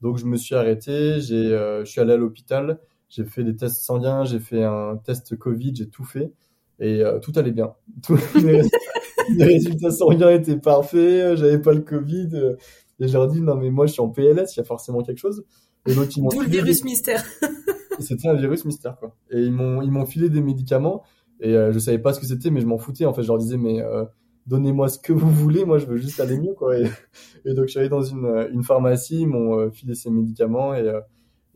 Donc 0.00 0.18
je 0.18 0.26
me 0.26 0.36
suis 0.36 0.56
arrêté, 0.56 1.20
j'ai, 1.20 1.52
euh, 1.52 1.84
je 1.84 1.90
suis 1.90 2.00
allé 2.00 2.12
à 2.12 2.16
l'hôpital, 2.16 2.80
j'ai 3.08 3.24
fait 3.24 3.44
des 3.44 3.54
tests 3.54 3.84
sanguins, 3.84 4.24
j'ai 4.24 4.40
fait 4.40 4.64
un 4.64 4.96
test 4.96 5.36
Covid, 5.36 5.74
j'ai 5.76 5.88
tout 5.88 6.04
fait 6.04 6.32
et 6.80 7.02
euh, 7.02 7.18
tout 7.18 7.32
allait 7.36 7.52
bien. 7.52 7.72
Tous 8.04 8.16
les, 8.36 8.62
les 9.36 9.44
résultats 9.44 9.90
sanguins 9.90 10.30
étaient 10.30 10.56
parfaits, 10.56 11.36
j'avais 11.36 11.58
pas 11.60 11.72
le 11.72 11.80
Covid 11.80 12.28
euh, 12.34 12.56
et 13.00 13.08
je 13.08 13.12
leur 13.12 13.28
dis 13.28 13.40
non 13.40 13.56
mais 13.56 13.70
moi 13.70 13.86
je 13.86 13.92
suis 13.92 14.00
en 14.02 14.08
PLS, 14.08 14.54
il 14.56 14.58
y 14.58 14.60
a 14.60 14.64
forcément 14.64 15.02
quelque 15.02 15.18
chose. 15.18 15.44
Et 15.86 15.94
donc 15.94 16.16
ils 16.16 16.22
m'ont 16.22 16.28
D'où 16.28 16.40
le 16.40 16.46
des- 16.46 16.52
virus 16.58 16.84
mystère. 16.84 17.24
c'était 18.00 18.28
un 18.28 18.34
virus 18.34 18.64
mystère 18.64 18.96
quoi. 18.98 19.14
Et 19.30 19.40
ils 19.40 19.52
m'ont 19.52 19.82
ils 19.82 19.90
m'ont 19.90 20.06
filé 20.06 20.28
des 20.28 20.40
médicaments 20.40 21.02
et 21.40 21.54
euh, 21.54 21.72
je 21.72 21.78
savais 21.78 21.98
pas 21.98 22.12
ce 22.12 22.20
que 22.20 22.26
c'était 22.26 22.50
mais 22.50 22.60
je 22.60 22.66
m'en 22.66 22.78
foutais 22.78 23.04
en 23.06 23.12
fait. 23.12 23.22
Je 23.22 23.28
leur 23.28 23.38
disais 23.38 23.56
mais 23.56 23.80
euh, 23.82 24.04
donnez-moi 24.46 24.88
ce 24.88 24.98
que 24.98 25.12
vous 25.12 25.30
voulez, 25.30 25.64
moi 25.64 25.78
je 25.78 25.86
veux 25.86 25.96
juste 25.96 26.20
aller 26.20 26.38
mieux 26.38 26.54
quoi. 26.54 26.78
Et, 26.78 26.84
et 27.44 27.54
donc 27.54 27.66
je 27.66 27.70
suis 27.70 27.80
allé 27.80 27.88
dans 27.88 28.02
une 28.02 28.24
euh, 28.24 28.48
une 28.52 28.62
pharmacie, 28.64 29.20
ils 29.22 29.26
m'ont 29.28 29.58
euh, 29.58 29.70
filé 29.70 29.94
ces 29.94 30.10
médicaments 30.10 30.74
et 30.74 30.80
euh, 30.88 31.00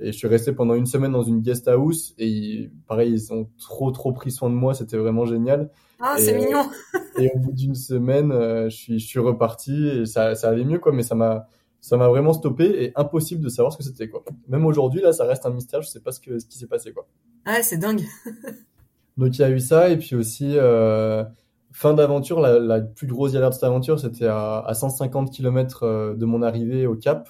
et 0.02 0.12
je 0.12 0.16
suis 0.18 0.28
resté 0.28 0.52
pendant 0.52 0.74
une 0.74 0.86
semaine 0.86 1.12
dans 1.12 1.22
une 1.22 1.40
guest 1.40 1.68
house 1.68 2.14
et 2.18 2.26
ils- 2.28 2.70
pareil 2.86 3.12
ils 3.12 3.32
ont 3.32 3.48
trop 3.58 3.90
trop 3.90 4.12
pris 4.12 4.30
soin 4.30 4.50
de 4.50 4.54
moi, 4.54 4.74
c'était 4.74 4.96
vraiment 4.96 5.24
génial. 5.26 5.70
Ah, 6.00 6.16
c'est 6.18 6.34
mignon. 6.36 6.64
Et 7.18 7.30
au 7.34 7.38
bout 7.38 7.52
d'une 7.52 7.74
semaine, 7.76 8.32
euh, 8.32 8.68
je 8.70 8.76
suis 8.76 8.98
je 8.98 9.06
suis 9.06 9.20
reparti 9.20 9.86
et 9.88 10.06
ça 10.06 10.34
ça 10.34 10.48
allait 10.48 10.64
mieux 10.64 10.78
quoi, 10.78 10.92
mais 10.92 11.02
ça 11.04 11.14
m'a 11.14 11.46
ça 11.80 11.96
m'a 11.96 12.08
vraiment 12.08 12.32
stoppé 12.32 12.64
et 12.84 12.92
impossible 12.96 13.42
de 13.44 13.48
savoir 13.48 13.72
ce 13.72 13.78
que 13.78 13.84
c'était 13.84 14.08
quoi. 14.08 14.24
Même 14.48 14.64
aujourd'hui 14.66 15.00
là, 15.02 15.12
ça 15.12 15.24
reste 15.24 15.46
un 15.46 15.50
mystère, 15.50 15.82
je 15.82 15.88
sais 15.88 16.00
pas 16.00 16.10
ce 16.12 16.20
que 16.20 16.38
ce 16.38 16.46
qui 16.46 16.58
s'est 16.58 16.66
passé 16.66 16.92
quoi. 16.92 17.06
Ah, 17.44 17.62
c'est 17.62 17.76
dingue. 17.76 18.02
Donc 19.18 19.38
il 19.38 19.42
y 19.42 19.44
a 19.44 19.50
eu 19.50 19.60
ça 19.60 19.90
et 19.90 19.98
puis 19.98 20.16
aussi 20.16 20.54
euh, 20.56 21.22
fin 21.70 21.94
d'aventure, 21.94 22.40
la, 22.40 22.58
la 22.58 22.80
plus 22.80 23.06
grosse 23.06 23.32
galère 23.32 23.50
de 23.50 23.54
cette 23.54 23.64
aventure, 23.64 24.00
c'était 24.00 24.26
à, 24.26 24.58
à 24.60 24.74
150 24.74 25.30
km 25.30 25.82
euh, 25.84 26.14
de 26.14 26.24
mon 26.24 26.42
arrivée 26.42 26.86
au 26.86 26.96
Cap, 26.96 27.28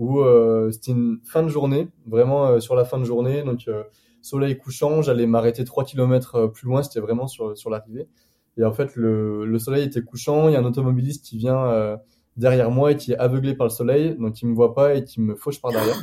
où 0.00 0.20
euh, 0.20 0.70
c'était 0.70 0.92
une 0.92 1.18
fin 1.24 1.42
de 1.42 1.48
journée, 1.48 1.88
vraiment 2.06 2.46
euh, 2.46 2.60
sur 2.60 2.74
la 2.74 2.86
fin 2.86 2.98
de 2.98 3.04
journée, 3.04 3.42
donc 3.42 3.68
euh, 3.68 3.84
soleil 4.22 4.56
couchant, 4.56 5.02
j'allais 5.02 5.26
m'arrêter 5.26 5.62
3 5.62 5.84
km 5.84 6.46
plus 6.46 6.66
loin, 6.66 6.82
c'était 6.82 7.00
vraiment 7.00 7.26
sur, 7.28 7.56
sur 7.56 7.68
l'arrivée. 7.68 8.08
Et 8.56 8.64
en 8.64 8.72
fait, 8.72 8.96
le, 8.96 9.44
le 9.44 9.58
soleil 9.58 9.84
était 9.84 10.00
couchant, 10.00 10.48
il 10.48 10.54
y 10.54 10.56
a 10.56 10.58
un 10.60 10.64
automobiliste 10.64 11.22
qui 11.24 11.36
vient 11.36 11.98
derrière 12.36 12.70
moi 12.70 12.92
et 12.92 12.96
qui 12.96 13.12
est 13.12 13.16
aveuglé 13.16 13.54
par 13.54 13.66
le 13.66 13.70
soleil, 13.70 14.16
donc 14.18 14.40
il 14.40 14.48
me 14.48 14.54
voit 14.54 14.74
pas 14.74 14.94
et 14.94 15.04
qui 15.04 15.20
me 15.20 15.34
fauche 15.34 15.60
par 15.60 15.70
derrière. 15.70 16.00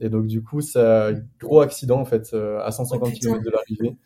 Et 0.00 0.08
donc 0.08 0.26
du 0.26 0.42
coup, 0.42 0.60
ça 0.62 1.12
gros 1.38 1.60
accident 1.60 2.00
en 2.00 2.04
fait 2.06 2.34
à 2.34 2.72
150 2.72 3.08
Oh, 3.08 3.12
putain. 3.12 3.28
km 3.28 3.44
de 3.44 3.50
l'arrivée. 3.50 3.96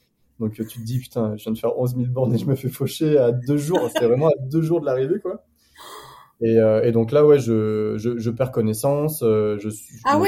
Donc 0.40 0.52
tu 0.52 0.64
te 0.64 0.80
dis 0.84 0.98
putain, 0.98 1.36
je 1.36 1.44
viens 1.44 1.52
de 1.52 1.59
faire 1.59 1.78
11 1.78 1.94
000 1.96 2.09
bornes 2.09 2.34
et 2.34 2.38
je 2.38 2.46
me 2.46 2.54
fais 2.57 2.68
faucher 2.68 3.18
à 3.18 3.30
deux 3.32 3.57
jours. 3.57 3.80
C'était 3.88 4.07
vraiment 4.07 4.28
à 4.28 4.34
deux 4.40 4.62
jours 4.62 4.80
de 4.80 4.86
l'arrivée 4.86 5.20
quoi. 5.20 5.44
Et, 6.41 6.59
euh, 6.59 6.82
et 6.82 6.93
donc 6.93 7.12
là 7.12 7.24
ouais, 7.26 7.39
je, 7.39 7.95
je, 7.97 8.18
je 8.18 8.30
perds 8.30 8.53
connaissance, 8.53 9.22
euh, 9.22 9.57
je 9.59 9.68
suis 9.70 9.99
Ah 10.05 10.18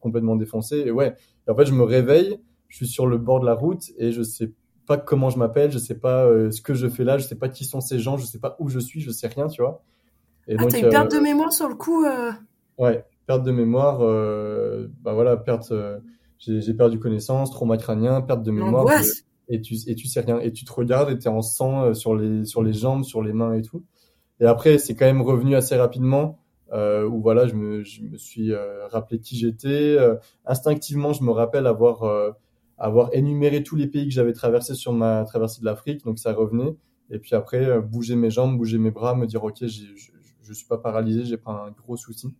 complètement 0.00 0.36
défoncé 0.36 0.78
et 0.86 0.90
ouais. 0.90 1.14
Et 1.46 1.50
en 1.50 1.56
fait 1.56 1.66
je 1.66 1.72
me 1.74 1.82
réveille, 1.82 2.38
je 2.68 2.76
suis 2.76 2.86
sur 2.86 3.06
le 3.06 3.18
bord 3.18 3.40
de 3.40 3.46
la 3.46 3.54
route 3.54 3.82
et 3.98 4.12
je 4.12 4.22
sais 4.22 4.52
pas 4.86 4.96
comment 4.96 5.28
je 5.30 5.38
m'appelle, 5.38 5.70
je 5.72 5.78
sais 5.78 5.98
pas 5.98 6.24
euh, 6.24 6.50
ce 6.50 6.60
que 6.62 6.74
je 6.74 6.88
fais 6.88 7.04
là, 7.04 7.18
je 7.18 7.26
sais 7.26 7.34
pas 7.36 7.48
qui 7.48 7.64
sont 7.64 7.80
ces 7.80 7.98
gens, 7.98 8.16
je 8.16 8.26
sais 8.26 8.38
pas 8.38 8.56
où 8.60 8.68
je 8.68 8.78
suis, 8.78 9.00
je 9.00 9.10
sais 9.10 9.26
rien, 9.26 9.48
tu 9.48 9.60
vois. 9.62 9.82
Et 10.48 10.54
Ah, 10.54 10.62
donc 10.62 10.70
t'as 10.70 10.78
une 10.78 10.84
euh, 10.86 10.90
perte 10.90 11.12
de 11.12 11.18
mémoire 11.18 11.52
sur 11.52 11.68
le 11.68 11.74
coup. 11.74 12.04
euh, 12.04 12.32
Ouais, 12.78 13.04
perte 13.26 13.42
de 13.44 13.50
mémoire, 13.52 13.98
euh, 14.02 14.88
bah 15.02 15.12
voilà, 15.12 15.36
perte, 15.36 15.70
euh, 15.72 15.98
j'ai 16.38 16.74
perdu 16.74 16.98
connaissance, 16.98 17.50
trauma 17.50 17.76
crânien, 17.76 18.22
perte 18.22 18.42
de 18.42 18.50
mémoire, 18.50 18.86
et 19.48 19.60
tu 19.60 19.74
et 19.86 19.94
tu 19.94 20.06
sais 20.08 20.20
rien, 20.20 20.38
et 20.40 20.52
tu 20.52 20.64
te 20.64 20.72
regardes 20.72 21.10
et 21.10 21.18
t'es 21.18 21.28
en 21.28 21.42
sang 21.42 21.84
euh, 21.84 21.94
sur 21.94 22.14
les 22.14 22.44
sur 22.46 22.62
les 22.62 22.72
jambes, 22.72 23.04
sur 23.04 23.22
les 23.22 23.32
mains 23.32 23.52
et 23.54 23.62
tout. 23.62 23.84
Et 24.40 24.46
après, 24.46 24.78
c'est 24.78 24.94
quand 24.94 25.06
même 25.06 25.22
revenu 25.22 25.54
assez 25.54 25.76
rapidement, 25.76 26.38
euh, 26.72 27.06
où 27.06 27.20
voilà, 27.20 27.46
je 27.46 27.54
me 27.54 27.82
je 27.84 28.02
me 28.02 28.16
suis 28.16 28.52
euh, 28.52 28.86
rappelé 28.88 29.20
qui 29.20 29.36
j'étais. 29.36 29.96
Euh, 29.98 30.16
instinctivement, 30.46 31.12
je 31.12 31.22
me 31.24 31.30
rappelle 31.30 31.66
avoir 31.66 32.04
euh, 32.04 32.30
avoir 32.78 33.10
énuméré 33.14 33.62
tous 33.62 33.76
les 33.76 33.86
pays 33.86 34.06
que 34.08 34.14
j'avais 34.14 34.32
traversés 34.32 34.74
sur 34.74 34.92
ma 34.92 35.24
traversée 35.24 35.60
de 35.60 35.66
l'Afrique, 35.66 36.04
donc 36.04 36.18
ça 36.18 36.32
revenait. 36.32 36.76
Et 37.10 37.18
puis 37.18 37.34
après, 37.34 37.64
euh, 37.66 37.80
bouger 37.80 38.16
mes 38.16 38.30
jambes, 38.30 38.56
bouger 38.56 38.78
mes 38.78 38.90
bras, 38.90 39.14
me 39.14 39.26
dire 39.26 39.44
ok, 39.44 39.66
je 39.66 39.84
je 40.42 40.52
suis 40.54 40.66
pas 40.66 40.78
paralysé, 40.78 41.24
j'ai 41.24 41.36
pas 41.36 41.52
un 41.52 41.70
gros 41.70 41.96
souci. 41.96 42.34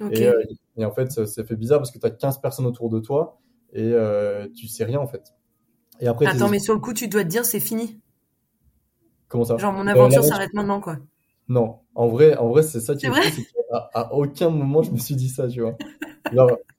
Ok. 0.00 0.12
Et, 0.12 0.26
euh, 0.26 0.42
et 0.76 0.84
en 0.84 0.90
fait, 0.92 1.12
ça, 1.12 1.26
ça 1.26 1.44
fait 1.44 1.54
bizarre 1.56 1.78
parce 1.78 1.90
que 1.92 1.98
tu 1.98 2.06
as 2.06 2.10
15 2.10 2.40
personnes 2.40 2.66
autour 2.66 2.88
de 2.90 2.98
toi 3.00 3.38
et 3.72 3.92
euh, 3.92 4.48
tu 4.56 4.66
sais 4.66 4.84
rien 4.84 4.98
en 4.98 5.06
fait. 5.06 5.34
Et 6.00 6.06
après, 6.08 6.26
Attends, 6.26 6.48
mais 6.48 6.58
sur 6.58 6.74
le 6.74 6.80
coup, 6.80 6.92
tu 6.94 7.06
dois 7.08 7.22
te 7.22 7.28
dire 7.28 7.44
c'est 7.44 7.60
fini. 7.60 8.00
comment 9.28 9.44
ça? 9.44 9.56
Genre, 9.56 9.72
mon 9.72 9.86
Euh, 9.86 9.90
aventure 9.90 10.24
s'arrête 10.24 10.52
maintenant, 10.54 10.80
quoi. 10.80 10.96
Non, 11.48 11.80
en 11.94 12.08
vrai, 12.08 12.36
en 12.36 12.48
vrai, 12.48 12.62
c'est 12.62 12.80
ça 12.80 12.94
qui 12.94 13.02
C'est 13.02 13.08
est 13.08 13.10
vrai 13.10 13.30
fou, 13.30 13.42
à 13.92 14.14
aucun 14.14 14.50
moment 14.50 14.82
je 14.82 14.92
me 14.92 14.96
suis 14.98 15.16
dit 15.16 15.28
ça, 15.28 15.48
tu 15.48 15.60
vois. 15.60 15.76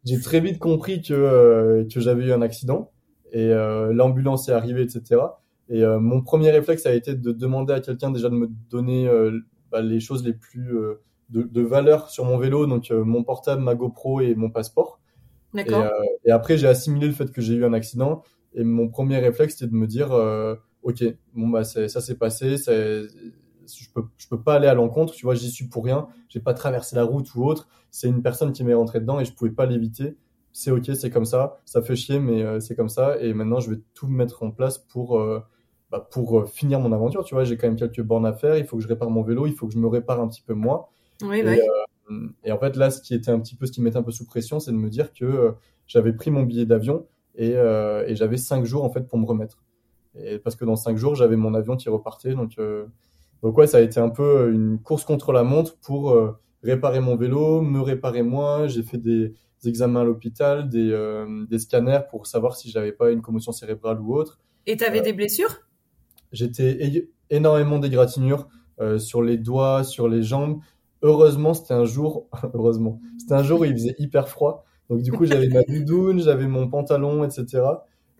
J'ai 0.03 0.19
très 0.19 0.39
vite 0.39 0.59
compris 0.59 1.01
que 1.01 1.13
euh, 1.13 1.85
que 1.91 1.99
j'avais 1.99 2.25
eu 2.25 2.31
un 2.31 2.41
accident 2.41 2.91
et 3.31 3.47
euh, 3.49 3.91
l'ambulance 3.93 4.49
est 4.49 4.51
arrivée, 4.53 4.83
etc. 4.83 5.41
Et 5.69 5.83
euh, 5.83 5.99
mon 5.99 6.21
premier 6.21 6.51
réflexe 6.51 6.85
a 6.85 6.93
été 6.93 7.15
de 7.15 7.31
demander 7.31 7.73
à 7.73 7.79
quelqu'un 7.79 8.11
déjà 8.11 8.29
de 8.29 8.35
me 8.35 8.47
donner 8.69 9.07
euh, 9.07 9.39
bah, 9.71 9.81
les 9.81 9.99
choses 9.99 10.23
les 10.23 10.33
plus 10.33 10.75
euh, 10.77 11.01
de, 11.29 11.41
de 11.43 11.61
valeur 11.61 12.09
sur 12.09 12.25
mon 12.25 12.37
vélo, 12.37 12.67
donc 12.67 12.91
euh, 12.91 13.03
mon 13.03 13.23
portable, 13.23 13.63
ma 13.63 13.73
GoPro 13.75 14.21
et 14.21 14.35
mon 14.35 14.49
passeport. 14.51 14.99
Et, 15.65 15.69
D'accord. 15.69 15.91
et 16.25 16.31
après, 16.31 16.57
j'ai 16.57 16.67
assimilé 16.67 17.07
le 17.07 17.13
fait 17.13 17.31
que 17.31 17.41
j'ai 17.41 17.53
eu 17.55 17.65
un 17.65 17.73
accident. 17.73 18.23
Et 18.53 18.63
mon 18.63 18.89
premier 18.89 19.17
réflexe, 19.17 19.55
c'était 19.55 19.71
de 19.71 19.75
me 19.75 19.87
dire, 19.87 20.11
euh, 20.11 20.55
ok, 20.83 21.03
bon 21.33 21.47
bah 21.49 21.63
ça 21.63 21.87
s'est 21.89 22.15
passé, 22.17 22.57
c'est- 22.57 23.07
je 23.67 23.89
peux, 23.93 24.03
je 24.17 24.27
peux 24.27 24.41
pas 24.41 24.55
aller 24.55 24.67
à 24.67 24.73
l'encontre. 24.73 25.13
Tu 25.13 25.25
vois, 25.25 25.35
j'y 25.35 25.49
suis 25.51 25.67
pour 25.67 25.83
rien. 25.85 26.07
J'ai 26.29 26.39
pas 26.39 26.53
traversé 26.53 26.95
la 26.95 27.03
route 27.03 27.33
ou 27.35 27.43
autre. 27.43 27.67
C'est 27.91 28.07
une 28.07 28.21
personne 28.21 28.51
qui 28.51 28.63
m'est 28.63 28.73
rentrée 28.73 28.99
dedans 28.99 29.19
et 29.19 29.25
je 29.25 29.33
pouvais 29.33 29.51
pas 29.51 29.65
l'éviter. 29.65 30.17
C'est 30.51 30.71
ok, 30.71 30.91
c'est 30.95 31.09
comme 31.09 31.25
ça. 31.25 31.57
Ça 31.65 31.81
fait 31.81 31.95
chier, 31.95 32.19
mais 32.19 32.41
euh, 32.41 32.59
c'est 32.59 32.75
comme 32.75 32.89
ça. 32.89 33.19
Et 33.19 33.33
maintenant, 33.33 33.59
je 33.59 33.71
vais 33.71 33.81
tout 33.93 34.07
mettre 34.07 34.43
en 34.43 34.51
place 34.51 34.77
pour 34.77 35.19
euh, 35.19 35.41
bah, 35.91 36.07
pour 36.11 36.39
euh, 36.39 36.45
finir 36.45 36.79
mon 36.79 36.91
aventure. 36.93 37.25
Tu 37.25 37.35
vois, 37.35 37.43
j'ai 37.43 37.57
quand 37.57 37.67
même 37.67 37.75
quelques 37.75 38.01
bornes 38.01 38.25
à 38.25 38.33
faire. 38.33 38.57
Il 38.57 38.65
faut 38.65 38.77
que 38.77 38.83
je 38.83 38.87
répare 38.87 39.09
mon 39.09 39.21
vélo. 39.21 39.47
Il 39.47 39.53
faut 39.53 39.67
que 39.67 39.73
je 39.73 39.79
me 39.79 39.87
répare 39.87 40.19
un 40.21 40.27
petit 40.27 40.41
peu 40.41 40.53
moi. 40.53 40.89
oui, 41.21 41.39
et, 41.39 41.61
euh, 42.11 42.27
et 42.43 42.51
en 42.51 42.59
fait, 42.59 42.75
là, 42.77 42.89
ce 42.89 43.01
qui 43.01 43.13
était 43.13 43.31
un 43.31 43.39
petit 43.39 43.55
peu, 43.55 43.65
ce 43.65 43.71
qui 43.71 43.81
me 43.81 43.85
mettait 43.85 43.97
un 43.97 44.03
peu 44.03 44.11
sous 44.11 44.25
pression, 44.25 44.59
c'est 44.59 44.71
de 44.71 44.77
me 44.77 44.89
dire 44.89 45.11
que 45.13 45.53
j'avais 45.87 46.13
pris 46.13 46.31
mon 46.31 46.43
billet 46.43 46.65
d'avion 46.65 47.07
et, 47.35 47.51
et 47.51 48.15
j'avais 48.15 48.37
cinq 48.37 48.63
jours 48.63 48.83
en 48.83 48.89
fait 48.89 49.07
pour 49.07 49.17
me 49.17 49.25
remettre. 49.25 49.63
Et 50.15 50.39
parce 50.39 50.55
que 50.55 50.63
dans 50.63 50.75
cinq 50.75 50.97
jours, 50.97 51.15
j'avais 51.15 51.35
mon 51.35 51.53
avion 51.53 51.75
qui 51.75 51.89
repartait. 51.89 52.33
Donc, 52.33 52.57
donc 53.45 53.55
ouais, 53.59 53.67
ça 53.67 53.77
a 53.77 53.81
été 53.81 53.99
un 53.99 54.09
peu 54.09 54.51
une 54.51 54.79
course 54.79 55.03
contre 55.03 55.31
la 55.31 55.43
montre 55.43 55.77
pour 55.77 56.09
euh, 56.09 56.35
réparer 56.63 56.99
mon 56.99 57.15
vélo, 57.15 57.61
me 57.61 57.79
réparer 57.79 58.23
moi. 58.23 58.65
J'ai 58.65 58.81
fait 58.81 58.97
des, 58.97 59.35
des 59.61 59.69
examens 59.69 60.01
à 60.01 60.03
l'hôpital, 60.03 60.67
des, 60.67 60.89
euh, 60.91 61.45
des 61.47 61.59
scanners 61.59 61.99
pour 62.09 62.25
savoir 62.25 62.55
si 62.55 62.71
j'avais 62.71 62.91
pas 62.91 63.11
une 63.11 63.21
commotion 63.21 63.51
cérébrale 63.51 64.01
ou 64.01 64.15
autre. 64.15 64.39
Et 64.65 64.77
t'avais 64.77 65.01
euh, 65.01 65.03
des 65.03 65.13
blessures? 65.13 65.59
J'étais 66.31 67.07
énormément 67.29 67.77
d'égratignures 67.77 68.47
euh, 68.81 68.97
sur 68.97 69.21
les 69.21 69.37
doigts, 69.37 69.83
sur 69.83 70.07
les 70.07 70.23
jambes. 70.23 70.59
Heureusement, 71.03 71.53
c'était 71.53 71.75
un 71.75 71.85
jour, 71.85 72.27
heureusement, 72.55 72.99
c'était 73.19 73.35
un 73.35 73.43
jour 73.43 73.59
où 73.59 73.65
il 73.65 73.73
faisait 73.73 73.95
hyper 73.99 74.27
froid. 74.27 74.65
Donc 74.89 75.03
du 75.03 75.11
coup, 75.11 75.27
j'avais 75.27 75.49
ma 75.49 75.61
doudoune, 75.61 76.19
j'avais 76.19 76.47
mon 76.47 76.67
pantalon, 76.67 77.23
etc. 77.23 77.61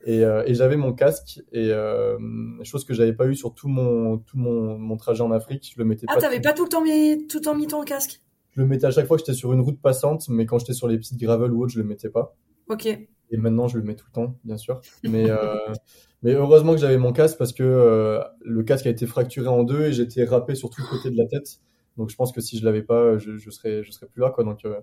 Et, 0.05 0.23
euh, 0.23 0.43
et 0.45 0.53
j'avais 0.53 0.77
mon 0.77 0.93
casque. 0.93 1.41
Et 1.51 1.71
euh, 1.71 2.17
chose 2.63 2.85
que 2.85 2.93
j'avais 2.93 3.13
pas 3.13 3.25
eu 3.27 3.35
sur 3.35 3.53
tout 3.53 3.67
mon 3.67 4.19
tout 4.19 4.37
mon, 4.37 4.77
mon 4.77 4.97
trajet 4.97 5.21
en 5.21 5.31
Afrique, 5.31 5.71
je 5.73 5.79
le 5.79 5.85
mettais 5.85 6.05
Ah, 6.09 6.15
pas. 6.15 6.21
t'avais 6.21 6.39
pas 6.41 6.53
tout 6.53 6.63
le 6.63 6.69
temps 6.69 6.83
mis, 6.83 7.25
tout 7.27 7.37
le 7.37 7.43
temps 7.43 7.55
mis 7.55 7.67
ton 7.67 7.83
casque? 7.83 8.21
Je 8.51 8.61
le 8.61 8.67
mettais 8.67 8.85
à 8.85 8.91
chaque 8.91 9.07
fois 9.07 9.17
que 9.17 9.23
j'étais 9.25 9.37
sur 9.37 9.51
une 9.51 9.61
route 9.61 9.81
passante, 9.81 10.29
mais 10.29 10.45
quand 10.45 10.59
j'étais 10.59 10.73
sur 10.73 10.87
les 10.87 10.97
petites 10.97 11.19
gravel 11.19 11.51
ou 11.51 11.63
autre, 11.63 11.73
je 11.73 11.79
le 11.79 11.85
mettais 11.85 12.09
pas. 12.09 12.35
Ok. 12.69 12.85
Et 12.85 13.37
maintenant, 13.37 13.67
je 13.67 13.77
le 13.77 13.83
mets 13.83 13.95
tout 13.95 14.05
le 14.07 14.13
temps, 14.13 14.35
bien 14.43 14.57
sûr. 14.57 14.79
Mais, 15.03 15.29
euh, 15.29 15.55
mais 16.21 16.33
heureusement 16.33 16.73
que 16.73 16.79
j'avais 16.79 16.97
mon 16.97 17.11
casque 17.11 17.37
parce 17.37 17.51
que 17.51 17.63
euh, 17.63 18.21
le 18.41 18.63
casque 18.63 18.85
a 18.85 18.91
été 18.91 19.07
fracturé 19.07 19.47
en 19.47 19.63
deux 19.63 19.85
et 19.85 19.93
j'étais 19.93 20.23
râpé 20.23 20.55
sur 20.55 20.69
tout 20.69 20.81
le 20.81 20.87
côté 20.87 21.09
de 21.09 21.17
la 21.17 21.25
tête. 21.27 21.59
Donc 21.97 22.09
je 22.09 22.15
pense 22.15 22.31
que 22.31 22.41
si 22.41 22.57
je 22.57 22.65
l'avais 22.65 22.83
pas, 22.83 23.17
je, 23.17 23.37
je 23.37 23.49
serais, 23.49 23.83
je 23.83 23.91
serais 23.91 24.05
plus 24.05 24.21
là, 24.21 24.29
quoi. 24.29 24.43
Donc, 24.43 24.63
euh, 24.65 24.79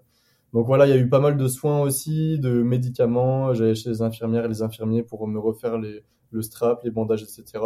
donc 0.53 0.67
voilà, 0.67 0.87
il 0.87 0.91
y 0.91 0.93
a 0.93 0.97
eu 0.97 1.09
pas 1.09 1.21
mal 1.21 1.37
de 1.37 1.49
soins 1.49 1.81
aussi, 1.81 2.39
de 2.39 2.63
médicaments. 2.63 3.55
J'allais 3.55 3.75
chez 3.75 3.91
les 3.91 4.03
infirmières 4.03 4.45
et 4.45 4.49
les 4.49 4.63
infirmiers 4.63 5.03
pour 5.03 5.27
me 5.27 5.39
refaire 5.39 5.79
les, 5.79 6.03
le 6.31 6.43
strap, 6.43 6.83
les 6.85 6.91
bandages, 6.91 7.23
etc. 7.23 7.65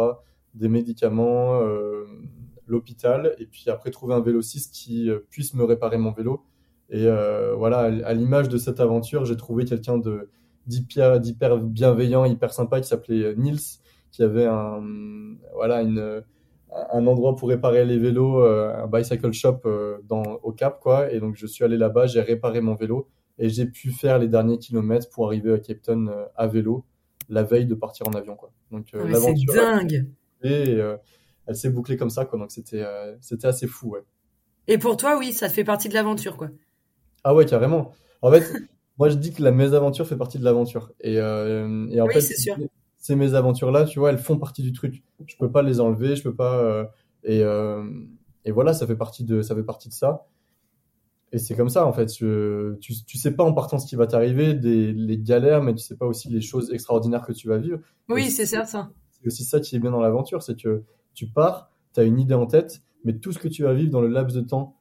Des 0.53 0.69
médicaments, 0.69 1.61
euh, 1.61 2.05
l'hôpital, 2.65 3.35
et 3.39 3.45
puis 3.45 3.65
après 3.69 3.91
trouver 3.91 4.13
un 4.13 4.21
vélociste 4.21 4.73
qui 4.73 5.09
puisse 5.29 5.53
me 5.53 5.63
réparer 5.63 5.97
mon 5.97 6.11
vélo. 6.11 6.43
Et 6.89 7.07
voilà, 7.57 7.79
à 7.79 8.13
l'image 8.13 8.47
de 8.47 8.57
cette 8.57 8.79
aventure, 8.79 9.25
j'ai 9.25 9.35
trouvé 9.35 9.65
quelqu'un 9.65 9.97
de 9.97 10.29
d'hyper 10.67 11.59
bienveillant, 11.59 12.25
hyper 12.25 12.53
sympa 12.53 12.81
qui 12.81 12.87
s'appelait 12.87 13.35
Nils, 13.35 13.79
qui 14.11 14.23
avait 14.23 14.45
un 14.45 14.81
voilà 15.53 15.81
une 15.81 16.23
un 16.71 17.07
endroit 17.07 17.35
pour 17.35 17.49
réparer 17.49 17.85
les 17.85 17.97
vélos, 17.97 18.41
un 18.41 18.87
bicycle 18.87 19.31
shop 19.31 19.61
dans 20.07 20.23
au 20.43 20.51
Cap 20.51 20.79
quoi. 20.79 21.11
Et 21.11 21.19
donc 21.19 21.35
je 21.35 21.47
suis 21.47 21.63
allé 21.63 21.77
là-bas, 21.77 22.07
j'ai 22.07 22.21
réparé 22.21 22.61
mon 22.61 22.75
vélo 22.75 23.07
et 23.39 23.49
j'ai 23.49 23.65
pu 23.65 23.91
faire 23.91 24.19
les 24.19 24.27
derniers 24.27 24.57
kilomètres 24.57 25.09
pour 25.09 25.27
arriver 25.27 25.53
à 25.53 25.59
Cape 25.59 25.81
Town 25.81 26.11
à 26.35 26.47
vélo 26.47 26.85
la 27.29 27.43
veille 27.43 27.65
de 27.65 27.75
partir 27.75 28.07
en 28.07 28.13
avion 28.13 28.35
quoi. 28.35 28.51
Donc 28.71 28.87
euh, 28.93 29.11
ah, 29.13 29.19
c'est 29.19 29.55
dingue. 29.55 30.07
Et 30.43 30.69
euh, 30.69 30.97
elle 31.45 31.55
s'est 31.55 31.69
bouclée 31.69 31.97
comme 31.97 32.09
ça 32.09 32.25
quoi. 32.25 32.39
Donc 32.39 32.51
c'était 32.51 32.81
euh, 32.81 33.15
c'était 33.21 33.47
assez 33.47 33.67
fou 33.67 33.89
ouais. 33.89 34.03
Et 34.67 34.77
pour 34.77 34.97
toi 34.97 35.17
oui, 35.17 35.33
ça 35.33 35.49
fait 35.49 35.63
partie 35.63 35.89
de 35.89 35.93
l'aventure 35.93 36.37
quoi. 36.37 36.49
Ah 37.23 37.33
ouais 37.35 37.45
carrément. 37.45 37.93
En 38.21 38.31
fait, 38.31 38.43
moi 38.97 39.09
je 39.09 39.15
dis 39.15 39.33
que 39.33 39.41
la 39.41 39.51
mésaventure 39.51 40.07
fait 40.07 40.17
partie 40.17 40.39
de 40.39 40.43
l'aventure. 40.43 40.91
Et, 41.01 41.15
et 41.15 42.01
en 42.01 42.07
fait, 42.07 42.21
ces 42.97 43.15
mésaventures 43.15 43.71
là, 43.71 43.85
tu 43.85 43.99
vois, 43.99 44.09
elles 44.09 44.17
font 44.17 44.37
partie 44.37 44.63
du 44.63 44.73
truc. 44.73 45.03
Je 45.25 45.35
peux 45.37 45.51
pas 45.51 45.61
les 45.61 45.79
enlever, 45.79 46.15
je 46.15 46.23
peux 46.23 46.35
pas. 46.35 46.91
et, 47.23 47.41
et 48.45 48.51
voilà, 48.51 48.73
ça 48.73 48.87
fait 48.87 48.95
partie 48.95 49.23
de 49.23 49.41
ça 49.41 49.55
fait 49.55 49.63
partie 49.63 49.89
de 49.89 49.93
ça. 49.93 50.25
Et 51.33 51.37
c'est 51.39 51.55
comme 51.55 51.69
ça, 51.69 51.85
en 51.85 51.91
fait. 51.91 52.05
tu, 52.05 52.77
tu 52.79 53.17
sais 53.17 53.31
pas 53.35 53.43
en 53.43 53.53
partant 53.53 53.79
ce 53.79 53.85
qui 53.85 53.95
va 53.95 54.07
t'arriver, 54.07 54.53
des, 54.53 54.93
les 54.93 55.17
galères, 55.17 55.61
mais 55.61 55.73
tu 55.75 55.83
sais 55.83 55.97
pas 55.97 56.05
aussi 56.05 56.29
les 56.29 56.41
choses 56.41 56.71
extraordinaires 56.71 57.25
que 57.25 57.33
tu 57.33 57.49
vas 57.49 57.57
vivre. 57.57 57.79
Oui, 58.07 58.29
c'est 58.31 58.45
ça. 58.45 58.65
C'est 58.65 59.27
aussi 59.27 59.43
ça 59.43 59.59
qui 59.59 59.75
est 59.75 59.79
bien 59.79 59.91
dans 59.91 59.99
l'aventure, 59.99 60.41
c'est 60.41 60.55
que 60.55 60.83
tu 61.13 61.27
pars, 61.27 61.69
tu 61.93 61.99
as 61.99 62.03
une 62.03 62.19
idée 62.19 62.35
en 62.35 62.45
tête, 62.45 62.81
mais 63.03 63.17
tout 63.17 63.33
ce 63.33 63.39
que 63.39 63.47
tu 63.47 63.63
vas 63.63 63.73
vivre 63.73 63.91
dans 63.91 64.01
le 64.01 64.07
laps 64.07 64.33
de 64.35 64.41
temps 64.41 64.77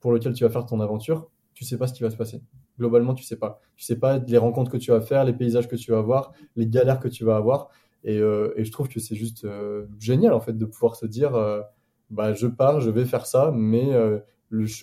pour 0.00 0.12
lequel 0.12 0.32
tu 0.34 0.44
vas 0.44 0.50
faire 0.50 0.66
ton 0.66 0.80
aventure, 0.80 1.30
tu 1.54 1.64
sais 1.64 1.78
pas 1.78 1.86
ce 1.86 1.94
qui 1.94 2.02
va 2.02 2.10
se 2.10 2.16
passer. 2.16 2.42
Globalement, 2.80 3.12
tu 3.12 3.24
sais 3.24 3.36
pas. 3.36 3.60
Tu 3.76 3.84
sais 3.84 3.98
pas 3.98 4.16
les 4.16 4.38
rencontres 4.38 4.70
que 4.70 4.78
tu 4.78 4.90
vas 4.90 5.02
faire, 5.02 5.26
les 5.26 5.34
paysages 5.34 5.68
que 5.68 5.76
tu 5.76 5.90
vas 5.90 6.00
voir, 6.00 6.32
les 6.56 6.66
galères 6.66 6.98
que 6.98 7.08
tu 7.08 7.24
vas 7.24 7.36
avoir. 7.36 7.68
Et, 8.04 8.16
euh, 8.16 8.54
et 8.56 8.64
je 8.64 8.72
trouve 8.72 8.88
que 8.88 9.00
c'est 9.00 9.14
juste 9.14 9.44
euh, 9.44 9.84
génial, 9.98 10.32
en 10.32 10.40
fait, 10.40 10.54
de 10.54 10.64
pouvoir 10.64 10.96
se 10.96 11.04
dire, 11.04 11.34
euh, 11.34 11.60
bah, 12.08 12.32
je 12.32 12.46
pars, 12.46 12.80
je 12.80 12.88
vais 12.88 13.04
faire 13.04 13.26
ça, 13.26 13.52
mais 13.54 13.90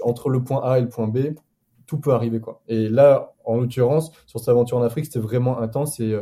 entre 0.03 0.29
le 0.29 0.43
point 0.43 0.61
A 0.63 0.77
et 0.77 0.81
le 0.81 0.89
point 0.89 1.07
B, 1.07 1.33
tout 1.87 1.97
peut 1.97 2.13
arriver 2.13 2.39
quoi. 2.39 2.61
Et 2.67 2.87
là, 2.87 3.33
en 3.45 3.57
l'occurrence, 3.57 4.11
sur 4.27 4.39
cette 4.39 4.49
aventure 4.49 4.77
en 4.77 4.83
Afrique, 4.83 5.05
c'était 5.05 5.19
vraiment 5.19 5.59
intense 5.59 5.99
et, 5.99 6.15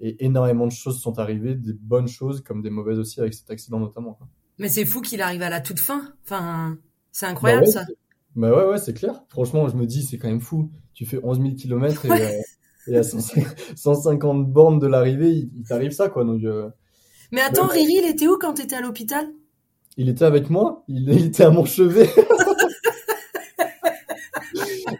et, 0.00 0.24
énormément 0.24 0.66
de 0.66 0.72
choses 0.72 1.02
sont 1.02 1.18
arrivées, 1.18 1.54
des 1.54 1.74
bonnes 1.74 2.08
choses 2.08 2.40
comme 2.40 2.62
des 2.62 2.70
mauvaises 2.70 2.98
aussi 2.98 3.20
avec 3.20 3.34
cet 3.34 3.50
accident 3.50 3.78
notamment. 3.78 4.18
Mais 4.58 4.68
c'est 4.68 4.86
fou 4.86 5.02
qu'il 5.02 5.20
arrive 5.20 5.42
à 5.42 5.50
la 5.50 5.60
toute 5.60 5.80
fin. 5.80 6.14
Enfin, 6.24 6.78
c'est 7.12 7.26
incroyable 7.26 7.66
bah 7.66 7.72
ça. 7.72 7.84
Bah 8.36 8.54
ouais, 8.54 8.72
ouais, 8.72 8.78
c'est 8.78 8.94
clair. 8.94 9.22
Franchement, 9.28 9.68
je 9.68 9.76
me 9.76 9.86
dis, 9.86 10.02
c'est 10.02 10.18
quand 10.18 10.28
même 10.28 10.40
fou. 10.40 10.70
Tu 10.92 11.06
fais 11.06 11.18
11 11.22 11.40
000 11.40 11.54
km 11.54 12.06
et, 12.06 12.10
euh, 12.10 12.40
et 12.88 12.96
à 12.96 13.02
150 13.02 14.52
bornes 14.52 14.78
de 14.78 14.86
l'arrivée, 14.86 15.30
il, 15.30 15.50
t'arrive 15.66 15.92
ça 15.92 16.08
quoi. 16.08 16.24
Donc, 16.24 16.42
euh, 16.44 16.68
Mais 17.32 17.40
attends, 17.40 17.66
Riri, 17.66 18.00
il 18.02 18.08
était 18.08 18.26
où 18.26 18.36
quand 18.38 18.54
t'étais 18.54 18.76
à 18.76 18.80
l'hôpital? 18.80 19.26
Il 19.96 20.08
était 20.08 20.24
avec 20.24 20.50
moi. 20.50 20.84
Il, 20.88 21.08
il 21.08 21.26
était 21.26 21.44
à 21.44 21.50
mon 21.50 21.64
chevet. 21.64 22.08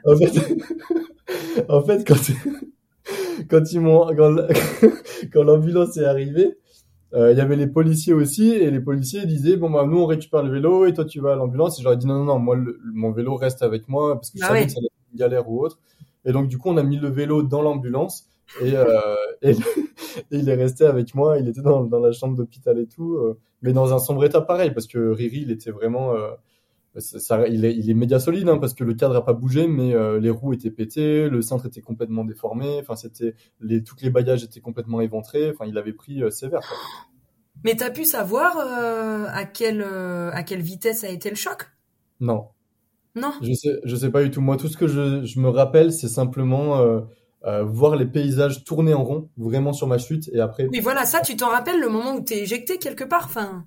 en 0.04 0.16
fait, 0.16 0.32
en 1.68 1.82
fait, 1.82 2.06
quand, 2.06 2.20
quand 3.50 3.72
ils 3.72 3.80
m'ont, 3.80 4.06
quand, 5.32 5.42
l'ambulance 5.42 5.96
est 5.96 6.04
arrivée, 6.04 6.56
il 7.16 7.38
y 7.38 7.40
avait 7.40 7.56
les 7.56 7.68
policiers 7.68 8.12
aussi, 8.12 8.50
et 8.50 8.70
les 8.70 8.80
policiers 8.80 9.24
disaient, 9.24 9.56
bon, 9.56 9.70
bah, 9.70 9.86
nous, 9.86 9.98
on 9.98 10.06
récupère 10.06 10.42
le 10.42 10.50
vélo, 10.50 10.86
et 10.86 10.92
toi, 10.92 11.04
tu 11.04 11.20
vas 11.20 11.32
à 11.32 11.36
l'ambulance. 11.36 11.78
Et 11.78 11.82
j'aurais 11.82 11.96
dit, 11.96 12.06
non, 12.06 12.18
non, 12.18 12.24
non, 12.24 12.38
moi, 12.40 12.56
mon 12.92 13.12
vélo 13.12 13.36
reste 13.36 13.62
avec 13.62 13.88
moi, 13.88 14.14
parce 14.14 14.30
que 14.30 14.38
je 14.38 14.44
ah 14.44 14.48
savais 14.48 14.66
que 14.66 14.72
ça 14.72 14.78
allait 14.78 14.86
être 14.86 15.12
une 15.12 15.18
galère 15.18 15.48
ou 15.48 15.64
autre. 15.64 15.78
Et 16.24 16.32
donc, 16.32 16.48
du 16.48 16.58
coup, 16.58 16.70
on 16.70 16.76
a 16.76 16.82
mis 16.82 16.96
le 16.96 17.08
vélo 17.08 17.42
dans 17.42 17.62
l'ambulance, 17.62 18.28
et, 18.60 18.76
euh, 18.76 19.14
et, 19.42 19.54
il 20.30 20.48
est 20.48 20.54
resté 20.54 20.84
avec 20.84 21.14
moi, 21.14 21.38
il 21.38 21.48
était 21.48 21.62
dans, 21.62 21.84
dans 21.84 22.00
la 22.00 22.12
chambre 22.12 22.36
d'hôpital 22.36 22.78
et 22.78 22.86
tout, 22.86 23.14
euh, 23.14 23.38
mais 23.62 23.72
dans 23.72 23.94
un 23.94 23.98
sombre 23.98 24.24
état 24.24 24.40
pareil, 24.40 24.72
parce 24.72 24.86
que 24.86 25.10
Riri, 25.10 25.42
il 25.42 25.50
était 25.50 25.70
vraiment, 25.70 26.14
euh, 26.14 26.30
ça, 27.00 27.48
il, 27.48 27.64
est, 27.64 27.74
il 27.74 27.90
est 27.90 27.94
média 27.94 28.20
solide 28.20 28.48
hein, 28.48 28.58
parce 28.58 28.72
que 28.72 28.84
le 28.84 28.94
cadre 28.94 29.16
a 29.16 29.24
pas 29.24 29.32
bougé, 29.32 29.66
mais 29.66 29.94
euh, 29.94 30.20
les 30.20 30.30
roues 30.30 30.52
étaient 30.52 30.70
pétées, 30.70 31.28
le 31.28 31.42
cintre 31.42 31.66
était 31.66 31.80
complètement 31.80 32.24
déformé, 32.24 32.78
enfin 32.80 32.94
c'était 32.94 33.34
les 33.60 33.82
toutes 33.82 34.02
les 34.02 34.10
bagages 34.10 34.44
étaient 34.44 34.60
complètement 34.60 35.00
éventrés, 35.00 35.50
enfin 35.50 35.66
il 35.66 35.76
avait 35.76 35.92
pris 35.92 36.22
euh, 36.22 36.30
sévère. 36.30 36.60
Quoi. 36.60 36.76
Mais 37.64 37.74
t'as 37.74 37.90
pu 37.90 38.04
savoir 38.04 38.58
euh, 38.58 39.26
à 39.28 39.44
quelle 39.44 39.82
à 39.82 40.42
quelle 40.44 40.60
vitesse 40.60 41.02
a 41.02 41.08
été 41.08 41.30
le 41.30 41.36
choc? 41.36 41.68
Non. 42.20 42.48
Non? 43.16 43.32
Je 43.42 43.52
sais 43.54 43.80
je 43.84 43.96
sais 43.96 44.10
pas 44.10 44.22
du 44.22 44.30
tout. 44.30 44.40
Moi 44.40 44.56
tout 44.56 44.68
ce 44.68 44.76
que 44.76 44.86
je, 44.86 45.24
je 45.24 45.40
me 45.40 45.48
rappelle 45.48 45.92
c'est 45.92 46.08
simplement 46.08 46.80
voir 47.64 47.96
les 47.96 48.06
paysages 48.06 48.62
tourner 48.64 48.94
en 48.94 49.02
rond, 49.02 49.30
vraiment 49.36 49.72
sur 49.72 49.88
ma 49.88 49.98
chute 49.98 50.28
et 50.32 50.40
après. 50.40 50.68
Oui 50.70 50.80
voilà 50.80 51.06
ça 51.06 51.20
tu 51.20 51.36
t'en 51.36 51.48
rappelles 51.48 51.80
le 51.80 51.88
moment 51.88 52.14
où 52.14 52.20
t'es 52.20 52.38
éjecté 52.38 52.78
quelque 52.78 53.04
part, 53.04 53.24
enfin? 53.24 53.64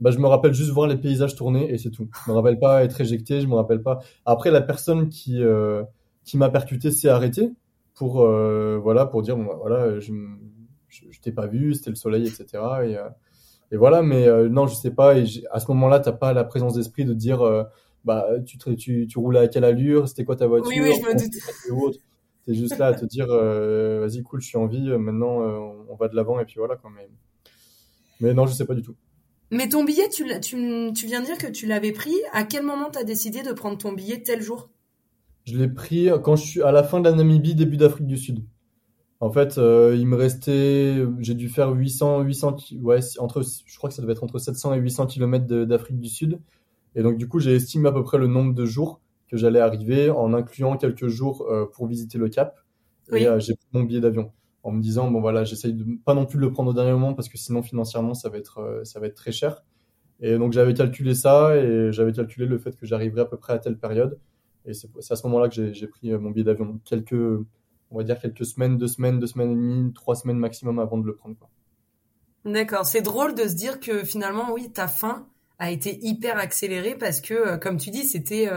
Bah, 0.00 0.10
je 0.10 0.18
me 0.18 0.26
rappelle 0.26 0.54
juste 0.54 0.70
voir 0.70 0.86
les 0.86 0.96
paysages 0.96 1.34
tourner 1.34 1.72
et 1.72 1.78
c'est 1.78 1.90
tout. 1.90 2.08
Je 2.24 2.30
me 2.30 2.36
rappelle 2.36 2.58
pas 2.58 2.84
être 2.84 3.00
éjecté, 3.00 3.40
je 3.40 3.46
me 3.46 3.54
rappelle 3.54 3.82
pas. 3.82 3.98
Après, 4.24 4.50
la 4.50 4.60
personne 4.60 5.08
qui 5.08 5.42
euh, 5.42 5.82
qui 6.24 6.36
m'a 6.36 6.50
percuté 6.50 6.90
s'est 6.90 7.08
arrêtée 7.08 7.52
pour 7.94 8.22
euh, 8.22 8.78
voilà 8.80 9.06
pour 9.06 9.22
dire 9.22 9.36
bon 9.36 9.48
voilà 9.56 9.98
je 9.98 10.12
je, 10.88 11.20
t'ai 11.20 11.32
pas 11.32 11.46
vu, 11.46 11.74
c'était 11.74 11.90
le 11.90 11.96
soleil 11.96 12.26
etc. 12.26 12.46
Et, 12.84 12.96
euh, 12.96 13.08
et 13.72 13.76
voilà, 13.76 14.02
mais 14.02 14.26
non 14.48 14.66
je 14.66 14.74
sais 14.74 14.92
pas. 14.92 15.18
Et 15.18 15.24
à 15.50 15.60
ce 15.60 15.66
moment-là, 15.68 16.00
t'as 16.00 16.12
pas 16.12 16.32
la 16.32 16.44
présence 16.44 16.74
d'esprit 16.74 17.04
de 17.04 17.12
dire 17.12 17.40
bah 18.04 18.26
tu, 18.46 18.56
tu 18.76 19.06
tu 19.06 19.18
roulais 19.18 19.40
à 19.40 19.48
quelle 19.48 19.64
allure, 19.64 20.08
c'était 20.08 20.24
quoi 20.24 20.36
ta 20.36 20.46
voiture, 20.46 20.70
oui, 20.70 20.80
oui, 20.80 20.92
je 20.94 21.06
me 21.06 21.90
doute. 21.90 22.00
T'es 22.46 22.54
juste 22.54 22.78
là 22.78 22.86
à 22.86 22.94
te 22.94 23.04
dire 23.04 23.26
vas-y 23.26 24.22
cool, 24.22 24.40
je 24.40 24.46
suis 24.46 24.58
en 24.58 24.66
vie, 24.66 24.88
maintenant 24.96 25.40
on 25.88 25.96
va 25.96 26.08
de 26.08 26.14
l'avant 26.14 26.38
et 26.38 26.44
puis 26.44 26.54
voilà 26.58 26.76
quand 26.76 26.90
même. 26.90 27.10
Mais 28.20 28.32
non, 28.32 28.46
je 28.46 28.52
sais 28.52 28.64
pas 28.64 28.74
du 28.74 28.82
tout. 28.82 28.94
Mais 29.50 29.68
ton 29.68 29.84
billet, 29.84 30.08
tu, 30.08 30.24
tu, 30.40 30.92
tu 30.94 31.06
viens 31.06 31.20
de 31.20 31.26
dire 31.26 31.38
que 31.38 31.46
tu 31.46 31.66
l'avais 31.66 31.92
pris. 31.92 32.14
À 32.32 32.44
quel 32.44 32.64
moment 32.64 32.90
tu 32.90 32.98
as 32.98 33.04
décidé 33.04 33.42
de 33.42 33.52
prendre 33.52 33.78
ton 33.78 33.92
billet 33.92 34.22
tel 34.22 34.42
jour? 34.42 34.70
Je 35.44 35.56
l'ai 35.56 35.68
pris 35.68 36.08
quand 36.22 36.36
je 36.36 36.44
suis 36.44 36.62
à 36.62 36.72
la 36.72 36.82
fin 36.82 37.00
de 37.00 37.08
la 37.08 37.14
Namibie, 37.14 37.54
début 37.54 37.78
d'Afrique 37.78 38.06
du 38.06 38.18
Sud. 38.18 38.44
En 39.20 39.30
fait, 39.30 39.58
euh, 39.58 39.96
il 39.98 40.06
me 40.06 40.16
restait, 40.16 41.04
j'ai 41.18 41.34
dû 41.34 41.48
faire 41.48 41.70
800, 41.70 42.20
800, 42.20 42.56
ouais, 42.82 43.00
entre, 43.18 43.42
je 43.42 43.76
crois 43.76 43.90
que 43.90 43.96
ça 43.96 44.02
devait 44.02 44.12
être 44.12 44.22
entre 44.22 44.38
700 44.38 44.74
et 44.74 44.78
800 44.78 45.06
km 45.06 45.46
d'Afrique 45.64 45.98
du 45.98 46.08
Sud. 46.08 46.38
Et 46.94 47.02
donc, 47.02 47.16
du 47.16 47.26
coup, 47.26 47.40
j'ai 47.40 47.54
estimé 47.54 47.88
à 47.88 47.92
peu 47.92 48.04
près 48.04 48.18
le 48.18 48.28
nombre 48.28 48.54
de 48.54 48.64
jours 48.64 49.00
que 49.28 49.36
j'allais 49.36 49.60
arriver 49.60 50.10
en 50.10 50.32
incluant 50.34 50.76
quelques 50.76 51.08
jours 51.08 51.46
euh, 51.50 51.66
pour 51.66 51.86
visiter 51.86 52.16
le 52.16 52.28
Cap. 52.28 52.58
Et 53.12 53.26
euh, 53.26 53.40
j'ai 53.40 53.54
pris 53.54 53.66
mon 53.72 53.82
billet 53.82 54.00
d'avion 54.00 54.30
en 54.68 54.72
me 54.72 54.82
disant 54.82 55.10
bon 55.10 55.20
voilà 55.20 55.44
j'essaye 55.44 55.72
de 55.72 55.84
pas 56.04 56.14
non 56.14 56.26
plus 56.26 56.36
de 56.36 56.42
le 56.42 56.52
prendre 56.52 56.70
au 56.70 56.74
dernier 56.74 56.92
moment 56.92 57.14
parce 57.14 57.28
que 57.28 57.38
sinon 57.38 57.62
financièrement 57.62 58.14
ça 58.14 58.28
va 58.28 58.38
être 58.38 58.58
euh, 58.58 58.84
ça 58.84 59.00
va 59.00 59.06
être 59.06 59.16
très 59.16 59.32
cher. 59.32 59.64
Et 60.20 60.36
donc 60.36 60.52
j'avais 60.52 60.74
calculé 60.74 61.14
ça 61.14 61.56
et 61.56 61.90
j'avais 61.92 62.12
calculé 62.12 62.46
le 62.46 62.58
fait 62.58 62.76
que 62.76 62.84
j'arriverais 62.84 63.22
à 63.22 63.24
peu 63.24 63.36
près 63.36 63.54
à 63.54 63.58
telle 63.58 63.78
période. 63.78 64.18
Et 64.66 64.74
c'est 64.74 64.88
à 65.10 65.16
ce 65.16 65.26
moment-là 65.26 65.48
que 65.48 65.72
j'ai 65.72 65.86
pris 65.86 66.12
euh, 66.12 66.18
mon 66.18 66.30
billet 66.30 66.44
d'avion. 66.44 66.80
Quelques 66.84 67.14
on 67.90 67.96
va 67.96 68.04
dire 68.04 68.20
quelques 68.20 68.44
semaines 68.44 68.76
deux 68.76 68.88
semaines 68.88 69.18
deux 69.18 69.26
semaines 69.26 69.52
et 69.52 69.54
demie 69.54 69.92
trois 69.94 70.14
semaines 70.14 70.36
maximum 70.36 70.78
avant 70.78 70.98
de 70.98 71.06
le 71.06 71.14
prendre 71.14 71.36
D'accord, 72.44 72.86
c'est 72.86 73.02
drôle 73.02 73.34
de 73.34 73.42
se 73.44 73.54
dire 73.54 73.80
que 73.80 74.04
finalement 74.04 74.52
oui 74.52 74.70
ta 74.70 74.86
fin 74.86 75.26
a 75.58 75.70
été 75.70 75.98
hyper 76.02 76.36
accélérée 76.38 76.94
parce 76.94 77.20
que 77.20 77.34
euh, 77.34 77.56
comme 77.56 77.78
tu 77.78 77.90
dis 77.90 78.04
c'était 78.04 78.50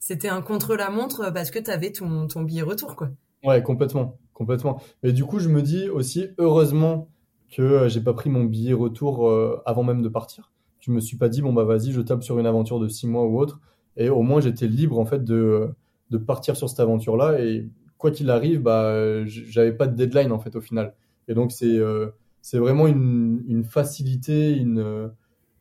c'était 0.00 0.28
un 0.28 0.42
contre 0.42 0.74
la 0.74 0.90
montre 0.90 1.30
parce 1.30 1.52
que 1.52 1.60
tu 1.60 1.70
avais 1.70 1.92
ton 1.92 2.26
ton 2.26 2.42
billet 2.42 2.62
retour 2.62 2.96
quoi. 2.96 3.10
Ouais, 3.44 3.62
complètement 3.62 4.18
complètement. 4.40 4.80
Mais 5.02 5.12
du 5.12 5.26
coup, 5.26 5.38
je 5.38 5.50
me 5.50 5.60
dis 5.60 5.90
aussi, 5.90 6.28
heureusement 6.38 7.10
que 7.50 7.60
euh, 7.60 7.88
j'ai 7.90 8.00
pas 8.00 8.14
pris 8.14 8.30
mon 8.30 8.44
billet 8.44 8.72
retour 8.72 9.28
euh, 9.28 9.60
avant 9.66 9.82
même 9.82 10.00
de 10.00 10.08
partir. 10.08 10.50
Je 10.78 10.90
me 10.92 11.00
suis 11.00 11.18
pas 11.18 11.28
dit, 11.28 11.42
bon, 11.42 11.52
bah 11.52 11.64
vas-y, 11.64 11.92
je 11.92 12.00
tape 12.00 12.22
sur 12.22 12.38
une 12.38 12.46
aventure 12.46 12.80
de 12.80 12.88
six 12.88 13.06
mois 13.06 13.26
ou 13.26 13.38
autre. 13.38 13.60
Et 13.98 14.08
au 14.08 14.22
moins, 14.22 14.40
j'étais 14.40 14.66
libre, 14.66 14.98
en 14.98 15.04
fait, 15.04 15.24
de, 15.24 15.68
de 16.08 16.16
partir 16.16 16.56
sur 16.56 16.70
cette 16.70 16.80
aventure-là. 16.80 17.38
Et 17.44 17.68
quoi 17.98 18.10
qu'il 18.12 18.30
arrive, 18.30 18.62
bah, 18.62 19.26
j'avais 19.26 19.72
pas 19.72 19.86
de 19.86 19.94
deadline, 19.94 20.32
en 20.32 20.38
fait, 20.38 20.56
au 20.56 20.62
final. 20.62 20.94
Et 21.28 21.34
donc, 21.34 21.52
c'est 21.52 21.76
euh, 21.76 22.06
c'est 22.40 22.58
vraiment 22.58 22.86
une, 22.86 23.44
une 23.46 23.64
facilité, 23.64 24.56
une, 24.56 25.10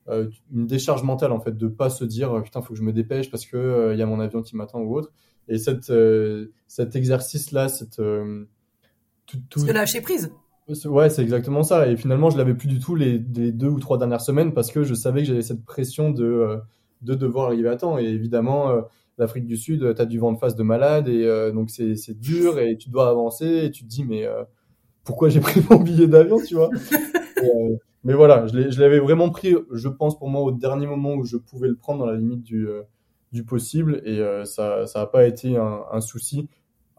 une 0.08 0.68
décharge 0.68 1.04
mentale, 1.04 1.34
en 1.34 1.42
fait, 1.42 1.58
de 1.58 1.68
pas 1.68 1.90
se 1.90 2.06
dire, 2.06 2.42
putain, 2.44 2.62
faut 2.62 2.76
que 2.76 2.80
je 2.80 2.84
me 2.84 2.94
dépêche 2.94 3.30
parce 3.30 3.46
que 3.46 3.92
il 3.92 4.00
y 4.00 4.02
a 4.02 4.06
mon 4.06 4.22
avion 4.22 4.42
qui 4.42 4.56
m'attend 4.56 4.80
ou 4.80 4.96
autre. 4.96 5.12
Et 5.50 5.58
cette, 5.58 5.92
cet 6.68 6.96
exercice-là, 6.96 7.68
cette 7.68 8.02
tout, 9.30 9.38
tout... 9.50 9.66
lâcher 9.66 10.02
prise. 10.02 10.32
Ouais, 10.86 11.10
c'est 11.10 11.24
exactement 11.24 11.64
ça. 11.64 11.88
Et 11.88 11.98
finalement, 11.98 12.30
je 12.30 12.38
l'avais 12.38 12.54
plus 12.54 12.68
du 12.68 12.80
tout 12.80 12.96
les, 12.96 13.18
deux 13.18 13.70
ou 13.70 13.80
trois 13.80 13.98
dernières 13.98 14.22
semaines 14.22 14.54
parce 14.54 14.72
que 14.72 14.84
je 14.84 14.94
savais 14.94 15.22
que 15.22 15.28
j'avais 15.28 15.42
cette 15.42 15.66
pression 15.66 16.12
de, 16.12 16.26
euh, 16.26 16.58
de 17.02 17.16
devoir 17.16 17.48
arriver 17.48 17.70
à 17.70 17.76
temps. 17.76 17.98
Et 17.98 18.06
évidemment, 18.06 18.70
euh, 18.70 18.82
l'Afrique 19.18 19.46
du 19.46 19.58
Sud, 19.58 19.96
tu 19.96 20.02
as 20.02 20.06
du 20.06 20.20
vent 20.20 20.32
de 20.32 20.38
face 20.38 20.56
de 20.56 20.64
malade 20.64 21.08
et 21.08 21.26
euh, 21.26 21.52
donc 21.52 21.72
c'est 21.72 22.20
dur 22.20 22.60
et 22.60 22.78
tu 22.78 22.90
dois 22.90 23.10
avancer 23.10 23.66
et 23.66 23.72
tu 23.72 23.84
te 23.84 23.90
dis, 23.90 24.04
mais 24.04 24.28
pourquoi 25.04 25.30
j'ai 25.30 25.40
pris 25.40 25.62
mon 25.70 25.78
billet 25.78 26.08
d'avion, 26.08 26.38
tu 26.46 26.56
vois? 26.56 26.70
Mais 28.04 28.14
voilà, 28.14 28.48
je 28.48 28.80
l'avais 28.80 29.00
vraiment 29.00 29.30
pris, 29.30 29.56
je 29.74 29.90
pense 29.90 30.18
pour 30.18 30.30
moi, 30.30 30.42
au 30.42 30.52
dernier 30.52 30.88
moment 30.88 31.16
où 31.16 31.26
je 31.26 31.36
pouvais 31.36 31.68
le 31.68 31.76
prendre 31.76 32.00
dans 32.00 32.06
la 32.06 32.18
limite 32.18 32.44
du, 32.44 32.68
euh, 32.68 32.84
du 33.34 33.44
possible. 33.44 34.02
Et 34.06 34.20
euh, 34.20 34.46
ça 34.46 34.86
n'a 34.96 35.06
pas 35.06 35.26
été 35.26 35.58
un, 35.58 35.82
un, 35.92 36.00
souci, 36.02 36.48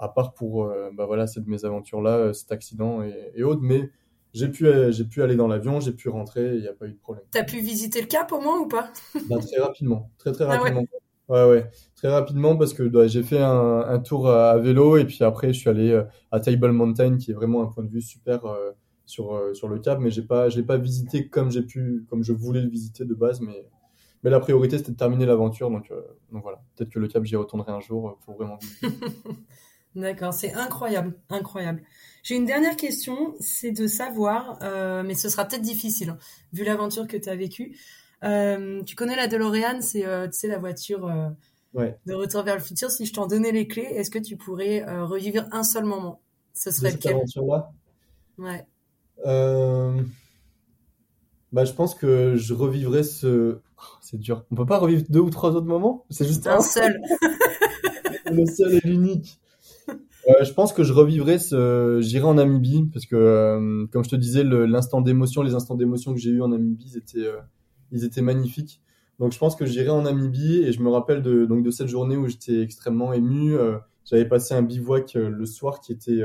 à 0.01 0.09
part 0.09 0.35
pour 0.35 0.65
euh, 0.65 0.91
bah 0.93 1.07
voilà, 1.07 1.27
cette 1.27 1.47
mésaventure-là, 1.47 2.33
cet 2.33 2.51
accident 2.51 3.03
et, 3.03 3.15
et 3.35 3.43
autres. 3.45 3.61
Mais 3.63 3.91
j'ai 4.33 4.49
pu, 4.49 4.67
j'ai 4.91 5.05
pu 5.05 5.23
aller 5.23 5.37
dans 5.37 5.49
l'avion, 5.49 5.81
j'ai 5.81 5.93
pu 5.93 6.09
rentrer, 6.09 6.57
il 6.57 6.63
n'y 6.63 6.69
a 6.69 6.73
pas 6.73 6.87
eu 6.87 6.93
de 6.93 6.99
problème. 6.99 7.25
T'as 7.31 7.45
pu 7.45 7.61
visiter 7.61 8.01
le 8.01 8.07
Cap 8.07 8.33
au 8.33 8.41
moins 8.41 8.59
ou 8.59 8.67
pas? 8.67 8.93
Bah, 9.29 9.37
Très 9.39 9.61
rapidement, 9.61 10.11
très 10.19 10.33
très 10.33 10.45
rapidement. 10.45 10.85
Ah 11.33 11.47
ouais. 11.47 11.53
ouais. 11.53 11.71
très 11.95 12.09
rapidement 12.09 12.57
parce 12.57 12.73
que 12.73 12.83
bah, 12.83 13.07
j'ai 13.07 13.23
fait 13.23 13.39
un, 13.39 13.79
un, 13.81 13.99
tour 14.01 14.29
à, 14.29 14.59
vélo 14.59 14.97
et 14.97 15.05
puis 15.05 15.23
après 15.23 15.53
je 15.53 15.61
suis 15.61 15.71
allé 15.71 16.03
à 16.33 16.41
Table 16.41 16.73
Mountain 16.73 17.19
qui 17.19 17.31
est 17.31 17.35
vraiment 17.35 17.63
un 17.63 17.67
point 17.67 17.85
de 17.85 17.89
vue 17.91 18.03
super 18.03 18.41
sur, 19.11 19.35
euh, 19.35 19.53
sur 19.53 19.69
le 19.69 19.79
Cap, 19.79 19.99
mais 19.99 20.11
j'ai 20.11 20.23
pas, 20.23 20.49
pas 20.67 20.79
visité 20.79 21.29
comme 21.29 21.51
j'ai 21.51 21.63
pu, 21.63 22.07
comme 22.09 22.23
je 22.23 22.33
voulais 22.33 22.63
le 22.63 22.69
visiter 22.69 23.05
de 23.05 23.15
base, 23.15 23.41
mais, 23.41 23.69
mais 24.23 24.31
la 24.31 24.41
priorité 24.41 24.79
c'était 24.79 24.93
de 24.93 24.97
terminer 24.97 25.27
l'aventure, 25.27 25.71
donc, 25.71 25.91
euh, 25.91 26.01
donc 26.33 26.43
voilà. 26.43 26.63
Peut-être 26.77 26.91
que 26.91 26.99
le 26.99 27.09
Cap 27.09 27.25
j'y 27.25 27.37
retournerai 27.37 27.73
un 27.73 27.81
jour 27.81 28.19
pour 28.25 28.37
vraiment 28.37 28.57
visiter. 28.57 28.87
D'accord, 29.95 30.33
c'est 30.33 30.53
incroyable, 30.53 31.15
incroyable. 31.31 31.83
J'ai 32.23 32.37
une 32.37 32.45
dernière 32.45 32.77
question, 32.77 33.35
c'est 33.41 33.73
de 33.73 33.87
savoir, 33.87 34.59
euh, 34.63 35.03
mais 35.03 35.15
ce 35.15 35.29
sera 35.29 35.45
peut-être 35.45 35.63
difficile, 35.63 36.11
hein, 36.11 36.19
vu 36.53 36.65
l'aventure 36.65 37.07
que 37.07 37.17
tu 37.17 37.29
as 37.29 37.37
vécue. 37.37 37.77
tu 38.23 38.95
connais 38.95 39.17
la 39.17 39.27
DeLorean, 39.27 39.81
c'est 39.81 40.05
sais 40.33 40.49
la 40.49 40.59
voiture 40.59 41.11
de 41.75 42.13
Retour 42.13 42.43
vers 42.43 42.57
le 42.57 42.63
futur. 42.63 42.91
Si 42.91 43.05
je 43.07 43.13
t'en 43.13 43.27
donnais 43.27 43.53
les 43.53 43.67
clés, 43.67 43.83
est-ce 43.83 44.11
que 44.11 44.19
tu 44.19 44.37
pourrais 44.37 44.85
revivre 45.03 45.47
un 45.51 45.65
seul 45.65 45.85
moment? 45.85 46.21
Ce 46.55 46.71
serait 46.71 46.93
lequel 46.93 47.15
aventure-là? 47.15 47.73
Ouais. 48.39 48.67
Euh, 49.27 50.03
bah, 51.53 51.65
je 51.65 51.73
pense 51.73 51.95
que 51.95 52.37
je 52.37 52.55
revivrai 52.55 53.03
ce. 53.03 53.61
Oh, 53.79 53.83
c'est 54.01 54.19
dur. 54.19 54.45
On 54.51 54.55
peut 54.55 54.67
pas 54.67 54.79
revivre 54.79 55.05
deux 55.09 55.21
ou 55.21 55.31
trois 55.31 55.51
autres 55.51 55.67
moments? 55.67 56.05
C'est 56.11 56.27
juste 56.27 56.47
un, 56.47 56.61
seul. 56.61 57.01
le 58.31 58.47
seul 58.47 58.75
et 58.75 58.81
l'unique. 58.85 59.41
Euh, 60.31 60.45
je 60.45 60.53
pense 60.53 60.73
que 60.73 60.83
je 60.83 60.93
revivrai 60.93 61.39
ce. 61.39 61.99
J'irai 62.01 62.25
en 62.25 62.35
Namibie 62.35 62.89
parce 62.93 63.07
que, 63.07 63.17
euh, 63.17 63.87
comme 63.93 64.05
je 64.05 64.11
te 64.11 64.17
disais, 64.17 64.45
l'instant 64.45 65.01
d'émotion, 65.01 65.43
les 65.43 65.55
instants 65.55 65.75
d'émotion 65.75 66.15
que 66.15 66.21
j'ai 66.21 66.31
eu 66.31 66.43
en 66.43 66.49
Namibie, 66.49 66.93
ils 66.93 66.97
étaient, 66.97 67.31
ils 67.93 68.05
étaient 68.05 68.23
magnifiques. 68.23 68.81
Donc, 69.19 69.33
je 69.33 69.39
pense 69.39 69.57
que 69.57 69.67
j'irai 69.67 69.91
en 69.91 70.03
Namibie 70.03 70.63
et 70.63 70.73
je 70.73 70.81
me 70.83 70.89
rappelle 70.89 71.23
de, 71.23 71.45
donc, 71.45 71.63
de 71.63 71.71
cette 71.71 71.89
journée 71.89 72.17
où 72.17 72.27
j'étais 72.27 72.63
extrêmement 72.63 73.13
ému. 73.13 73.57
J'avais 74.05 74.25
passé 74.27 74.55
un 74.55 74.63
bivouac 74.63 75.15
le 75.15 75.45
soir 75.47 75.81
qui 75.81 75.93
était 75.93 76.25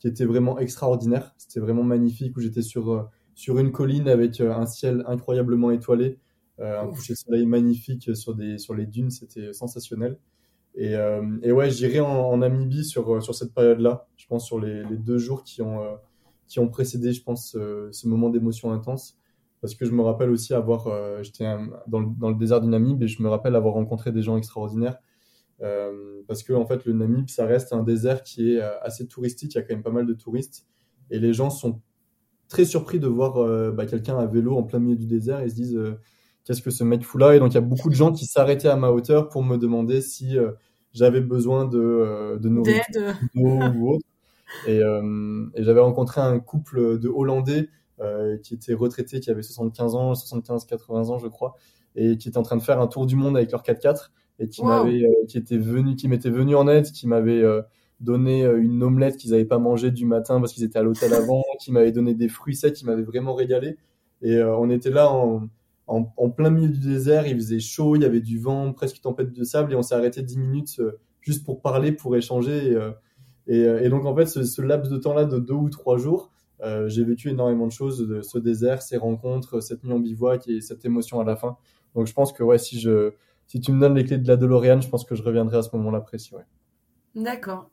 qui 0.00 0.08
était 0.08 0.24
vraiment 0.24 0.58
extraordinaire. 0.58 1.32
C'était 1.36 1.60
vraiment 1.60 1.84
magnifique 1.84 2.36
où 2.36 2.40
j'étais 2.40 2.62
sur, 2.62 2.90
euh, 2.90 3.02
sur 3.34 3.58
une 3.58 3.70
colline 3.70 4.08
avec 4.08 4.40
euh, 4.40 4.52
un 4.52 4.66
ciel 4.66 5.04
incroyablement 5.06 5.70
étoilé, 5.70 6.18
euh, 6.58 6.80
un 6.80 6.88
coucher 6.88 7.12
de 7.12 7.18
soleil 7.18 7.46
magnifique 7.46 8.16
sur, 8.16 8.34
des, 8.34 8.58
sur 8.58 8.74
les 8.74 8.86
dunes, 8.86 9.10
c'était 9.10 9.52
sensationnel. 9.52 10.18
Et, 10.76 10.94
et, 11.42 11.52
ouais, 11.52 11.70
j'irai 11.70 12.00
en, 12.00 12.36
Namibie 12.38 12.84
sur, 12.84 13.22
sur 13.22 13.34
cette 13.34 13.52
période-là, 13.52 14.06
je 14.16 14.26
pense 14.26 14.46
sur 14.46 14.58
les, 14.60 14.84
deux 14.84 15.18
jours 15.18 15.42
qui 15.42 15.62
ont, 15.62 15.80
qui 16.46 16.60
ont 16.60 16.68
précédé, 16.68 17.12
je 17.12 17.22
pense, 17.22 17.52
ce 17.52 18.08
moment 18.08 18.30
d'émotion 18.30 18.72
intense. 18.72 19.18
Parce 19.60 19.74
que 19.74 19.84
je 19.84 19.90
me 19.90 20.00
rappelle 20.02 20.30
aussi 20.30 20.54
avoir, 20.54 20.88
j'étais 21.22 21.44
dans, 21.86 22.00
le, 22.00 22.06
dans 22.18 22.30
le 22.30 22.36
désert 22.36 22.60
du 22.60 22.68
Namib 22.68 23.02
et 23.02 23.08
je 23.08 23.22
me 23.22 23.28
rappelle 23.28 23.56
avoir 23.56 23.74
rencontré 23.74 24.12
des 24.12 24.22
gens 24.22 24.36
extraordinaires 24.36 24.98
euh, 25.62 26.22
parce 26.26 26.42
que 26.42 26.52
en 26.52 26.64
fait, 26.64 26.84
le 26.84 26.92
Namib, 26.92 27.28
ça 27.28 27.46
reste 27.46 27.72
un 27.72 27.82
désert 27.82 28.22
qui 28.22 28.52
est 28.52 28.60
euh, 28.60 28.80
assez 28.80 29.06
touristique. 29.06 29.54
Il 29.54 29.56
y 29.56 29.60
a 29.60 29.62
quand 29.62 29.74
même 29.74 29.82
pas 29.82 29.90
mal 29.90 30.06
de 30.06 30.14
touristes, 30.14 30.66
et 31.10 31.18
les 31.18 31.32
gens 31.32 31.50
sont 31.50 31.80
très 32.48 32.64
surpris 32.64 32.98
de 32.98 33.06
voir 33.06 33.36
euh, 33.38 33.70
bah, 33.70 33.86
quelqu'un 33.86 34.18
à 34.18 34.26
vélo 34.26 34.56
en 34.56 34.62
plein 34.62 34.78
milieu 34.78 34.96
du 34.96 35.06
désert 35.06 35.40
et 35.40 35.48
se 35.48 35.54
disent 35.54 35.80
qu'est-ce 36.50 36.62
que 36.62 36.70
ce 36.70 36.82
mec 36.82 37.04
fout 37.04 37.20
là 37.20 37.36
Et 37.36 37.38
donc 37.38 37.52
il 37.52 37.54
y 37.54 37.58
a 37.58 37.62
beaucoup 37.62 37.90
de 37.90 37.94
gens 37.94 38.10
qui 38.10 38.26
s'arrêtaient 38.26 38.68
à 38.68 38.76
ma 38.76 38.90
hauteur 38.90 39.28
pour 39.28 39.44
me 39.44 39.56
demander 39.56 40.00
si 40.00 40.36
j'avais 40.92 41.20
besoin 41.20 41.64
de, 41.64 42.38
de 42.40 42.48
nourriture 42.48 43.14
ou 43.36 43.92
autre. 43.92 44.06
Et, 44.66 44.78
et 44.78 45.62
j'avais 45.62 45.80
rencontré 45.80 46.20
un 46.20 46.40
couple 46.40 46.98
de 46.98 47.08
Hollandais 47.08 47.68
qui 48.42 48.54
était 48.54 48.74
retraités, 48.74 49.20
qui 49.20 49.30
avait 49.30 49.42
75 49.42 49.94
ans, 49.94 50.12
75-80 50.14 51.10
ans 51.10 51.18
je 51.18 51.28
crois, 51.28 51.54
et 51.94 52.16
qui 52.16 52.28
étaient 52.28 52.38
en 52.38 52.42
train 52.42 52.56
de 52.56 52.62
faire 52.62 52.80
un 52.80 52.88
tour 52.88 53.06
du 53.06 53.14
monde 53.14 53.36
avec 53.36 53.52
leur 53.52 53.62
4x4 53.62 54.10
et 54.40 54.48
qui 54.48 54.64
m'avait, 54.64 55.04
euh, 55.04 55.26
qui 55.28 55.38
était 55.38 55.58
venu, 55.58 55.94
qui 55.94 56.08
m'était 56.08 56.30
venu 56.30 56.56
en 56.56 56.66
aide, 56.66 56.90
qui 56.90 57.06
m'avait 57.06 57.42
euh, 57.42 57.62
donné 58.00 58.42
euh, 58.44 58.60
une 58.60 58.82
omelette 58.82 59.18
qu'ils 59.18 59.32
n'avaient 59.32 59.44
pas 59.44 59.58
mangé 59.58 59.90
du 59.90 60.06
matin 60.06 60.40
parce 60.40 60.54
qu'ils 60.54 60.64
étaient 60.64 60.78
à 60.78 60.82
l'hôtel 60.82 61.12
avant, 61.12 61.44
qui 61.60 61.70
m'avait 61.70 61.92
donné 61.92 62.14
des 62.14 62.28
fruits 62.28 62.56
secs, 62.56 62.72
qui 62.72 62.86
m'avait 62.86 63.02
vraiment 63.02 63.34
régalé. 63.34 63.76
Et 64.22 64.42
on 64.42 64.68
était 64.68 64.90
là 64.90 65.10
en, 65.10 65.48
en, 65.90 66.30
plein 66.30 66.50
milieu 66.50 66.68
du 66.68 66.80
désert, 66.80 67.26
il 67.26 67.34
faisait 67.34 67.60
chaud, 67.60 67.96
il 67.96 68.02
y 68.02 68.04
avait 68.04 68.20
du 68.20 68.38
vent, 68.38 68.72
presque 68.72 69.00
tempête 69.00 69.32
de 69.32 69.44
sable, 69.44 69.72
et 69.72 69.76
on 69.76 69.82
s'est 69.82 69.94
arrêté 69.94 70.22
10 70.22 70.38
minutes 70.38 70.80
juste 71.20 71.44
pour 71.44 71.60
parler, 71.60 71.92
pour 71.92 72.16
échanger. 72.16 72.76
Et, 73.46 73.56
et, 73.56 73.60
et 73.62 73.88
donc 73.88 74.04
en 74.06 74.14
fait, 74.14 74.26
ce, 74.26 74.44
ce 74.44 74.62
laps 74.62 74.90
de 74.90 74.98
temps-là 74.98 75.24
de 75.24 75.38
deux 75.38 75.54
ou 75.54 75.68
trois 75.68 75.98
jours, 75.98 76.30
euh, 76.62 76.88
j'ai 76.88 77.04
vécu 77.04 77.30
énormément 77.30 77.66
de 77.66 77.72
choses 77.72 78.06
de 78.06 78.20
ce 78.22 78.38
désert, 78.38 78.82
ces 78.82 78.96
rencontres, 78.96 79.60
cette 79.60 79.82
nuit 79.84 79.92
en 79.92 79.98
bivouac 79.98 80.46
et 80.48 80.60
cette 80.60 80.84
émotion 80.84 81.20
à 81.20 81.24
la 81.24 81.36
fin. 81.36 81.56
Donc 81.94 82.06
je 82.06 82.12
pense 82.12 82.32
que 82.32 82.42
ouais, 82.42 82.58
si 82.58 82.86
si 83.46 83.60
tu 83.60 83.72
me 83.72 83.80
donnes 83.80 83.96
les 83.96 84.04
clés 84.04 84.18
de 84.18 84.28
la 84.28 84.36
DeLorean, 84.36 84.80
je 84.80 84.88
pense 84.88 85.04
que 85.04 85.14
je 85.14 85.22
reviendrai 85.22 85.58
à 85.58 85.62
ce 85.62 85.74
moment-là 85.74 86.00
précis. 86.00 86.34
D'accord. 87.16 87.68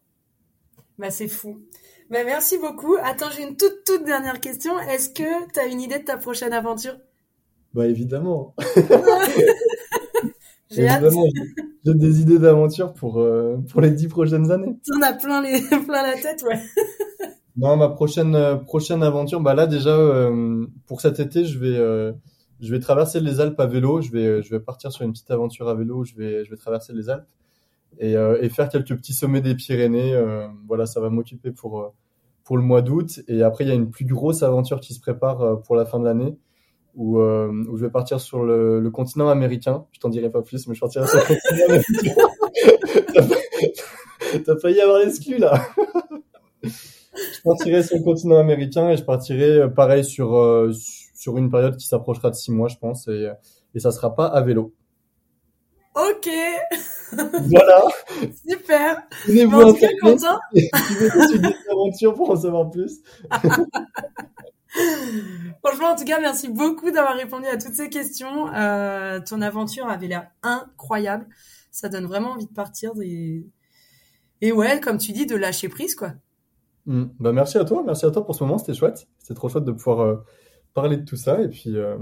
Bah, 0.97 1.11
c'est 1.11 1.27
fou. 1.27 1.61
Bah, 2.09 2.23
merci 2.25 2.57
beaucoup. 2.57 2.95
Attends, 3.03 3.29
j'ai 3.29 3.43
une 3.43 3.55
toute, 3.55 3.83
toute 3.85 4.03
dernière 4.03 4.39
question. 4.39 4.79
Est-ce 4.79 5.11
que 5.11 5.51
tu 5.53 5.59
as 5.59 5.67
une 5.67 5.79
idée 5.79 5.99
de 5.99 6.03
ta 6.03 6.17
prochaine 6.17 6.53
aventure? 6.53 6.97
Bah, 7.77 7.85
évidemment. 7.85 8.55
j'ai 10.71 10.81
évidemment, 10.81 11.25
j'ai 11.85 11.93
des 11.93 12.21
idées 12.21 12.39
d'aventure 12.39 12.95
pour, 12.95 13.19
euh, 13.19 13.57
pour 13.69 13.81
les 13.81 13.91
dix 13.91 14.07
prochaines 14.07 14.49
années. 14.49 14.75
Tu 14.83 14.97
en 14.97 15.01
as 15.03 15.13
plein, 15.13 15.43
les, 15.43 15.61
plein 15.85 16.01
la 16.01 16.15
tête, 16.19 16.41
ouais. 16.41 16.59
non, 17.55 17.77
ma 17.77 17.89
prochaine, 17.89 18.33
euh, 18.33 18.55
prochaine 18.55 19.03
aventure, 19.03 19.41
bah 19.41 19.53
là, 19.53 19.67
déjà, 19.67 19.95
euh, 19.95 20.65
pour 20.87 21.01
cet 21.01 21.19
été, 21.19 21.45
je 21.45 21.59
vais 21.59 22.15
je 22.59 22.71
vais 22.71 22.79
traverser 22.79 23.19
les 23.19 23.39
Alpes 23.39 23.59
à 23.59 23.67
vélo. 23.67 24.01
Je 24.01 24.11
vais, 24.11 24.41
je 24.41 24.49
vais 24.49 24.59
partir 24.59 24.91
sur 24.91 25.05
une 25.05 25.11
petite 25.11 25.29
aventure 25.29 25.69
à 25.69 25.75
vélo. 25.75 26.03
Je 26.03 26.15
vais, 26.15 26.45
je 26.45 26.49
vais 26.49 26.57
traverser 26.57 26.93
les 26.93 27.11
Alpes 27.11 27.29
et, 27.99 28.13
et 28.13 28.49
faire 28.49 28.69
quelques 28.69 28.95
petits 28.95 29.13
sommets 29.13 29.41
des 29.41 29.53
Pyrénées. 29.53 30.19
Voilà, 30.67 30.87
ça 30.87 30.99
va 30.99 31.11
m'occuper 31.11 31.51
pour 31.51 31.93
pour 32.43 32.57
le 32.57 32.63
mois 32.63 32.81
d'août. 32.81 33.19
Et 33.27 33.43
après, 33.43 33.65
il 33.65 33.67
y 33.67 33.71
a 33.71 33.75
une 33.75 33.91
plus 33.91 34.05
grosse 34.05 34.41
aventure 34.41 34.79
qui 34.79 34.95
se 34.95 34.99
prépare 34.99 35.61
pour 35.61 35.75
la 35.75 35.85
fin 35.85 35.99
de 35.99 36.05
l'année, 36.05 36.39
où, 36.97 37.19
où 37.19 37.77
je 37.77 37.85
vais 37.85 37.91
partir 37.91 38.19
sur 38.19 38.43
le, 38.43 38.79
le 38.81 38.91
continent 38.91 39.29
américain. 39.29 39.85
Je 39.91 39.99
t'en 39.99 40.09
dirai 40.09 40.29
pas 40.29 40.41
plus, 40.41 40.67
mais 40.67 40.75
je 40.75 40.81
partirai 40.81 41.07
sur 41.07 41.17
le 41.17 41.23
continent 41.23 41.65
américain. 41.69 42.15
T'as 44.45 44.57
failli 44.59 44.81
avoir 44.81 44.99
l'exclu 44.99 45.37
là. 45.37 45.65
je 46.63 47.41
partirai 47.43 47.83
sur 47.83 47.97
le 47.97 48.03
continent 48.03 48.37
américain 48.37 48.89
et 48.89 48.97
je 48.97 49.03
partirai 49.03 49.71
pareil 49.73 50.03
sur 50.03 50.69
sur 50.73 51.37
une 51.37 51.49
période 51.49 51.77
qui 51.77 51.87
s'approchera 51.87 52.29
de 52.29 52.35
six 52.35 52.51
mois, 52.51 52.67
je 52.67 52.77
pense, 52.77 53.07
et, 53.07 53.31
et 53.73 53.79
ça 53.79 53.91
sera 53.91 54.13
pas 54.15 54.25
à 54.25 54.41
vélo. 54.41 54.73
Ok. 55.95 56.29
Voilà. 57.11 57.81
Super. 58.47 59.01
Tenez-vous 59.25 59.61
en 59.61 59.73
cas, 59.73 59.87
Quentin. 59.99 60.39
Suivez 60.53 61.39
des 61.39 61.55
aventures 61.71 62.13
pour 62.13 62.29
en 62.29 62.35
savoir 62.35 62.69
plus. 62.69 62.99
Franchement, 65.63 65.87
en 65.87 65.95
tout 65.95 66.05
cas, 66.05 66.19
merci 66.19 66.49
beaucoup 66.49 66.91
d'avoir 66.91 67.15
répondu 67.15 67.45
à 67.47 67.57
toutes 67.57 67.73
ces 67.73 67.89
questions. 67.89 68.53
Euh, 68.53 69.19
ton 69.19 69.41
aventure 69.41 69.87
avait 69.87 70.07
l'air 70.07 70.27
incroyable. 70.43 71.27
Ça 71.71 71.89
donne 71.89 72.05
vraiment 72.05 72.31
envie 72.31 72.47
de 72.47 72.53
partir 72.53 72.91
et, 73.01 73.45
et 74.41 74.51
ouais, 74.51 74.79
comme 74.79 74.97
tu 74.97 75.11
dis, 75.11 75.25
de 75.25 75.35
lâcher 75.35 75.69
prise, 75.69 75.95
quoi. 75.95 76.13
Mm. 76.85 77.05
Bah, 77.19 77.31
merci 77.33 77.57
à 77.57 77.65
toi. 77.65 77.83
Merci 77.85 78.05
à 78.05 78.11
toi 78.11 78.25
pour 78.25 78.35
ce 78.35 78.43
moment. 78.43 78.57
C'était 78.57 78.73
chouette. 78.73 79.07
C'était 79.19 79.33
trop 79.33 79.49
chouette 79.49 79.65
de 79.65 79.71
pouvoir 79.71 79.99
euh, 79.99 80.15
parler 80.73 80.97
de 80.97 81.05
tout 81.05 81.17
ça 81.17 81.41
et 81.41 81.49
puis, 81.49 81.75
euh, 81.75 81.97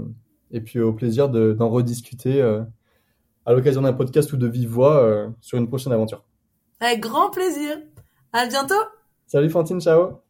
et 0.50 0.60
puis 0.60 0.80
au 0.80 0.92
plaisir 0.92 1.28
d'en 1.28 1.68
rediscuter 1.68 2.40
à 3.46 3.52
l'occasion 3.52 3.82
d'un 3.82 3.92
podcast 3.92 4.32
ou 4.32 4.36
de 4.36 4.46
vive 4.46 4.68
voix 4.68 5.28
sur 5.40 5.58
une 5.58 5.66
prochaine 5.66 5.92
aventure. 5.92 6.24
Avec 6.80 7.00
grand 7.00 7.30
plaisir. 7.30 7.78
À 8.32 8.46
bientôt. 8.46 8.74
Salut 9.26 9.50
Fantine, 9.50 9.80
ciao. 9.80 10.20